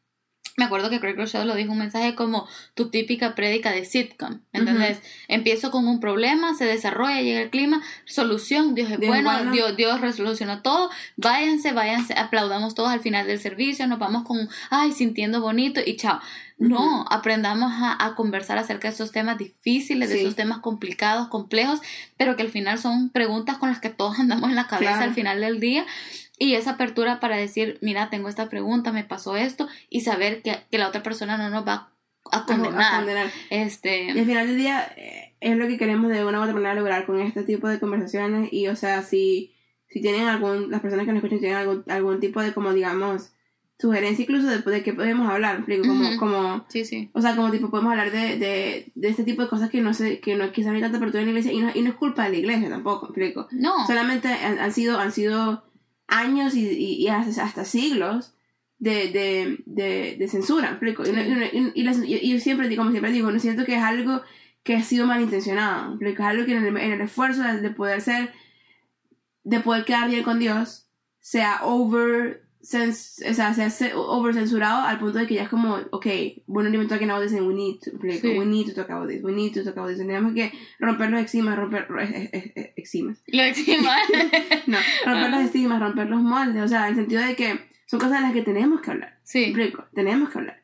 me 0.56 0.64
acuerdo 0.64 0.88
que 0.88 1.00
Craig 1.00 1.16
Rochelle 1.16 1.44
lo 1.44 1.54
dijo 1.54 1.72
un 1.72 1.78
mensaje 1.78 2.14
como 2.14 2.48
tu 2.74 2.88
típica 2.88 3.34
prédica 3.34 3.72
de 3.72 3.84
sitcom, 3.84 4.40
¿entendés? 4.52 5.00
Empiezo 5.28 5.70
con 5.70 5.86
un 5.86 6.00
problema, 6.00 6.54
se 6.54 6.64
desarrolla, 6.64 7.20
llega 7.20 7.42
el 7.42 7.50
clima, 7.50 7.82
solución, 8.06 8.74
Dios 8.74 8.90
es 8.90 8.98
Dios 8.98 9.08
bueno, 9.10 9.30
bueno. 9.32 9.52
Dios, 9.52 9.76
Dios 9.76 10.00
resolucionó 10.00 10.62
todo, 10.62 10.90
váyanse, 11.16 11.72
váyanse, 11.72 12.14
aplaudamos 12.14 12.74
todos 12.74 12.88
al 12.88 13.00
final 13.00 13.26
del 13.26 13.38
servicio, 13.38 13.86
nos 13.86 13.98
vamos 13.98 14.24
con, 14.24 14.48
ay, 14.70 14.92
sintiendo 14.92 15.40
bonito 15.42 15.80
y 15.84 15.96
chao. 15.96 16.20
No, 16.58 17.04
aprendamos 17.10 17.70
a, 17.70 18.02
a 18.02 18.14
conversar 18.14 18.56
acerca 18.56 18.88
de 18.88 18.94
esos 18.94 19.12
temas 19.12 19.36
difíciles, 19.36 20.08
de 20.08 20.22
esos 20.22 20.36
temas 20.36 20.60
complicados, 20.60 21.28
complejos, 21.28 21.80
pero 22.16 22.34
que 22.34 22.40
al 22.40 22.48
final 22.48 22.78
son 22.78 23.10
preguntas 23.10 23.58
con 23.58 23.68
las 23.68 23.78
que 23.78 23.90
todos 23.90 24.18
andamos 24.18 24.48
en 24.48 24.56
la 24.56 24.66
cabeza 24.66 24.92
Claro. 24.92 25.04
al 25.10 25.14
final 25.14 25.42
del 25.42 25.60
día. 25.60 25.84
Y 26.38 26.54
esa 26.54 26.72
apertura 26.72 27.18
para 27.20 27.36
decir, 27.36 27.78
mira, 27.80 28.10
tengo 28.10 28.28
esta 28.28 28.48
pregunta, 28.48 28.92
me 28.92 29.04
pasó 29.04 29.36
esto, 29.36 29.68
y 29.88 30.02
saber 30.02 30.42
que, 30.42 30.56
que 30.70 30.78
la 30.78 30.88
otra 30.88 31.02
persona 31.02 31.36
no 31.38 31.48
nos 31.50 31.66
va 31.66 31.72
a 32.30 32.36
A- 32.36 32.38
a 32.42 32.46
condenar. 32.46 32.96
condenar. 32.98 33.26
Y 33.50 33.54
Este, 33.54 34.10
al 34.10 34.24
final 34.26 34.46
del 34.48 34.56
día 34.58 34.86
eh, 34.96 35.34
es 35.40 35.56
lo 35.56 35.66
que 35.66 35.78
queremos 35.78 36.10
de 36.10 36.24
una 36.24 36.38
u 36.40 36.42
otra 36.42 36.54
manera 36.54 36.74
lograr 36.74 37.06
con 37.06 37.20
este 37.20 37.42
tipo 37.44 37.68
de 37.68 37.78
conversaciones 37.80 38.52
y 38.52 38.66
o 38.68 38.76
sea 38.76 39.02
si 39.02 39.52
si 39.88 40.00
tienen 40.00 40.26
algún, 40.26 40.70
las 40.70 40.80
personas 40.80 41.06
que 41.06 41.12
nos 41.12 41.18
escuchan 41.22 41.38
tienen 41.38 41.56
algún, 41.58 41.84
algún 41.88 42.18
tipo 42.20 42.42
de 42.42 42.52
como 42.52 42.72
digamos 42.74 43.30
sugerencia 43.78 44.22
incluso 44.24 44.48
de, 44.48 44.58
de 44.58 44.82
qué 44.82 44.92
podemos 44.94 45.30
hablar, 45.30 45.56
explico, 45.56 45.86
como, 45.86 46.16
como, 46.18 46.64
Sí, 46.68 46.84
sí. 46.84 47.10
o 47.12 47.20
sea, 47.20 47.36
como 47.36 47.50
tipo 47.50 47.70
podemos 47.70 47.92
hablar 47.92 48.10
de, 48.10 48.36
de, 48.38 48.90
de 48.94 49.08
este 49.08 49.22
tipo 49.22 49.42
de 49.42 49.48
cosas 49.48 49.70
que 49.70 49.80
no 49.82 49.92
sé, 49.94 50.18
que 50.20 50.34
no 50.34 50.50
quizás 50.50 50.70
no 50.70 50.76
hay 50.76 50.80
tanta 50.82 50.96
apertura 50.96 51.20
en 51.20 51.26
la 51.26 51.30
iglesia 51.38 51.52
y 51.52 51.60
no, 51.60 51.70
y 51.74 51.82
no 51.82 51.90
es 51.90 51.94
culpa 51.96 52.24
de 52.24 52.30
la 52.30 52.36
iglesia 52.38 52.68
tampoco, 52.70 53.06
explico. 53.06 53.46
No. 53.52 53.86
Solamente 53.86 54.28
han, 54.28 54.58
han 54.58 54.72
sido, 54.72 54.98
han 54.98 55.12
sido 55.12 55.62
años 56.08 56.54
y, 56.54 56.68
y, 56.68 56.94
y 57.04 57.08
hasta, 57.08 57.64
siglos 57.64 58.34
de, 58.78 59.10
de, 59.10 59.58
de, 59.66 60.16
de 60.18 60.28
censura, 60.28 60.68
explico. 60.70 61.02
Y, 61.02 61.06
Sí. 61.06 61.12
y- 61.16 61.58
y- 61.58 61.72
y 61.74 61.82
las- 61.84 61.98
y- 62.04 62.14
y 62.16 62.32
yo 62.32 62.40
siempre 62.40 62.68
digo, 62.68 62.80
como 62.82 62.90
siempre 62.92 63.12
digo, 63.12 63.30
no 63.30 63.38
siento 63.38 63.64
que 63.64 63.76
es 63.76 63.82
algo 63.82 64.22
que 64.62 64.76
ha 64.76 64.82
sido 64.82 65.06
malintencionado, 65.06 65.90
explico. 65.92 66.22
Es 66.22 66.28
algo 66.28 66.44
que 66.44 66.52
en 66.56 66.64
el, 66.66 66.76
en 66.76 66.92
el 66.92 67.00
esfuerzo 67.00 67.42
de, 67.42 67.60
de 67.60 67.70
poder 67.70 68.00
ser, 68.00 68.32
de 69.44 69.60
poder 69.60 69.84
quedar 69.84 70.08
bien 70.10 70.22
con 70.24 70.38
Dios, 70.38 70.88
sea 71.20 71.60
over, 71.64 72.45
sens, 72.66 73.22
o 73.28 73.34
sea, 73.34 73.54
sea 73.54 73.70
ce- 73.70 73.92
over 73.94 74.34
censurado 74.34 74.82
al 74.84 74.98
punto 74.98 75.18
de 75.18 75.26
que 75.26 75.34
ya 75.34 75.44
es 75.44 75.48
como, 75.48 75.76
ok, 75.90 76.06
we're 76.46 76.64
not 76.68 76.74
even 76.74 76.88
talking 76.88 77.08
about 77.10 77.22
this 77.22 77.32
and 77.32 77.46
we 77.46 77.54
need 77.54 77.78
to, 77.80 77.90
explico. 77.90 78.28
Sí. 78.28 78.38
we 78.38 78.44
need 78.46 78.66
to 78.66 78.74
talk 78.74 78.90
about 78.90 79.08
this, 79.08 79.22
we 79.22 79.32
need 79.32 79.52
to 79.54 79.62
talk 79.64 79.76
about 79.76 79.88
this. 79.90 79.98
Tenemos 79.98 80.34
que 80.34 80.52
romper 80.80 81.10
los 81.10 81.20
eximas, 81.20 81.56
romper, 81.56 81.86
eh, 82.00 82.30
eh, 82.32 82.52
eh, 82.56 82.72
eximas. 82.76 83.18
Lo 83.28 83.42
encima. 83.42 83.96
No, 84.66 84.78
romper 85.04 85.30
los 85.30 85.40
estigmas, 85.42 85.80
romper 85.80 86.06
los 86.08 86.20
moldes, 86.22 86.62
o 86.62 86.68
sea, 86.68 86.84
en 86.88 86.90
el 86.90 86.96
sentido 86.96 87.22
de 87.22 87.36
que 87.36 87.60
son 87.86 88.00
cosas 88.00 88.16
de 88.18 88.20
las 88.22 88.32
que 88.32 88.42
tenemos 88.42 88.80
que 88.80 88.90
hablar. 88.90 89.18
sí. 89.22 89.44
Explico, 89.44 89.84
tenemos 89.94 90.30
que 90.30 90.38
hablar. 90.38 90.60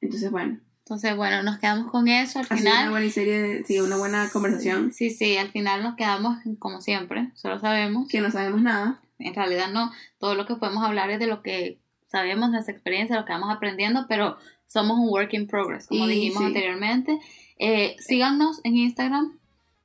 Entonces, 0.00 0.30
bueno, 0.30 0.60
Entonces, 0.80 1.16
bueno, 1.16 1.42
nos 1.42 1.58
quedamos 1.58 1.90
con 1.90 2.06
eso 2.08 2.38
al 2.40 2.44
ha 2.48 2.56
sido 2.56 2.60
una 2.60 2.70
final. 2.78 2.90
buena 2.90 3.10
serie, 3.10 3.42
de- 3.42 3.64
sí, 3.64 3.80
una 3.80 3.96
buena 3.96 4.28
conversación, 4.30 4.92
Sí, 4.92 5.10
sí, 5.10 5.36
al 5.38 5.48
final 5.50 5.82
nos 5.82 5.96
quedamos 5.96 6.38
como 6.58 6.80
siempre, 6.80 7.30
solo 7.34 7.58
sabemos. 7.58 8.06
que 8.08 8.20
no 8.20 8.30
sabemos 8.30 8.60
nada. 8.62 9.00
En 9.18 9.34
realidad 9.34 9.70
no, 9.70 9.92
todo 10.18 10.34
lo 10.34 10.46
que 10.46 10.56
podemos 10.56 10.84
hablar 10.84 11.10
es 11.10 11.18
de 11.18 11.26
lo 11.26 11.42
que 11.42 11.78
sabemos, 12.08 12.50
nuestra 12.50 12.74
experiencia, 12.74 13.16
lo 13.16 13.24
que 13.24 13.32
vamos 13.32 13.54
aprendiendo, 13.54 14.06
pero 14.08 14.36
somos 14.66 14.98
un 14.98 15.08
work 15.08 15.32
in 15.34 15.46
progress, 15.46 15.86
como 15.86 16.04
Y 16.06 16.08
dijimos 16.08 16.38
sí. 16.38 16.44
anteriormente. 16.46 17.18
Eh, 17.58 17.96
síganos 17.98 18.60
en 18.64 18.76
Instagram, 18.76 19.38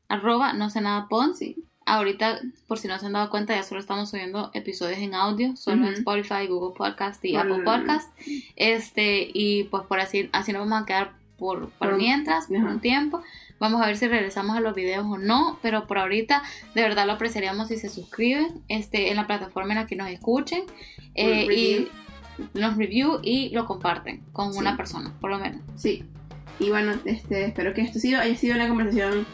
arroba 0.08 0.54
no 0.54 0.70
sé 0.70 0.82
nada 0.82 1.08
pon. 1.08 1.36
Sí, 1.36 1.64
Ahorita, 1.86 2.40
por 2.68 2.78
si 2.78 2.88
no 2.88 3.00
se 3.00 3.08
han 3.08 3.14
dado 3.14 3.32
cuenta, 3.32 3.56
ya 3.56 3.64
solo 3.64 3.82
estamos 3.82 4.12
subiendo 4.12 4.52
episodios 4.54 5.00
en 5.00 5.16
audio, 5.16 5.56
solo 5.56 5.88
en. 5.88 5.94
Spotify, 5.96 6.46
Google 6.48 6.76
Podcast 6.78 7.26
y 7.26 7.36
Apple 7.36 7.64
Podcast. 7.64 8.14
Este, 8.56 9.28
y 9.34 9.64
pues 9.64 9.84
por 9.88 10.00
así, 10.00 10.30
así 10.32 10.54
nos 10.54 10.70
vamos 10.70 10.84
a 10.84 10.86
quedar 10.86 11.14
por, 11.40 11.70
por 11.72 11.96
mientras, 11.98 12.46
ajá. 12.52 12.70
un 12.70 12.80
tiempo. 12.82 13.22
Vamos 13.60 13.82
a 13.82 13.88
ver 13.88 13.98
si 13.98 14.08
regresamos 14.08 14.56
a 14.56 14.60
los 14.62 14.76
videos 14.76 15.06
o 15.06 15.18
no, 15.18 15.58
pero 15.62 15.88
por 15.88 15.98
ahorita 15.98 16.44
de 16.76 16.82
verdad 16.82 17.06
lo 17.06 17.14
apreciaríamos 17.14 17.68
si 17.70 17.78
se 17.78 17.90
suscriben 17.90 18.62
este, 18.68 19.10
en 19.10 19.16
la 19.18 19.28
plataforma 19.28 19.74
en 19.74 19.80
la 19.80 19.86
que 19.86 19.96
nos 19.96 20.10
escuchen 20.10 20.64
eh, 21.16 21.46
review. 21.48 21.88
y 22.54 22.58
nos 22.58 22.78
review 22.78 23.20
y 23.22 23.50
lo 23.50 23.66
comparten 23.66 24.24
con 24.32 24.54
Sí. 24.54 24.60
una 24.60 24.78
persona, 24.78 25.14
por 25.20 25.30
lo 25.32 25.40
menos. 25.40 25.62
sí. 25.76 26.04
Y 26.62 26.70
bueno, 26.72 26.94
este, 27.06 27.46
espero 27.46 27.74
que 27.74 27.82
esto 27.82 28.00
haya 28.20 28.36
sido 28.36 28.56
una 28.56 28.68
conversación 28.68 29.26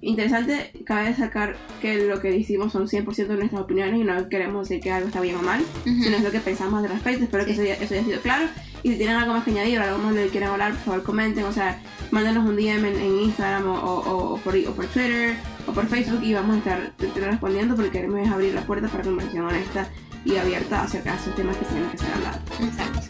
interesante. 0.00 0.72
Cabe 0.84 1.08
destacar 1.08 1.56
que 1.80 1.96
lo 2.06 2.20
que 2.20 2.30
decimos 2.30 2.72
son 2.72 2.88
100% 2.88 3.26
de 3.28 3.36
nuestras 3.36 3.62
opiniones 3.62 4.00
y 4.00 4.04
no 4.04 4.28
queremos 4.28 4.68
decir 4.68 4.82
que 4.82 4.90
algo 4.90 5.08
está 5.08 5.20
bien 5.20 5.36
o 5.36 5.42
mal. 5.42 5.60
Ujú. 5.60 6.02
sino 6.02 6.16
es 6.16 6.22
lo 6.22 6.30
que 6.30 6.40
pensamos 6.40 6.82
al 6.84 6.90
respecto. 6.90 7.24
Espero 7.24 7.44
que 7.44 7.54
Sí. 7.54 7.60
eso, 7.60 7.68
ya, 7.68 7.74
eso 7.84 7.94
haya 7.94 8.04
sido 8.04 8.20
claro. 8.20 8.48
Y 8.86 8.90
si 8.92 8.98
tienen 8.98 9.16
algo 9.16 9.32
más 9.32 9.42
que 9.42 9.50
añadir 9.50 9.80
o 9.80 9.82
algo 9.82 9.98
más 9.98 10.14
que 10.14 10.28
quieran 10.28 10.50
hablar, 10.52 10.70
por 10.74 10.80
favor 10.84 11.02
comenten. 11.02 11.42
O 11.44 11.50
sea, 11.52 11.80
mándenos 12.12 12.46
un 12.48 12.54
DM 12.54 12.84
en, 12.86 12.96
en 13.00 13.20
Instagram 13.22 13.66
o, 13.66 13.74
o- 13.74 14.34
o 14.34 14.38
por, 14.38 14.54
o 14.56 14.72
por 14.74 14.86
Twitter 14.86 15.34
o 15.66 15.72
por 15.72 15.88
Facebook 15.88 16.22
y 16.22 16.34
vamos 16.34 16.54
a 16.54 16.58
estar, 16.58 16.92
respondiendo 17.16 17.74
porque 17.74 17.90
queremos 17.90 18.28
abrir 18.30 18.54
la 18.54 18.60
puerta 18.60 18.86
para 18.86 19.02
conversación 19.02 19.44
honesta 19.46 19.88
y 20.24 20.36
abierta 20.36 20.82
acerca 20.84 21.10
de 21.14 21.18
esos 21.18 21.34
temas 21.34 21.56
que 21.56 21.64
tienen 21.64 21.90
que 21.90 21.98
ser 21.98 22.12
hablados. 22.14 22.40
Exacto. 22.60 23.00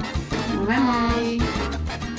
Nos 0.55 0.67
vemos. 0.67 2.16